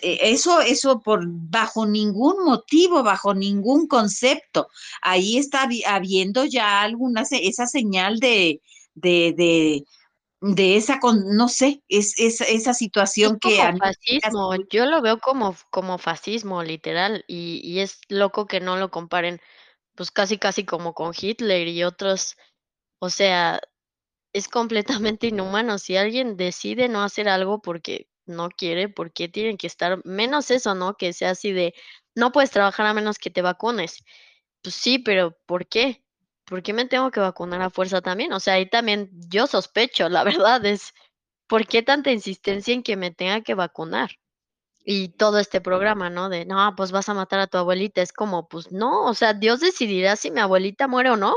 eh, 0.01 0.19
eso, 0.21 0.61
eso 0.61 1.01
por 1.01 1.23
bajo 1.25 1.87
ningún 1.87 2.45
motivo, 2.45 3.01
bajo 3.01 3.33
ningún 3.33 3.87
concepto. 3.87 4.67
Ahí 5.01 5.37
está 5.37 5.67
habiendo 5.87 6.45
ya 6.45 6.81
alguna 6.81 7.23
esa 7.29 7.65
señal 7.65 8.19
de, 8.19 8.61
de, 8.93 9.33
de, 9.35 9.83
de 10.41 10.77
esa, 10.77 10.99
con, 10.99 11.35
no 11.35 11.47
sé, 11.47 11.81
es, 11.87 12.13
es 12.19 12.41
esa 12.41 12.73
situación 12.73 13.39
es 13.41 13.49
que 13.49 13.57
como 13.57 13.77
fascismo. 13.79 14.55
Yo 14.69 14.85
lo 14.85 15.01
veo 15.01 15.17
como, 15.19 15.55
como 15.71 15.97
fascismo, 15.97 16.61
literal, 16.61 17.25
y, 17.27 17.61
y 17.63 17.79
es 17.79 17.99
loco 18.07 18.45
que 18.45 18.59
no 18.59 18.77
lo 18.77 18.91
comparen, 18.91 19.41
pues 19.95 20.11
casi, 20.11 20.37
casi 20.37 20.63
como 20.63 20.93
con 20.93 21.13
Hitler 21.19 21.67
y 21.67 21.83
otros. 21.83 22.35
O 22.99 23.09
sea, 23.09 23.59
es 24.31 24.47
completamente 24.47 25.27
inhumano. 25.27 25.79
Si 25.79 25.97
alguien 25.97 26.37
decide 26.37 26.87
no 26.87 27.03
hacer 27.03 27.27
algo 27.29 27.61
porque 27.61 28.07
no 28.25 28.49
quiere, 28.49 28.89
¿por 28.89 29.11
qué 29.13 29.27
tienen 29.29 29.57
que 29.57 29.67
estar? 29.67 30.01
Menos 30.05 30.51
eso, 30.51 30.75
¿no? 30.75 30.95
Que 30.97 31.13
sea 31.13 31.31
así 31.31 31.51
de, 31.53 31.73
no 32.15 32.31
puedes 32.31 32.51
trabajar 32.51 32.85
a 32.85 32.93
menos 32.93 33.17
que 33.19 33.29
te 33.29 33.41
vacunes. 33.41 34.03
Pues 34.61 34.75
sí, 34.75 34.99
pero 34.99 35.37
¿por 35.45 35.67
qué? 35.67 36.03
¿Por 36.45 36.63
qué 36.63 36.73
me 36.73 36.85
tengo 36.85 37.11
que 37.11 37.19
vacunar 37.19 37.61
a 37.61 37.69
fuerza 37.69 38.01
también? 38.01 38.33
O 38.33 38.39
sea, 38.39 38.55
ahí 38.55 38.69
también 38.69 39.09
yo 39.29 39.47
sospecho, 39.47 40.09
la 40.09 40.23
verdad 40.49 40.65
es, 40.65 40.93
¿por 41.47 41.67
qué 41.67 41.83
tanta 41.83 42.11
insistencia 42.11 42.73
en 42.73 42.83
que 42.83 42.97
me 42.97 43.11
tenga 43.11 43.41
que 43.41 43.55
vacunar? 43.55 44.11
Y 44.85 45.09
todo 45.09 45.39
este 45.39 45.61
programa, 45.61 46.09
¿no? 46.09 46.29
De, 46.29 46.45
no, 46.45 46.73
pues 46.77 46.91
vas 46.91 47.09
a 47.09 47.13
matar 47.15 47.39
a 47.41 47.47
tu 47.47 47.57
abuelita. 47.57 48.01
Es 48.01 48.13
como, 48.13 48.47
pues 48.47 48.71
no, 48.71 49.05
o 49.05 49.13
sea, 49.15 49.33
Dios 49.33 49.59
decidirá 49.59 50.15
si 50.15 50.31
mi 50.31 50.39
abuelita 50.41 50.87
muere 50.87 51.11
o 51.11 51.17
no. 51.17 51.35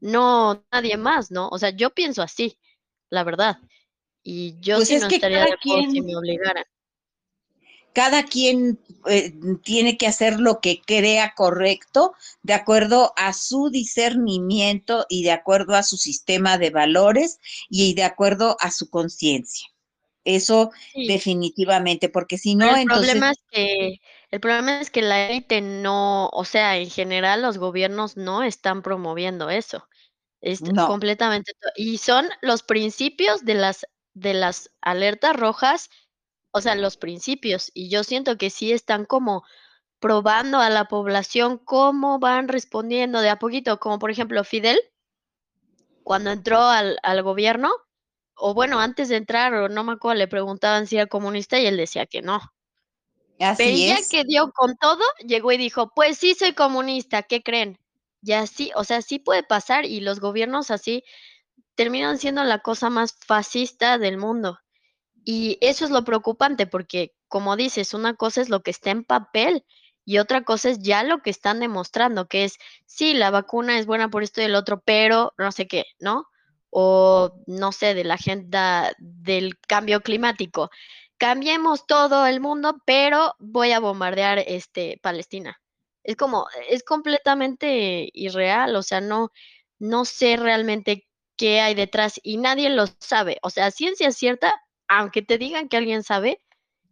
No, 0.00 0.64
nadie 0.72 0.96
más, 0.96 1.30
¿no? 1.30 1.48
O 1.48 1.58
sea, 1.58 1.70
yo 1.70 1.90
pienso 1.90 2.22
así, 2.22 2.58
la 3.10 3.24
verdad. 3.24 3.58
Y 4.22 4.58
yo 4.60 4.76
pues 4.76 4.88
sí 4.88 4.94
es 4.94 5.02
no 5.02 5.08
que 5.08 5.16
estaría 5.16 5.38
de 5.38 5.52
acuerdo 5.52 5.58
quien, 5.60 5.90
si 5.92 6.00
me 6.02 6.16
obligaran. 6.16 6.64
Cada 7.92 8.24
quien 8.24 8.78
eh, 9.06 9.32
tiene 9.64 9.96
que 9.96 10.06
hacer 10.06 10.38
lo 10.38 10.60
que 10.60 10.80
crea 10.80 11.34
correcto 11.36 12.14
de 12.42 12.54
acuerdo 12.54 13.12
a 13.16 13.32
su 13.32 13.70
discernimiento 13.70 15.06
y 15.08 15.24
de 15.24 15.32
acuerdo 15.32 15.74
a 15.74 15.82
su 15.82 15.96
sistema 15.96 16.56
de 16.56 16.70
valores 16.70 17.40
y 17.68 17.94
de 17.94 18.04
acuerdo 18.04 18.56
a 18.60 18.70
su 18.70 18.90
conciencia. 18.90 19.66
Eso 20.24 20.70
sí. 20.92 21.06
definitivamente, 21.08 22.08
porque 22.08 22.36
si 22.36 22.54
no, 22.54 22.74
el 22.74 22.82
entonces... 22.82 23.10
Problema 23.10 23.32
es 23.32 23.38
que, 23.50 24.00
el 24.30 24.40
problema 24.40 24.80
es 24.80 24.90
que 24.90 25.02
la 25.02 25.30
élite 25.30 25.60
no, 25.60 26.28
o 26.28 26.44
sea, 26.44 26.76
en 26.76 26.90
general 26.90 27.42
los 27.42 27.58
gobiernos 27.58 28.16
no 28.16 28.42
están 28.42 28.82
promoviendo 28.82 29.50
eso. 29.50 29.88
Es 30.40 30.60
no. 30.60 30.86
completamente... 30.86 31.52
Y 31.74 31.98
son 31.98 32.28
los 32.42 32.62
principios 32.62 33.44
de 33.44 33.54
las, 33.54 33.86
de 34.14 34.34
las 34.34 34.70
alertas 34.80 35.36
rojas, 35.36 35.90
o 36.52 36.60
sea, 36.60 36.74
los 36.74 36.96
principios. 36.96 37.70
Y 37.74 37.90
yo 37.90 38.04
siento 38.04 38.38
que 38.38 38.50
sí 38.50 38.72
están 38.72 39.04
como 39.04 39.44
probando 40.00 40.58
a 40.60 40.70
la 40.70 40.86
población 40.86 41.58
cómo 41.58 42.18
van 42.18 42.48
respondiendo 42.48 43.20
de 43.20 43.30
a 43.30 43.38
poquito, 43.38 43.78
como 43.80 43.98
por 43.98 44.10
ejemplo 44.10 44.44
Fidel, 44.44 44.80
cuando 46.02 46.30
entró 46.30 46.60
al, 46.62 46.98
al 47.02 47.22
gobierno, 47.22 47.70
o 48.34 48.54
bueno, 48.54 48.80
antes 48.80 49.08
de 49.08 49.16
entrar, 49.16 49.54
o 49.54 49.68
no 49.68 49.84
me 49.84 49.92
acuerdo, 49.92 50.18
le 50.18 50.28
preguntaban 50.28 50.86
si 50.86 50.96
era 50.96 51.06
comunista 51.06 51.58
y 51.58 51.66
él 51.66 51.76
decía 51.76 52.06
que 52.06 52.22
no. 52.22 52.40
Así 53.38 53.62
Pero 53.64 53.76
ya 53.76 53.98
es. 54.00 54.08
que 54.08 54.24
dio 54.24 54.50
con 54.52 54.76
todo, 54.76 55.02
llegó 55.26 55.52
y 55.52 55.56
dijo, 55.56 55.92
pues 55.94 56.18
sí 56.18 56.34
soy 56.34 56.52
comunista, 56.54 57.22
¿qué 57.22 57.42
creen? 57.42 57.78
Y 58.22 58.32
así, 58.32 58.70
o 58.74 58.84
sea, 58.84 59.02
sí 59.02 59.18
puede 59.18 59.42
pasar 59.42 59.84
y 59.86 60.00
los 60.00 60.20
gobiernos 60.20 60.70
así 60.70 61.04
terminan 61.80 62.18
siendo 62.18 62.44
la 62.44 62.58
cosa 62.58 62.90
más 62.90 63.16
fascista 63.26 63.96
del 63.96 64.18
mundo. 64.18 64.58
Y 65.24 65.56
eso 65.62 65.86
es 65.86 65.90
lo 65.90 66.04
preocupante 66.04 66.66
porque, 66.66 67.14
como 67.26 67.56
dices, 67.56 67.94
una 67.94 68.12
cosa 68.12 68.42
es 68.42 68.50
lo 68.50 68.60
que 68.60 68.70
está 68.70 68.90
en 68.90 69.02
papel 69.02 69.64
y 70.04 70.18
otra 70.18 70.42
cosa 70.42 70.68
es 70.68 70.80
ya 70.80 71.02
lo 71.04 71.22
que 71.22 71.30
están 71.30 71.58
demostrando, 71.58 72.28
que 72.28 72.44
es, 72.44 72.58
sí, 72.84 73.14
la 73.14 73.30
vacuna 73.30 73.78
es 73.78 73.86
buena 73.86 74.10
por 74.10 74.22
esto 74.22 74.42
y 74.42 74.44
el 74.44 74.56
otro, 74.56 74.82
pero 74.84 75.32
no 75.38 75.52
sé 75.52 75.66
qué, 75.68 75.86
¿no? 75.98 76.26
O 76.68 77.32
no 77.46 77.72
sé, 77.72 77.94
de 77.94 78.04
la 78.04 78.14
agenda 78.14 78.92
del 78.98 79.58
cambio 79.60 80.02
climático. 80.02 80.68
Cambiemos 81.16 81.86
todo 81.86 82.26
el 82.26 82.40
mundo, 82.40 82.76
pero 82.84 83.36
voy 83.38 83.72
a 83.72 83.80
bombardear 83.80 84.38
este 84.40 85.00
Palestina. 85.02 85.58
Es 86.04 86.16
como, 86.16 86.46
es 86.68 86.84
completamente 86.84 88.10
irreal, 88.12 88.76
o 88.76 88.82
sea, 88.82 89.00
no, 89.00 89.32
no 89.78 90.04
sé 90.04 90.36
realmente 90.36 91.06
qué 91.40 91.62
hay 91.62 91.74
detrás 91.74 92.20
y 92.22 92.36
nadie 92.36 92.68
lo 92.68 92.84
sabe. 92.98 93.38
O 93.40 93.48
sea, 93.48 93.70
ciencia 93.70 94.12
cierta, 94.12 94.52
aunque 94.88 95.22
te 95.22 95.38
digan 95.38 95.70
que 95.70 95.78
alguien 95.78 96.02
sabe, 96.02 96.42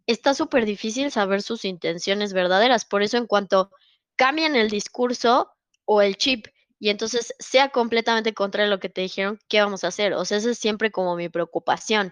está 0.07 0.33
súper 0.33 0.65
difícil 0.65 1.11
saber 1.11 1.43
sus 1.43 1.65
intenciones 1.65 2.33
verdaderas. 2.33 2.83
Por 2.83 3.03
eso, 3.03 3.17
en 3.17 3.27
cuanto 3.27 3.69
cambian 4.15 4.55
el 4.55 4.71
discurso 4.71 5.51
o 5.85 6.01
el 6.01 6.17
chip 6.17 6.47
y 6.79 6.89
entonces 6.89 7.35
sea 7.37 7.69
completamente 7.69 8.33
contra 8.33 8.65
lo 8.65 8.79
que 8.79 8.89
te 8.89 9.01
dijeron, 9.01 9.39
¿qué 9.49 9.61
vamos 9.61 9.83
a 9.83 9.89
hacer? 9.89 10.13
O 10.13 10.25
sea, 10.25 10.39
esa 10.39 10.49
es 10.49 10.57
siempre 10.57 10.89
como 10.89 11.15
mi 11.15 11.29
preocupación. 11.29 12.11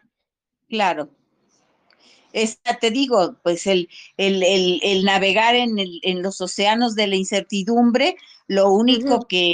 Claro. 0.70 1.10
te 2.32 2.92
digo, 2.92 3.40
pues 3.42 3.66
el, 3.66 3.90
el, 4.18 5.04
navegar 5.06 5.56
en, 5.56 5.80
en, 5.80 6.22
los 6.22 6.40
océanos 6.40 6.94
de 6.94 7.08
la 7.08 7.16
incertidumbre, 7.16 8.16
lo 8.46 8.70
único 8.70 9.28
que, 9.28 9.54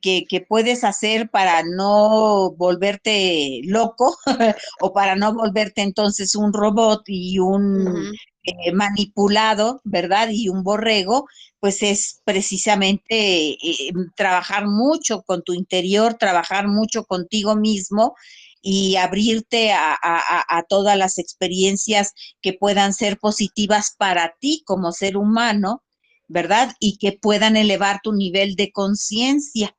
que, 0.00 0.46
puedes 0.48 0.84
hacer 0.84 1.30
para 1.30 1.62
no 1.62 2.52
volverte 2.56 3.60
loco 3.64 4.16
o 4.80 4.92
para 4.92 5.16
no 5.16 5.34
volverte 5.34 5.82
entonces 5.82 6.34
un 6.34 6.52
robot 6.52 7.02
y 7.06 7.38
un 7.38 8.12
eh, 8.42 8.72
manipulado, 8.72 9.80
¿verdad? 9.84 10.28
Y 10.30 10.48
un 10.48 10.62
borrego, 10.62 11.26
pues 11.58 11.82
es 11.82 12.20
precisamente 12.24 13.50
eh, 13.50 13.92
trabajar 14.16 14.66
mucho 14.66 15.22
con 15.22 15.42
tu 15.42 15.52
interior, 15.54 16.14
trabajar 16.14 16.66
mucho 16.68 17.04
contigo 17.04 17.54
mismo 17.56 18.14
y 18.62 18.96
abrirte 18.96 19.72
a, 19.72 19.96
a, 20.02 20.62
todas 20.68 20.96
las 20.96 21.18
experiencias 21.18 22.12
que 22.42 22.52
puedan 22.52 22.92
ser 22.92 23.18
positivas 23.18 23.94
para 23.96 24.34
ti 24.38 24.62
como 24.66 24.92
ser 24.92 25.16
humano, 25.16 25.82
¿verdad? 26.30 26.76
Y 26.78 26.96
que 26.98 27.12
puedan 27.12 27.56
elevar 27.56 28.00
tu 28.02 28.12
nivel 28.12 28.54
de 28.54 28.70
conciencia. 28.70 29.76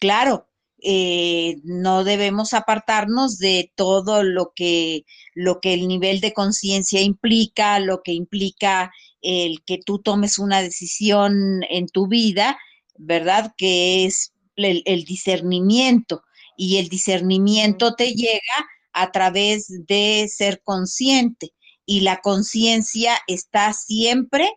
Claro, 0.00 0.48
eh, 0.82 1.60
no 1.62 2.02
debemos 2.02 2.52
apartarnos 2.52 3.38
de 3.38 3.72
todo 3.76 4.24
lo 4.24 4.52
que, 4.56 5.04
lo 5.34 5.60
que 5.60 5.72
el 5.72 5.86
nivel 5.86 6.20
de 6.20 6.32
conciencia 6.32 7.00
implica, 7.00 7.78
lo 7.78 8.02
que 8.02 8.12
implica 8.12 8.92
el 9.22 9.62
que 9.64 9.78
tú 9.78 10.00
tomes 10.00 10.38
una 10.38 10.62
decisión 10.62 11.62
en 11.70 11.86
tu 11.86 12.08
vida, 12.08 12.58
¿verdad? 12.98 13.54
Que 13.56 14.04
es 14.04 14.32
el 14.56 15.04
discernimiento 15.04 16.22
y 16.56 16.78
el 16.78 16.88
discernimiento 16.88 17.94
te 17.94 18.14
llega 18.14 18.66
a 18.92 19.12
través 19.12 19.68
de 19.86 20.28
ser 20.28 20.60
consciente 20.62 21.52
y 21.86 22.00
la 22.00 22.20
conciencia 22.20 23.18
está 23.26 23.72
siempre 23.72 24.52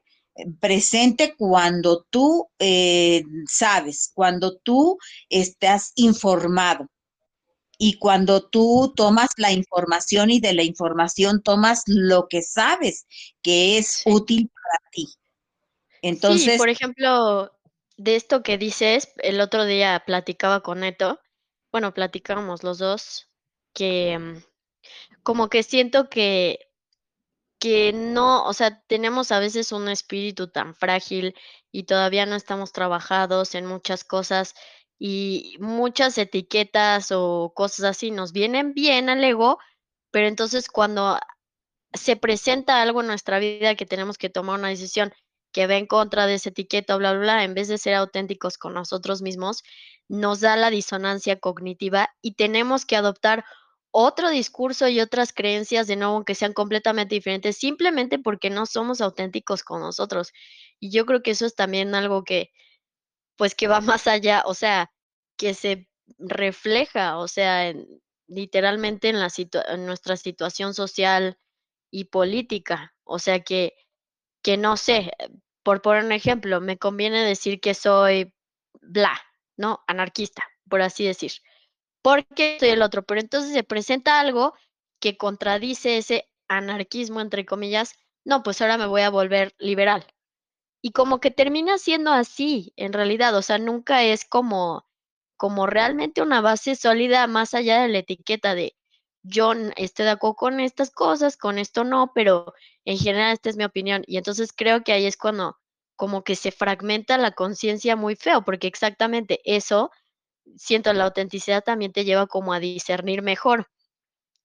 presente 0.59 1.35
cuando 1.37 2.05
tú 2.09 2.49
eh, 2.59 3.23
sabes, 3.47 4.11
cuando 4.13 4.57
tú 4.57 4.97
estás 5.29 5.91
informado 5.95 6.87
y 7.77 7.97
cuando 7.99 8.47
tú 8.47 8.93
tomas 8.95 9.29
la 9.37 9.51
información 9.51 10.31
y 10.31 10.39
de 10.39 10.53
la 10.53 10.63
información 10.63 11.41
tomas 11.43 11.83
lo 11.85 12.27
que 12.27 12.41
sabes 12.41 13.05
que 13.41 13.77
es 13.77 14.01
útil 14.05 14.49
para 14.49 14.91
ti. 14.91 15.07
Entonces, 16.01 16.53
sí, 16.53 16.57
por 16.57 16.69
ejemplo, 16.69 17.51
de 17.97 18.15
esto 18.15 18.43
que 18.43 18.57
dices, 18.57 19.09
el 19.17 19.41
otro 19.41 19.65
día 19.65 20.03
platicaba 20.05 20.61
con 20.61 20.79
Neto 20.79 21.19
bueno, 21.71 21.93
platicábamos 21.93 22.63
los 22.63 22.77
dos 22.77 23.29
que 23.73 24.17
mm, 24.17 24.43
como 25.23 25.49
que 25.49 25.63
siento 25.63 26.09
que 26.09 26.66
que 27.59 27.93
no, 27.93 28.45
o 28.45 28.53
sea, 28.53 28.81
tenemos 28.87 29.31
a 29.31 29.39
veces 29.39 29.71
un 29.71 29.89
espíritu 29.89 30.47
tan 30.49 30.75
frágil 30.75 31.35
y 31.71 31.83
todavía 31.83 32.25
no 32.25 32.35
estamos 32.35 32.71
trabajados 32.71 33.55
en 33.55 33.65
muchas 33.65 34.03
cosas 34.03 34.53
y 34.99 35.57
muchas 35.59 36.17
etiquetas 36.17 37.11
o 37.11 37.53
cosas 37.55 37.85
así 37.85 38.11
nos 38.11 38.31
vienen 38.31 38.73
bien 38.73 39.09
al 39.09 39.23
ego, 39.23 39.59
pero 40.11 40.27
entonces 40.27 40.69
cuando 40.69 41.19
se 41.93 42.15
presenta 42.15 42.81
algo 42.81 43.01
en 43.01 43.07
nuestra 43.07 43.39
vida 43.39 43.75
que 43.75 43.85
tenemos 43.85 44.17
que 44.17 44.29
tomar 44.29 44.59
una 44.59 44.69
decisión 44.69 45.13
que 45.51 45.67
va 45.67 45.75
en 45.75 45.87
contra 45.87 46.27
de 46.27 46.35
esa 46.35 46.49
etiqueta, 46.49 46.95
bla, 46.97 47.13
bla, 47.13 47.21
bla, 47.21 47.43
en 47.43 47.53
vez 47.53 47.67
de 47.67 47.77
ser 47.77 47.95
auténticos 47.95 48.57
con 48.57 48.73
nosotros 48.73 49.21
mismos, 49.21 49.63
nos 50.07 50.41
da 50.41 50.55
la 50.55 50.69
disonancia 50.69 51.39
cognitiva 51.39 52.09
y 52.21 52.35
tenemos 52.35 52.85
que 52.85 52.95
adoptar 52.95 53.45
otro 53.99 54.29
discurso 54.29 54.87
y 54.87 54.99
otras 55.01 55.33
creencias 55.33 55.87
de 55.87 55.95
nuevo 55.95 56.23
que 56.23 56.35
sean 56.35 56.53
completamente 56.53 57.15
diferentes 57.15 57.57
simplemente 57.57 58.19
porque 58.19 58.51
no 58.51 58.67
somos 58.67 59.01
auténticos 59.01 59.63
con 59.63 59.81
nosotros. 59.81 60.33
Y 60.79 60.91
yo 60.91 61.07
creo 61.07 61.23
que 61.23 61.31
eso 61.31 61.47
es 61.47 61.55
también 61.55 61.95
algo 61.95 62.23
que, 62.23 62.51
pues 63.37 63.55
que 63.55 63.67
va 63.67 63.81
más 63.81 64.05
allá, 64.05 64.43
o 64.45 64.53
sea, 64.53 64.91
que 65.35 65.55
se 65.55 65.89
refleja, 66.19 67.17
o 67.17 67.27
sea, 67.27 67.73
literalmente 68.27 69.09
en, 69.09 69.19
la 69.19 69.29
en 69.35 69.87
nuestra 69.87 70.15
situación 70.15 70.75
social 70.75 71.39
y 71.89 72.05
política. 72.05 72.93
O 73.03 73.17
sea, 73.17 73.39
que, 73.39 73.73
que 74.43 74.57
no 74.57 74.77
sé, 74.77 75.11
por 75.63 75.81
poner 75.81 76.05
un 76.05 76.11
ejemplo, 76.11 76.61
me 76.61 76.77
conviene 76.77 77.23
decir 77.23 77.59
que 77.59 77.73
soy 77.73 78.31
bla, 78.79 79.19
¿no? 79.57 79.83
Anarquista, 79.87 80.43
por 80.69 80.83
así 80.83 81.03
decir. 81.03 81.31
Porque 82.07 82.55
soy 82.57 82.69
el 82.69 82.83
otro, 82.83 83.03
pero 83.03 83.19
entonces 83.19 83.51
se 83.51 83.63
presenta 83.63 84.21
algo 84.21 84.53
que 85.01 85.17
contradice 85.17 85.97
ese 85.97 86.29
anarquismo, 86.47 87.19
entre 87.19 87.45
comillas, 87.45 87.95
no, 88.23 88.43
pues 88.43 88.61
ahora 88.61 88.77
me 88.77 88.87
voy 88.87 89.01
a 89.01 89.09
volver 89.09 89.53
liberal. 89.57 90.07
Y 90.81 90.93
como 90.93 91.19
que 91.19 91.31
termina 91.31 91.77
siendo 91.77 92.13
así, 92.13 92.73
en 92.77 92.93
realidad, 92.93 93.35
o 93.35 93.41
sea, 93.41 93.57
nunca 93.57 94.03
es 94.05 94.23
como, 94.23 94.85
como 95.35 95.67
realmente 95.67 96.21
una 96.21 96.39
base 96.39 96.75
sólida 96.77 97.27
más 97.27 97.53
allá 97.53 97.81
de 97.81 97.89
la 97.89 97.97
etiqueta 97.99 98.55
de 98.55 98.77
yo 99.23 99.51
estoy 99.75 100.05
de 100.05 100.11
acuerdo 100.11 100.35
con 100.35 100.59
estas 100.61 100.91
cosas, 100.91 101.35
con 101.35 101.59
esto 101.59 101.83
no, 101.83 102.13
pero 102.15 102.53
en 102.85 102.97
general 102.97 103.33
esta 103.33 103.49
es 103.49 103.57
mi 103.57 103.65
opinión. 103.65 104.03
Y 104.07 104.15
entonces 104.15 104.53
creo 104.55 104.81
que 104.85 104.93
ahí 104.93 105.05
es 105.07 105.17
cuando 105.17 105.57
como 105.97 106.23
que 106.23 106.37
se 106.37 106.53
fragmenta 106.53 107.17
la 107.17 107.31
conciencia 107.31 107.97
muy 107.97 108.15
feo, 108.15 108.45
porque 108.45 108.67
exactamente 108.67 109.41
eso, 109.43 109.91
siento, 110.55 110.93
la 110.93 111.05
autenticidad 111.05 111.63
también 111.63 111.91
te 111.91 112.05
lleva 112.05 112.27
como 112.27 112.53
a 112.53 112.59
discernir 112.59 113.21
mejor 113.21 113.69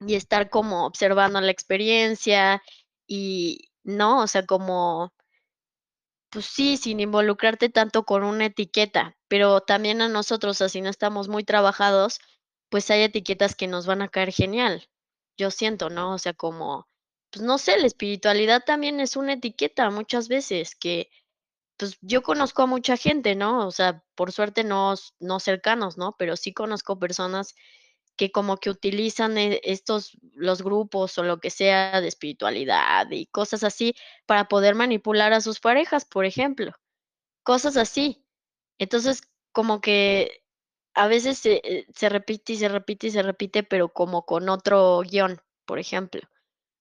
y 0.00 0.14
estar 0.14 0.50
como 0.50 0.86
observando 0.86 1.40
la 1.40 1.50
experiencia 1.50 2.62
y, 3.06 3.70
¿no? 3.84 4.22
O 4.22 4.26
sea, 4.26 4.46
como, 4.46 5.12
pues 6.30 6.46
sí, 6.46 6.76
sin 6.76 7.00
involucrarte 7.00 7.68
tanto 7.68 8.04
con 8.04 8.24
una 8.24 8.46
etiqueta, 8.46 9.16
pero 9.28 9.60
también 9.60 10.02
a 10.02 10.08
nosotros, 10.08 10.60
así 10.62 10.80
no 10.80 10.90
estamos 10.90 11.28
muy 11.28 11.44
trabajados, 11.44 12.20
pues 12.70 12.90
hay 12.90 13.02
etiquetas 13.02 13.54
que 13.54 13.68
nos 13.68 13.86
van 13.86 14.02
a 14.02 14.08
caer 14.08 14.32
genial. 14.32 14.88
Yo 15.36 15.50
siento, 15.50 15.90
¿no? 15.90 16.14
O 16.14 16.18
sea, 16.18 16.32
como, 16.34 16.88
pues 17.30 17.44
no 17.44 17.58
sé, 17.58 17.78
la 17.78 17.86
espiritualidad 17.86 18.64
también 18.64 19.00
es 19.00 19.16
una 19.16 19.34
etiqueta 19.34 19.90
muchas 19.90 20.28
veces 20.28 20.74
que 20.74 21.10
pues 21.82 21.98
yo 22.00 22.22
conozco 22.22 22.62
a 22.62 22.66
mucha 22.66 22.96
gente, 22.96 23.34
¿no? 23.34 23.66
O 23.66 23.72
sea, 23.72 24.04
por 24.14 24.30
suerte 24.30 24.62
no, 24.62 24.94
no 25.18 25.40
cercanos, 25.40 25.98
¿no? 25.98 26.14
Pero 26.16 26.36
sí 26.36 26.52
conozco 26.54 27.00
personas 27.00 27.56
que 28.16 28.30
como 28.30 28.58
que 28.58 28.70
utilizan 28.70 29.36
e, 29.36 29.60
estos, 29.64 30.16
los 30.34 30.62
grupos 30.62 31.18
o 31.18 31.24
lo 31.24 31.40
que 31.40 31.50
sea 31.50 32.00
de 32.00 32.06
espiritualidad 32.06 33.10
y 33.10 33.26
cosas 33.26 33.64
así 33.64 33.96
para 34.26 34.46
poder 34.46 34.76
manipular 34.76 35.32
a 35.32 35.40
sus 35.40 35.58
parejas, 35.58 36.04
por 36.04 36.24
ejemplo. 36.24 36.72
Cosas 37.42 37.76
así. 37.76 38.24
Entonces, 38.78 39.22
como 39.50 39.80
que 39.80 40.44
a 40.94 41.08
veces 41.08 41.38
se, 41.38 41.62
eh, 41.64 41.86
se 41.96 42.08
repite 42.10 42.52
y 42.52 42.58
se 42.58 42.68
repite 42.68 43.08
y 43.08 43.10
se 43.10 43.22
repite, 43.22 43.64
pero 43.64 43.92
como 43.92 44.24
con 44.24 44.48
otro 44.48 45.00
guion, 45.00 45.40
por 45.66 45.80
ejemplo, 45.80 46.20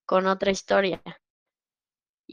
con 0.06 0.28
otra 0.28 0.52
historia. 0.52 1.02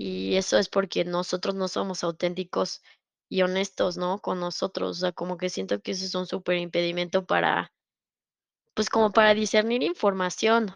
Y 0.01 0.37
eso 0.37 0.59
es 0.59 0.69
porque 0.69 1.05
nosotros 1.05 1.57
no 1.57 1.66
somos 1.66 2.05
auténticos 2.05 2.83
y 3.29 3.43
honestos, 3.43 3.97
¿no? 3.97 4.20
Con 4.20 4.39
nosotros. 4.39 4.99
O 4.99 5.01
sea, 5.01 5.11
como 5.11 5.37
que 5.37 5.51
siento 5.51 5.83
que 5.83 5.91
eso 5.91 6.05
es 6.05 6.15
un 6.15 6.29
súper 6.29 6.59
impedimento 6.59 7.27
para, 7.27 7.73
pues 8.75 8.91
como 8.91 9.11
para 9.11 9.35
discernir 9.35 9.83
información. 9.83 10.70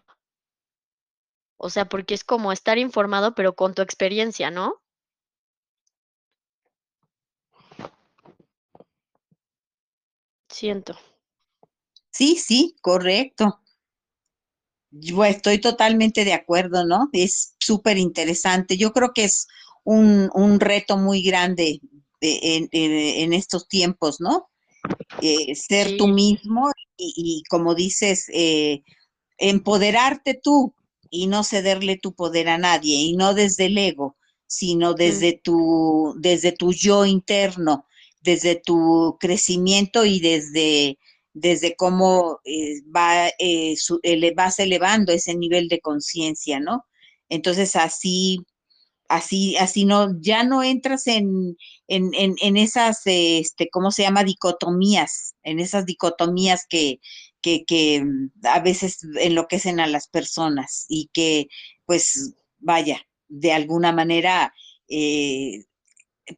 O 1.57 1.71
sea, 1.71 1.85
porque 1.89 2.15
es 2.15 2.25
como 2.25 2.51
estar 2.51 2.79
informado, 2.79 3.37
pero 3.37 3.55
con 3.55 3.75
tu 3.75 3.83
experiencia, 3.83 4.51
¿no? 4.51 4.83
Siento. 10.49 10.99
Sí, 12.11 12.35
sí, 12.35 12.75
correcto. 12.83 13.62
Yo 14.93 15.25
estoy 15.25 15.59
totalmente 15.59 16.25
de 16.25 16.35
acuerdo, 16.35 16.85
¿no? 16.85 17.09
Es 17.13 17.55
súper 17.59 17.97
interesante. 17.97 18.77
Yo 18.77 18.93
creo 18.93 19.13
que 19.15 19.25
es 19.25 19.49
un, 19.85 20.61
reto 20.61 20.97
muy 20.97 21.23
grande 21.23 21.81
en, 22.21 23.33
estos 23.33 23.69
tiempos, 23.69 24.21
¿no? 24.21 24.49
Eh, 25.23 25.55
ser 25.55 25.97
tú 25.97 26.09
mismo 26.09 26.71
y, 26.97 27.43
como 27.49 27.75
dices, 27.75 28.27
eh, 28.33 28.83
empoderarte 29.39 30.39
tú 30.41 30.75
y 31.11 31.27
no 31.27 31.43
cederle 31.43 31.99
tu 31.99 32.15
poder 32.15 32.49
a 32.49 32.59
nadie 32.59 32.97
y 32.97 33.15
no 33.15 33.35
desde 33.35 33.67
el 33.67 33.79
ego, 33.79 34.17
sino 34.47 34.95
desde 34.95 35.41
tu, 35.43 36.15
desde 36.19 36.53
tu 36.53 36.73
yo 36.73 37.07
interno, 37.07 37.87
desde 38.21 38.57
tu 38.57 39.17
crecimiento 39.19 40.05
y 40.05 40.21
desde 40.21 40.99
desde 41.35 41.77
cómo 41.77 42.41
eh, 42.45 42.83
va, 42.95 43.29
eh, 43.39 43.75
vas 44.37 44.59
elevando 44.59 45.13
ese 45.13 45.35
nivel 45.35 45.69
de 45.69 45.81
conciencia, 45.81 46.61
¿no? 46.61 46.85
Entonces 47.29 47.77
así, 47.77 48.41
así, 49.09 49.57
así 49.57 49.85
no, 49.85 50.21
ya 50.21 50.45
no 50.45 50.63
entras 50.63 51.07
en, 51.07 51.57
en, 51.89 52.13
en, 52.15 52.57
esas, 52.57 53.03
este, 53.05 53.69
¿cómo 53.71 53.91
se 53.91 54.03
llama? 54.03 54.25
Dicotomías, 54.25 55.35
en 55.43 55.61
esas 55.61 55.87
dicotomías 55.87 56.67
que, 56.69 57.01
que, 57.41 57.65
que 57.65 58.05
a 58.45 58.61
veces 58.61 58.99
enloquecen 59.21 59.81
a 59.81 59.87
las 59.87 60.09
personas 60.09 60.87
y 60.89 61.11
que 61.13 61.49
pues 61.87 62.35
vaya, 62.59 63.07
de 63.29 63.53
alguna 63.53 63.93
manera, 63.93 64.55
eh, 64.89 65.65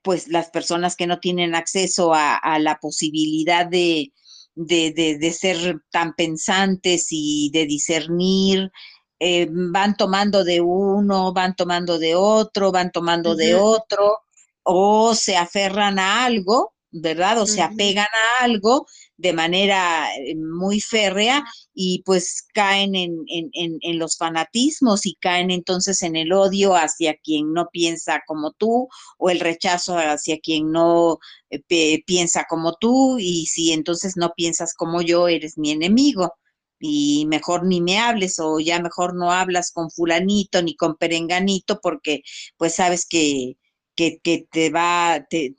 pues 0.02 0.28
las 0.28 0.50
personas 0.50 0.96
que 0.96 1.06
no 1.06 1.20
tienen 1.20 1.54
acceso 1.54 2.12
a, 2.14 2.58
la 2.58 2.78
posibilidad 2.80 3.66
de, 3.66 4.12
de, 4.55 5.36
ser 5.39 5.81
tan 5.90 6.14
pensantes 6.14 7.09
y 7.10 7.51
de 7.52 7.66
discernir, 7.66 8.70
eh, 9.18 9.48
van 9.51 9.97
tomando 9.97 10.44
de 10.44 10.60
uno, 10.60 11.32
van 11.32 11.55
tomando 11.55 11.98
de 11.98 12.14
otro, 12.14 12.72
van 12.72 12.90
tomando 12.93 13.35
de 13.35 13.55
otro, 13.55 14.20
o 14.62 15.14
se 15.14 15.36
aferran 15.36 15.98
a 15.98 16.24
algo, 16.24 16.74
¿verdad? 16.90 17.40
O 17.40 17.47
se 17.47 17.62
apegan 17.62 18.06
a 18.06 18.44
algo 18.44 18.86
de 19.16 19.32
manera 19.32 20.08
eh, 20.16 20.34
muy 20.34 20.80
férrea 20.80 21.44
y 21.72 22.02
pues 22.04 22.46
caen 22.52 22.94
en, 22.94 23.24
en, 23.28 23.98
los 23.98 24.16
fanatismos 24.16 25.06
y 25.06 25.14
caen 25.16 25.50
entonces 25.50 26.02
en 26.02 26.16
el 26.16 26.32
odio 26.32 26.74
hacia 26.74 27.14
quien 27.16 27.52
no 27.52 27.68
piensa 27.72 28.22
como 28.26 28.52
tú 28.52 28.88
o 29.18 29.30
el 29.30 29.40
rechazo 29.40 29.96
hacia 29.96 30.38
quien 30.40 30.72
no 30.72 31.18
eh, 31.50 32.02
piensa 32.04 32.44
como 32.48 32.74
tú 32.74 33.18
y 33.18 33.46
si 33.46 33.72
entonces 33.72 34.16
no 34.16 34.32
piensas 34.36 34.74
como 34.74 35.00
yo, 35.02 35.28
eres 35.28 35.58
mi 35.58 35.70
enemigo 35.70 36.34
y 36.80 37.26
mejor 37.26 37.64
ni 37.64 37.80
me 37.80 37.98
hables 37.98 38.38
o 38.40 38.58
ya 38.60 38.80
mejor 38.80 39.14
no 39.14 39.32
hablas 39.32 39.70
con 39.72 39.90
fulanito 39.90 40.62
ni 40.62 40.76
con 40.76 40.96
perenganito 40.96 41.80
porque 41.80 42.22
pues 42.56 42.74
sabes 42.74 43.06
que, 43.06 43.56
que, 43.94 44.18
que 44.22 44.46
te 44.50 44.70
va, 44.70 45.24
te, 45.30 45.54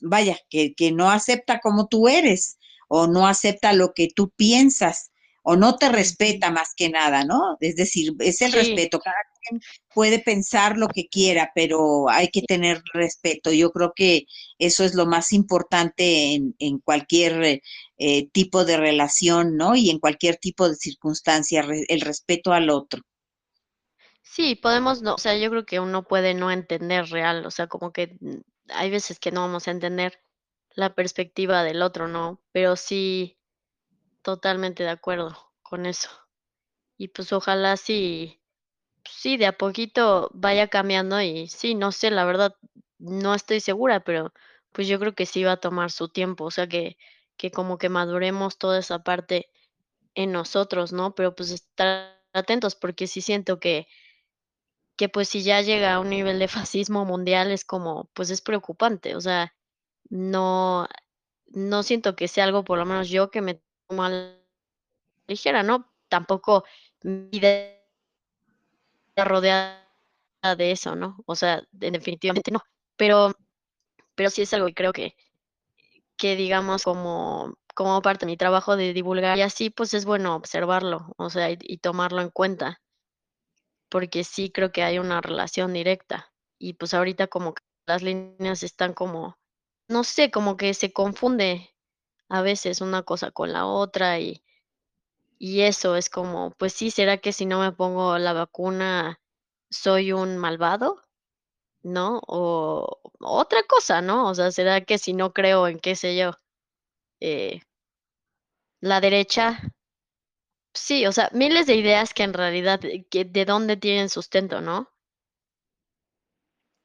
vaya, 0.00 0.38
que, 0.50 0.74
que 0.74 0.92
no 0.92 1.10
acepta 1.10 1.60
como 1.60 1.88
tú 1.88 2.08
eres 2.08 2.56
o 2.88 3.06
no 3.06 3.26
acepta 3.26 3.72
lo 3.72 3.92
que 3.94 4.08
tú 4.14 4.30
piensas 4.30 5.10
o 5.48 5.54
no 5.54 5.76
te 5.76 5.88
respeta 5.88 6.50
más 6.50 6.74
que 6.76 6.88
nada, 6.88 7.24
¿no? 7.24 7.56
Es 7.60 7.76
decir, 7.76 8.12
es 8.18 8.42
el 8.42 8.50
respeto. 8.50 8.98
Cada 8.98 9.14
quien 9.40 9.60
puede 9.94 10.18
pensar 10.18 10.76
lo 10.76 10.88
que 10.88 11.06
quiera, 11.06 11.52
pero 11.54 12.10
hay 12.10 12.28
que 12.28 12.42
tener 12.42 12.82
respeto. 12.92 13.52
Yo 13.52 13.70
creo 13.70 13.92
que 13.94 14.24
eso 14.58 14.82
es 14.82 14.96
lo 14.96 15.06
más 15.06 15.32
importante 15.32 16.34
en, 16.34 16.56
en 16.58 16.80
cualquier 16.80 17.60
eh, 17.96 18.28
tipo 18.32 18.64
de 18.64 18.76
relación, 18.76 19.56
¿no? 19.56 19.76
Y 19.76 19.90
en 19.90 20.00
cualquier 20.00 20.36
tipo 20.36 20.68
de 20.68 20.74
circunstancia, 20.74 21.64
el 21.86 22.00
respeto 22.00 22.52
al 22.52 22.68
otro. 22.68 23.02
Sí, 24.24 24.56
podemos, 24.56 25.00
no, 25.00 25.14
o 25.14 25.18
sea, 25.18 25.38
yo 25.38 25.48
creo 25.48 25.64
que 25.64 25.78
uno 25.78 26.02
puede 26.02 26.34
no 26.34 26.50
entender 26.50 27.06
real, 27.06 27.46
o 27.46 27.52
sea, 27.52 27.68
como 27.68 27.92
que 27.92 28.16
mm, 28.20 28.40
hay 28.70 28.90
veces 28.90 29.20
que 29.20 29.30
no 29.30 29.42
vamos 29.42 29.68
a 29.68 29.70
entender 29.70 30.18
la 30.76 30.94
perspectiva 30.94 31.64
del 31.64 31.82
otro, 31.82 32.08
¿no? 32.08 32.40
Pero 32.52 32.76
sí, 32.76 33.38
totalmente 34.22 34.84
de 34.84 34.90
acuerdo 34.90 35.36
con 35.62 35.86
eso. 35.86 36.10
Y 36.98 37.08
pues 37.08 37.32
ojalá 37.32 37.76
sí, 37.76 38.40
sí, 39.04 39.36
de 39.36 39.46
a 39.46 39.58
poquito 39.58 40.30
vaya 40.34 40.68
cambiando 40.68 41.20
y 41.22 41.48
sí, 41.48 41.74
no 41.74 41.92
sé, 41.92 42.10
la 42.10 42.24
verdad, 42.24 42.54
no 42.98 43.34
estoy 43.34 43.60
segura, 43.60 44.00
pero 44.04 44.32
pues 44.72 44.88
yo 44.88 44.98
creo 45.00 45.14
que 45.14 45.26
sí 45.26 45.44
va 45.44 45.52
a 45.52 45.56
tomar 45.58 45.90
su 45.92 46.08
tiempo, 46.08 46.44
o 46.44 46.50
sea, 46.50 46.68
que, 46.68 46.98
que 47.36 47.50
como 47.50 47.78
que 47.78 47.88
maduremos 47.90 48.58
toda 48.58 48.78
esa 48.80 49.02
parte 49.04 49.50
en 50.14 50.32
nosotros, 50.32 50.92
¿no? 50.92 51.14
Pero 51.14 51.34
pues 51.36 51.50
estar 51.52 52.20
atentos 52.34 52.76
porque 52.76 53.06
sí 53.08 53.20
siento 53.22 53.60
que 53.60 53.88
que 54.96 55.08
pues 55.08 55.28
si 55.28 55.42
ya 55.42 55.60
llega 55.62 55.94
a 55.94 56.00
un 56.00 56.10
nivel 56.10 56.38
de 56.38 56.48
fascismo 56.48 57.04
mundial 57.04 57.50
es 57.50 57.64
como, 57.64 58.10
pues 58.14 58.30
es 58.30 58.40
preocupante, 58.42 59.14
o 59.16 59.20
sea, 59.20 59.54
no, 60.10 60.88
no 61.48 61.82
siento 61.82 62.16
que 62.16 62.28
sea 62.28 62.44
algo, 62.44 62.64
por 62.64 62.78
lo 62.78 62.86
menos 62.86 63.08
yo, 63.08 63.30
que 63.30 63.42
me 63.42 63.60
tomo 63.88 64.04
a 64.04 64.10
la 64.10 64.36
ligera, 65.28 65.62
¿no? 65.62 65.92
Tampoco 66.08 66.64
mi 67.02 67.28
vida 67.30 67.74
rodeada 69.16 69.84
de 70.56 70.70
eso, 70.72 70.96
¿no? 70.96 71.16
O 71.26 71.34
sea, 71.34 71.62
definitivamente 71.72 72.50
no, 72.50 72.62
pero, 72.96 73.34
pero 74.14 74.30
sí 74.30 74.42
es 74.42 74.54
algo 74.54 74.66
que 74.68 74.74
creo 74.74 74.92
que, 74.92 75.16
que 76.16 76.36
digamos 76.36 76.84
como, 76.84 77.58
como 77.74 78.02
parte 78.02 78.26
de 78.26 78.32
mi 78.32 78.36
trabajo 78.36 78.76
de 78.76 78.92
divulgar 78.92 79.38
y 79.38 79.42
así, 79.42 79.70
pues 79.70 79.94
es 79.94 80.04
bueno 80.04 80.34
observarlo, 80.36 81.12
o 81.16 81.30
sea, 81.30 81.50
y 81.50 81.78
tomarlo 81.78 82.20
en 82.22 82.30
cuenta 82.30 82.80
porque 83.88 84.24
sí 84.24 84.50
creo 84.50 84.72
que 84.72 84.82
hay 84.82 84.98
una 84.98 85.20
relación 85.20 85.72
directa. 85.72 86.32
Y 86.58 86.74
pues 86.74 86.94
ahorita 86.94 87.26
como 87.28 87.54
que 87.54 87.62
las 87.86 88.02
líneas 88.02 88.62
están 88.62 88.94
como, 88.94 89.38
no 89.88 90.04
sé, 90.04 90.30
como 90.30 90.56
que 90.56 90.74
se 90.74 90.92
confunde 90.92 91.70
a 92.28 92.42
veces 92.42 92.80
una 92.80 93.02
cosa 93.02 93.30
con 93.30 93.52
la 93.52 93.66
otra 93.66 94.18
y, 94.20 94.42
y 95.38 95.62
eso 95.62 95.96
es 95.96 96.10
como, 96.10 96.50
pues 96.52 96.72
sí, 96.72 96.90
¿será 96.90 97.18
que 97.18 97.32
si 97.32 97.46
no 97.46 97.60
me 97.60 97.72
pongo 97.72 98.18
la 98.18 98.32
vacuna 98.32 99.20
soy 99.70 100.12
un 100.12 100.38
malvado? 100.38 101.02
¿No? 101.82 102.20
O 102.26 103.00
otra 103.20 103.62
cosa, 103.62 104.02
¿no? 104.02 104.28
O 104.28 104.34
sea, 104.34 104.50
¿será 104.50 104.80
que 104.80 104.98
si 104.98 105.12
no 105.12 105.32
creo 105.32 105.68
en 105.68 105.78
qué 105.78 105.94
sé 105.94 106.16
yo? 106.16 106.32
Eh, 107.20 107.60
la 108.80 109.00
derecha 109.00 109.60
Sí, 110.76 111.06
o 111.06 111.12
sea, 111.12 111.30
miles 111.32 111.66
de 111.66 111.74
ideas 111.74 112.12
que 112.12 112.22
en 112.22 112.34
realidad, 112.34 112.84
eh, 112.84 113.06
que 113.10 113.24
de 113.24 113.46
dónde 113.46 113.78
tienen 113.78 114.10
sustento, 114.10 114.60
¿no? 114.60 114.90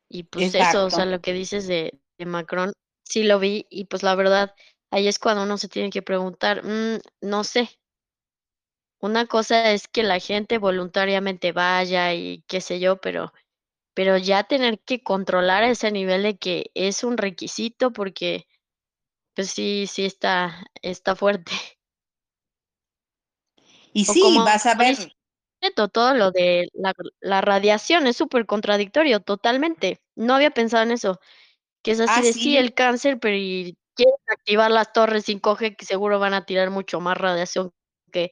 Y 0.09 0.23
pues 0.23 0.55
eso, 0.55 0.85
o 0.85 0.89
sea, 0.89 1.05
lo 1.05 1.19
que 1.19 1.33
dices 1.33 1.67
de, 1.67 1.99
de 2.17 2.25
Macron, 2.25 2.71
sí 3.11 3.23
lo 3.23 3.39
vi 3.39 3.67
y 3.69 3.85
pues 3.85 4.03
la 4.03 4.15
verdad, 4.15 4.55
ahí 4.89 5.07
es 5.07 5.19
cuando 5.19 5.43
uno 5.43 5.57
se 5.57 5.67
tiene 5.67 5.89
que 5.89 6.01
preguntar, 6.01 6.63
mm, 6.63 6.99
no 7.21 7.43
sé. 7.43 7.69
Una 9.01 9.25
cosa 9.25 9.71
es 9.71 9.87
que 9.89 10.03
la 10.03 10.19
gente 10.19 10.59
voluntariamente 10.59 11.51
vaya 11.51 12.13
y 12.13 12.43
qué 12.47 12.61
sé 12.61 12.79
yo, 12.79 13.01
pero, 13.01 13.33
pero 13.93 14.17
ya 14.17 14.43
tener 14.45 14.79
que 14.79 15.03
controlar 15.03 15.63
ese 15.63 15.91
nivel 15.91 16.23
de 16.23 16.37
que 16.37 16.71
es 16.75 17.03
un 17.03 17.17
requisito 17.17 17.91
porque, 17.91 18.47
pues 19.35 19.51
sí, 19.51 19.87
sí 19.87 20.05
está, 20.05 20.65
está 20.81 21.15
fuerte. 21.15 21.51
Y 23.93 24.05
sí, 24.05 24.37
vas 24.37 24.65
a 24.65 24.75
ver. 24.75 24.95
Todo 25.93 26.15
lo 26.15 26.31
de 26.31 26.69
la, 26.73 26.93
la 27.19 27.41
radiación 27.41 28.07
es 28.07 28.17
súper 28.17 28.45
contradictorio, 28.45 29.19
totalmente. 29.19 30.01
No 30.15 30.33
había 30.35 30.51
pensado 30.51 30.83
en 30.83 30.91
eso. 30.91 31.19
Que 31.83 31.91
es 31.91 31.99
así 31.99 32.11
ah, 32.15 32.21
de 32.21 32.33
sí, 32.33 32.57
el 32.57 32.73
cáncer, 32.73 33.19
pero 33.19 33.35
y 33.35 33.77
quieren 33.95 34.15
activar 34.27 34.71
las 34.71 34.93
torres 34.93 35.25
5G 35.27 35.75
que 35.75 35.85
seguro 35.85 36.19
van 36.19 36.33
a 36.33 36.45
tirar 36.45 36.69
mucho 36.69 36.99
más 36.99 37.17
radiación 37.17 37.71
que 38.11 38.31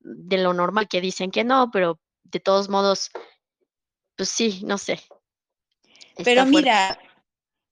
de 0.00 0.38
lo 0.38 0.52
normal 0.52 0.88
que 0.88 1.00
dicen 1.00 1.30
que 1.30 1.44
no, 1.44 1.70
pero 1.72 1.98
de 2.24 2.40
todos 2.40 2.68
modos, 2.68 3.10
pues 4.16 4.28
sí, 4.28 4.60
no 4.64 4.78
sé. 4.78 5.00
pero 6.24 6.44
mira, 6.46 6.98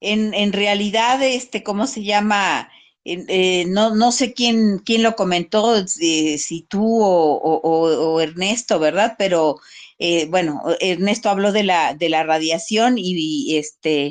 en, 0.00 0.34
en 0.34 0.52
realidad, 0.52 1.22
este, 1.22 1.62
¿cómo 1.62 1.86
se 1.86 2.02
llama? 2.02 2.70
Eh, 3.04 3.64
no, 3.66 3.94
no 3.94 4.12
sé 4.12 4.32
quién, 4.32 4.78
quién 4.78 5.02
lo 5.02 5.16
comentó, 5.16 5.86
si 5.88 6.66
tú 6.68 7.00
o, 7.02 8.20
Ernesto, 8.20 8.78
¿verdad? 8.78 9.16
Pero 9.18 9.58
eh, 10.04 10.26
bueno, 10.28 10.60
Ernesto 10.80 11.30
habló 11.30 11.52
de 11.52 11.62
la, 11.62 11.94
de 11.94 12.08
la 12.08 12.24
radiación 12.24 12.96
y, 12.98 13.56
este, 13.56 14.10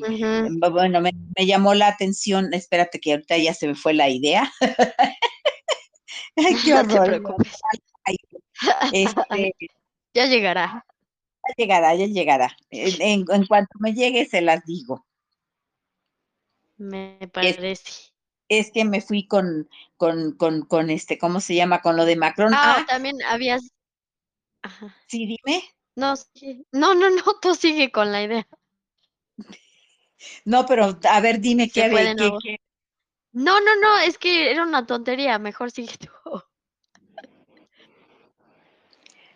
bueno, 0.72 1.01
me, 1.01 1.11
llamó 1.45 1.73
la 1.73 1.88
atención, 1.88 2.53
espérate 2.53 3.01
que 3.01 3.11
ahorita 3.11 3.38
ya 3.38 3.53
se 3.53 3.68
me 3.68 3.76
fue 3.76 3.93
la 3.93 4.09
idea. 4.09 4.49
Qué 6.63 6.73
horror. 6.73 7.35
Este, 8.93 9.53
ya 10.13 10.27
llegará. 10.27 10.85
Ya 11.47 11.53
llegará, 11.57 11.95
ya 11.95 12.05
llegará. 12.05 12.55
En, 12.69 13.26
en, 13.30 13.45
cuanto 13.45 13.77
me 13.80 13.93
llegue, 13.93 14.26
se 14.26 14.41
las 14.41 14.63
digo. 14.63 15.05
Me 16.77 17.18
parece 17.34 17.81
es 18.47 18.72
que 18.72 18.84
me 18.84 19.01
fui 19.01 19.27
con, 19.27 19.69
con, 19.95 20.35
con, 20.38 20.63
con 20.63 20.89
este, 20.89 21.18
¿cómo 21.18 21.39
se 21.39 21.55
llama? 21.55 21.81
Con 21.81 21.95
lo 21.95 22.03
de 22.05 22.18
Macron. 22.18 22.53
Ah, 22.53 22.77
ah. 22.80 22.85
también 22.88 23.15
habías. 23.23 23.61
Sí, 25.07 25.26
dime. 25.26 25.63
No, 25.95 26.13
no, 26.72 26.93
no, 26.93 27.09
no, 27.09 27.23
tú 27.41 27.55
sigue 27.55 27.91
con 27.91 28.11
la 28.11 28.23
idea. 28.23 28.47
No, 30.45 30.65
pero 30.65 30.99
a 31.09 31.19
ver, 31.19 31.39
dime 31.39 31.69
qué, 31.69 31.89
qué, 31.89 32.31
qué, 32.41 32.57
No, 33.34 33.59
no, 33.59 33.76
no, 33.81 33.97
es 33.99 34.18
que 34.18 34.51
era 34.51 34.63
una 34.63 34.85
tontería, 34.85 35.39
mejor 35.39 35.72
sigue 35.72 35.97
tú. 35.97 36.09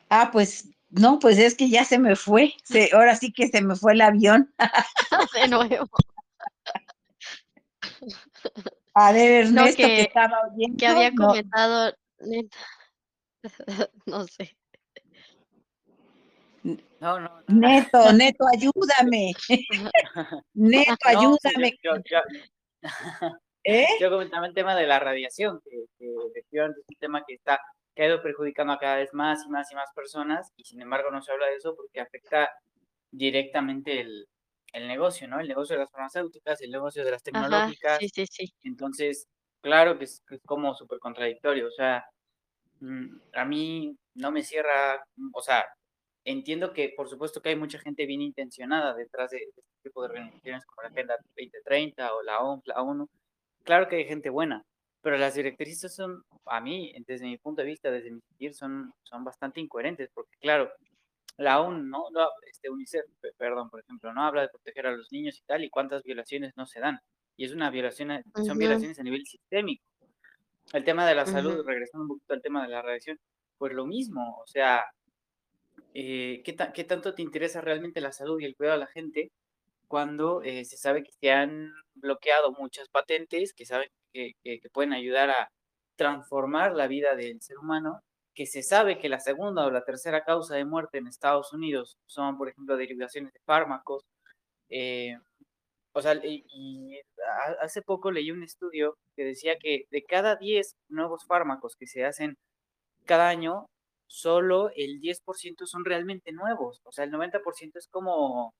Ah, 0.10 0.30
pues 0.32 0.69
no, 0.90 1.19
pues 1.19 1.38
es 1.40 1.56
que 1.56 1.69
ya 1.69 1.84
se 1.84 1.99
me 1.99 2.15
fue. 2.15 2.53
ahora 2.94 3.15
sí 3.15 3.34
que 3.34 3.48
se 3.48 3.61
me 3.61 3.76
fue 3.76 3.94
el 3.94 4.02
avión. 4.02 4.53
de 5.34 5.48
nuevo. 5.48 5.90
A 8.98 9.11
ver, 9.11 9.45
Ernesto, 9.45 9.88
que, 9.88 10.02
estaba 10.03 10.40
oyendo. 10.49 10.77
Que 10.77 10.88
había 10.88 11.14
comentado, 11.14 11.94
no 14.06 14.26
sé. 14.26 14.57
No, 17.00 17.20
no, 17.20 17.44
Neto, 17.48 18.12
Neto, 18.14 18.46
ayúdame. 18.52 19.34
Neto, 20.56 20.96
ayúdame. 21.04 21.78
yo, 21.84 21.92
yo, 22.04 22.20
¿Eh? 23.64 23.88
yo, 24.00 24.10
comentaba 24.10 24.48
el 24.48 24.54
tema 24.54 24.76
de 24.76 24.88
la 24.88 25.00
radiación, 25.00 25.62
que, 25.64 25.86
efectivamente 26.32 26.82
es 26.82 26.86
un 26.90 27.00
tema 27.00 27.24
que 27.28 27.36
está 27.36 27.60
que 27.94 28.04
ha 28.04 28.08
ido 28.08 28.22
perjudicando 28.22 28.74
a 28.74 28.78
cada 28.78 28.98
vez 28.98 29.14
más 29.14 29.46
y 29.46 29.50
más 29.50 29.72
y 29.72 29.76
más 29.76 29.90
personas, 29.96 30.52
y 30.58 30.66
sin 30.66 30.82
embargo 30.82 31.12
no 31.12 31.22
se 31.22 31.32
habla 31.32 31.46
de 31.46 31.56
eso 31.56 31.76
porque 31.76 32.02
afecta 32.02 32.50
directamente 33.10 34.02
el, 34.02 34.28
el 34.74 34.88
negocio, 34.88 35.30
¿no? 35.30 35.40
El 35.40 35.48
negocio 35.48 35.76
de 35.76 35.84
las 35.84 35.92
farmacéuticas, 35.92 36.62
el 36.62 36.72
negocio 36.72 37.06
de 37.06 37.12
las 37.12 37.24
tecnológicas. 37.24 38.00
sí, 38.00 38.10
sí, 38.10 38.26
sí. 38.30 38.54
Entonces, 38.64 39.28
claro 39.62 39.98
que 39.98 40.06
es, 40.06 40.22
como 40.46 40.74
súper 40.74 41.00
contradictorio, 41.00 41.68
o 41.68 41.72
sea, 41.72 42.06
mm, 42.82 43.18
a 43.34 43.46
mí 43.46 43.96
no 44.16 44.32
me 44.32 44.44
cierra, 44.44 45.02
o 45.32 45.42
sea, 45.42 45.66
entiendo 46.26 46.74
que 46.74 46.94
por 46.98 47.08
supuesto 47.08 47.42
que 47.42 47.50
hay 47.50 47.56
mucha 47.56 47.80
gente 47.80 48.06
bien 48.06 48.22
intencionada 48.22 48.94
detrás 48.94 49.32
de 49.32 49.38
este 49.38 49.62
tipo 49.84 50.02
de 50.02 50.10
organizaciones 50.10 50.66
como 50.66 50.82
la 50.82 50.90
Agenda 50.90 51.16
2030 51.36 52.14
o 52.14 52.24
la 52.24 52.40
OMS, 52.42 52.64
la 52.66 52.82
ONU. 52.82 53.08
Claro 53.64 53.88
que 53.88 53.98
hay 53.98 54.06
gente 54.06 54.30
buena, 54.30 54.64
pero 55.02 55.18
las 55.18 55.36
directrices 55.36 55.96
son, 55.96 56.24
a 56.46 56.60
mí, 56.60 56.94
desde 57.08 57.26
mi 57.26 57.38
punto 57.38 57.62
de 57.62 57.68
vista, 57.68 57.92
desde 57.92 58.12
mi 58.12 58.22
sentir, 58.22 58.54
son, 58.54 58.92
son 59.04 59.24
bastante 59.24 59.62
incoherentes, 59.62 60.10
porque 60.14 60.36
claro, 60.40 60.72
la 61.38 61.62
ONU, 61.62 61.84
¿no? 61.84 62.06
este 62.48 62.70
UNICEF, 62.70 63.06
perdón, 63.38 63.70
por 63.70 63.82
ejemplo, 63.82 64.14
no 64.14 64.24
habla 64.24 64.42
de 64.42 64.50
proteger 64.50 64.88
a 64.88 64.96
los 64.96 65.12
niños 65.12 65.38
y 65.38 65.44
tal, 65.46 65.64
y 65.64 65.70
cuántas 65.70 66.04
violaciones 66.04 66.54
no 66.56 66.66
se 66.66 66.80
dan. 66.80 67.00
Y 67.38 67.46
es 67.46 67.52
una 67.52 67.70
violación, 67.70 68.24
son 68.46 68.58
violaciones 68.58 68.98
a 69.00 69.04
nivel 69.04 69.26
sistémico. 69.26 69.84
El 70.74 70.84
tema 70.84 71.06
de 71.06 71.16
la 71.16 71.26
salud, 71.26 71.64
regresando 71.66 72.04
un 72.04 72.08
poquito 72.08 72.34
al 72.34 72.42
tema 72.42 72.64
de 72.64 72.70
la 72.70 72.82
radiación, 72.82 73.20
pues 73.58 73.74
lo 73.74 73.86
mismo, 73.86 74.38
o 74.40 74.48
sea, 74.48 74.86
eh, 75.94 76.42
¿qué, 76.44 76.56
¿qué, 76.74 76.84
tanto 76.84 77.14
te 77.14 77.22
interesa 77.22 77.62
realmente 77.62 78.02
la 78.02 78.12
salud 78.12 78.40
y 78.40 78.46
el 78.46 78.56
cuidado 78.56 78.80
de 78.80 78.86
la 78.86 78.92
gente 78.92 79.32
cuando 79.88 80.42
eh, 80.44 80.66
se 80.66 80.78
sabe 80.78 81.04
que 81.04 81.12
se 81.20 81.32
han 81.32 81.72
bloqueado 81.96 82.52
muchas 82.54 82.90
patentes, 82.90 83.54
que 83.54 83.66
saben 83.66 83.90
que, 84.14 84.34
que, 84.44 84.60
pueden 84.74 84.94
ayudar 84.94 85.30
a 85.30 85.50
transformar 85.96 86.74
la 86.74 86.88
vida 86.88 87.16
del 87.16 87.42
ser 87.42 87.58
humano 87.58 88.02
que 88.36 88.46
se 88.46 88.64
sabe 88.64 89.00
que 89.00 89.10
la 89.10 89.20
segunda 89.20 89.66
o 89.66 89.72
la 89.72 89.86
tercera 89.86 90.26
causa 90.26 90.56
de 90.56 90.66
muerte 90.66 90.98
en 90.98 91.08
Estados 91.08 91.54
Unidos 91.54 91.98
son, 92.06 92.38
por 92.38 92.50
ejemplo, 92.50 92.76
derivaciones 92.78 93.32
de 93.34 93.40
fármacos. 93.46 94.04
Eh, 94.70 95.18
o 95.94 96.02
sea, 96.02 96.16
y, 96.24 97.00
hace 97.62 97.82
poco 97.82 98.12
leí 98.12 98.32
un 98.32 98.44
estudio 98.44 98.98
que 99.16 99.24
decía 99.24 99.58
que 99.58 99.86
de 99.92 100.04
cada 100.04 100.36
10 100.36 100.76
nuevos 100.90 101.26
fármacos 101.26 101.76
que 101.78 101.88
se 101.88 102.06
hacen 102.06 102.38
cada 103.06 103.30
año, 103.30 103.68
solo 104.07 104.72
el 104.76 104.99
10% 104.99 105.65
son 105.65 105.86
realmente 105.86 106.32
nuevos. 106.32 106.82
O 106.84 106.91
sea, 106.91 107.06
el 107.06 107.11
90% 107.11 107.77
es 107.77 107.88
como, 107.88 108.53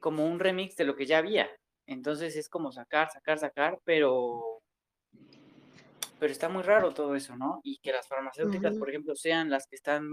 como 0.00 0.26
un 0.26 0.40
remix 0.40 0.76
de 0.76 0.84
lo 0.84 0.96
que 0.96 1.06
ya 1.06 1.18
había. 1.18 1.48
Entonces 1.86 2.36
es 2.36 2.48
como 2.48 2.72
sacar, 2.72 3.10
sacar, 3.10 3.38
sacar, 3.38 3.78
pero 3.84 4.60
pero 6.18 6.32
está 6.32 6.48
muy 6.48 6.62
raro 6.62 6.92
todo 6.92 7.14
eso, 7.14 7.36
¿no? 7.36 7.60
Y 7.62 7.78
que 7.78 7.92
las 7.92 8.08
farmacéuticas, 8.08 8.76
por 8.76 8.88
ejemplo, 8.88 9.14
sean 9.14 9.50
las 9.50 9.66
que 9.68 9.76
están 9.76 10.04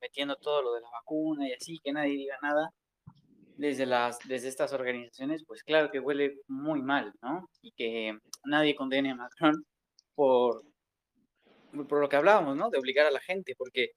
metiendo 0.00 0.36
todo 0.36 0.62
lo 0.62 0.72
de 0.72 0.80
la 0.80 0.88
vacuna 0.90 1.48
y 1.48 1.52
así, 1.52 1.78
que 1.84 1.92
nadie 1.92 2.12
diga 2.12 2.38
nada 2.42 2.70
desde, 3.56 3.84
las, 3.84 4.18
desde 4.26 4.48
estas 4.48 4.72
organizaciones, 4.72 5.44
pues 5.46 5.62
claro 5.62 5.90
que 5.90 6.00
huele 6.00 6.38
muy 6.48 6.80
mal, 6.80 7.12
¿no? 7.20 7.46
Y 7.60 7.72
que 7.72 8.18
nadie 8.44 8.74
condene 8.74 9.10
a 9.10 9.14
Macron 9.14 9.66
por, 10.14 10.64
por 11.86 12.00
lo 12.00 12.08
que 12.08 12.16
hablábamos, 12.16 12.56
¿no? 12.56 12.70
De 12.70 12.78
obligar 12.78 13.06
a 13.06 13.10
la 13.10 13.20
gente, 13.20 13.54
porque, 13.58 13.90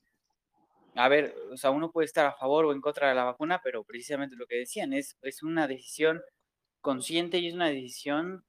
a 0.96 1.10
ver, 1.10 1.36
o 1.52 1.58
sea, 1.58 1.72
uno 1.72 1.92
puede 1.92 2.06
estar 2.06 2.26
a 2.26 2.34
favor 2.34 2.66
o 2.66 2.72
en 2.74 2.82
contra 2.82 3.10
de 3.10 3.16
la 3.16 3.24
vacuna, 3.24 3.62
pero 3.64 3.84
precisamente 3.84 4.36
lo 4.36 4.46
que 4.46 4.58
decían 4.58 4.94
es, 4.94 5.18
es 5.22 5.44
una 5.44 5.68
decisión 5.68 6.22
consciente 6.82 7.40
y 7.40 7.48
es 7.48 7.54
una 7.54 7.70
decisión 7.70 8.44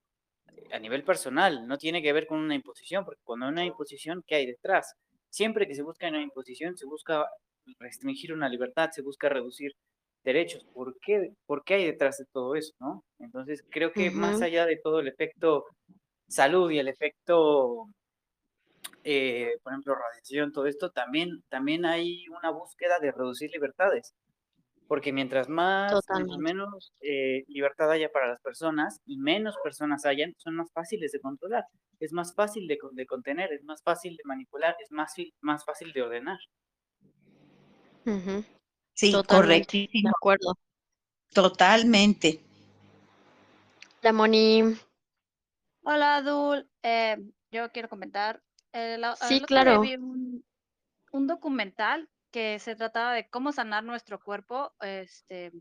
a 0.72 0.78
nivel 0.78 1.04
personal, 1.04 1.66
no 1.66 1.78
tiene 1.78 2.02
que 2.02 2.12
ver 2.12 2.26
con 2.26 2.38
una 2.38 2.54
imposición, 2.54 3.04
porque 3.04 3.20
cuando 3.24 3.46
hay 3.46 3.52
una 3.52 3.64
imposición, 3.64 4.22
¿qué 4.26 4.36
hay 4.36 4.46
detrás? 4.46 4.94
Siempre 5.30 5.66
que 5.66 5.74
se 5.74 5.82
busca 5.82 6.08
una 6.08 6.22
imposición, 6.22 6.76
se 6.76 6.86
busca 6.86 7.26
restringir 7.78 8.32
una 8.32 8.48
libertad, 8.48 8.90
se 8.92 9.02
busca 9.02 9.28
reducir 9.28 9.72
derechos. 10.24 10.64
¿Por 10.72 10.98
qué, 11.00 11.32
¿Por 11.46 11.64
qué 11.64 11.74
hay 11.74 11.84
detrás 11.86 12.18
de 12.18 12.26
todo 12.32 12.54
eso? 12.56 12.72
¿no? 12.80 13.04
Entonces, 13.18 13.64
creo 13.70 13.92
que 13.92 14.10
más 14.10 14.42
allá 14.42 14.66
de 14.66 14.78
todo 14.82 15.00
el 15.00 15.08
efecto 15.08 15.64
salud 16.28 16.70
y 16.70 16.78
el 16.78 16.88
efecto, 16.88 17.88
eh, 19.04 19.58
por 19.62 19.72
ejemplo, 19.72 19.94
radiación, 19.94 20.52
todo 20.52 20.66
esto, 20.66 20.90
también, 20.90 21.44
también 21.48 21.84
hay 21.84 22.26
una 22.28 22.50
búsqueda 22.50 22.98
de 22.98 23.12
reducir 23.12 23.50
libertades 23.52 24.14
porque 24.86 25.12
mientras 25.12 25.48
más, 25.48 25.92
menos 26.38 26.92
eh, 27.00 27.44
libertad 27.48 27.90
haya 27.90 28.10
para 28.12 28.28
las 28.28 28.40
personas 28.40 29.00
y 29.06 29.16
menos 29.16 29.56
personas 29.62 30.04
hayan, 30.04 30.34
son 30.38 30.56
más 30.56 30.70
fáciles 30.72 31.12
de 31.12 31.20
controlar, 31.20 31.64
es 32.00 32.12
más 32.12 32.34
fácil 32.34 32.68
de, 32.68 32.78
de 32.92 33.06
contener, 33.06 33.52
es 33.52 33.64
más 33.64 33.82
fácil 33.82 34.16
de 34.16 34.22
manipular, 34.24 34.76
es 34.80 34.90
más, 34.90 35.14
más 35.40 35.64
fácil 35.64 35.92
de 35.92 36.02
ordenar. 36.02 36.38
Sí, 38.92 39.12
correcto. 39.26 39.72
De 39.72 40.10
acuerdo. 40.14 40.54
Totalmente. 41.32 42.40
La 44.02 44.12
Moni. 44.12 44.76
Hola, 45.82 46.22
Dul. 46.22 46.68
Eh, 46.82 47.16
yo 47.50 47.70
quiero 47.72 47.88
comentar. 47.88 48.42
Eh, 48.74 49.00
sí, 49.28 49.40
claro. 49.40 49.80
Vi 49.80 49.94
un, 49.94 50.44
un 51.12 51.26
documental 51.26 52.10
que 52.30 52.58
se 52.58 52.74
trataba 52.74 53.14
de 53.14 53.30
cómo 53.30 53.52
sanar 53.52 53.84
nuestro 53.84 54.18
cuerpo, 54.20 54.74
este, 54.80 55.52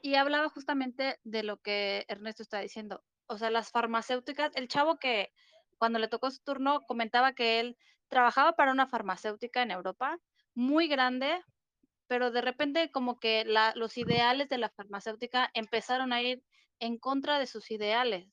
y 0.00 0.14
hablaba 0.14 0.48
justamente 0.48 1.18
de 1.24 1.42
lo 1.42 1.58
que 1.58 2.04
Ernesto 2.08 2.44
está 2.44 2.60
diciendo. 2.60 3.02
O 3.26 3.36
sea, 3.36 3.50
las 3.50 3.70
farmacéuticas, 3.72 4.54
el 4.54 4.68
chavo 4.68 4.98
que 4.98 5.32
cuando 5.78 5.98
le 5.98 6.08
tocó 6.08 6.30
su 6.30 6.40
turno 6.42 6.82
comentaba 6.86 7.32
que 7.32 7.60
él 7.60 7.76
trabajaba 8.08 8.54
para 8.54 8.70
una 8.70 8.86
farmacéutica 8.86 9.62
en 9.62 9.72
Europa 9.72 10.18
muy 10.54 10.88
grande, 10.88 11.42
pero 12.06 12.30
de 12.30 12.40
repente 12.40 12.90
como 12.92 13.18
que 13.18 13.44
los 13.74 13.96
ideales 13.98 14.48
de 14.48 14.58
la 14.58 14.68
farmacéutica 14.68 15.50
empezaron 15.54 16.12
a 16.12 16.22
ir 16.22 16.44
en 16.78 16.98
contra 16.98 17.38
de 17.38 17.46
sus 17.46 17.70
ideales. 17.70 18.28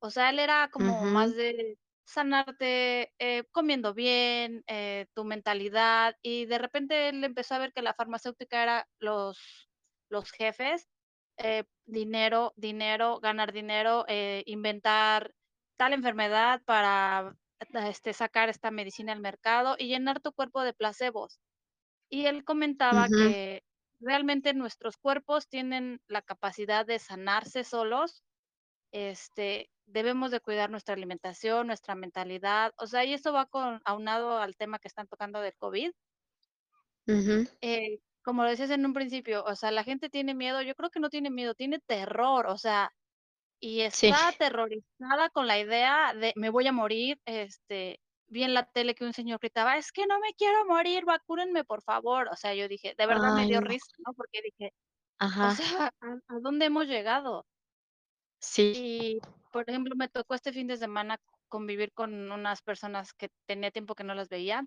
O 0.00 0.10
sea, 0.10 0.30
él 0.30 0.38
era 0.38 0.70
como 0.72 1.04
más 1.04 1.34
de 1.34 1.78
sanarte 2.08 3.12
eh, 3.18 3.44
comiendo 3.52 3.92
bien, 3.92 4.64
eh, 4.66 5.06
tu 5.14 5.24
mentalidad, 5.24 6.16
y 6.22 6.46
de 6.46 6.58
repente 6.58 7.10
él 7.10 7.22
empezó 7.22 7.54
a 7.54 7.58
ver 7.58 7.72
que 7.74 7.82
la 7.82 7.92
farmacéutica 7.92 8.62
era 8.62 8.88
los, 8.98 9.68
los 10.08 10.30
jefes, 10.32 10.88
eh, 11.36 11.64
dinero, 11.84 12.54
dinero, 12.56 13.20
ganar 13.20 13.52
dinero, 13.52 14.04
inventar 14.46 15.34
tal 15.76 15.92
enfermedad 15.92 16.62
para 16.64 17.36
este, 17.88 18.12
sacar 18.12 18.48
esta 18.48 18.70
medicina 18.70 19.12
al 19.12 19.20
mercado 19.20 19.76
y 19.78 19.88
llenar 19.88 20.20
tu 20.20 20.32
cuerpo 20.32 20.62
de 20.62 20.72
placebos. 20.72 21.40
Y 22.10 22.26
él 22.26 22.42
comentaba 22.44 23.06
que 23.06 23.62
realmente 24.00 24.54
nuestros 24.54 24.96
cuerpos 24.96 25.46
tienen 25.48 26.00
la 26.08 26.22
capacidad 26.22 26.86
de 26.86 26.98
sanarse 26.98 27.64
solos 27.64 28.24
este, 28.92 29.70
debemos 29.88 30.30
de 30.30 30.40
cuidar 30.40 30.70
nuestra 30.70 30.94
alimentación, 30.94 31.66
nuestra 31.66 31.94
mentalidad, 31.94 32.72
o 32.76 32.86
sea, 32.86 33.04
y 33.04 33.14
eso 33.14 33.32
va 33.32 33.46
con, 33.46 33.80
aunado 33.84 34.38
al 34.38 34.56
tema 34.56 34.78
que 34.78 34.88
están 34.88 35.08
tocando 35.08 35.40
del 35.40 35.54
COVID. 35.56 35.90
Eh, 37.62 37.98
como 38.22 38.42
lo 38.42 38.50
decías 38.50 38.70
en 38.70 38.84
un 38.84 38.92
principio, 38.92 39.42
o 39.44 39.56
sea, 39.56 39.70
la 39.70 39.84
gente 39.84 40.10
tiene 40.10 40.34
miedo, 40.34 40.60
yo 40.60 40.74
creo 40.74 40.90
que 40.90 41.00
no 41.00 41.08
tiene 41.08 41.30
miedo, 41.30 41.54
tiene 41.54 41.78
terror, 41.80 42.46
o 42.46 42.58
sea, 42.58 42.92
y 43.60 43.80
está 43.80 44.28
aterrorizada 44.28 45.30
con 45.32 45.46
la 45.46 45.58
idea 45.58 46.12
de 46.14 46.32
me 46.36 46.50
voy 46.50 46.66
a 46.66 46.72
morir, 46.72 47.18
este, 47.24 48.00
vi 48.26 48.42
en 48.42 48.52
la 48.52 48.70
tele 48.70 48.94
que 48.94 49.04
un 49.04 49.14
señor 49.14 49.38
gritaba, 49.40 49.78
es 49.78 49.90
que 49.90 50.06
no 50.06 50.20
me 50.20 50.34
quiero 50.34 50.66
morir, 50.66 51.04
vacúrenme 51.06 51.64
por 51.64 51.82
favor, 51.82 52.28
o 52.30 52.36
sea, 52.36 52.54
yo 52.54 52.68
dije, 52.68 52.94
de 52.96 53.06
verdad 53.06 53.34
me 53.34 53.46
dio 53.46 53.60
risa, 53.62 53.90
¿no? 54.06 54.12
Porque 54.12 54.42
dije, 54.42 54.74
o 55.20 55.50
sea, 55.52 55.92
¿a 56.28 56.38
dónde 56.40 56.66
hemos 56.66 56.86
llegado? 56.86 57.46
Sí. 58.40 59.20
Por 59.52 59.68
ejemplo, 59.68 59.94
me 59.96 60.08
tocó 60.08 60.34
este 60.34 60.52
fin 60.52 60.66
de 60.66 60.76
semana 60.76 61.18
convivir 61.48 61.92
con 61.92 62.30
unas 62.30 62.62
personas 62.62 63.12
que 63.14 63.30
tenía 63.46 63.70
tiempo 63.70 63.94
que 63.94 64.04
no 64.04 64.14
las 64.14 64.28
veía. 64.28 64.64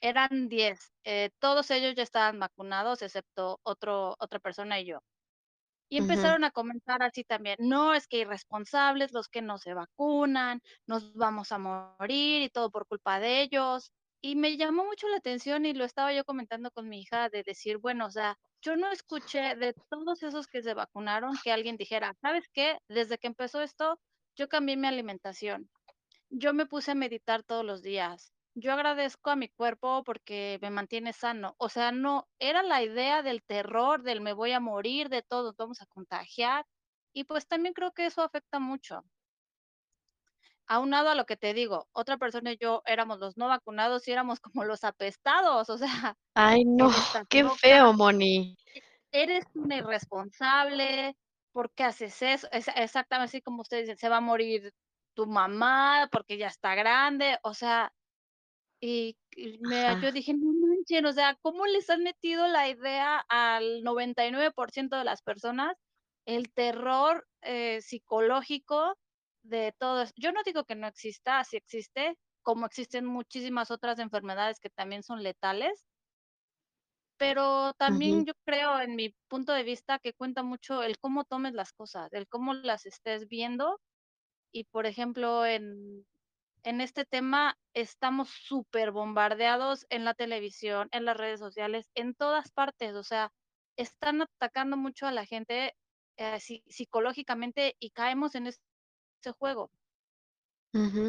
Eran 0.00 0.48
10. 0.48 0.92
Eh, 1.04 1.30
todos 1.40 1.70
ellos 1.70 1.94
ya 1.96 2.02
estaban 2.04 2.40
vacunados, 2.40 3.02
excepto 3.02 3.60
otro, 3.64 4.16
otra 4.20 4.40
persona 4.40 4.80
y 4.80 4.86
yo. 4.86 5.00
Y 5.90 5.98
empezaron 5.98 6.44
a 6.44 6.50
comentar 6.50 7.02
así 7.02 7.24
también, 7.24 7.56
no, 7.60 7.94
es 7.94 8.06
que 8.08 8.18
irresponsables 8.18 9.12
los 9.12 9.28
que 9.28 9.40
no 9.42 9.58
se 9.58 9.72
vacunan, 9.74 10.60
nos 10.86 11.14
vamos 11.14 11.50
a 11.52 11.58
morir 11.58 12.42
y 12.42 12.50
todo 12.50 12.70
por 12.70 12.86
culpa 12.86 13.20
de 13.20 13.40
ellos. 13.42 13.92
Y 14.20 14.36
me 14.36 14.56
llamó 14.58 14.84
mucho 14.84 15.08
la 15.08 15.16
atención 15.16 15.64
y 15.64 15.72
lo 15.74 15.84
estaba 15.84 16.12
yo 16.12 16.24
comentando 16.24 16.70
con 16.72 16.88
mi 16.88 17.00
hija 17.00 17.30
de 17.30 17.42
decir, 17.42 17.78
bueno, 17.78 18.06
o 18.06 18.10
sea, 18.10 18.36
yo 18.62 18.76
no 18.76 18.90
escuché 18.90 19.56
de 19.56 19.74
todos 19.88 20.22
esos 20.22 20.46
que 20.46 20.62
se 20.62 20.74
vacunaron 20.74 21.36
que 21.42 21.52
alguien 21.52 21.76
dijera, 21.76 22.14
¿sabes 22.20 22.44
qué? 22.52 22.78
Desde 22.88 23.18
que 23.18 23.28
empezó 23.28 23.62
esto, 23.62 24.00
yo 24.36 24.48
cambié 24.48 24.76
mi 24.76 24.86
alimentación. 24.86 25.70
Yo 26.30 26.52
me 26.54 26.66
puse 26.66 26.92
a 26.92 26.94
meditar 26.94 27.42
todos 27.42 27.64
los 27.64 27.82
días. 27.82 28.32
Yo 28.54 28.72
agradezco 28.72 29.30
a 29.30 29.36
mi 29.36 29.48
cuerpo 29.48 30.02
porque 30.04 30.58
me 30.60 30.70
mantiene 30.70 31.12
sano. 31.12 31.54
O 31.58 31.68
sea, 31.68 31.92
no, 31.92 32.28
era 32.38 32.62
la 32.62 32.82
idea 32.82 33.22
del 33.22 33.42
terror, 33.44 34.02
del 34.02 34.20
me 34.20 34.32
voy 34.32 34.52
a 34.52 34.60
morir, 34.60 35.08
de 35.08 35.22
todo, 35.22 35.54
vamos 35.56 35.80
a 35.80 35.86
contagiar. 35.86 36.66
Y 37.12 37.24
pues 37.24 37.46
también 37.46 37.74
creo 37.74 37.92
que 37.92 38.06
eso 38.06 38.22
afecta 38.22 38.58
mucho. 38.58 39.04
Aunado 40.68 41.10
a 41.10 41.14
lo 41.16 41.26
que 41.26 41.36
te 41.36 41.54
digo, 41.54 41.88
otra 41.92 42.18
persona 42.18 42.52
y 42.52 42.58
yo 42.58 42.82
éramos 42.86 43.18
los 43.20 43.36
no 43.38 43.48
vacunados 43.48 44.06
y 44.08 44.12
éramos 44.12 44.40
como 44.40 44.64
los 44.64 44.84
apestados, 44.84 45.70
o 45.70 45.78
sea, 45.78 46.16
Ay, 46.34 46.64
no, 46.64 46.88
qué 47.28 47.44
loca, 47.44 47.60
feo, 47.60 47.92
Moni. 47.92 48.56
e 48.74 48.80
eres 49.22 49.44
una 49.54 49.76
irresponsable, 49.78 51.16
¿por 51.52 51.72
qué 51.74 51.84
haces 51.84 52.20
eso? 52.22 52.48
Es 52.52 52.68
exactamente 52.68 53.26
así 53.36 53.42
como 53.42 53.62
ustedes 53.62 53.84
dicen, 53.84 53.98
se 53.98 54.08
va 54.08 54.18
a 54.18 54.20
morir 54.20 54.72
tu 55.14 55.26
mamá 55.26 56.08
porque 56.12 56.38
ya 56.38 56.48
está 56.48 56.74
grande, 56.74 57.38
o 57.42 57.54
sea, 57.54 57.92
y 58.80 59.16
me 59.60 59.96
yo 60.00 60.12
dije: 60.12 60.34
"No 60.34 60.52
manchen, 60.68 61.06
o 61.06 61.12
sea, 61.12 61.36
¿cómo 61.42 61.66
les 61.66 61.90
han 61.90 62.02
metido 62.04 62.46
la 62.48 62.68
idea 62.68 63.24
al 63.28 63.82
99% 63.84 64.96
de 64.98 65.04
las 65.04 65.22
personas?". 65.22 65.76
El 66.26 66.52
terror, 66.52 67.26
eh, 67.42 67.80
psicológico 67.82 68.96
de 69.48 69.74
todo. 69.78 70.04
Yo 70.16 70.32
no 70.32 70.42
digo 70.44 70.64
que 70.64 70.74
no 70.74 70.86
exista, 70.86 71.42
sí 71.44 71.56
existe, 71.56 72.16
como 72.42 72.66
existen 72.66 73.04
muchísimas 73.06 73.70
otras 73.70 73.98
enfermedades 73.98 74.60
que 74.60 74.70
también 74.70 75.02
son 75.02 75.22
letales. 75.22 75.86
Pero 77.16 77.72
también 77.74 78.24
yo 78.24 78.32
creo, 78.44 78.80
en 78.80 78.94
mi 78.94 79.14
punto 79.28 79.52
de 79.52 79.64
vista, 79.64 79.98
que 79.98 80.12
cuenta 80.14 80.44
mucho 80.44 80.84
el 80.84 80.98
cómo 80.98 81.24
tomes 81.24 81.52
las 81.52 81.72
cosas, 81.72 82.12
el 82.12 82.28
cómo 82.28 82.54
las 82.54 82.86
estés 82.86 83.26
viendo. 83.26 83.80
Y, 84.52 84.64
por 84.64 84.86
ejemplo, 84.86 85.44
en 85.44 86.06
en 86.64 86.80
este 86.80 87.04
tema 87.04 87.56
estamos 87.74 88.28
superbombardeados 88.28 89.86
en 89.90 90.04
la 90.04 90.14
televisión, 90.14 90.88
en 90.92 91.04
las 91.04 91.16
redes 91.16 91.40
sociales, 91.40 91.90
en 91.94 92.14
todas 92.14 92.50
partes, 92.50 92.94
o 92.94 93.02
sea, 93.02 93.30
están 93.76 94.22
atacando 94.22 94.76
mucho 94.76 95.06
a 95.06 95.12
la 95.12 95.24
gente, 95.24 95.74
eh, 96.16 96.40
si 96.40 96.62
psicológicamente 96.66 97.76
y 97.78 97.90
caemos 97.90 98.34
en 98.34 98.46
ese 99.28 99.38
juego. 99.38 99.70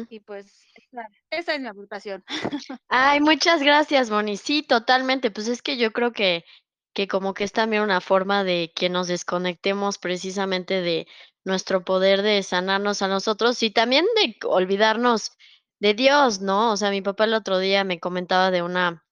Y 0.08 0.20
pues, 0.20 0.46
esa 0.74 1.06
esa 1.30 1.54
es 1.54 1.60
mi 1.60 1.68
aportación. 1.68 2.24
Ay, 2.88 3.20
muchas 3.20 3.62
gracias, 3.62 4.10
Moni. 4.10 4.36
Sí, 4.36 4.62
totalmente. 4.62 5.30
Pues, 5.30 5.48
es 5.48 5.62
que 5.62 5.76
yo 5.76 5.92
creo 5.92 6.12
que 6.12 6.44
que 6.92 7.06
como 7.06 7.34
que 7.34 7.44
es 7.44 7.52
también 7.52 7.82
una 7.82 8.00
forma 8.00 8.42
de 8.42 8.72
que 8.74 8.88
nos 8.88 9.06
desconectemos 9.06 9.98
precisamente 9.98 10.80
de 10.80 11.06
nuestro 11.44 11.84
poder 11.84 12.22
de 12.22 12.42
sanarnos 12.42 13.02
a 13.02 13.08
nosotros 13.08 13.62
y 13.62 13.70
también 13.70 14.06
de 14.16 14.36
olvidarnos 14.44 15.32
de 15.78 15.94
Dios, 15.94 16.40
¿no? 16.40 16.72
O 16.72 16.76
sea, 16.76 16.90
mi 16.90 17.00
papá 17.00 17.24
el 17.24 17.34
otro 17.34 17.58
día 17.58 17.84
me 17.84 18.00
comentaba 18.00 18.50
de 18.50 18.62
una 18.62 19.04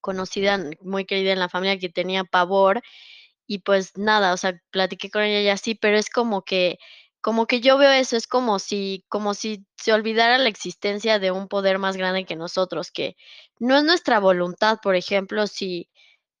conocida 0.00 0.58
muy 0.82 1.04
querida 1.06 1.32
en 1.32 1.38
la 1.40 1.48
familia 1.48 1.78
que 1.78 1.88
tenía 1.88 2.24
pavor 2.24 2.82
y, 3.46 3.60
pues, 3.60 3.96
nada, 3.96 4.32
o 4.34 4.36
sea, 4.36 4.60
platiqué 4.70 5.10
con 5.10 5.22
ella 5.22 5.40
y 5.40 5.48
así, 5.48 5.74
pero 5.74 5.96
es 5.98 6.10
como 6.10 6.42
que 6.44 6.78
como 7.26 7.48
que 7.48 7.60
yo 7.60 7.76
veo 7.76 7.90
eso, 7.90 8.16
es 8.16 8.28
como 8.28 8.60
si 8.60 9.04
como 9.08 9.34
si 9.34 9.66
se 9.76 9.92
olvidara 9.92 10.38
la 10.38 10.48
existencia 10.48 11.18
de 11.18 11.32
un 11.32 11.48
poder 11.48 11.80
más 11.80 11.96
grande 11.96 12.24
que 12.24 12.36
nosotros, 12.36 12.92
que 12.92 13.16
no 13.58 13.76
es 13.76 13.82
nuestra 13.82 14.20
voluntad, 14.20 14.78
por 14.80 14.94
ejemplo, 14.94 15.48
si, 15.48 15.90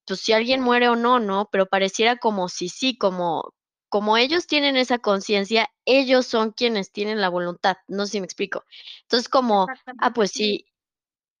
pues, 0.06 0.20
si 0.20 0.32
alguien 0.32 0.62
muere 0.62 0.88
o 0.88 0.96
no, 0.96 1.20
¿no? 1.20 1.48
Pero 1.52 1.66
pareciera 1.66 2.18
como 2.18 2.48
si 2.48 2.68
sí, 2.68 2.96
como 2.98 3.54
como 3.88 4.16
ellos 4.16 4.46
tienen 4.46 4.76
esa 4.76 4.98
conciencia, 5.00 5.68
ellos 5.86 6.26
son 6.26 6.52
quienes 6.52 6.92
tienen 6.92 7.20
la 7.20 7.30
voluntad, 7.30 7.78
no 7.88 8.06
sé 8.06 8.12
si 8.12 8.20
me 8.20 8.26
explico. 8.26 8.64
Entonces, 9.02 9.28
como, 9.28 9.66
ah, 9.98 10.12
pues 10.14 10.30
sí. 10.32 10.66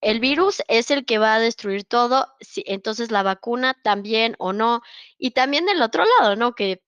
el 0.00 0.20
virus 0.20 0.62
es 0.68 0.90
el 0.90 1.04
que 1.06 1.18
va 1.18 1.34
a 1.36 1.40
destruir 1.40 1.84
todo, 1.84 2.28
entonces 2.66 3.10
la 3.10 3.22
vacuna 3.22 3.74
también 3.82 4.36
o 4.38 4.52
no. 4.52 4.82
Y 5.18 5.32
también 5.32 5.66
del 5.66 5.82
otro 5.82 6.04
lado, 6.20 6.36
¿no? 6.36 6.54
Que, 6.54 6.82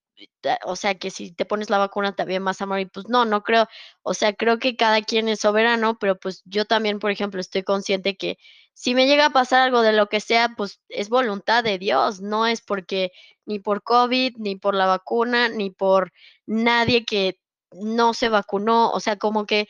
o 0.65 0.77
sea, 0.77 0.95
que 0.97 1.11
si 1.11 1.33
te 1.33 1.45
pones 1.45 1.71
la 1.71 1.79
vacuna 1.79 2.15
también 2.15 2.45
vas 2.45 2.61
a 2.63 2.67
morir, 2.67 2.91
pues 2.93 3.09
no, 3.09 3.25
no 3.25 3.43
creo. 3.43 3.67
O 4.03 4.15
sea, 4.15 4.33
creo 4.33 4.59
que 4.59 4.77
cada 4.77 5.03
quien 5.03 5.29
es 5.29 5.41
soberano, 5.41 5.99
pero, 5.99 6.19
pues, 6.19 6.43
yo 6.45 6.65
también, 6.65 6.99
por 6.99 7.11
ejemplo, 7.11 7.41
estoy 7.41 7.63
consciente 7.63 8.17
que 8.17 8.39
si 8.75 8.95
me 8.95 9.07
llega 9.07 9.27
a 9.27 9.31
pasar 9.31 9.63
algo 9.63 9.83
de 9.83 9.93
lo 9.93 10.09
que 10.09 10.21
sea, 10.21 10.51
pues, 10.57 10.81
es 10.89 11.09
voluntad 11.09 11.65
de 11.65 11.79
Dios, 11.79 12.21
no 12.21 12.47
es 12.47 12.61
porque 12.61 13.13
ni 13.47 13.59
por 13.59 13.83
COVID, 13.83 14.37
ni 14.39 14.57
por 14.57 14.75
la 14.75 14.87
vacuna, 14.87 15.49
ni 15.49 15.71
por 15.71 16.13
nadie 16.47 17.05
que 17.05 17.41
no 17.73 18.15
se 18.15 18.29
vacunó, 18.29 18.91
o 18.91 19.01
sea, 19.01 19.17
como 19.17 19.47
que 19.47 19.69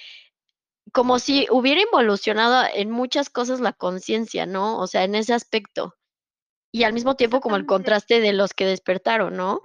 como 0.92 1.18
si 1.18 1.46
hubiera 1.50 1.82
involucionado 1.82 2.66
en 2.74 2.90
muchas 2.90 3.30
cosas 3.30 3.60
la 3.60 3.72
conciencia, 3.72 4.46
¿no? 4.46 4.78
O 4.78 4.86
sea, 4.86 5.04
en 5.04 5.14
ese 5.14 5.34
aspecto. 5.34 5.94
Y 6.72 6.84
al 6.84 6.92
mismo 6.92 7.16
tiempo 7.16 7.40
como 7.40 7.56
el 7.56 7.66
contraste 7.66 8.20
de 8.20 8.32
los 8.32 8.54
que 8.54 8.66
despertaron, 8.66 9.36
¿no? 9.36 9.60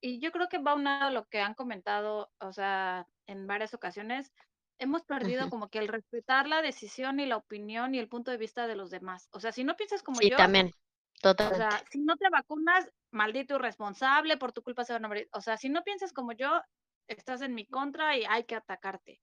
Y 0.00 0.20
yo 0.20 0.32
creo 0.32 0.48
que 0.48 0.58
va 0.58 0.72
aunado 0.72 1.08
a 1.08 1.10
lo 1.10 1.28
que 1.28 1.40
han 1.40 1.54
comentado, 1.54 2.30
o 2.38 2.52
sea, 2.52 3.06
en 3.26 3.46
varias 3.46 3.74
ocasiones, 3.74 4.32
hemos 4.78 5.02
perdido 5.04 5.50
como 5.50 5.68
que 5.68 5.78
el 5.78 5.88
respetar 5.88 6.46
la 6.46 6.62
decisión 6.62 7.20
y 7.20 7.26
la 7.26 7.36
opinión 7.36 7.94
y 7.94 7.98
el 7.98 8.08
punto 8.08 8.30
de 8.30 8.38
vista 8.38 8.66
de 8.66 8.76
los 8.76 8.90
demás. 8.90 9.28
O 9.32 9.40
sea, 9.40 9.52
si 9.52 9.62
no 9.64 9.76
piensas 9.76 10.02
como 10.02 10.20
Sí, 10.20 10.30
yo 10.30 10.36
también, 10.36 10.68
o 10.68 11.54
sea, 11.54 11.68
totalmente. 11.74 11.84
si 11.90 12.00
no 12.00 12.16
te 12.16 12.28
vacunas, 12.30 12.90
maldito 13.10 13.56
irresponsable, 13.56 14.38
por 14.38 14.52
tu 14.52 14.62
culpa 14.62 14.84
se 14.84 14.94
van 14.94 15.04
a 15.04 15.08
morir. 15.08 15.28
O 15.32 15.40
sea, 15.42 15.56
si 15.58 15.68
no 15.68 15.82
piensas 15.84 16.12
como 16.12 16.32
yo, 16.32 16.62
estás 17.06 17.42
en 17.42 17.54
mi 17.54 17.66
contra 17.66 18.16
y 18.16 18.24
hay 18.24 18.44
que 18.44 18.54
atacarte. 18.54 19.20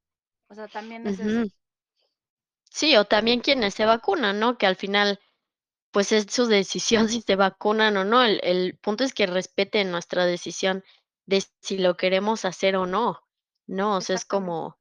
O 0.48 0.56
sea, 0.56 0.68
también 0.68 1.08
es 1.08 1.20
eso. 1.20 1.44
Sí, 2.70 2.96
o 2.96 3.06
también 3.06 3.40
quienes 3.42 3.74
se 3.74 3.86
vacunan, 3.86 4.40
¿no? 4.40 4.58
Que 4.58 4.68
al 4.68 4.76
final, 4.76 5.20
pues, 5.98 6.12
es 6.12 6.28
su 6.30 6.46
decisión 6.46 7.10
si 7.10 7.22
se 7.24 7.36
vacunan 7.36 7.98
o 7.98 8.06
no. 8.06 8.24
El 8.24 8.40
el 8.44 8.78
punto 8.78 9.04
es 9.04 9.14
que 9.16 9.26
respeten 9.26 9.90
nuestra 9.90 10.28
decisión 10.28 10.84
de 11.26 11.44
si 11.62 11.80
lo 11.80 11.98
queremos 11.98 12.46
hacer 12.46 12.76
o 12.76 12.86
no, 12.86 13.20
¿no? 13.66 13.98
O 13.98 14.02
sea, 14.02 14.16
es 14.16 14.24
como, 14.24 14.78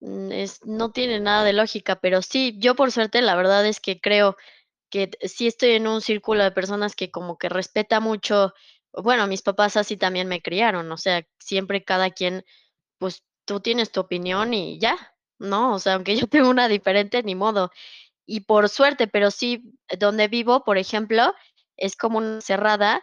mm, 0.00 0.32
es 0.32 0.60
no 0.66 0.92
tiene 0.92 1.20
nada 1.20 1.44
de 1.44 1.54
lógica, 1.54 1.96
pero 2.00 2.22
sí, 2.22 2.56
yo 2.58 2.74
por 2.76 2.92
suerte, 2.92 3.22
la 3.22 3.34
verdad 3.36 3.66
es 3.66 3.80
que 3.80 3.98
creo 4.00 4.36
que 4.90 5.10
sí 5.22 5.46
estoy 5.48 5.70
en 5.72 5.88
un 5.88 6.02
círculo 6.02 6.44
de 6.44 6.52
personas 6.52 6.96
que 6.96 7.10
como 7.10 7.38
que 7.38 7.48
respeta 7.50 8.00
mucho 8.00 8.54
bueno, 8.94 9.26
mis 9.28 9.42
papás 9.42 9.76
así 9.78 9.96
también 9.96 10.28
me 10.28 10.42
criaron, 10.42 10.92
o 10.92 10.98
sea, 10.98 11.26
siempre 11.40 11.84
cada 11.84 12.10
quien, 12.10 12.44
pues, 12.98 13.24
tú 13.46 13.60
tienes 13.60 13.92
tu 13.92 14.00
opinión 14.00 14.54
y 14.54 14.78
ya, 14.80 14.96
¿no? 15.38 15.74
O 15.74 15.78
sea, 15.80 15.94
aunque 15.94 16.16
yo 16.16 16.26
tenga 16.28 16.48
una 16.50 16.68
diferente, 16.68 17.22
ni 17.22 17.34
modo. 17.34 17.70
Y 18.26 18.40
por 18.40 18.68
suerte, 18.68 19.06
pero 19.06 19.30
sí, 19.30 19.62
donde 19.98 20.28
vivo, 20.28 20.64
por 20.64 20.78
ejemplo, 20.78 21.32
es 21.76 21.96
como 21.96 22.18
una 22.18 22.40
cerrada, 22.40 23.02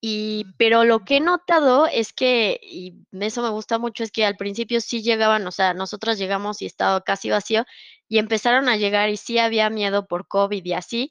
y 0.00 0.46
pero 0.58 0.84
lo 0.84 1.00
que 1.04 1.16
he 1.18 1.20
notado 1.20 1.86
es 1.86 2.12
que, 2.12 2.58
y 2.62 2.94
eso 3.12 3.42
me 3.42 3.50
gusta 3.50 3.78
mucho, 3.78 4.04
es 4.04 4.12
que 4.12 4.24
al 4.24 4.36
principio 4.36 4.80
sí 4.80 5.02
llegaban, 5.02 5.46
o 5.46 5.50
sea, 5.52 5.74
nosotros 5.74 6.18
llegamos 6.18 6.62
y 6.62 6.66
estaba 6.66 7.02
casi 7.02 7.30
vacío, 7.30 7.64
y 8.08 8.18
empezaron 8.18 8.68
a 8.68 8.76
llegar 8.76 9.10
y 9.10 9.16
sí 9.16 9.38
había 9.38 9.70
miedo 9.70 10.06
por 10.06 10.26
COVID 10.28 10.64
y 10.64 10.72
así, 10.72 11.10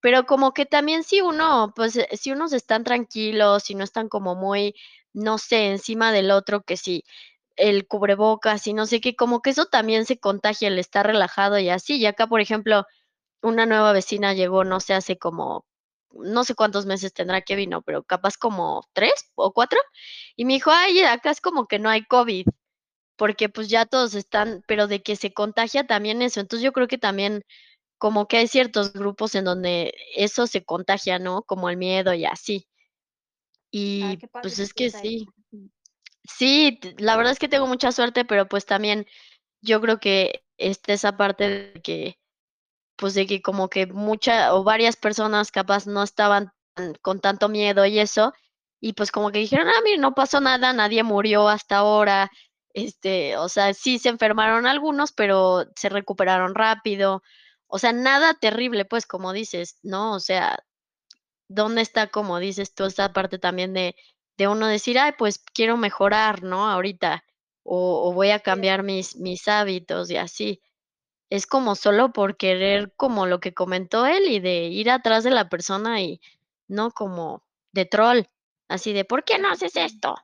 pero 0.00 0.26
como 0.26 0.52
que 0.52 0.66
también 0.66 1.04
si 1.04 1.20
uno, 1.22 1.72
pues, 1.76 1.98
si 2.12 2.32
unos 2.32 2.52
están 2.52 2.84
tranquilos, 2.84 3.64
si 3.64 3.74
no 3.74 3.84
están 3.84 4.08
como 4.08 4.34
muy, 4.36 4.74
no 5.14 5.38
sé, 5.38 5.68
encima 5.70 6.12
del 6.12 6.30
otro, 6.30 6.62
que 6.62 6.76
si 6.76 7.04
el 7.56 7.86
cubrebocas 7.88 8.66
y 8.66 8.74
no 8.74 8.86
sé 8.86 9.00
qué, 9.00 9.16
como 9.16 9.42
que 9.42 9.50
eso 9.50 9.66
también 9.66 10.06
se 10.06 10.18
contagia, 10.18 10.68
el 10.68 10.78
estar 10.78 11.06
relajado 11.06 11.58
y 11.58 11.68
así. 11.70 11.96
Y 11.98 12.06
acá, 12.06 12.26
por 12.28 12.40
ejemplo, 12.40 12.84
una 13.42 13.66
nueva 13.66 13.92
vecina 13.92 14.34
llegó, 14.34 14.64
no 14.64 14.80
sé, 14.80 14.94
hace 14.94 15.18
como, 15.18 15.66
no 16.12 16.44
sé 16.44 16.54
cuántos 16.56 16.86
meses 16.86 17.12
tendrá 17.14 17.42
que 17.42 17.56
vino, 17.56 17.82
pero 17.82 18.04
capaz 18.04 18.36
como 18.38 18.82
3 18.94 19.12
o 19.36 19.52
4, 19.54 19.80
y 20.36 20.44
me 20.46 20.54
dijo: 20.54 20.70
"Ay, 20.72 21.00
acá 21.02 21.30
es 21.32 21.40
como 21.42 21.66
que 21.68 21.78
no 21.80 21.90
hay 21.90 22.04
COVID", 22.06 22.46
porque, 23.16 23.48
pues, 23.50 23.68
ya 23.68 23.86
todos 23.86 24.14
están 24.14 24.62
pero 24.66 24.86
de 24.88 25.02
que 25.02 25.16
se 25.16 25.32
contagia 25.34 25.86
también 25.86 26.22
eso. 26.22 26.40
Entonces, 26.40 26.64
yo 26.64 26.72
creo 26.72 26.88
que 26.88 26.98
también 26.98 27.42
como 27.98 28.28
que 28.28 28.38
hay 28.38 28.48
ciertos 28.48 28.92
grupos 28.94 29.34
en 29.36 29.44
donde 29.46 29.94
eso 30.16 30.46
se 30.48 30.64
contagia, 30.64 31.18
¿no? 31.20 31.42
Como 31.44 31.70
el 31.70 31.76
miedo 31.78 32.14
y 32.14 32.26
así. 32.26 32.66
Ay, 34.00 34.16
Y, 34.16 34.24
pues, 34.40 34.58
es 34.58 34.72
que 34.74 34.90
ahí. 34.92 35.16
sí. 35.16 35.32
Sí, 36.28 36.78
la 36.98 37.16
verdad 37.16 37.32
es 37.32 37.38
que 37.38 37.48
tengo 37.48 37.66
mucha 37.66 37.92
suerte, 37.92 38.24
pero, 38.24 38.46
pues, 38.48 38.64
también 38.66 39.06
yo 39.62 39.80
creo 39.80 40.00
que 40.00 40.44
está 40.58 40.92
esa 40.94 41.16
parte 41.16 41.48
de 41.74 41.82
que, 41.82 42.18
pues, 42.96 43.14
de 43.14 43.26
que 43.26 43.42
como 43.42 43.68
que 43.70 43.86
mucha 43.86 44.54
o 44.54 44.64
varias 44.64 44.96
personas 44.96 45.52
capaz 45.52 45.86
no 45.86 46.02
estaban 46.04 46.52
con 47.02 47.20
tanto 47.20 47.48
miedo 47.50 47.86
y 47.86 48.00
eso, 48.00 48.32
y 48.80 48.94
pues 48.94 49.12
como 49.12 49.32
que 49.32 49.40
dijeron: 49.40 49.68
"Ah, 49.68 49.80
mira, 49.84 49.98
no 50.00 50.14
pasó 50.14 50.40
nada, 50.40 50.72
nadie 50.74 51.02
murió 51.04 51.48
hasta 51.48 51.78
ahora", 51.78 52.30
este, 52.74 53.36
o 53.38 53.48
sea, 53.50 53.74
sí 53.74 53.98
se 54.00 54.10
enfermaron 54.10 54.66
algunos, 54.66 55.12
pero 55.12 55.66
se 55.76 55.88
recuperaron 55.90 56.54
rápido. 56.56 57.22
O 57.68 57.78
sea, 57.80 57.92
nada 57.92 58.34
terrible, 58.34 58.84
pues, 58.86 59.06
como 59.06 59.32
dices, 59.34 59.78
¿no? 59.84 60.14
O 60.14 60.20
sea, 60.20 60.58
¿dónde 61.48 61.82
está, 61.82 62.08
como 62.08 62.38
dices 62.40 62.74
tú, 62.74 62.84
esa 62.86 63.12
parte 63.12 63.38
también 63.38 63.74
de 63.74 63.96
de 64.38 64.48
uno 64.48 64.66
decir: 64.68 64.98
"Ay, 64.98 65.12
pues, 65.18 65.38
quiero 65.54 65.76
mejorar, 65.76 66.42
¿no? 66.42 66.68
Ahorita, 66.70 67.24
o 67.64 68.08
o 68.10 68.12
voy 68.14 68.30
a 68.30 68.40
cambiar 68.40 68.82
mis 68.82 69.16
mis 69.16 69.48
hábitos", 69.48 70.10
y 70.10 70.16
así. 70.16 70.60
Es 71.30 71.46
como 71.46 71.74
solo 71.76 72.12
por 72.12 72.36
querer, 72.36 72.92
como 72.96 73.26
lo 73.26 73.40
que 73.40 73.54
comentó 73.54 74.06
él, 74.06 74.24
y 74.30 74.40
de 74.40 74.64
ir 74.68 74.90
atrás 74.90 75.24
de 75.24 75.30
la 75.32 75.48
persona 75.50 76.00
y 76.02 76.20
no 76.68 76.90
como 76.92 77.42
de 77.72 77.86
troll, 77.86 78.22
así 78.68 78.92
de: 78.94 79.04
"¿Por 79.04 79.24
qué 79.24 79.38
no 79.38 79.50
haces 79.50 79.76
esto?". 79.76 80.16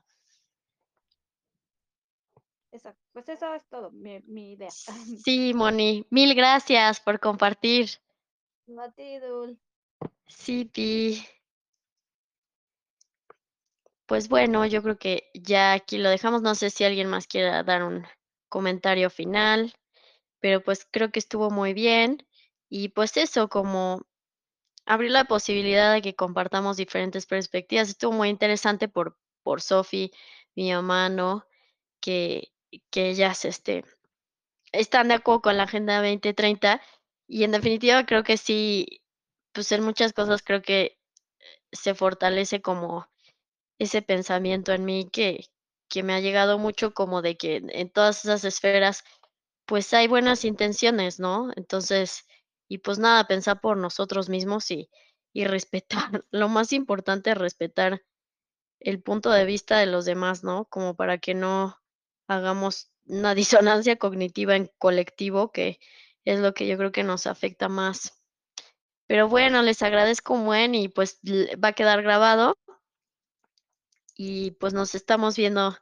Exacto. 2.73 3.01
pues 3.13 3.29
eso 3.29 3.53
es 3.55 3.67
todo, 3.69 3.91
mi, 3.91 4.21
mi 4.27 4.53
idea. 4.53 4.71
Sí, 5.25 5.53
Moni, 5.55 6.07
mil 6.11 6.35
gracias 6.35 7.01
por 7.01 7.21
compartir. 7.21 7.91
Matidul. 8.69 9.59
Sí, 10.27 10.65
Pi. 10.65 11.23
Pues 14.13 14.29
bueno, 14.29 14.67
yo 14.67 14.83
creo 14.83 14.99
que 14.99 15.31
ya 15.33 15.73
aquí 15.73 15.97
lo 15.97 16.11
dejamos. 16.11 16.43
No 16.43 16.55
sé 16.55 16.69
si 16.69 16.85
alguien 16.85 17.09
más 17.09 17.27
quiera 17.27 17.63
dar 17.63 17.83
un 17.83 18.05
comentario 18.51 19.09
final, 19.09 19.73
pero 20.39 20.63
pues 20.63 20.87
creo 20.91 21.11
que 21.11 21.19
estuvo 21.19 21.51
muy 21.51 21.73
bien. 21.73 22.27
Y 22.69 22.91
pues 22.91 23.17
eso, 23.17 23.49
como 23.49 24.03
abrir 24.85 25.13
la 25.13 25.25
posibilidad 25.25 25.95
de 25.95 26.03
que 26.03 26.15
compartamos 26.15 26.77
diferentes 26.77 27.25
perspectivas. 27.25 27.89
Estuvo 27.89 28.13
muy 28.13 28.29
interesante 28.29 28.87
por, 28.87 29.19
por 29.43 29.63
Sofi, 29.63 30.13
mi 30.57 30.71
mamá. 30.75 31.47
Que, 32.01 32.53
que 32.91 33.09
ellas 33.09 33.47
este, 33.47 33.83
están 34.73 35.09
de 35.09 35.15
acuerdo 35.15 35.41
con 35.41 35.57
la 35.57 35.63
Agenda 35.65 36.03
2030 36.03 36.83
y 37.27 37.45
en 37.45 37.53
definitiva 37.53 38.05
creo 38.05 38.25
que 38.25 38.37
sí, 38.37 39.03
pues 39.53 39.73
en 39.73 39.83
muchas 39.83 40.13
cosas 40.13 40.43
creo 40.43 40.61
que 40.61 40.99
se 41.73 41.95
fortalece 41.95 42.61
como 42.61 43.12
ese 43.83 44.03
pensamiento 44.03 44.73
en 44.73 44.85
mí 44.85 45.09
que, 45.11 45.47
que 45.89 46.03
me 46.03 46.15
ha 46.15 46.21
llegado 46.21 46.59
mucho 46.59 46.95
como 46.95 47.23
de 47.23 47.37
que 47.37 47.63
en 47.69 47.91
todas 47.91 48.25
esas 48.25 48.45
esferas 48.45 49.05
pues 49.67 49.93
hay 49.95 50.09
buenas 50.09 50.45
intenciones, 50.45 51.21
¿no? 51.21 51.51
Entonces, 51.57 52.27
y 52.69 52.79
pues 52.79 52.99
nada, 52.99 53.27
pensar 53.27 53.61
por 53.61 53.77
nosotros 53.77 54.29
mismos 54.29 54.71
y, 54.71 54.89
y 55.33 55.45
respetar. 55.45 56.11
Lo 56.31 56.49
más 56.49 56.73
importante 56.73 57.31
es 57.31 57.39
respetar 57.39 58.03
el 58.81 59.03
punto 59.03 59.31
de 59.31 59.45
vista 59.45 59.79
de 59.79 59.87
los 59.87 60.05
demás, 60.05 60.45
¿no? 60.45 60.67
Como 60.67 60.97
para 60.97 61.19
que 61.19 61.35
no 61.35 61.77
hagamos 62.29 62.93
una 63.07 63.35
disonancia 63.35 63.97
cognitiva 63.97 64.57
en 64.57 64.71
colectivo, 64.79 65.53
que 65.53 65.79
es 66.25 66.39
lo 66.41 66.55
que 66.55 66.67
yo 66.67 66.77
creo 66.77 66.93
que 66.93 67.05
nos 67.05 67.27
afecta 67.27 67.69
más. 67.69 68.23
Pero 69.09 69.29
bueno, 69.29 69.63
les 69.63 69.83
agradezco 69.83 70.37
buen 70.39 70.75
y 70.75 70.89
pues 70.89 71.21
va 71.63 71.69
a 71.69 71.73
quedar 71.73 72.03
grabado. 72.03 72.57
Y 74.25 74.53
pues 74.53 74.73
nos 74.73 74.95
estamos 74.95 75.35
viendo 75.35 75.77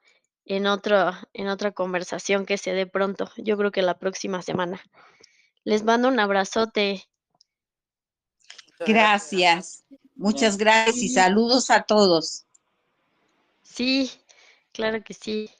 en, 0.46 0.66
otro, 0.66 1.12
en 1.34 1.48
otra 1.48 1.72
conversación 1.72 2.46
que 2.46 2.56
se 2.56 2.72
dé 2.72 2.86
pronto. 2.86 3.30
Yo 3.36 3.58
creo 3.58 3.70
que 3.70 3.82
la 3.82 3.98
próxima 3.98 4.40
semana. 4.40 4.80
Les 5.62 5.84
mando 5.84 6.08
un 6.08 6.18
abrazote. 6.18 7.06
Gracias. 8.78 9.84
Muchas 10.14 10.56
gracias 10.56 10.96
y 10.96 11.10
saludos 11.10 11.68
a 11.68 11.82
todos. 11.82 12.46
Sí, 13.62 14.10
claro 14.72 15.04
que 15.04 15.12
sí. 15.12 15.50